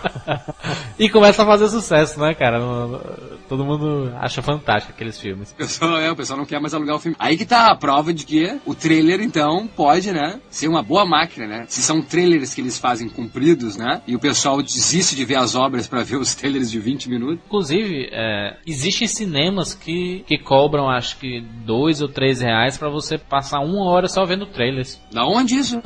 e 0.99 1.09
começa 1.09 1.43
a 1.43 1.47
fazer 1.47 1.69
sucesso, 1.69 2.21
né, 2.21 2.35
cara? 2.35 2.59
Todo 3.49 3.65
mundo 3.65 4.13
acha 4.19 4.43
fantástico 4.43 4.93
aqueles 4.93 5.21
filmes. 5.21 5.53
O 5.53 5.55
pessoal, 5.57 5.99
é, 5.99 6.11
o 6.11 6.17
pessoal 6.17 6.39
não 6.39 6.47
quer 6.47 6.61
mais 6.61 6.75
alugar 6.75 6.97
o 6.97 6.99
filme. 6.99 7.17
Aí 7.19 7.37
que 7.37 7.45
tá 7.45 7.71
a 7.71 7.77
prova 7.77 8.13
de 8.13 8.25
que 8.25 8.59
o 8.65 8.75
trailer, 8.75 9.21
então, 9.21 9.67
pode, 9.67 10.13
né, 10.13 10.41
ser 10.51 10.69
uma 10.69 10.83
boa 10.83 11.05
máquina, 11.05 11.47
né? 11.47 11.65
Se 11.69 11.83
são 11.83 12.03
trailers 12.03 12.55
que 12.55 12.61
eles 12.61 12.79
fazem 12.79 13.09
compridos, 13.09 13.77
né? 13.77 14.03
E 14.07 14.15
o 14.15 14.19
pessoal 14.19 14.63
desiste 14.63 15.15
de 15.15 15.25
ver 15.25 15.37
as 15.37 15.55
obras 15.55 15.87
pra 15.87 16.03
ver 16.03 16.17
os 16.17 16.35
trailers 16.35 16.71
de 16.71 16.79
20 16.79 17.09
minutos. 17.09 17.45
Inclusive, 17.47 18.09
é, 18.13 18.57
existem 18.67 19.07
cinemas 19.07 19.75
que, 19.75 20.25
que 20.27 20.39
cobram, 20.39 20.89
acho 20.89 21.19
que, 21.19 21.41
dois 21.65 22.01
ou 22.01 22.09
três 22.09 22.41
reais 22.41 22.77
pra 22.77 22.89
você 22.89 23.19
passar 23.19 23.61
uma 23.61 23.85
hora 23.85 24.09
só 24.09 24.25
vendo 24.25 24.47
trailers. 24.47 25.01
Da 25.13 25.27
onde 25.27 25.57
isso? 25.57 25.81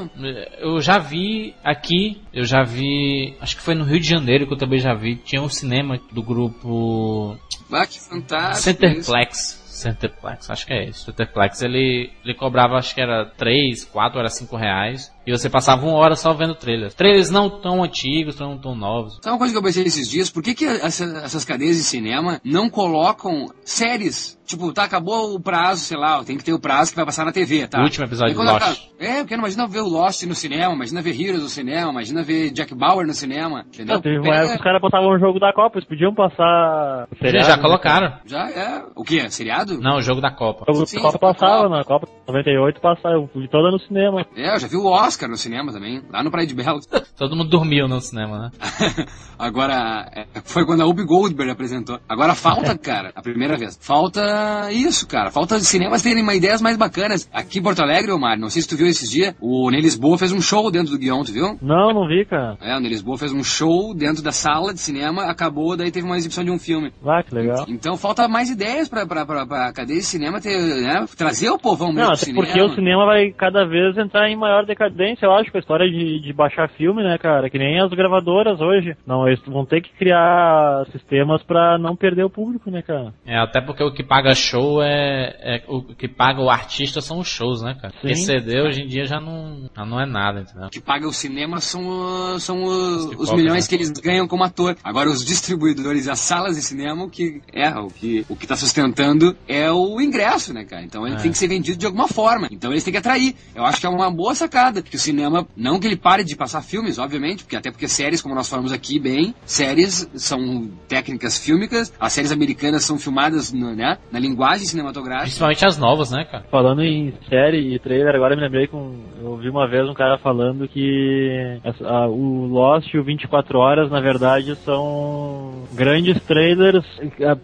Eu 0.58 0.80
já 0.80 0.98
vi 0.98 1.54
aqui, 1.64 2.20
eu 2.32 2.44
já 2.44 2.62
vi, 2.62 3.34
acho 3.40 3.56
que 3.56 3.62
foi 3.62 3.74
no 3.74 3.84
Rio 3.84 4.00
de 4.00 4.08
Janeiro 4.08 4.46
que 4.46 4.52
eu 4.52 4.58
também 4.58 4.78
já 4.78 4.94
vi, 4.94 5.16
tinha 5.16 5.42
um 5.42 5.48
cinema 5.48 5.98
do 6.12 6.22
grupo 6.22 7.36
Ah, 7.72 7.86
que 7.86 8.00
fantástico. 8.00 8.54
isso. 8.56 8.62
Centerplex. 8.62 9.60
Centerplex, 9.66 10.50
acho 10.50 10.66
que 10.66 10.72
é 10.72 10.84
isso. 10.84 11.06
Centerplex, 11.06 11.62
ele, 11.62 12.12
ele 12.24 12.34
cobrava, 12.34 12.74
acho 12.76 12.94
que 12.94 13.00
era 13.00 13.24
3, 13.24 13.84
4, 13.86 14.18
era 14.18 14.28
5 14.28 14.56
reais. 14.56 15.12
E 15.26 15.30
você 15.30 15.50
passava 15.50 15.84
uma 15.86 15.96
hora 15.96 16.16
só 16.16 16.32
vendo 16.32 16.54
trailers. 16.54 16.94
Trailers 16.94 17.30
não 17.30 17.48
tão 17.60 17.82
antigos, 17.82 18.38
não 18.38 18.56
tão 18.58 18.74
novos. 18.74 19.18
Sabe 19.22 19.32
uma 19.34 19.38
coisa 19.38 19.52
que 19.52 19.58
eu 19.58 19.62
pensei 19.62 19.84
esses 19.84 20.08
dias? 20.08 20.30
Por 20.30 20.42
que, 20.42 20.54
que 20.54 20.64
essa- 20.64 21.04
essas 21.24 21.44
cadeias 21.44 21.76
de 21.76 21.82
cinema 21.84 22.40
não 22.44 22.70
colocam 22.70 23.46
séries? 23.64 24.38
Tipo, 24.46 24.72
tá, 24.72 24.82
acabou 24.82 25.32
o 25.34 25.40
prazo, 25.40 25.82
sei 25.82 25.96
lá, 25.96 26.24
tem 26.24 26.36
que 26.36 26.42
ter 26.42 26.52
o 26.52 26.58
prazo 26.58 26.90
que 26.90 26.96
vai 26.96 27.04
passar 27.06 27.24
na 27.24 27.30
TV, 27.30 27.68
tá? 27.68 27.78
O 27.78 27.84
último 27.84 28.04
episódio 28.04 28.34
do 28.34 28.42
Lost. 28.42 28.88
É, 28.98 29.18
porque 29.18 29.36
não 29.36 29.44
imagina 29.44 29.68
ver 29.68 29.78
o 29.80 29.86
Lost 29.88 30.24
no 30.24 30.34
cinema, 30.34 30.74
imagina 30.74 31.00
ver 31.00 31.20
Heroes 31.20 31.42
no 31.42 31.48
cinema, 31.48 31.92
imagina 31.92 32.22
ver 32.24 32.50
Jack 32.50 32.74
Bauer 32.74 33.06
no 33.06 33.14
cinema, 33.14 33.64
entendeu? 33.72 33.94
Não, 33.94 34.02
teve 34.02 34.18
uma 34.18 34.34
época 34.34 34.56
os 34.56 34.60
caras 34.62 34.80
passavam 34.82 35.10
o 35.10 35.18
jogo 35.20 35.38
da 35.38 35.52
Copa, 35.52 35.78
eles 35.78 35.88
podiam 35.88 36.12
passar 36.12 37.06
seriado, 37.22 37.46
já 37.48 37.56
né? 37.56 37.62
colocaram. 37.62 38.12
Já 38.26 38.50
é. 38.50 38.82
O 38.96 39.04
que? 39.04 39.30
Seriado? 39.30 39.78
Não, 39.80 39.98
o 39.98 40.02
jogo 40.02 40.20
da 40.20 40.32
Copa. 40.32 40.64
O 40.68 40.74
jogo 40.74 40.86
Sim, 40.86 40.96
da 40.96 41.02
Copa 41.02 41.18
Copa. 41.20 41.32
passava, 41.34 41.68
na 41.68 41.84
Copa 41.84 42.08
98 42.26 42.80
passava, 42.80 43.14
eu 43.14 43.28
fui 43.32 43.46
toda 43.46 43.70
no 43.70 43.78
cinema. 43.78 44.26
É, 44.36 44.54
eu 44.54 44.58
já 44.58 44.66
vi 44.66 44.76
o 44.76 44.88
Oscar 45.10 45.28
no 45.28 45.36
cinema 45.36 45.72
também, 45.72 46.02
lá 46.08 46.22
no 46.22 46.30
Praia 46.30 46.46
de 46.46 46.54
Belos. 46.54 46.86
Todo 47.18 47.34
mundo 47.36 47.50
dormiu 47.50 47.88
no 47.88 48.00
cinema, 48.00 48.38
né? 48.38 48.50
Agora, 49.38 50.08
é, 50.14 50.26
foi 50.44 50.64
quando 50.64 50.82
a 50.82 50.86
Ubi 50.86 51.02
Goldberg 51.02 51.50
apresentou. 51.50 51.98
Agora 52.08 52.34
falta, 52.34 52.76
cara, 52.78 53.10
a 53.14 53.20
primeira 53.22 53.56
vez. 53.56 53.76
Falta 53.80 54.70
isso, 54.70 55.06
cara. 55.08 55.30
Falta 55.30 55.56
os 55.56 55.66
cinemas 55.66 56.02
terem 56.02 56.22
uma 56.22 56.34
ideias 56.34 56.62
mais 56.62 56.76
bacanas. 56.76 57.28
Aqui 57.32 57.58
em 57.58 57.62
Porto 57.62 57.80
Alegre, 57.82 58.12
Omar, 58.12 58.38
não 58.38 58.48
sei 58.48 58.62
se 58.62 58.68
tu 58.68 58.76
viu 58.76 58.86
esses 58.86 59.10
dias, 59.10 59.34
o 59.40 59.68
Ney 59.70 59.80
Lisboa 59.80 60.16
fez 60.16 60.30
um 60.32 60.40
show 60.40 60.70
dentro 60.70 60.92
do 60.92 60.98
guião, 60.98 61.24
tu 61.24 61.32
viu? 61.32 61.58
Não, 61.60 61.92
não 61.92 62.06
vi, 62.06 62.24
cara. 62.24 62.56
É, 62.60 62.76
o 62.76 62.80
Ney 62.80 62.90
Lisboa 62.90 63.18
fez 63.18 63.32
um 63.32 63.42
show 63.42 63.92
dentro 63.94 64.22
da 64.22 64.30
sala 64.32 64.72
de 64.72 64.80
cinema, 64.80 65.24
acabou, 65.24 65.76
daí 65.76 65.90
teve 65.90 66.06
uma 66.06 66.16
exibição 66.16 66.44
de 66.44 66.50
um 66.50 66.58
filme. 66.58 66.92
Ah, 67.04 67.22
que 67.22 67.34
legal. 67.34 67.64
Então 67.68 67.96
falta 67.96 68.28
mais 68.28 68.50
ideias 68.50 68.88
pra, 68.88 69.06
pra, 69.06 69.26
pra, 69.26 69.46
pra 69.46 69.72
cadeia 69.72 69.98
de 69.98 70.04
cinema 70.06 70.40
ter, 70.40 70.56
né, 70.82 71.04
trazer 71.16 71.50
o 71.50 71.58
povão 71.58 71.88
mesmo 71.88 72.02
Não, 72.02 72.08
pro 72.08 72.16
cinema. 72.18 72.44
porque 72.44 72.62
o 72.62 72.74
cinema 72.74 73.06
vai 73.06 73.30
cada 73.32 73.66
vez 73.66 73.96
entrar 73.96 74.28
em 74.28 74.36
maior 74.36 74.64
decadência, 74.66 74.99
eu 75.22 75.32
acho, 75.32 75.50
com 75.50 75.58
a 75.58 75.60
história 75.60 75.90
de, 75.90 76.20
de 76.20 76.32
baixar 76.32 76.68
filme, 76.70 77.02
né, 77.02 77.16
cara? 77.18 77.48
Que 77.50 77.58
nem 77.58 77.80
as 77.80 77.90
gravadoras 77.90 78.60
hoje. 78.60 78.96
Não, 79.06 79.26
eles 79.26 79.40
vão 79.46 79.64
ter 79.64 79.80
que 79.80 79.90
criar 79.92 80.84
sistemas 80.92 81.42
pra 81.42 81.78
não 81.78 81.96
perder 81.96 82.24
o 82.24 82.30
público, 82.30 82.70
né, 82.70 82.82
cara? 82.82 83.12
É, 83.26 83.36
até 83.38 83.60
porque 83.60 83.82
o 83.82 83.92
que 83.92 84.02
paga 84.04 84.34
show 84.34 84.82
é, 84.82 85.36
é- 85.40 85.62
O 85.68 85.82
que 85.82 86.08
paga 86.08 86.40
o 86.40 86.50
artista 86.50 87.00
são 87.00 87.18
os 87.20 87.28
shows, 87.28 87.62
né, 87.62 87.74
cara? 87.80 87.92
Porque 88.00 88.14
Sim. 88.14 88.24
CD 88.24 88.60
hoje 88.60 88.82
em 88.82 88.86
dia 88.86 89.04
já 89.04 89.20
não, 89.20 89.68
já 89.76 89.84
não 89.84 90.00
é 90.00 90.06
nada, 90.06 90.40
entendeu? 90.40 90.66
O 90.66 90.70
que 90.70 90.80
paga 90.80 91.06
o 91.06 91.12
cinema 91.12 91.60
são, 91.60 92.38
são 92.38 92.62
os 92.64 93.06
pipocas, 93.06 93.32
milhões 93.34 93.64
né? 93.64 93.68
que 93.68 93.74
eles 93.74 93.90
ganham 93.92 94.26
como 94.26 94.44
ator. 94.44 94.76
Agora, 94.82 95.08
os 95.08 95.24
distribuidores 95.24 96.06
e 96.06 96.10
as 96.10 96.18
salas 96.18 96.56
de 96.56 96.62
cinema, 96.62 97.04
o 97.04 97.10
que 97.10 97.40
é, 97.52 97.68
o 97.70 97.88
que 97.88 98.24
o 98.28 98.36
que 98.36 98.46
tá 98.46 98.56
sustentando 98.56 99.36
é 99.48 99.70
o 99.70 100.00
ingresso, 100.00 100.52
né, 100.52 100.64
cara? 100.64 100.82
Então 100.82 101.06
ele 101.06 101.16
É. 101.16 101.18
tem 101.18 101.30
que 101.30 101.38
ser 101.38 101.48
vendido 101.48 101.78
de 101.78 101.86
alguma 101.86 102.08
forma. 102.08 102.48
Então 102.50 102.70
eles 102.70 102.84
têm 102.84 102.92
que 102.92 102.98
atrair. 102.98 103.34
Eu 103.54 103.64
acho 103.64 103.80
que 103.80 103.86
é 103.86 103.88
uma 103.88 104.10
boa 104.10 104.34
sacada, 104.34 104.82
porque 104.90 104.96
o 104.96 105.00
cinema, 105.00 105.46
não 105.56 105.78
que 105.78 105.86
ele 105.86 105.96
pare 105.96 106.24
de 106.24 106.34
passar 106.34 106.62
filmes, 106.62 106.98
obviamente, 106.98 107.44
porque 107.44 107.54
até 107.54 107.70
porque 107.70 107.86
séries, 107.86 108.20
como 108.20 108.34
nós 108.34 108.48
falamos 108.48 108.72
aqui 108.72 108.98
bem, 108.98 109.32
séries 109.44 110.10
são 110.16 110.68
técnicas 110.88 111.38
fílmicas, 111.38 111.92
as 112.00 112.12
séries 112.12 112.32
americanas 112.32 112.82
são 112.82 112.98
filmadas 112.98 113.52
no, 113.52 113.72
né, 113.72 113.98
na 114.10 114.18
linguagem 114.18 114.66
cinematográfica. 114.66 115.26
Principalmente 115.26 115.64
as 115.64 115.78
novas, 115.78 116.10
né, 116.10 116.24
cara? 116.24 116.44
Falando 116.50 116.82
em 116.82 117.14
série 117.28 117.72
e 117.72 117.78
trailer, 117.78 118.16
agora 118.16 118.34
eu 118.34 118.38
me 118.38 118.42
lembrei 118.42 118.66
com. 118.66 118.96
Eu 119.20 119.30
ouvi 119.30 119.48
uma 119.48 119.68
vez 119.68 119.88
um 119.88 119.94
cara 119.94 120.18
falando 120.18 120.66
que 120.66 121.60
essa- 121.62 121.86
a- 121.86 122.08
o 122.08 122.46
Lost 122.46 122.92
e 122.92 122.98
o 122.98 123.04
24 123.04 123.58
Horas, 123.60 123.88
na 123.92 124.00
verdade, 124.00 124.56
são 124.64 125.62
grandes 125.72 126.20
trailers. 126.24 126.84
a- 127.24 127.38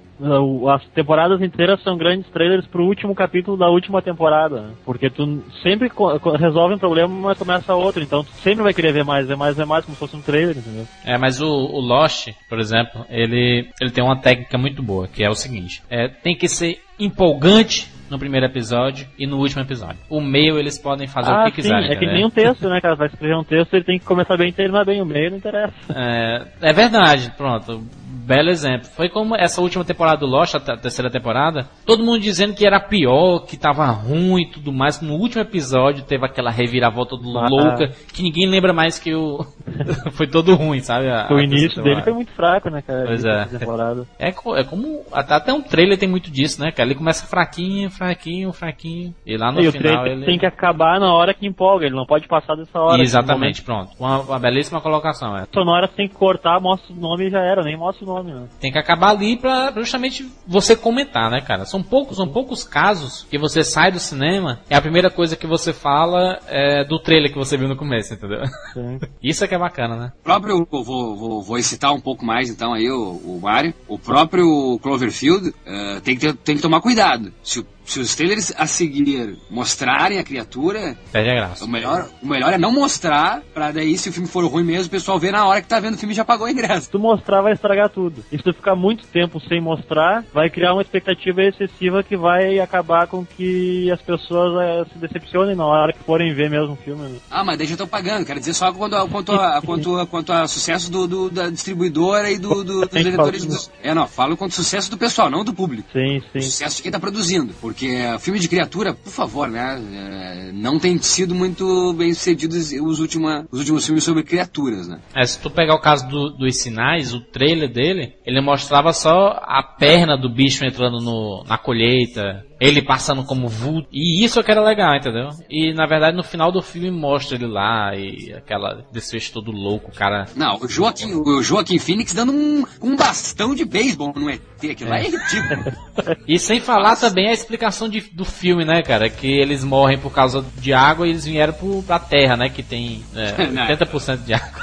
as 0.70 0.84
temporadas 0.88 1.40
inteiras 1.42 1.82
são 1.82 1.96
grandes 1.96 2.28
trailers 2.30 2.66
pro 2.66 2.84
último 2.84 3.14
capítulo 3.14 3.56
da 3.56 3.68
última 3.68 4.00
temporada. 4.00 4.62
né? 4.62 4.74
Porque 4.84 5.10
tu 5.10 5.42
sempre 5.62 5.90
resolve 6.38 6.74
um 6.74 6.78
problema, 6.78 7.14
mas 7.14 7.38
começa 7.38 7.74
outro. 7.74 8.02
Então 8.02 8.24
tu 8.24 8.30
sempre 8.30 8.62
vai 8.62 8.72
querer 8.72 8.92
ver 8.92 9.04
mais, 9.04 9.26
ver 9.26 9.36
mais, 9.36 9.56
ver 9.56 9.66
mais, 9.66 9.84
como 9.84 9.94
se 9.94 10.00
fosse 10.00 10.16
um 10.16 10.22
trailer, 10.22 10.56
entendeu? 10.56 10.86
É, 11.04 11.18
mas 11.18 11.40
o, 11.40 11.48
o 11.48 11.80
Lost, 11.80 12.28
por 12.48 12.58
exemplo, 12.58 13.04
ele, 13.10 13.68
ele 13.80 13.90
tem 13.90 14.02
uma 14.02 14.16
técnica 14.16 14.56
muito 14.56 14.82
boa, 14.82 15.06
que 15.06 15.22
é 15.22 15.28
o 15.28 15.34
seguinte: 15.34 15.82
é, 15.90 16.08
tem 16.08 16.34
que 16.34 16.48
ser 16.48 16.80
empolgante 16.98 17.94
no 18.10 18.18
primeiro 18.18 18.46
episódio 18.46 19.06
e 19.18 19.26
no 19.26 19.38
último 19.38 19.62
episódio. 19.62 19.98
O 20.08 20.20
meio 20.20 20.58
eles 20.58 20.78
podem 20.78 21.06
fazer 21.06 21.30
ah, 21.30 21.42
o 21.42 21.44
que 21.50 21.62
sim, 21.62 21.68
quiserem. 21.68 21.90
é 21.90 21.96
que 21.96 22.06
nem 22.06 22.24
um 22.24 22.30
texto, 22.30 22.68
né, 22.68 22.80
cara? 22.80 22.94
Vai 22.94 23.08
escrever 23.08 23.36
um 23.36 23.44
texto, 23.44 23.74
ele 23.74 23.84
tem 23.84 23.98
que 23.98 24.04
começar 24.04 24.36
bem 24.36 24.48
e 24.48 24.52
terminar 24.52 24.84
bem. 24.84 25.02
O 25.02 25.06
meio 25.06 25.30
não 25.30 25.38
interessa. 25.38 25.74
É, 25.94 26.46
é 26.62 26.72
verdade, 26.72 27.32
pronto. 27.36 27.82
Belo 28.24 28.48
exemplo. 28.50 28.86
Foi 28.88 29.08
como 29.08 29.34
essa 29.36 29.60
última 29.60 29.84
temporada 29.84 30.18
do 30.18 30.26
Lost, 30.26 30.54
a 30.54 30.60
te- 30.60 30.70
a 30.72 30.76
terceira 30.76 31.10
temporada, 31.10 31.68
todo 31.84 32.02
mundo 32.04 32.20
dizendo 32.20 32.54
que 32.54 32.66
era 32.66 32.80
pior, 32.80 33.40
que 33.46 33.56
tava 33.56 33.86
ruim 33.86 34.42
e 34.42 34.50
tudo 34.50 34.72
mais. 34.72 35.00
No 35.00 35.14
último 35.14 35.42
episódio 35.42 36.04
teve 36.04 36.24
aquela 36.24 36.50
reviravolta 36.50 37.16
do 37.16 37.38
Ah. 37.38 37.46
louca, 37.48 37.88
que 38.12 38.22
ninguém 38.22 38.48
lembra 38.48 38.72
mais 38.72 38.98
que 38.98 39.14
o. 39.14 39.44
foi 40.12 40.26
todo 40.26 40.54
ruim, 40.54 40.80
sabe? 40.80 41.08
A- 41.08 41.28
o 41.30 41.38
início 41.38 41.82
dele 41.82 42.02
foi 42.02 42.12
muito 42.12 42.32
fraco, 42.32 42.70
né, 42.70 42.82
cara? 42.82 43.04
Pois 43.06 43.24
é. 43.24 43.44
temporada. 43.46 44.06
É, 44.18 44.28
é 44.28 44.64
como. 44.64 45.02
Até, 45.12 45.52
um 45.52 45.62
trailer 45.62 45.98
tem 45.98 46.08
muito 46.08 46.30
disso, 46.30 46.60
né, 46.62 46.70
cara? 46.70 46.88
Ele 46.88 46.94
começa 46.98 47.26
fraquinho, 47.26 47.90
fraquinho, 47.90 48.52
fraquinho. 48.52 49.14
E 49.26 49.36
lá 49.36 49.52
no 49.52 49.60
e 49.60 49.68
o 49.68 49.72
final 49.72 50.02
trailer 50.02 50.12
ele. 50.18 50.26
tem 50.26 50.38
que 50.38 50.46
acabar 50.46 50.98
na 51.00 51.12
hora 51.12 51.34
que 51.34 51.46
empolga, 51.46 51.86
ele 51.86 51.94
não 51.96 52.06
pode 52.06 52.26
passar 52.28 52.54
dessa 52.54 52.78
hora. 52.80 53.02
Exatamente, 53.02 53.62
pronto. 53.62 53.90
Uma, 53.98 54.20
uma 54.20 54.38
belíssima 54.38 54.80
colocação, 54.80 55.36
é. 55.36 55.44
Sonora 55.52 55.88
tem 55.88 56.08
que 56.08 56.14
cortar, 56.14 56.60
mostra 56.60 56.94
o 56.94 56.98
nome 56.98 57.26
e 57.26 57.30
já 57.30 57.40
era, 57.40 57.62
nem 57.62 57.76
mostra 57.76 58.05
nome, 58.06 58.32
né? 58.32 58.46
Tem 58.60 58.72
que 58.72 58.78
acabar 58.78 59.10
ali 59.10 59.36
pra 59.36 59.72
justamente 59.76 60.26
você 60.46 60.74
comentar, 60.76 61.30
né, 61.30 61.40
cara? 61.40 61.64
São 61.64 61.82
poucos, 61.82 62.16
são 62.16 62.28
poucos 62.28 62.64
casos 62.64 63.26
que 63.30 63.36
você 63.38 63.62
sai 63.64 63.90
do 63.92 63.98
cinema 63.98 64.60
e 64.70 64.74
a 64.74 64.80
primeira 64.80 65.10
coisa 65.10 65.36
que 65.36 65.46
você 65.46 65.72
fala 65.72 66.38
é 66.46 66.84
do 66.84 66.98
trailer 66.98 67.30
que 67.32 67.38
você 67.38 67.56
viu 67.56 67.68
no 67.68 67.76
começo, 67.76 68.14
entendeu? 68.14 68.40
Sim. 68.72 68.98
Isso 69.22 69.44
é 69.44 69.48
que 69.48 69.54
é 69.54 69.58
bacana, 69.58 69.96
né? 69.96 70.12
O 70.20 70.24
próprio, 70.24 70.66
vou, 70.70 70.84
vou, 71.16 71.42
vou 71.42 71.62
citar 71.62 71.92
um 71.92 72.00
pouco 72.00 72.24
mais 72.24 72.48
então 72.48 72.72
aí 72.72 72.88
o, 72.90 73.12
o 73.24 73.40
Mario, 73.42 73.74
o 73.88 73.98
próprio 73.98 74.78
Cloverfield 74.82 75.52
eh, 75.66 76.00
tem, 76.04 76.14
que 76.16 76.20
ter- 76.20 76.34
tem 76.36 76.56
que 76.56 76.62
tomar 76.62 76.80
cuidado. 76.80 77.32
Se 77.42 77.60
o 77.60 77.66
se 77.86 78.00
os 78.00 78.14
trailers 78.14 78.52
a 78.56 78.66
seguir 78.66 79.36
mostrarem 79.48 80.18
a 80.18 80.24
criatura, 80.24 80.96
Perde 81.12 81.30
a 81.30 81.34
graça. 81.34 81.64
o 81.64 81.68
melhor, 81.68 82.08
o 82.22 82.26
melhor 82.26 82.52
é 82.52 82.58
não 82.58 82.72
mostrar, 82.72 83.42
pra 83.54 83.70
daí, 83.70 83.96
se 83.96 84.08
o 84.08 84.12
filme 84.12 84.28
for 84.28 84.44
ruim 84.44 84.64
mesmo, 84.64 84.86
o 84.88 84.90
pessoal 84.90 85.18
vê 85.18 85.30
na 85.30 85.46
hora 85.46 85.62
que 85.62 85.68
tá 85.68 85.78
vendo 85.80 85.94
o 85.94 85.98
filme 85.98 86.12
e 86.12 86.16
já 86.16 86.24
pagou 86.24 86.46
o 86.46 86.50
ingresso. 86.50 86.82
Se 86.86 86.90
tu 86.90 86.98
mostrar, 86.98 87.40
vai 87.42 87.52
estragar 87.52 87.88
tudo. 87.88 88.24
E 88.32 88.36
se 88.36 88.42
tu 88.42 88.52
ficar 88.52 88.74
muito 88.76 89.06
tempo 89.06 89.40
sem 89.40 89.60
mostrar, 89.60 90.24
vai 90.34 90.50
criar 90.50 90.72
uma 90.72 90.82
expectativa 90.82 91.42
excessiva 91.42 92.02
que 92.02 92.16
vai 92.16 92.58
acabar 92.58 93.06
com 93.06 93.24
que 93.24 93.90
as 93.90 94.00
pessoas 94.02 94.52
eh, 94.62 94.84
se 94.92 94.98
decepcionem 94.98 95.54
na 95.56 95.64
hora 95.64 95.92
que 95.92 96.00
forem 96.04 96.34
ver 96.34 96.50
mesmo 96.50 96.72
o 96.74 96.76
filme. 96.76 97.02
né? 97.02 97.18
Ah, 97.30 97.44
mas 97.44 97.58
daí 97.58 97.66
já 97.66 97.74
estão 97.74 97.86
pagando. 97.86 98.24
Quero 98.26 98.40
dizer 98.40 98.54
só 98.54 98.72
quanto 98.72 98.96
a, 98.96 99.08
quanto 99.08 99.32
a, 99.32 99.60
quanto 99.64 99.98
a, 99.98 100.06
quanto 100.06 100.32
a 100.32 100.48
sucesso 100.48 100.90
do, 100.90 101.06
do- 101.06 101.30
da 101.30 101.48
distribuidora 101.50 102.30
e 102.30 102.38
do, 102.38 102.64
do- 102.64 102.80
dos 102.86 102.90
diretores. 102.90 103.44
Dos... 103.44 103.70
É, 103.82 103.94
não, 103.94 104.06
falo 104.06 104.36
quanto 104.36 104.54
sucesso 104.54 104.90
do 104.90 104.96
pessoal, 104.98 105.30
não 105.30 105.44
do 105.44 105.52
público. 105.54 105.88
Sim, 105.92 106.20
sim. 106.32 106.40
Sucesso 106.40 106.76
de 106.76 106.82
quem 106.82 106.90
tá 106.92 106.98
produzindo. 106.98 107.54
Porque 107.60 107.75
eh, 107.82 108.18
filme 108.18 108.38
de 108.38 108.48
criatura, 108.48 108.94
por 108.94 109.10
favor, 109.12 109.48
né? 109.48 109.78
eh, 109.92 110.50
não 110.54 110.78
tem 110.78 110.96
sido 110.98 111.34
muito 111.34 111.92
bem 111.92 112.14
sucedidos 112.14 112.72
os, 112.72 113.00
última, 113.00 113.46
os 113.50 113.58
últimos 113.60 113.84
filmes 113.84 114.04
sobre 114.04 114.22
criaturas, 114.22 114.88
né? 114.88 115.00
É, 115.14 115.24
se 115.26 115.38
tu 115.40 115.50
pegar 115.50 115.74
o 115.74 115.80
caso 115.80 116.08
do- 116.08 116.30
dos 116.30 116.56
sinais, 116.56 117.12
o 117.12 117.20
trailer 117.20 117.70
dele, 117.72 118.14
ele 118.24 118.40
mostrava 118.40 118.92
só 118.92 119.38
a 119.42 119.62
perna 119.62 120.16
do 120.16 120.28
bicho 120.32 120.64
entrando 120.64 121.00
no, 121.00 121.44
na 121.46 121.58
colheita, 121.58 122.44
ele 122.60 122.80
passando 122.82 123.22
como 123.24 123.48
vulto. 123.48 123.88
E 123.92 124.24
isso 124.24 124.40
é 124.40 124.42
que 124.42 124.50
era 124.50 124.62
legal, 124.62 124.94
entendeu? 124.96 125.28
E 125.50 125.74
na 125.74 125.86
verdade 125.86 126.16
no 126.16 126.22
final 126.24 126.50
do 126.50 126.62
filme 126.62 126.90
mostra 126.90 127.36
ele 127.36 127.46
lá 127.46 127.94
e 127.94 128.32
aquela 128.32 128.84
desfecho 128.92 129.32
todo 129.32 129.50
louco, 129.50 129.90
o 129.90 129.94
cara. 129.94 130.26
Não, 130.34 130.56
o 130.60 130.68
Joaquim, 130.68 131.12
o 131.14 131.42
Joaquim 131.42 131.78
Phoenix 131.78 132.14
dando 132.14 132.32
um, 132.32 132.64
um 132.82 132.96
bastão 132.96 133.54
de 133.54 133.64
beisebol 133.64 134.12
no 134.16 134.30
ET, 134.30 134.40
aquilo 134.70 134.90
lá 134.90 134.98
é 134.98 135.02
ridículo. 135.02 135.72
E 136.28 136.38
sem 136.38 136.60
falar 136.60 136.96
também 136.96 137.28
a 137.28 137.32
explicação 137.32 137.88
de- 137.88 138.00
do 138.12 138.24
filme, 138.24 138.64
né, 138.64 138.82
cara? 138.82 139.08
Que 139.08 139.26
eles 139.26 139.62
morrem 139.64 139.98
por 139.98 140.12
causa 140.12 140.44
de 140.58 140.72
água 140.72 141.06
e 141.06 141.10
eles 141.10 141.24
vieram 141.24 141.52
pro, 141.52 141.82
pra 141.82 141.98
terra, 141.98 142.36
né? 142.36 142.48
Que 142.48 142.62
tem 142.62 143.02
é, 143.14 143.46
Não. 143.48 143.66
80% 143.66 144.24
de 144.24 144.34
água. 144.34 144.62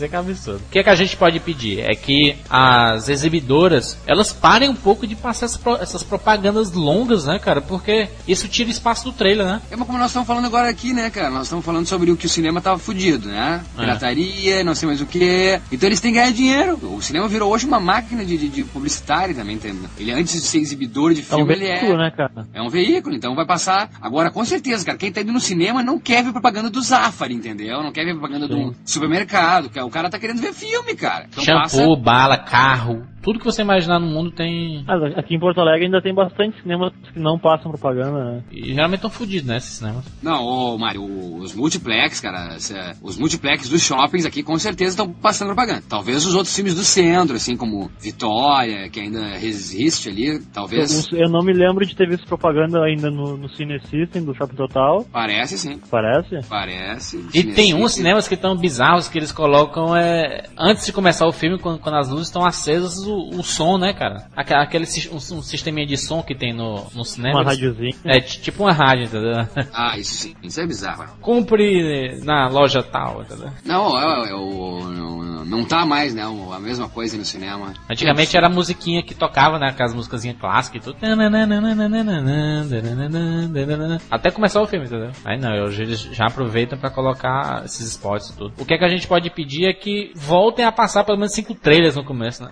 Isso 0.00 0.04
é 0.06 0.08
que 0.08 0.16
é 0.16 0.18
absurdo. 0.18 0.62
O 0.66 0.70
que, 0.70 0.78
é 0.78 0.82
que 0.82 0.88
a 0.88 0.94
gente 0.94 1.14
pode 1.14 1.38
pedir? 1.40 1.80
É 1.80 1.94
que 1.94 2.34
as 2.48 3.10
exibidoras, 3.10 3.98
elas 4.06 4.32
parem 4.32 4.68
um 4.70 4.74
pouco 4.74 5.06
de 5.06 5.14
passar 5.14 5.44
essa 5.44 5.58
pro- 5.58 5.76
essas 5.76 6.02
propagandas 6.02 6.72
longas, 6.72 7.26
né, 7.26 7.38
cara? 7.38 7.60
Porque 7.60 8.08
isso 8.26 8.48
tira 8.48 8.70
espaço 8.70 9.04
do 9.04 9.12
trailer, 9.12 9.44
né? 9.46 9.60
É 9.70 9.76
como 9.76 9.98
nós 9.98 10.06
estamos 10.08 10.26
falando 10.26 10.46
agora 10.46 10.70
aqui, 10.70 10.94
né, 10.94 11.10
cara? 11.10 11.28
Nós 11.28 11.42
estamos 11.44 11.62
falando 11.64 11.86
sobre 11.86 12.10
o 12.10 12.16
que 12.16 12.24
o 12.24 12.28
cinema 12.30 12.62
tava 12.62 12.78
fudido, 12.78 13.28
né? 13.28 13.62
É. 13.76 13.80
Pirataria, 13.80 14.64
não 14.64 14.74
sei 14.74 14.86
mais 14.88 15.02
o 15.02 15.06
que. 15.06 15.60
Então 15.70 15.86
eles 15.86 16.00
têm 16.00 16.12
que 16.12 16.18
ganhar 16.18 16.32
dinheiro. 16.32 16.78
O 16.96 17.02
cinema 17.02 17.28
virou 17.28 17.52
hoje 17.52 17.66
uma 17.66 17.78
máquina 17.78 18.24
de, 18.24 18.38
de, 18.38 18.48
de 18.48 18.64
publicitário 18.64 19.34
também, 19.34 19.56
entendeu? 19.56 19.90
Ele 19.98 20.12
antes 20.12 20.32
de 20.32 20.40
ser 20.40 20.58
exibidor 20.60 21.12
de 21.12 21.20
É 21.20 21.34
um 21.34 21.38
filme, 21.38 21.52
ele 21.52 21.66
veículo, 21.66 21.92
é. 21.92 21.96
né, 21.98 22.10
cara? 22.16 22.46
É 22.54 22.62
um 22.62 22.70
veículo, 22.70 23.14
então 23.14 23.34
vai 23.34 23.44
passar. 23.44 23.90
Agora, 24.00 24.30
com 24.30 24.44
certeza, 24.46 24.82
cara, 24.84 24.96
quem 24.96 25.12
tá 25.12 25.20
indo 25.20 25.32
no 25.32 25.40
cinema 25.40 25.82
não 25.82 25.98
quer 25.98 26.24
ver 26.24 26.32
propaganda 26.32 26.70
do 26.70 26.80
Zafari, 26.80 27.34
entendeu? 27.34 27.82
Não 27.82 27.92
quer 27.92 28.04
ver 28.04 28.12
propaganda 28.12 28.48
do 28.48 28.74
supermercado. 28.84 29.68
que 29.68 29.80
O 29.80 29.89
cara 29.90 30.10
tá 30.10 30.18
querendo 30.18 30.40
ver 30.40 30.52
filme, 30.52 30.94
cara. 30.94 31.26
Então 31.28 31.42
Shampoo, 31.44 31.96
bala, 31.96 32.38
carro, 32.38 33.02
tudo 33.22 33.38
que 33.38 33.44
você 33.44 33.62
imaginar 33.62 33.98
no 34.00 34.06
mundo 34.06 34.30
tem. 34.30 34.84
Aqui 35.16 35.34
em 35.34 35.38
Porto 35.40 35.60
Alegre 35.60 35.86
ainda 35.86 36.00
tem 36.00 36.14
bastante 36.14 36.60
cinemas 36.62 36.92
que 37.12 37.18
não 37.18 37.38
passam 37.38 37.70
propaganda, 37.70 38.24
né? 38.24 38.42
E 38.50 38.72
geralmente 38.72 38.96
estão 38.98 39.10
fodidos, 39.10 39.46
né, 39.46 39.56
esses 39.58 39.78
cinemas. 39.78 40.04
Não, 40.22 40.42
ô 40.44 40.78
Mário, 40.78 41.02
os 41.04 41.54
multiplex, 41.54 42.20
cara, 42.20 42.56
os 43.02 43.18
multiplex 43.18 43.68
dos 43.68 43.82
shoppings 43.82 44.24
aqui 44.24 44.42
com 44.42 44.58
certeza 44.58 44.90
estão 44.90 45.12
passando 45.12 45.48
propaganda. 45.48 45.82
Talvez 45.88 46.24
os 46.26 46.34
outros 46.34 46.54
filmes 46.54 46.74
do 46.74 46.82
centro, 46.82 47.36
assim 47.36 47.56
como 47.56 47.90
Vitória, 48.00 48.88
que 48.88 49.00
ainda 49.00 49.36
resiste 49.36 50.08
ali, 50.08 50.38
talvez. 50.52 51.08
Eu, 51.12 51.20
eu 51.20 51.28
não 51.30 51.40
me 51.44 51.52
lembro 51.52 51.84
de 51.84 51.94
ter 51.94 52.08
visto 52.08 52.26
propaganda 52.26 52.82
ainda 52.84 53.10
no, 53.10 53.36
no 53.36 53.48
Cine 53.50 53.78
System 53.80 54.24
do 54.24 54.34
Shopping 54.34 54.56
Total, 54.56 55.04
Parece 55.12 55.58
sim, 55.58 55.78
parece? 55.90 56.38
parece. 56.48 57.16
E 57.34 57.40
Cine 57.42 57.54
tem 57.54 57.74
uns 57.74 57.92
City. 57.92 58.02
cinemas 58.02 58.28
que 58.28 58.34
estão 58.34 58.56
bizarros 58.56 59.08
que 59.08 59.18
eles 59.18 59.32
colocam 59.32 59.79
é, 59.96 60.44
antes 60.58 60.86
de 60.86 60.92
começar 60.92 61.26
o 61.26 61.32
filme, 61.32 61.58
quando, 61.58 61.78
quando 61.78 61.96
as 61.96 62.08
luzes 62.08 62.26
estão 62.28 62.44
acesas, 62.44 62.98
o, 63.06 63.30
o 63.38 63.42
som, 63.42 63.78
né, 63.78 63.92
cara? 63.92 64.26
Aque- 64.36 64.54
Aquele, 64.54 64.86
sis- 64.86 65.10
um, 65.10 65.16
um 65.36 65.42
sisteminha 65.42 65.86
de 65.86 65.96
som 65.96 66.22
que 66.22 66.34
tem 66.34 66.52
no, 66.54 66.86
no 66.94 67.04
cinema. 67.04 67.40
Uma 67.40 67.44
radiozinha. 67.44 67.94
É 68.04 68.20
ti- 68.20 68.40
tipo 68.40 68.62
uma 68.64 68.72
rádio, 68.72 69.04
entendeu? 69.04 69.46
Ah, 69.72 69.98
isso 69.98 70.14
sim, 70.14 70.34
isso 70.42 70.60
é 70.60 70.66
bizarro. 70.66 71.04
Compre 71.20 72.20
na 72.24 72.48
loja 72.48 72.82
tal, 72.82 73.22
entendeu? 73.22 73.50
Não, 73.64 73.98
é, 73.98 74.30
é 74.30 74.34
o- 74.34 75.44
não, 75.44 75.64
tá 75.64 75.84
mais, 75.84 76.14
né? 76.14 76.22
A 76.22 76.60
mesma 76.60 76.88
coisa 76.88 77.16
no 77.16 77.24
cinema. 77.24 77.72
Antigamente 77.90 78.36
era 78.36 78.46
a 78.46 78.50
musiquinha 78.50 79.02
que 79.02 79.14
tocava, 79.14 79.58
né? 79.58 79.68
Aquelas 79.70 79.94
musicazinhas 79.94 80.36
clássicas 80.38 80.80
e 80.82 80.84
tudo. 80.84 80.96
Até 84.10 84.30
começar 84.30 84.60
o 84.60 84.66
filme, 84.66 84.86
entendeu? 84.86 85.10
Aí 85.24 85.38
não, 85.38 85.52
eles 85.66 86.00
já 86.12 86.26
aproveitam 86.26 86.78
pra 86.78 86.90
colocar 86.90 87.62
esses 87.64 87.88
spots 87.90 88.30
e 88.30 88.36
tudo. 88.36 88.52
O 88.58 88.64
que 88.64 88.74
é 88.74 88.78
que 88.78 88.84
a 88.84 88.88
gente 88.88 89.06
pode 89.06 89.30
pedir 89.30 89.68
é 89.70 89.72
que 89.72 90.12
voltem 90.14 90.64
a 90.64 90.72
passar 90.72 91.04
pelo 91.04 91.18
menos 91.18 91.32
cinco 91.32 91.54
trailers 91.54 91.96
no 91.96 92.04
começo, 92.04 92.42
né? 92.42 92.50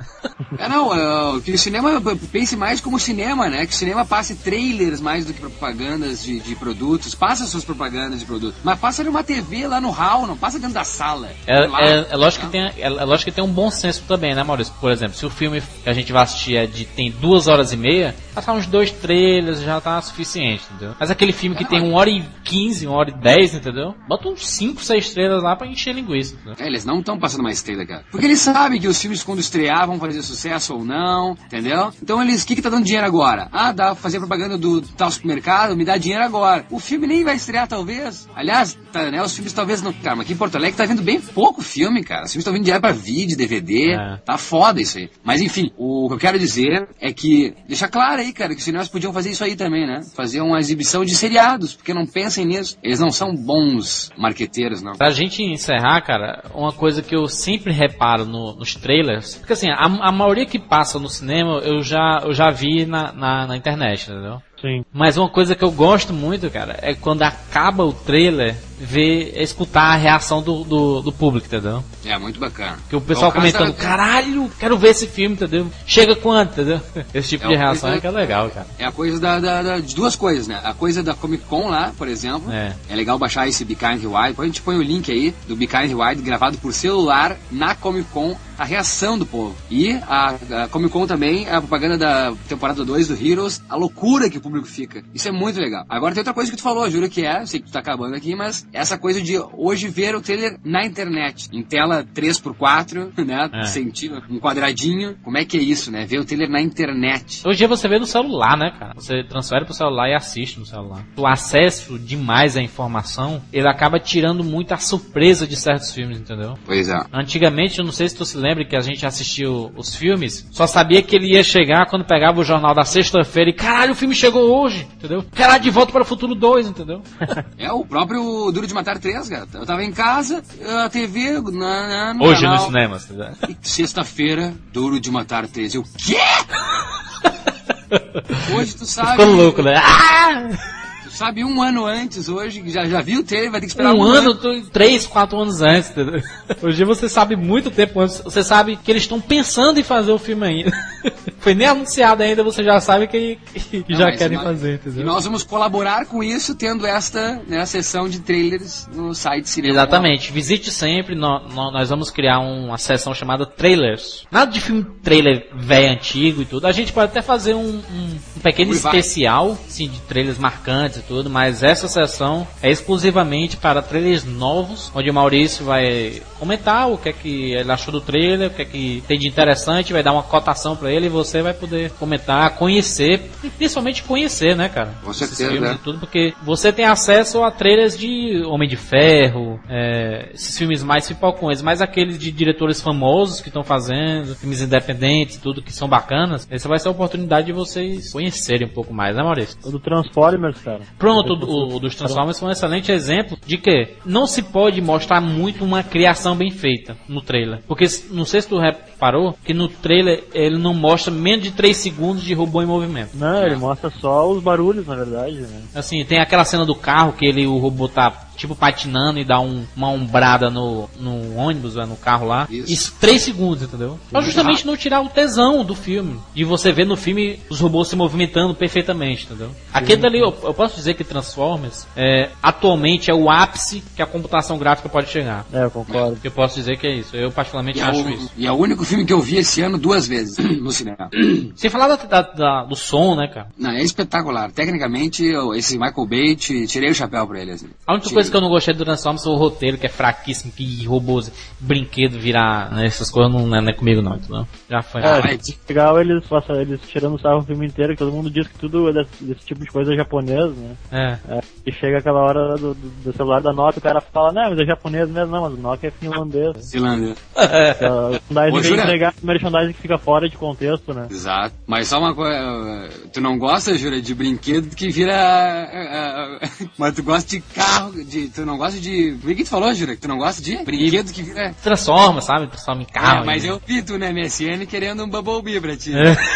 É, 0.59 0.69
não, 0.69 0.95
é, 0.95 1.41
que 1.41 1.53
o 1.53 1.59
cinema 1.59 2.01
pense 2.33 2.57
mais 2.57 2.81
como 2.81 2.99
cinema, 2.99 3.49
né? 3.49 3.67
Que 3.67 3.73
o 3.73 3.77
cinema 3.77 4.05
passe 4.05 4.37
trailers 4.37 5.01
mais 5.01 5.27
do 5.27 5.33
que 5.35 5.41
propagandas 5.41 6.23
de, 6.23 6.41
de 6.41 6.55
produtos. 6.57 7.15
Passa 7.15 7.45
suas 7.47 7.65
propagandas 7.65 8.21
de 8.21 8.27
produtos. 8.27 8.59
Mas 8.65 8.79
passa 8.79 9.05
numa 9.05 9.23
TV 9.23 9.67
lá 9.67 9.81
no 9.81 9.91
hall, 9.91 10.27
não 10.27 10.37
passa 10.37 10.59
dentro 10.59 10.75
da 10.75 10.85
sala. 10.85 11.29
É, 11.47 11.67
Lá, 11.67 11.81
é- 11.83 12.07
é 12.11 12.17
lógico 12.17 12.47
que 12.47 12.53
tem, 12.53 12.63
é, 12.63 12.73
é 12.79 12.89
lógico 12.89 13.31
que 13.31 13.35
tem 13.35 13.45
um 13.45 13.53
bom 13.53 13.71
senso 13.71 14.03
também, 14.09 14.35
né, 14.35 14.43
Maurício? 14.43 14.73
Por 14.81 14.91
exemplo, 14.91 15.15
se 15.15 15.27
o 15.27 15.31
filme 15.31 15.61
que 15.61 15.89
a 15.89 15.93
gente 15.93 16.13
vai 16.13 16.23
assistir 16.23 16.57
é 16.57 16.67
de, 16.67 16.85
tem 16.85 17.11
duas 17.11 17.47
horas 17.47 17.73
e 17.73 17.77
meia, 17.77 18.15
passar 18.39 18.53
uns 18.53 18.67
dois 18.67 18.93
trailers 18.93 19.61
já 19.61 19.81
tá 19.81 20.01
suficiente, 20.01 20.63
entendeu? 20.71 20.95
Mas 20.99 21.11
aquele 21.11 21.33
filme 21.33 21.57
que 21.57 21.65
tem 21.65 21.83
uma 21.83 21.99
hora 21.99 22.09
e 22.09 22.25
quinze, 22.45 22.87
uma 22.87 22.97
hora 22.97 23.11
e 23.11 23.15
dez, 23.15 23.53
entendeu? 23.53 23.97
Bota 24.09 24.29
uns 24.29 24.49
cinco, 24.49 24.83
seis 24.83 25.13
trailers 25.13 25.43
lá 25.43 25.57
pra 25.57 25.67
encher 25.67 25.93
linguiça, 25.93 26.35
entendeu? 26.35 26.55
É, 26.59 26.67
eles 26.69 26.85
não 26.85 27.01
estão 27.01 27.19
passando 27.19 27.43
mais 27.43 27.61
trailer, 27.61 27.87
cara. 27.87 28.05
Porque 28.13 28.27
eles 28.27 28.41
sabem 28.41 28.81
que 28.81 28.87
os 28.87 29.01
filmes, 29.01 29.25
quando 29.25 29.41
estrear, 29.41 29.89
vão 29.89 29.99
fazer 29.99 30.23
sucesso 30.23 30.75
ou 30.75 30.85
não, 30.85 31.33
entendeu? 31.47 31.93
Então 32.01 32.23
eles, 32.23 32.45
o 32.45 32.47
que 32.47 32.55
que 32.55 32.63
tá 32.63 32.71
dando 32.71 32.85
dinheiro 32.85 33.07
agora? 33.07 33.49
Ah, 33.51 33.73
dá 33.73 33.87
pra 33.87 33.95
fazer 33.97 34.19
propaganda 34.19 34.57
do 34.57 34.83
tal 34.83 35.11
supermercado, 35.11 35.77
me 35.77 35.85
dá 35.85 35.97
dinheiro 35.97 36.23
agora. 36.23 36.65
O 36.71 36.79
filme 36.79 37.09
nem 37.09 37.25
vai 37.25 37.35
estrear, 37.35 37.67
talvez. 37.67 38.29
Aliás, 38.37 38.79
tá, 38.93 39.11
né, 39.11 39.21
os 39.21 39.35
filmes 39.35 39.53
talvez 39.53 39.83
não... 39.83 39.93
Cara, 39.93 40.15
mas 40.15 40.27
aqui 40.27 40.35
em 40.35 40.37
Porto 40.37 40.55
Alegre 40.55 40.77
tá 40.77 40.85
vendo 40.85 41.03
bem 41.03 41.21
pouco 41.21 41.61
filme, 41.61 42.05
cara. 42.05 42.27
Os 42.27 42.33
filmes 42.33 42.43
estão 42.43 42.53
vindo 42.53 42.65
direto 42.65 42.83
pra 42.83 42.93
vídeo, 42.93 43.37
DVD. 43.37 43.95
É. 43.95 44.17
Tá 44.25 44.39
foda 44.39 44.81
isso 44.81 44.99
aí. 44.99 45.11
Mas 45.25 45.41
enfim, 45.41 45.73
o 45.77 46.07
que 46.09 46.15
eu 46.15 46.19
quero 46.19 46.39
dizer 46.39 46.89
é 47.01 47.13
que, 47.13 47.55
deixa 47.67 47.89
claro 47.89 48.21
aí, 48.21 48.28
cara, 48.33 48.51
que 48.55 48.59
os 48.59 48.65
cinemas 48.65 48.89
podiam 48.89 49.13
fazer 49.13 49.31
isso 49.31 49.45
aí 49.45 49.57
também, 49.57 49.87
né? 49.87 50.01
Fazer 50.15 50.41
uma 50.41 50.59
exibição 50.59 51.05
de 51.05 51.15
seriados, 51.15 51.75
porque 51.75 51.95
não 51.95 52.07
pensem 52.07 52.45
nisso. 52.47 52.79
Eles 52.83 53.01
não 53.01 53.11
são 53.11 53.35
bons 53.35 54.11
marqueteiros, 54.17 54.83
não. 54.83 54.93
Pra 54.93 55.11
gente 55.11 55.43
encerrar, 55.43 56.01
cara, 56.03 56.43
uma 56.55 56.73
coisa 56.73 57.03
que 57.03 57.15
eu 57.15 57.27
sempre 57.29 57.73
reparo 57.73 58.25
no- 58.25 58.55
nos 58.57 58.75
trailers, 58.75 59.37
porque 59.37 59.53
assim, 59.53 59.71
a, 59.71 59.85
a 59.85 60.13
maioria 60.13 60.47
que 60.47 60.59
passa 60.59 60.99
no 60.99 61.09
cinema 61.09 61.59
eu 61.65 61.83
já, 61.83 62.21
eu 62.25 62.33
já 62.33 62.51
vi 62.51 62.85
na, 62.87 63.13
na, 63.13 63.47
na 63.47 63.57
internet, 63.57 64.11
entendeu? 64.11 64.41
Sim. 64.61 64.85
Mas 64.93 65.17
uma 65.17 65.29
coisa 65.29 65.55
que 65.55 65.63
eu 65.65 65.71
gosto 65.71 66.13
muito, 66.13 66.51
cara, 66.51 66.79
é 66.83 66.93
quando 66.95 67.23
acaba 67.23 67.85
o 67.85 67.93
trailer, 67.93 68.57
ver, 68.81 69.33
escutar 69.41 69.93
a 69.93 69.97
reação 69.97 70.43
do, 70.43 70.65
do, 70.65 71.01
do 71.03 71.13
público, 71.13 71.47
entendeu? 71.47 71.83
É 72.05 72.17
muito 72.19 72.41
bacana. 72.41 72.77
Que 72.89 72.97
o 72.97 73.01
pessoal 73.01 73.31
É 73.31 73.35
comentando, 73.35 73.69
da- 73.69 73.83
caralho, 73.83 74.51
quero 74.59 74.77
ver 74.79 74.89
esse 74.91 75.07
filme, 75.07 75.35
entendeu? 75.37 75.69
Chega 75.87 76.17
quanto, 76.17 76.53
entendeu? 76.53 76.81
Esse 77.15 77.29
tipo 77.31 77.45
É 77.47 77.49
de 77.49 77.55
reação 77.57 77.91
coisa- 77.91 77.97
é 77.97 78.01
que 78.01 78.07
é 78.07 78.11
legal, 78.11 78.51
cara. 78.51 78.67
É 78.79 78.85
a 78.85 78.93
coisa 78.93 79.21
da, 79.21 79.39
da- 79.39 79.63
da- 79.63 79.79
de 79.81 79.95
duas 79.95 80.17
coisas, 80.17 80.47
né? 80.49 80.61
A 80.65 80.75
coisa 80.75 81.03
da 81.03 81.15
Comic 81.15 81.45
Con 81.45 81.69
lá, 81.69 81.93
por 81.97 82.09
exemplo. 82.09 82.51
É. 82.53 82.75
legal 82.95 83.19
baixar 83.19 83.47
esse 83.49 83.65
Be 83.65 83.75
Kind 83.77 84.05
Wide. 84.05 84.29
Depois 84.31 84.47
a 84.49 84.53
gente 84.53 84.63
põe 84.63 84.77
o 84.77 84.83
link 84.83 85.11
aí 85.11 85.35
do 85.47 85.55
Be 85.57 85.67
Kind 85.67 85.93
Wide 85.93 86.23
gravado 86.23 86.59
por 86.59 86.73
celular 86.73 87.37
na 87.51 87.75
Comic 87.75 88.09
Con, 88.11 88.37
a 88.59 88.65
reação 88.65 89.17
do 89.17 89.25
povo. 89.25 89.57
E 89.71 89.93
a, 90.09 90.65
a 90.65 90.69
Comic 90.69 90.93
Con 90.93 91.07
também, 91.07 91.49
a 91.49 91.61
propaganda 91.61 91.97
da 91.97 92.35
temporada 92.49 92.85
2 92.85 93.09
do 93.09 93.15
Heroes, 93.15 93.63
a 93.69 93.77
loucura 93.77 94.29
que 94.29 94.39
o 94.39 94.41
público 94.41 94.67
fica. 94.67 95.05
Isso 95.15 95.29
é 95.29 95.33
muito 95.33 95.61
legal. 95.61 95.85
Agora 95.89 96.13
tem 96.13 96.21
outra 96.21 96.35
coisa 96.35 96.51
que 96.51 96.57
tu 96.57 96.63
falou, 96.63 96.91
juro 96.91 97.09
que 97.09 97.25
é, 97.25 97.47
sei 97.47 97.61
que 97.61 97.67
tu 97.67 97.73
tá 97.73 97.79
acabando 97.79 98.17
aqui, 98.17 98.35
mas 98.35 98.67
essa 98.73 98.99
coisa 98.99 99.23
de 99.23 99.39
hoje 99.57 99.89
ver 99.89 100.17
o 100.17 100.21
trailer 100.21 100.59
na 100.65 100.85
internet, 100.85 101.49
em 101.53 101.63
tela 101.63 102.05
3x4, 102.15 103.13
né? 103.25 103.49
É. 103.53 104.33
Um 104.33 104.41
quadradinho. 104.41 105.17
Como 105.23 105.39
é 105.39 105.45
que 105.45 105.57
é 105.57 105.61
isso, 105.61 105.91
né? 105.91 106.05
Ver 106.05 106.19
o 106.19 106.25
trailer 106.25 106.51
na 106.51 106.61
internet. 106.61 107.43
Hoje 107.47 107.67
você 107.67 107.89
vê 107.89 107.99
no 107.99 108.07
celular, 108.07 108.57
né, 108.57 108.73
cara? 108.77 108.95
Você 108.95 109.23
transfere 109.23 109.65
pro 109.65 109.75
celular 109.75 110.09
e 110.09 110.15
assiste 110.15 110.59
no 110.59 110.67
celular. 110.67 111.05
O 111.17 111.27
acesso 111.27 111.99
demais 111.99 112.57
à 112.57 112.63
informação, 112.63 113.43
ele 113.53 113.69
acaba 113.69 114.01
tirando 114.01 114.43
muito 114.43 114.73
a 114.73 114.79
surpresa 114.79 115.47
de 115.47 115.57
certos 115.57 115.93
filmes, 115.93 116.19
entendeu? 116.19 116.59
Pois 116.65 116.89
é. 116.89 116.99
Antigamente, 117.13 117.79
eu 117.79 117.85
não 117.85 117.93
sei 117.93 118.09
se 118.09 118.17
tu 118.17 118.25
se 118.25 118.37
lembra 118.37 118.48
que 118.65 118.77
a 118.77 118.81
gente 118.81 119.05
assistiu 119.07 119.73
os 119.77 119.95
filmes, 119.95 120.47
só 120.51 120.67
sabia 120.67 121.03
que 121.03 121.15
ele 121.17 121.35
ia 121.35 121.45
chegar 121.45 121.87
quando 121.87 122.05
pegava 122.05 122.41
o 122.41 122.45
jornal 122.45 122.75
da 122.75 122.85
sexta-feira 122.85 123.51
e 123.51 123.53
caralho, 123.53 123.93
o 123.93 123.97
filme 123.97 124.15
chegou 124.15 124.63
hoje, 124.63 124.87
entendeu? 124.97 125.25
Caralho, 125.35 125.63
de 125.63 125.71
volta 125.71 125.93
para 125.93 126.03
o 126.03 126.07
futuro 126.07 126.35
2, 126.35 126.69
entendeu? 126.69 127.03
É 127.59 127.73
o 127.73 127.85
próprio 127.85 128.51
Duro 128.53 128.67
de 128.67 128.75
Matar 128.75 128.99
3, 128.99 129.29
cara. 129.29 129.47
Eu 129.53 129.67
tava 129.67 129.83
em 129.83 129.93
casa, 129.93 130.43
a 130.85 130.89
TV, 130.89 131.41
na, 131.41 131.89
na, 131.89 132.15
no 132.15 132.25
Hoje 132.25 132.43
canal, 132.43 132.57
nos 132.57 132.67
cinemas, 132.67 133.05
entendeu? 133.05 133.31
e 133.49 133.57
Sexta-feira, 133.61 134.55
Duro 134.73 135.01
de 135.01 135.11
Matar 135.11 135.47
3. 135.49 135.75
Eu, 135.75 135.83
quê? 135.83 136.17
Hoje 138.55 138.77
tu 138.77 138.87
sabe. 138.87 139.11
Ficou 139.13 139.27
louco, 139.35 139.63
né? 139.63 139.75
Ah! 139.77 140.49
Sabe 141.19 141.43
um 141.45 141.61
ano 141.61 141.85
antes 141.85 142.29
hoje, 142.29 142.63
que 142.63 142.71
já, 142.71 142.85
já 142.85 143.01
viu 143.03 143.21
o 143.21 143.25
trailer, 143.25 143.51
vai 143.51 143.59
ter 143.61 143.67
que 143.67 143.73
esperar 143.73 143.93
Um 143.93 144.03
ano, 144.03 144.37
tu- 144.37 144.63
três, 144.71 145.05
quatro 145.05 145.37
anos 145.37 145.61
antes, 145.61 145.91
entendeu? 145.91 146.23
Hoje 146.63 146.85
você 146.85 147.09
sabe 147.09 147.35
muito 147.35 147.73
tempo 147.73 147.99
antes, 148.01 148.21
você 148.21 148.45
sabe 148.45 148.77
que 148.77 148.89
eles 148.89 149.03
estão 149.03 149.21
pensando 149.21 149.81
em 149.81 149.83
fazer 149.83 150.13
o 150.13 150.19
filme 150.19 150.47
ainda. 150.47 150.71
Foi 151.41 151.55
nem 151.55 151.67
anunciado 151.69 152.23
ainda, 152.23 152.43
você 152.45 152.63
já 152.63 152.81
sabe 152.81 153.07
que, 153.07 153.37
que 153.55 153.85
Não, 153.89 153.99
já 153.99 154.13
querem 154.13 154.37
nós- 154.37 154.47
fazer, 154.47 154.73
E 154.73 154.75
entendeu? 154.75 155.07
nós 155.07 155.25
vamos 155.25 155.43
colaborar 155.43 156.05
com 156.07 156.23
isso, 156.23 156.55
tendo 156.55 156.87
esta 156.87 157.41
né, 157.49 157.65
sessão 157.67 158.09
de 158.09 158.21
trailers 158.21 158.89
no 158.95 159.15
site 159.15 159.49
Cinema. 159.49 159.75
Exatamente, 159.75 160.33
visite 160.33 160.71
sempre, 160.71 161.15
nó- 161.17 161.41
nó- 161.53 161.71
nós 161.73 161.89
vamos 161.91 162.11
criar 162.11 162.39
uma 162.41 162.77
seção 162.79 163.13
chamada 163.15 163.45
trailers. 163.47 164.25
Nada 164.31 164.51
de 164.53 164.61
filme 164.61 164.85
trailer 165.03 165.49
velho, 165.55 165.93
antigo 165.93 166.43
e 166.43 166.45
tudo. 166.45 166.67
A 166.67 166.73
gente 166.73 166.93
pode 166.93 167.07
até 167.11 167.23
fazer 167.23 167.55
um, 167.55 167.61
um- 167.61 168.19
um 168.37 168.41
pequeno 168.41 168.73
Revive. 168.73 168.87
especial, 168.89 169.57
sim, 169.69 169.89
de 169.89 170.01
trailers 170.03 170.39
marcantes 170.39 170.99
e 170.99 171.03
tudo, 171.09 171.31
mas 171.31 171.63
essa 171.63 171.89
sessão 171.89 172.47
é 172.63 172.71
exclusivamente 172.71 173.57
para 173.57 173.83
trailers 173.83 174.25
novos, 174.25 174.93
onde 174.95 175.11
o 175.11 175.15
Maurício 175.15 175.65
vai 175.65 176.23
comentar 176.39 176.89
o 176.91 176.99
que 176.99 177.09
é 177.09 177.13
que 177.13 177.53
ele 177.53 177.73
achou 177.73 177.91
do 177.91 178.01
trailer, 178.01 178.49
o 178.49 178.55
que 178.55 178.63
é 178.63 178.65
que 178.65 179.03
tem 179.09 179.19
de 179.19 179.27
interessante, 179.27 179.93
vai 179.93 180.03
dar 180.03 180.13
uma 180.13 180.23
cotação 180.23 180.77
para 180.77 180.93
ele 180.93 181.07
e 181.07 181.09
você 181.09 181.43
vai 181.43 181.55
poder 181.55 181.91
comentar, 181.93 182.51
conhecer, 182.57 183.31
e 183.43 183.49
principalmente 183.49 184.03
conhecer, 184.03 184.55
né, 184.55 184.69
cara? 184.69 184.95
Com 185.03 185.11
Esses 185.11 185.29
certeza, 185.31 185.51
filmes 185.51 185.71
né? 185.71 185.79
e 185.81 185.85
tudo, 185.85 185.99
porque 185.99 186.35
você 186.43 186.73
tem 186.73 186.85
acesso 186.85 187.43
a 187.43 187.51
trailers 187.51 187.97
de 187.97 188.43
Homem 188.47 188.69
de 188.69 188.77
Ferro, 188.77 189.59
é, 189.69 190.31
esses 190.35 190.57
filmes 190.57 190.83
mais 190.83 191.09
pipocões, 191.09 191.63
mais 191.63 191.81
aqueles 191.81 192.19
de 192.19 192.31
diretores 192.31 192.81
famosos 192.81 193.41
que 193.41 193.49
estão 193.49 193.65
fazendo, 193.65 194.35
filmes 194.37 194.61
independentes 194.61 195.37
e 195.37 195.41
tudo, 195.41 195.63
que 195.63 195.73
são 195.73 195.89
bacanas. 195.89 196.47
Essa 196.51 196.69
vai 196.69 196.79
ser 196.79 196.89
a 196.89 196.91
oportunidade 196.91 197.47
de 197.47 197.53
vocês 197.53 198.13
conhecerem 198.13 198.67
um 198.67 198.71
pouco 198.71 198.93
mais, 198.93 199.17
né, 199.17 199.23
Maurício? 199.23 199.59
O 199.65 199.71
do 199.71 199.81
Transformers, 199.81 200.61
cara. 200.61 200.81
Pronto, 200.99 201.35
o, 201.35 201.77
o 201.77 201.81
dos 201.81 201.95
Transformers 201.95 202.39
foi 202.39 202.49
um 202.49 202.53
excelente 202.53 202.91
exemplo 202.91 203.39
de 203.47 203.57
que 203.57 203.97
não 204.05 204.27
se 204.27 204.43
pode 204.43 204.81
mostrar 204.81 205.21
muito 205.21 205.65
uma 205.65 205.83
criação 205.83 206.35
bem 206.35 206.51
feita 206.51 206.97
no 207.09 207.23
trailer. 207.23 207.61
Porque 207.67 207.87
não 208.11 208.25
sei 208.25 208.43
se 208.43 208.49
tu 208.49 208.59
reparou 208.59 209.37
que 209.45 209.55
no 209.55 209.69
trailer 209.69 210.25
ele 210.35 210.59
não 210.59 210.75
mostra 210.75 211.13
menos 211.13 211.45
de 211.45 211.53
3 211.53 211.77
segundos 211.77 212.23
de 212.23 212.35
robô 212.35 212.63
em 212.63 212.67
movimento. 212.67 213.11
Não, 213.15 213.45
ele 213.45 213.57
mostra 213.57 213.91
só 213.91 214.29
os 214.29 214.43
barulhos, 214.43 214.87
na 214.87 214.97
verdade, 214.97 215.37
né? 215.37 215.63
Assim, 215.75 216.05
tem 216.05 216.19
aquela 216.19 216.45
cena 216.45 216.67
do 216.67 216.75
carro 216.75 217.13
que 217.13 217.27
ele, 217.27 217.47
o 217.47 217.59
robô 217.59 217.89
tá 217.89 218.28
tipo 218.39 218.55
patinando 218.55 219.19
e 219.19 219.25
dá 219.25 219.39
um- 219.41 219.67
uma 219.77 219.89
ombrada 219.91 220.49
no, 220.49 220.89
no 220.99 221.35
ônibus, 221.37 221.75
né, 221.75 221.85
no 221.85 221.97
carro 221.97 222.27
lá. 222.27 222.47
Isso. 222.51 222.73
Isso, 222.73 222.95
três 223.01 223.21
segundos, 223.23 223.63
entendeu? 223.65 223.99
Pra 224.11 224.21
justamente 224.23 224.67
não 224.67 224.77
tirar 224.77 225.01
o 225.03 225.09
tesão 225.11 225.63
do 225.65 225.75
filme. 225.75 226.19
De 226.35 226.45
você 226.45 226.73
ver 226.73 226.87
no 226.87 226.97
filme 226.97 227.41
os 227.51 227.61
robôs 227.61 227.89
se 227.89 227.97
movimentando 227.97 228.55
perfeitamente, 228.55 229.25
entendeu? 229.27 229.51
Aquele 229.73 230.01
dali, 230.01 230.21
eu, 230.21 230.35
eu 230.43 230.55
posso 230.55 230.77
dizer 230.77 230.95
que 230.95 231.05
Transformers 231.05 231.87
é, 231.97 232.31
atualmente 232.43 233.11
é 233.11 233.15
o 233.15 233.29
ápice 233.29 233.83
que 233.97 234.01
a 234.03 234.07
computação 234.07 234.57
gráfica 234.59 234.89
pode 234.89 235.11
chegar. 235.11 235.45
É, 235.53 235.65
eu 235.65 235.71
concordo. 235.71 236.19
Eu 236.23 236.31
posso 236.31 236.55
dizer 236.55 236.79
que 236.79 236.87
é 236.87 236.95
isso. 236.97 237.17
Eu 237.17 237.31
particularmente 237.33 237.79
E 237.79 237.83
é, 237.83 237.85
acho 237.85 238.03
o, 238.05 238.11
isso. 238.11 238.31
e 238.37 238.47
é 238.47 238.53
o 238.53 238.55
único 238.57 238.85
filme 238.85 239.05
que 239.05 239.13
eu 239.13 239.21
vi 239.21 239.37
esse 239.37 239.61
ano 239.61 239.77
duas 239.79 240.07
vezes 240.07 240.39
no 240.63 240.71
cinema. 240.71 241.11
Sem 241.57 241.69
falar 241.71 241.89
da- 241.89 241.97
da- 241.97 242.23
da- 242.33 242.65
do 242.65 242.77
som, 242.77 243.17
né, 243.17 243.29
cara? 243.29 243.49
Não, 243.59 243.71
é 243.71 243.83
espetacular. 243.83 244.51
Tecnicamente, 244.53 245.25
eu- 245.25 245.55
esse 245.55 245.79
Michael 245.79 246.07
Bay, 246.07 246.37
te- 246.37 246.67
tirei 246.67 246.91
o 246.91 246.95
chapéu 246.95 247.27
pra 247.27 247.41
ele. 247.41 247.53
Assim. 247.53 247.69
A 247.87 247.93
única 247.93 248.05
Tirei. 248.09 248.15
coisa 248.15 248.28
que 248.31 248.37
eu 248.37 248.41
não 248.41 248.49
gostei 248.49 248.75
do 248.75 248.85
Transformers 248.85 249.23
foi 249.25 249.33
o 249.33 249.37
roteiro, 249.37 249.79
que 249.79 249.87
é 249.87 249.89
fraquíssimo, 249.89 250.53
que 250.53 250.85
robôs, 250.87 251.31
brinquedo 251.61 252.19
virar, 252.19 252.71
né, 252.73 252.87
essas 252.87 253.11
coisas 253.11 253.33
não, 253.33 253.47
não 253.47 253.69
é 253.69 253.73
comigo 253.73 254.03
não, 254.03 254.17
entendeu? 254.17 254.47
Já 254.69 254.83
foi. 254.83 255.03
É, 255.03 255.21
mas- 255.23 255.59
legal 255.69 256.01
eles, 256.01 256.27
passam, 256.27 256.61
eles 256.61 256.81
tirando 256.89 257.21
sarro 257.21 257.39
o 257.39 257.45
filme 257.45 257.67
inteiro, 257.67 257.93
que 257.93 257.99
todo 257.99 258.13
mundo 258.13 258.31
diz 258.31 258.47
que 258.47 258.59
tudo 258.59 258.89
é 258.89 258.93
desse, 258.93 259.25
desse 259.25 259.47
tipo 259.47 259.61
de 259.61 259.71
coisa 259.71 259.93
é 259.93 259.97
japonês, 259.97 260.53
né? 260.57 260.77
É. 260.91 261.19
É, 261.37 261.41
e 261.67 261.73
chega 261.73 261.99
aquela 261.99 262.21
hora 262.21 262.57
do, 262.57 262.75
do, 262.75 262.89
do 263.05 263.13
celular 263.13 263.41
da 263.41 263.53
Nokia, 263.53 263.79
o 263.79 263.83
cara 263.83 264.01
fala, 264.01 264.33
não, 264.33 264.51
mas 264.51 264.61
é 264.61 264.65
japonês 264.65 265.09
mesmo, 265.09 265.31
não, 265.33 265.43
mas 265.43 265.53
o 265.55 265.57
Nokia 265.57 265.89
é 265.89 265.93
finlandês. 265.93 266.71
Finlândia. 266.71 267.15
Que 267.35 267.85
a 267.85 268.11
merchandising 268.31 268.51
vem 268.53 268.63
Júlia. 268.63 268.83
entregar 268.83 269.15
merchandising 269.23 269.73
que 269.73 269.81
fica 269.83 269.99
fora 269.99 270.29
de 270.29 270.37
contexto, 270.37 270.93
né? 270.95 271.07
Exato. 271.11 271.55
Mas 271.67 271.89
só 271.89 271.99
uma 271.99 272.15
coisa, 272.15 272.89
tu 273.13 273.21
não 273.21 273.39
gosta, 273.39 273.77
Júlia, 273.77 274.01
de 274.01 274.15
brinquedo 274.15 274.75
que 274.75 274.89
vira. 274.91 275.15
ah, 275.15 276.39
ah, 276.43 276.67
mas 276.77 276.95
tu 276.95 277.03
gosta 277.03 277.29
de 277.29 277.41
carro, 277.41 277.93
de. 278.05 278.18
Tu 278.27 278.45
não 278.45 278.59
gosta 278.59 278.81
de. 278.81 279.17
O 279.23 279.27
que 279.35 279.45
tu 279.45 279.49
falou, 279.51 279.73
Júlia? 279.73 279.95
Que 279.95 280.01
tu 280.03 280.09
não 280.09 280.19
gosta 280.19 280.43
de 280.43 280.57
brinquedo 280.65 281.13
que 281.13 281.23
vira. 281.23 281.55
Transforma, 281.63 282.21
sabe? 282.21 282.49
Transforma 282.49 282.83
em 282.83 282.87
carro. 282.87 283.23
É, 283.23 283.27
mas 283.27 283.45
e- 283.45 283.49
eu 283.49 283.61
vi 283.65 283.83
tu 283.83 283.97
na 283.99 284.13
MSN 284.13 284.67
querendo 284.67 285.05
um 285.05 285.09
Bumblebee 285.09 285.61
pra 285.61 285.77
ti. 285.77 285.93
É. 285.97 286.17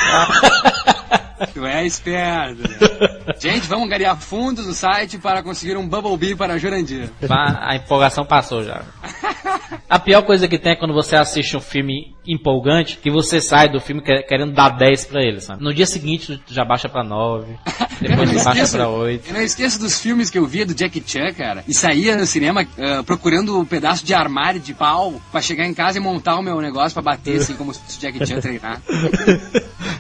Tu 1.53 1.67
é 1.67 1.85
esperto. 1.85 2.63
né? 2.63 3.35
Gente, 3.41 3.67
vamos 3.67 3.89
garear 3.89 4.17
fundos 4.17 4.65
no 4.65 4.73
site 4.73 5.19
para 5.19 5.43
conseguir 5.43 5.77
um 5.77 5.89
Bumblebee 5.89 6.37
para 6.37 6.57
Jurandir. 6.57 7.11
A 7.29 7.75
empolgação 7.75 8.25
passou 8.25 8.63
já. 8.63 8.83
A 9.91 9.99
pior 9.99 10.23
coisa 10.23 10.47
que 10.47 10.57
tem 10.59 10.73
é 10.73 10.77
quando 10.77 10.95
você 10.95 11.17
assiste 11.17 11.57
um 11.57 11.61
filme 11.61 12.15
empolgante, 12.25 12.97
que 12.97 13.11
você 13.11 13.41
sai 13.41 13.69
do 13.69 13.81
filme 13.81 14.01
que- 14.03 14.23
querendo 14.23 14.53
dar 14.53 14.69
10 14.71 15.07
pra 15.07 15.21
ele, 15.21 15.41
sabe? 15.41 15.63
No 15.65 15.75
dia 15.75 15.85
seguinte 15.85 16.41
tu 16.47 16.55
já 16.55 16.65
baixa 16.65 16.89
pra 16.89 17.03
9, 17.03 17.57
depois 18.03 18.31
tu 18.31 18.35
baixa 18.37 18.51
esqueço- 18.51 18.77
pra 18.77 18.89
8. 18.89 19.29
Eu 19.29 19.35
não 19.35 19.43
esqueço 19.43 19.81
dos 19.81 20.01
filmes 20.01 20.31
que 20.31 20.39
eu 20.39 20.47
via 20.47 20.67
do 20.67 20.77
Jackie 20.79 21.03
Chan, 21.07 21.33
cara. 21.33 21.65
E 21.67 21.75
saía 21.75 22.17
no 22.17 22.27
cinema 22.27 22.67
ah, 22.79 23.03
procurando 23.05 23.59
um 23.59 23.65
pedaço 23.65 24.05
de 24.05 24.13
armário 24.15 24.61
de 24.61 24.75
pau 24.75 25.21
pra 25.31 25.41
chegar 25.41 25.65
em 25.67 25.75
casa 25.75 25.99
e 25.99 26.01
montar 26.01 26.37
o 26.37 26.43
meu 26.43 26.61
negócio 26.61 26.93
pra 26.93 27.03
bater, 27.03 27.41
assim, 27.41 27.55
como 27.55 27.73
se 27.73 27.81
fosse 27.81 27.99
o 27.99 28.01
Jackie 28.03 28.27
Chan 28.27 28.41
treinar. 28.41 28.81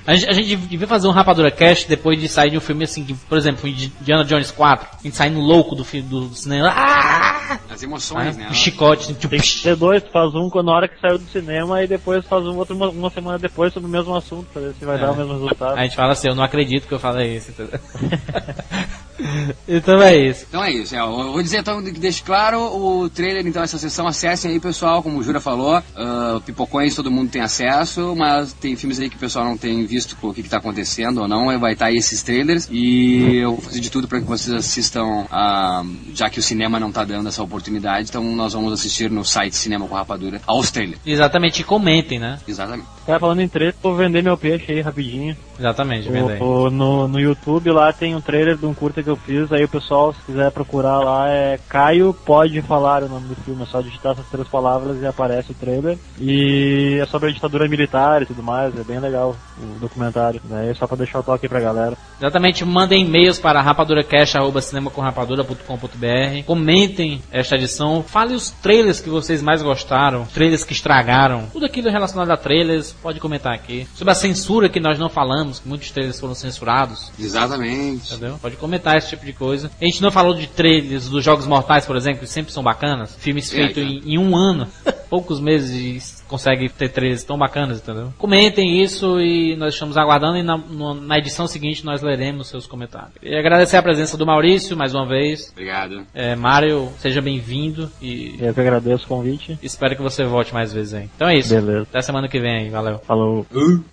A 0.04 0.16
gente, 0.16 0.28
a 0.28 0.32
gente 0.32 0.56
devia 0.56 0.86
fazer 0.88 1.06
um 1.06 1.12
Rapadura 1.12 1.48
Cast 1.50 1.88
depois 1.88 2.20
de 2.20 2.28
sair 2.28 2.50
de 2.50 2.56
um 2.56 2.60
filme 2.60 2.82
assim, 2.82 3.04
que, 3.04 3.14
por 3.14 3.38
exemplo, 3.38 3.70
de 3.72 3.92
Indiana 4.00 4.24
Jones 4.24 4.50
4, 4.50 4.88
a 4.98 5.02
gente 5.04 5.16
saindo 5.16 5.38
louco 5.38 5.76
do 5.76 5.84
filme 5.84 6.08
do, 6.08 6.22
do 6.26 6.34
cinema. 6.34 6.72
Ah! 6.74 7.58
As 7.70 7.80
emoções, 7.84 8.36
né? 8.36 8.48
Um 8.50 8.54
chicote, 8.54 9.04
assim, 9.04 9.14
tipo, 9.14 9.28
Tem 9.30 9.40
que 9.40 9.62
ter 9.62 9.76
dois, 9.76 10.02
tu 10.02 10.10
faz 10.10 10.34
um 10.34 10.50
quando 10.50 10.66
na 10.66 10.72
hora 10.72 10.88
que 10.88 11.00
saiu 11.00 11.18
do 11.18 11.24
cinema 11.30 11.84
e 11.84 11.86
depois 11.86 12.24
faz 12.26 12.44
um 12.44 12.56
outro 12.56 12.74
uma, 12.74 12.88
uma 12.88 13.10
semana 13.10 13.38
depois 13.38 13.72
sobre 13.72 13.88
o 13.88 13.92
mesmo 13.92 14.12
assunto, 14.16 14.46
pra 14.52 14.62
ver 14.62 14.74
se 14.76 14.84
vai 14.84 14.96
É. 14.96 15.00
dar 15.02 15.12
o 15.12 15.16
mesmo 15.16 15.34
resultado. 15.34 15.78
a 15.78 15.82
gente 15.84 15.94
fala 15.94 16.12
assim, 16.12 16.28
eu 16.28 16.34
não 16.34 16.42
acredito 16.42 16.88
que 16.88 16.94
eu 16.94 16.98
falei 16.98 17.36
isso, 17.36 17.50
entendeu? 17.52 17.78
então 19.69 20.02
é 20.02 20.16
isso. 20.16 20.47
Então 20.48 20.64
é 20.64 20.73
isso, 20.73 20.94
é, 20.94 21.01
eu 21.01 21.32
vou 21.32 21.43
dizer 21.43 21.59
então 21.59 21.82
que 21.82 21.93
deixe 21.93 22.23
claro 22.23 22.59
o 22.60 23.09
trailer, 23.09 23.47
então 23.47 23.62
essa 23.62 23.78
sessão, 23.78 24.06
acessem 24.06 24.51
aí 24.51 24.60
pessoal, 24.60 25.02
como 25.02 25.19
o 25.19 25.23
Jura 25.23 25.40
falou, 25.40 25.82
ah, 25.97 26.40
pipocões 26.44 26.94
todo 26.94 27.10
mundo 27.10 27.31
tem 27.31 27.43
acesso, 27.43 28.14
mas 28.16 28.52
tem 28.52 28.77
filmes 28.77 28.98
aí 29.01 29.09
que 29.09 29.16
o 29.16 29.19
pessoal 29.20 29.44
não 29.44 29.56
tem 29.56 29.85
visto 29.86 30.16
o 30.23 30.35
que, 30.35 30.43
que 30.43 30.48
tá 30.48 30.59
acontecendo 30.59 31.23
ou 31.23 31.28
não, 31.28 31.59
vai 31.59 31.73
estar 31.73 31.86
aí 31.86 31.97
esses 31.97 32.23
trailers 32.23 32.69
e 32.70 33.36
eu 33.36 33.52
vou 33.52 33.60
fazer 33.60 33.81
de 33.81 33.90
tudo 33.90 34.09
para 34.09 34.20
que 34.20 34.27
vocês 34.27 34.55
assistam, 34.55 35.27
já 36.14 36.28
que 36.31 36.39
o 36.39 36.43
cinema 36.43 36.81
não 36.81 36.90
tá 36.90 37.05
dando 37.05 37.28
essa 37.28 37.43
oportunidade, 37.43 38.09
então 38.09 38.23
nós 38.35 38.52
vamos 38.52 38.73
assistir 38.73 39.10
no 39.10 39.24
site 39.24 39.56
Cinema 39.56 39.86
com 39.86 39.94
Rapadura 39.94 40.40
aos 40.47 40.70
trailers. 40.70 41.01
Exatamente, 41.05 41.60
e 41.60 41.64
comentem, 41.64 42.19
né? 42.19 42.39
Exatamente. 42.47 42.89
Cara, 43.06 43.18
falando 43.18 43.40
em 43.40 43.48
trailer, 43.48 43.74
vou 43.82 43.96
vender 43.96 44.22
meu 44.22 44.36
peixe 44.38 44.70
aí 44.72 44.80
rapidinho. 44.80 45.36
Exatamente, 45.58 46.08
O, 46.08 46.66
o- 46.66 46.70
no, 46.70 47.08
no 47.08 47.18
YouTube 47.20 47.70
lá 47.70 47.92
tem 47.92 48.14
um 48.14 48.20
trailer 48.20 48.56
de 48.56 48.64
um 48.64 48.72
curta 48.72 49.02
que 49.02 49.10
eu 49.10 49.16
fiz, 49.16 49.52
aí 49.52 49.64
o 49.64 49.68
pessoal, 49.68 50.12
se 50.12 50.20
quiser 50.22 50.50
procurar 50.52 50.98
lá, 51.00 51.28
é 51.28 51.58
Caio 51.68 52.14
Pode 52.14 52.62
Falar 52.62 53.02
o 53.02 53.08
nome 53.08 53.26
do 53.28 53.34
filme, 53.36 53.62
é 53.62 53.66
só 53.66 53.80
digitar 53.80 54.12
essas 54.12 54.26
três 54.28 54.46
palavras 54.48 55.00
e 55.02 55.06
aparece 55.06 55.50
o 55.50 55.54
trailer. 55.54 55.98
E 56.18 56.98
é 57.02 57.06
sobre 57.06 57.30
a 57.30 57.32
ditadura 57.32 57.68
militar 57.68 58.22
e 58.22 58.26
tudo 58.26 58.42
mais, 58.42 58.76
é 58.78 58.84
bem 58.84 59.00
legal 59.00 59.36
o 59.64 59.78
documentário. 59.78 60.40
Né? 60.44 60.72
Só 60.74 60.86
pra 60.86 60.97
deixar 60.97 61.20
o 61.20 61.22
toque 61.22 61.47
aí 61.47 61.48
pra 61.48 61.60
galera. 61.60 61.97
Exatamente, 62.18 62.64
mandem 62.64 63.05
e-mails 63.05 63.39
para 63.39 63.60
rapaduracast.cinemacomrapadura.com.br 63.60 66.44
Comentem 66.47 67.20
esta 67.30 67.56
edição, 67.56 68.02
fale 68.02 68.34
os 68.34 68.51
trailers 68.51 69.01
que 69.01 69.10
vocês 69.10 69.43
mais 69.43 69.62
gostaram, 69.62 70.24
trailers 70.26 70.64
que 70.64 70.72
estragaram, 70.72 71.47
tudo 71.52 71.66
aquilo 71.66 71.90
relacionado 71.90 72.30
a 72.30 72.36
trailers, 72.36 72.93
pode 72.93 73.20
comentar 73.20 73.52
aqui. 73.55 73.86
Sobre 73.94 74.12
a 74.12 74.14
censura 74.14 74.68
que 74.68 74.80
nós 74.80 74.98
não 74.98 75.09
falamos, 75.09 75.59
que 75.60 75.68
muitos 75.68 75.90
trailers 75.90 76.18
foram 76.20 76.34
censurados, 76.34 77.10
Exatamente. 77.18 78.12
entendeu? 78.14 78.39
Pode 78.40 78.56
comentar 78.56 78.97
esse 78.97 79.09
tipo 79.10 79.24
de 79.26 79.32
coisa. 79.32 79.70
A 79.80 79.84
gente 79.84 80.02
não 80.02 80.10
falou 80.10 80.34
de 80.34 80.47
trailers 80.47 81.09
dos 81.09 81.24
Jogos 81.24 81.47
Mortais, 81.47 81.86
por 81.86 81.97
exemplo, 81.97 82.20
que 82.20 82.26
sempre 82.26 82.52
são 82.52 82.62
bacanas, 82.62 83.14
filmes 83.18 83.52
É, 83.52 83.56
feitos 83.56 83.82
cara. 83.82 83.89
em, 83.89 84.14
em 84.14 84.18
um 84.18 84.36
ano, 84.36 84.66
poucos 85.10 85.40
meses 85.40 85.70
e 85.72 85.97
consegue 86.32 86.68
ter 86.68 86.88
trailers 86.88 87.22
tão 87.22 87.36
bacanas, 87.38 87.78
entendeu? 87.78 88.12
Comentem 88.18 88.82
isso 88.82 89.20
e 89.20 89.54
nós 89.56 89.74
estamos 89.74 89.96
aguardando 89.96 90.38
e 90.38 90.42
na, 90.42 90.56
no- 90.56 90.94
na 90.94 91.18
edição 91.18 91.46
seguinte 91.46 91.84
nós 91.84 92.00
leremos 92.02 92.48
seus 92.48 92.66
comentários. 92.66 93.12
E 93.22 93.34
agradecer 93.34 93.76
a 93.76 93.82
presença 93.82 94.16
do 94.16 94.24
Maurício 94.26 94.76
mais 94.76 94.94
uma 94.94 95.06
vez. 95.06 95.50
Obrigado. 95.52 96.06
É, 96.14 96.34
Mário, 96.34 96.88
seja 96.98 97.20
bem-vindo 97.20 97.90
e 98.00 98.36
Eu 98.40 98.54
que 98.54 98.60
agradeço 98.60 99.04
o 99.04 99.09
convite. 99.09 99.59
espero 99.62 99.94
que 99.94 100.02
você 100.02 100.24
volte 100.24 100.54
mais 100.54 100.72
vezes 100.72 100.94
aí. 100.94 101.09
Então 101.14 101.28
é 101.28 101.36
isso. 101.36 101.54
Beleza. 101.54 101.82
Até 101.82 102.00
semana 102.00 102.26
que 102.28 102.40
vem 102.40 102.62
aí. 102.64 102.68
Valeu. 102.70 102.98
Falou. 103.00 103.46
Uh. 103.54 103.91